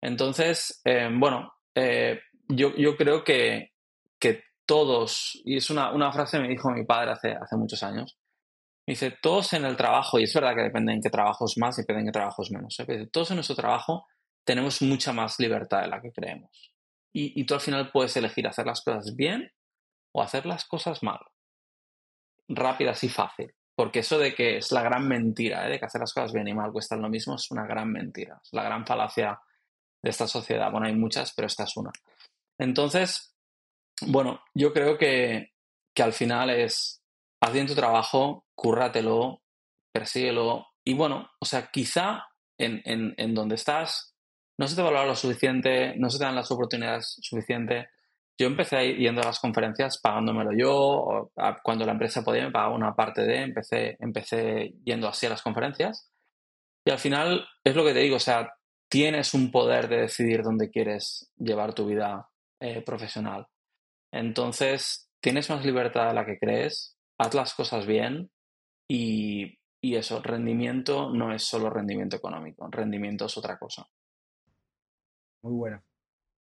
Entonces, 0.00 0.80
eh, 0.84 1.08
bueno, 1.12 1.52
yo, 2.48 2.74
yo, 2.76 2.96
creo 2.96 3.24
que, 3.24 3.72
que 4.18 4.44
todos, 4.66 5.40
y 5.44 5.56
es 5.56 5.70
una, 5.70 6.12
frase 6.12 6.36
que 6.36 6.42
me 6.42 6.48
dijo 6.48 6.70
mi 6.70 6.84
padre 6.84 7.12
hace, 7.12 7.32
hace 7.32 7.56
muchos 7.56 7.82
años, 7.82 8.18
me 8.86 8.92
dice, 8.92 9.16
todos 9.22 9.52
en 9.52 9.64
el 9.64 9.76
trabajo, 9.76 10.18
y 10.18 10.24
es 10.24 10.34
verdad 10.34 10.54
que 10.54 10.62
depende 10.62 10.92
en 10.92 11.00
qué 11.00 11.10
trabajos 11.10 11.56
más 11.56 11.78
y 11.78 11.82
depende 11.82 12.00
en 12.00 12.06
qué 12.06 12.12
trabajos 12.12 12.50
menos, 12.50 12.78
¿eh? 12.80 13.08
todos 13.10 13.30
en 13.30 13.36
nuestro 13.36 13.56
trabajo 13.56 14.06
tenemos 14.44 14.80
mucha 14.82 15.12
más 15.12 15.38
libertad 15.40 15.82
de 15.82 15.88
la 15.88 16.00
que 16.00 16.12
creemos. 16.12 16.72
Y, 17.12 17.44
tú 17.44 17.54
al 17.54 17.60
final 17.60 17.90
puedes 17.90 18.14
elegir 18.18 18.46
hacer 18.46 18.66
las 18.66 18.82
cosas 18.82 19.16
bien 19.16 19.50
o 20.12 20.22
hacer 20.22 20.44
las 20.44 20.66
cosas 20.66 21.02
mal. 21.02 21.18
Rápidas 22.46 23.02
y 23.04 23.08
fácil. 23.08 23.54
Porque 23.74 24.00
eso 24.00 24.18
de 24.18 24.34
que 24.34 24.58
es 24.58 24.70
la 24.70 24.82
gran 24.82 25.08
mentira, 25.08 25.66
¿eh? 25.66 25.70
de 25.70 25.78
que 25.78 25.86
hacer 25.86 26.02
las 26.02 26.12
cosas 26.12 26.34
bien 26.34 26.46
y 26.46 26.54
mal 26.54 26.72
cuestan 26.72 27.00
lo 27.00 27.08
mismo, 27.08 27.36
es 27.36 27.50
una 27.50 27.66
gran 27.66 27.90
mentira. 27.90 28.38
Es 28.44 28.52
la 28.52 28.64
gran 28.64 28.86
falacia 28.86 29.40
de 30.02 30.10
esta 30.10 30.26
sociedad. 30.28 30.70
Bueno, 30.70 30.88
hay 30.88 30.94
muchas, 30.94 31.32
pero 31.34 31.46
esta 31.46 31.64
es 31.64 31.74
una. 31.78 31.90
Entonces, 32.58 33.35
bueno, 34.02 34.40
yo 34.54 34.72
creo 34.72 34.98
que, 34.98 35.52
al 35.98 36.12
final 36.12 36.50
es, 36.50 37.02
haz 37.40 37.52
bien 37.52 37.66
tu 37.66 37.74
trabajo, 37.74 38.44
cúrratelo, 38.54 39.42
persíguelo 39.92 40.66
y 40.84 40.94
bueno, 40.94 41.30
o 41.40 41.44
sea, 41.46 41.70
quizá 41.72 42.26
en, 42.58 42.82
en, 42.84 43.34
donde 43.34 43.54
estás 43.54 44.14
no 44.58 44.68
se 44.68 44.76
te 44.76 44.82
valora 44.82 45.06
lo 45.06 45.14
suficiente, 45.14 45.94
no 45.96 46.08
se 46.10 46.18
te 46.18 46.24
dan 46.24 46.34
las 46.34 46.50
oportunidades 46.50 47.16
suficientes. 47.20 47.86
Yo 48.38 48.46
empecé 48.46 48.94
yendo 48.94 49.22
a 49.22 49.26
las 49.26 49.40
conferencias 49.40 49.98
pagándomelo 49.98 50.50
yo, 50.56 51.30
cuando 51.62 51.84
la 51.84 51.92
empresa 51.92 52.22
podía 52.22 52.44
me 52.44 52.52
pagaba 52.52 52.74
una 52.74 52.94
parte 52.94 53.22
de, 53.22 53.42
empecé, 53.42 53.96
empecé 54.00 54.74
yendo 54.84 55.08
así 55.08 55.26
a 55.26 55.30
las 55.30 55.42
conferencias. 55.42 56.10
Y 56.84 56.90
al 56.90 56.98
final 56.98 57.46
es 57.64 57.74
lo 57.74 57.84
que 57.84 57.94
te 57.94 58.00
digo, 58.00 58.16
o 58.16 58.20
sea, 58.20 58.54
tienes 58.88 59.34
un 59.34 59.50
poder 59.50 59.88
de 59.88 60.02
decidir 60.02 60.42
dónde 60.42 60.70
quieres 60.70 61.30
llevar 61.36 61.74
tu 61.74 61.86
vida 61.86 62.28
eh, 62.60 62.82
profesional. 62.82 63.46
Entonces, 64.12 65.10
tienes 65.20 65.50
más 65.50 65.64
libertad 65.64 66.08
de 66.08 66.14
la 66.14 66.24
que 66.24 66.38
crees, 66.38 66.96
haz 67.18 67.34
las 67.34 67.54
cosas 67.54 67.86
bien 67.86 68.30
y, 68.88 69.58
eso, 69.82 70.20
rendimiento 70.20 71.10
no 71.10 71.32
es 71.32 71.44
solo 71.44 71.70
rendimiento 71.70 72.16
económico, 72.16 72.68
rendimiento 72.70 73.26
es 73.26 73.36
otra 73.36 73.56
cosa. 73.56 73.86
Muy 75.42 75.52
bueno. 75.52 75.82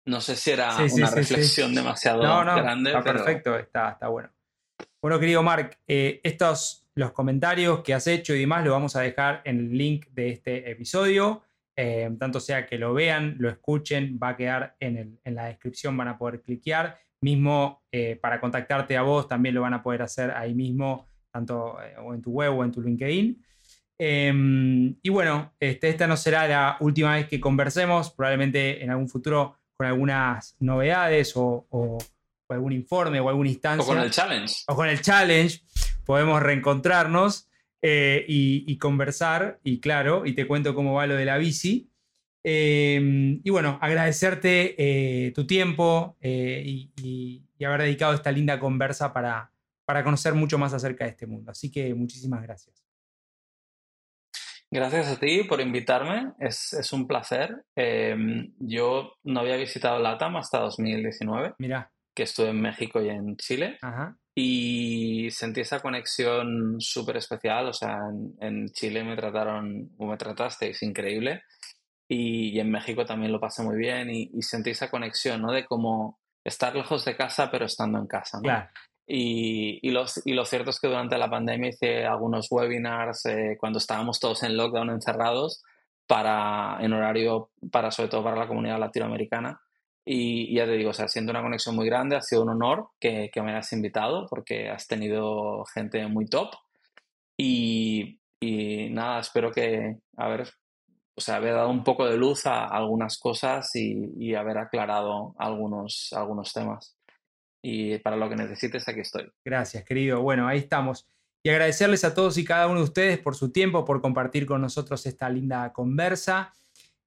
No 0.05 0.21
sé 0.21 0.37
si 0.37 0.53
era 0.53 0.77
una 0.77 1.11
reflexión 1.11 1.75
demasiado 1.75 2.23
no, 2.23 2.45
no, 2.45 2.55
grande. 2.55 2.91
Está 2.91 3.03
perfecto, 3.03 3.57
está, 3.57 3.91
está 3.91 4.07
bueno. 4.07 4.31
Bueno, 5.03 5.19
querido 5.19 5.43
Mark, 5.43 5.79
eh, 5.89 6.21
estos, 6.23 6.87
los 6.95 7.11
comentarios 7.11 7.83
que 7.83 7.95
has 7.95 8.07
hecho 8.07 8.33
y 8.33 8.41
demás, 8.41 8.65
lo 8.65 8.71
vamos 8.71 8.95
a 8.95 9.01
dejar 9.01 9.43
en 9.45 9.59
el 9.59 9.77
link 9.77 10.07
de 10.11 10.31
este 10.31 10.71
episodio. 10.71 11.43
Eh, 11.75 12.09
tanto 12.19 12.39
sea 12.39 12.65
que 12.65 12.79
lo 12.79 12.95
vean, 12.95 13.37
lo 13.39 13.51
escuchen, 13.51 14.19
va 14.23 14.31
a 14.31 14.37
quedar 14.37 14.77
en, 14.79 15.21
en 15.23 15.35
la 15.35 15.47
descripción, 15.47 15.97
van 15.97 16.09
a 16.09 16.17
poder 16.19 16.43
cliquear. 16.43 16.97
Mismo 17.23 17.83
eh, 17.91 18.17
para 18.21 18.41
contactarte 18.41 18.97
a 18.97 19.03
vos 19.03 19.29
también 19.29 19.55
lo 19.55 19.63
van 19.63 19.75
a 19.75 19.83
poder 19.83 20.03
hacer 20.03 20.31
ahí 20.31 20.55
mismo, 20.55 21.09
tanto 21.33 21.79
eh, 21.83 21.97
o 21.99 22.15
en 22.15 22.21
tu 22.21 22.31
web 22.31 22.57
o 22.57 22.65
en 22.65 22.73
tu 22.73 22.83
LinkedIn. 22.83 23.43
Em, 23.99 24.95
y 25.03 25.09
bueno, 25.09 25.55
este, 25.59 25.89
esta 25.89 26.07
no 26.07 26.17
será 26.17 26.47
la 26.47 26.77
última 26.81 27.15
vez 27.15 27.29
que 27.29 27.41
conversemos, 27.41 28.11
probablemente 28.11 28.83
en 28.83 28.91
algún 28.91 29.09
futuro 29.09 29.57
con 29.77 29.87
algunas 29.87 30.57
novedades 30.61 31.33
o, 31.37 31.67
algún 32.49 32.73
informe 32.73 33.19
o 33.21 33.29
alguna 33.29 33.49
instancia. 33.49 33.85
O 33.85 33.87
con 33.87 33.99
el 33.99 34.11
challenge. 34.11 34.55
O 34.69 34.77
con 34.77 34.89
el 34.89 35.01
challenge, 35.01 35.63
podemos 36.05 36.43
reencontrarnos 36.43 37.49
eh, 37.83 38.25
y, 38.29 38.65
y, 38.71 38.79
conversar, 38.79 39.59
y 39.65 39.81
claro, 39.81 40.27
y 40.27 40.35
te 40.35 40.47
cuento 40.47 40.75
cómo 40.75 40.95
va 40.95 41.07
lo 41.07 41.17
de 41.17 41.25
la 41.25 41.39
bici. 41.39 41.91
Em, 42.49 43.41
y 43.43 43.51
bueno, 43.51 43.77
agradecerte 43.83 44.77
eh, 44.79 45.33
tu 45.33 45.49
tiempo 45.49 46.17
eh, 46.21 46.63
y, 46.65 47.43
haber 47.65 47.83
dedicado 47.83 48.15
esta 48.15 48.31
linda 48.31 48.61
conversa 48.61 49.13
para, 49.13 49.51
para 49.85 50.05
conocer 50.05 50.35
mucho 50.35 50.57
más 50.57 50.73
acerca 50.73 51.05
de 51.05 51.11
este 51.11 51.27
mundo. 51.27 51.51
Así 51.51 51.73
que 51.73 51.93
muchísimas 51.93 52.41
gracias. 52.45 52.85
Gracias 54.71 55.09
a 55.09 55.19
ti 55.19 55.43
por 55.43 55.61
invitarme, 55.61 56.35
es, 56.39 56.93
un 56.93 57.09
placer. 57.09 57.65
Em, 57.75 58.53
yo 58.61 59.15
no 59.25 59.41
había 59.41 59.57
visitado 59.57 59.99
LATAM 59.99 60.37
hasta 60.37 60.61
2019, 60.61 61.55
Mira. 61.59 61.91
que 62.15 62.23
estuve 62.23 62.51
en 62.51 62.61
México 62.61 63.03
y 63.03 63.09
en 63.09 63.37
Chile. 63.39 63.77
Y 64.37 65.31
sentí 65.31 65.63
esa 65.63 65.81
conexión 65.81 66.77
súper 66.79 67.17
especial. 67.17 67.67
O 67.69 67.73
sea, 67.73 67.99
en, 68.41 68.69
Chile 68.69 69.03
me 69.03 69.17
trataron, 69.17 69.91
o 69.97 70.07
me 70.07 70.17
tratasteis 70.17 70.83
increíble. 70.83 71.43
Y, 72.09 72.59
en 72.61 72.71
México 72.71 73.05
también 73.05 73.33
lo 73.33 73.41
pasé 73.41 73.63
muy 73.63 73.77
bien. 73.77 74.11
Y, 74.11 74.31
y, 74.33 74.43
sentí 74.43 74.71
esa 74.71 74.91
conexión, 74.91 75.43
¿no? 75.43 75.53
De 75.53 75.65
cómo 75.65 76.19
estar 76.45 76.75
lejos 76.75 77.05
de 77.05 77.17
casa, 77.17 77.51
pero 77.51 77.67
estando 77.67 77.99
en 77.99 78.07
casa, 78.07 78.39
¿no? 78.39 78.43
Claro. 78.43 78.69
Y, 79.07 79.79
y, 79.83 79.91
los, 79.93 80.21
y 80.25 80.33
lo 80.33 80.45
cierto 80.45 80.71
es 80.71 80.81
que 80.81 80.89
durante 80.89 81.17
la 81.17 81.31
pandemia 81.31 81.71
hice 81.71 82.05
algunos 82.05 82.49
webinars 82.51 83.27
eh, 83.27 83.57
cuando 83.59 83.79
estábamos 83.79 84.19
todos 84.19 84.43
en 84.43 84.57
lockdown 84.57 84.91
encerrados 84.91 85.63
para, 86.09 86.79
en 86.81 86.93
horario 86.93 87.51
para, 87.71 87.93
sobre 87.93 88.09
todo 88.09 88.25
para 88.25 88.37
la 88.37 88.49
comunidad 88.49 88.81
latinoamericana. 88.81 89.61
Y, 90.05 90.55
ya 90.55 90.67
te 90.67 90.73
digo, 90.73 90.91
o 90.91 90.95
sea, 90.95 91.09
siendo 91.09 91.31
una 91.31 91.43
conexión 91.43 91.75
muy 91.75 91.87
grande, 91.87 92.17
ha 92.17 92.21
sido 92.21 92.43
un 92.43 92.51
honor 92.51 92.89
que, 93.01 93.31
que 93.33 93.43
me 93.43 93.53
hayas 93.53 93.73
invitado 93.73 94.27
porque 94.29 94.71
has 94.71 94.87
tenido 94.87 95.65
gente 95.67 96.07
muy 96.07 96.27
top. 96.27 96.51
Y, 97.37 98.21
y 98.41 98.89
nada, 98.91 99.21
espero 99.21 99.51
que, 99.51 99.97
a 100.17 100.29
ver, 100.29 100.49
sea, 101.21 101.37
haber 101.37 101.55
dado 101.55 101.71
un 101.71 101.85
poco 101.85 102.07
de 102.07 102.17
luz 102.17 102.47
a 102.47 102.67
algunas 102.67 103.19
cosas 103.19 103.75
y, 103.75 104.13
y 104.19 104.35
haber 104.35 104.59
aclarado 104.59 105.35
algunos, 105.39 106.13
algunos 106.13 106.53
temas 106.53 106.97
y 107.69 107.99
para 107.99 108.17
lo 108.17 108.29
que 108.29 108.37
necesites 108.37 108.89
aquí 108.89 109.01
estoy. 109.01 109.29
Gracias, 109.45 109.83
querido. 109.85 110.23
Bueno, 110.23 110.47
ahí 110.47 110.59
estamos. 110.59 111.09
Y 111.43 111.51
agradecerles 111.51 112.05
a 112.05 112.15
todos 112.15 112.39
y 112.39 112.45
cada 112.45 112.69
uno 112.69 112.79
de 112.79 112.85
ustedes 112.85 113.19
por 113.19 113.35
su 113.35 113.51
tiempo, 113.51 113.85
por 113.85 114.01
compartir 114.01 114.47
con 114.47 114.61
nosotros 114.61 115.05
esta 115.05 115.29
linda 115.29 115.73
conversa. 115.73 116.53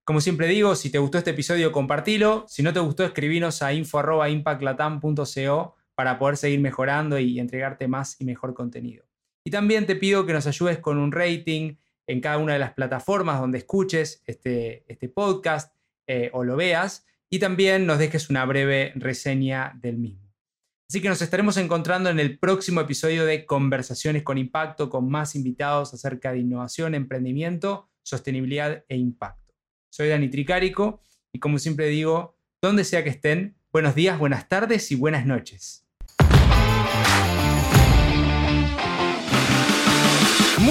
Como 0.03 0.19
siempre 0.19 0.47
digo, 0.47 0.75
si 0.75 0.91
te 0.91 0.97
gustó 0.97 1.17
este 1.17 1.31
episodio, 1.31 1.71
compartilo. 1.71 2.43
Si 2.49 2.61
no 2.61 2.73
te 2.73 2.81
gustó, 2.81 3.05
escribinos 3.05 3.61
a 3.61 3.71
info.impactlatam.co 3.71 5.75
para 5.95 6.19
poder 6.19 6.35
seguir 6.35 6.59
mejorando 6.59 7.17
y 7.19 7.39
entregarte 7.39 7.87
más 7.87 8.19
y 8.19 8.25
mejor 8.25 8.53
contenido. 8.53 9.05
Y 9.45 9.51
también 9.51 9.85
te 9.85 9.95
pido 9.95 10.25
que 10.25 10.33
nos 10.33 10.45
ayudes 10.45 10.79
con 10.79 10.97
un 10.97 11.13
rating 11.13 11.75
en 12.09 12.21
cada 12.21 12.39
una 12.39 12.53
de 12.53 12.59
las 12.59 12.73
plataformas 12.73 13.39
donde 13.39 13.59
escuches 13.59 14.23
este, 14.25 14.83
este 14.91 15.09
podcast 15.09 15.75
eh, 16.07 16.31
o 16.33 16.43
lo 16.43 16.55
veas. 16.55 17.05
Y 17.29 17.37
también 17.37 17.85
nos 17.85 17.99
dejes 17.99 18.31
una 18.31 18.43
breve 18.45 18.91
reseña 18.95 19.77
del 19.79 19.97
mismo. 19.97 20.33
Así 20.89 21.01
que 21.01 21.09
nos 21.09 21.21
estaremos 21.21 21.55
encontrando 21.57 22.09
en 22.09 22.19
el 22.19 22.39
próximo 22.39 22.81
episodio 22.81 23.27
de 23.27 23.45
Conversaciones 23.45 24.23
con 24.23 24.39
Impacto 24.39 24.89
con 24.89 25.07
más 25.07 25.35
invitados 25.35 25.93
acerca 25.93 26.31
de 26.31 26.39
innovación, 26.39 26.95
emprendimiento, 26.95 27.91
sostenibilidad 28.01 28.83
e 28.89 28.97
impacto. 28.97 29.53
Soy 29.91 30.09
Dani 30.09 30.29
Tricarico 30.29 31.01
y 31.31 31.39
como 31.39 31.59
siempre 31.59 31.89
digo, 31.89 32.35
donde 32.59 32.85
sea 32.85 33.03
que 33.03 33.11
estén, 33.11 33.55
buenos 33.71 33.93
días, 33.93 34.17
buenas 34.17 34.49
tardes 34.49 34.91
y 34.91 34.95
buenas 34.95 35.27
noches. 35.27 35.88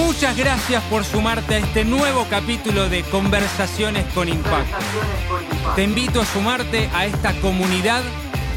Muchas 0.05 0.37
gracias 0.37 0.81
por 0.85 1.03
sumarte 1.03 1.55
a 1.55 1.57
este 1.57 1.83
nuevo 1.83 2.25
capítulo 2.29 2.87
de 2.87 3.03
Conversaciones 3.03 4.05
con 4.13 4.29
Impacto. 4.29 4.77
Te 5.75 5.83
invito 5.83 6.21
a 6.21 6.25
sumarte 6.25 6.89
a 6.93 7.05
esta 7.05 7.33
comunidad 7.41 8.01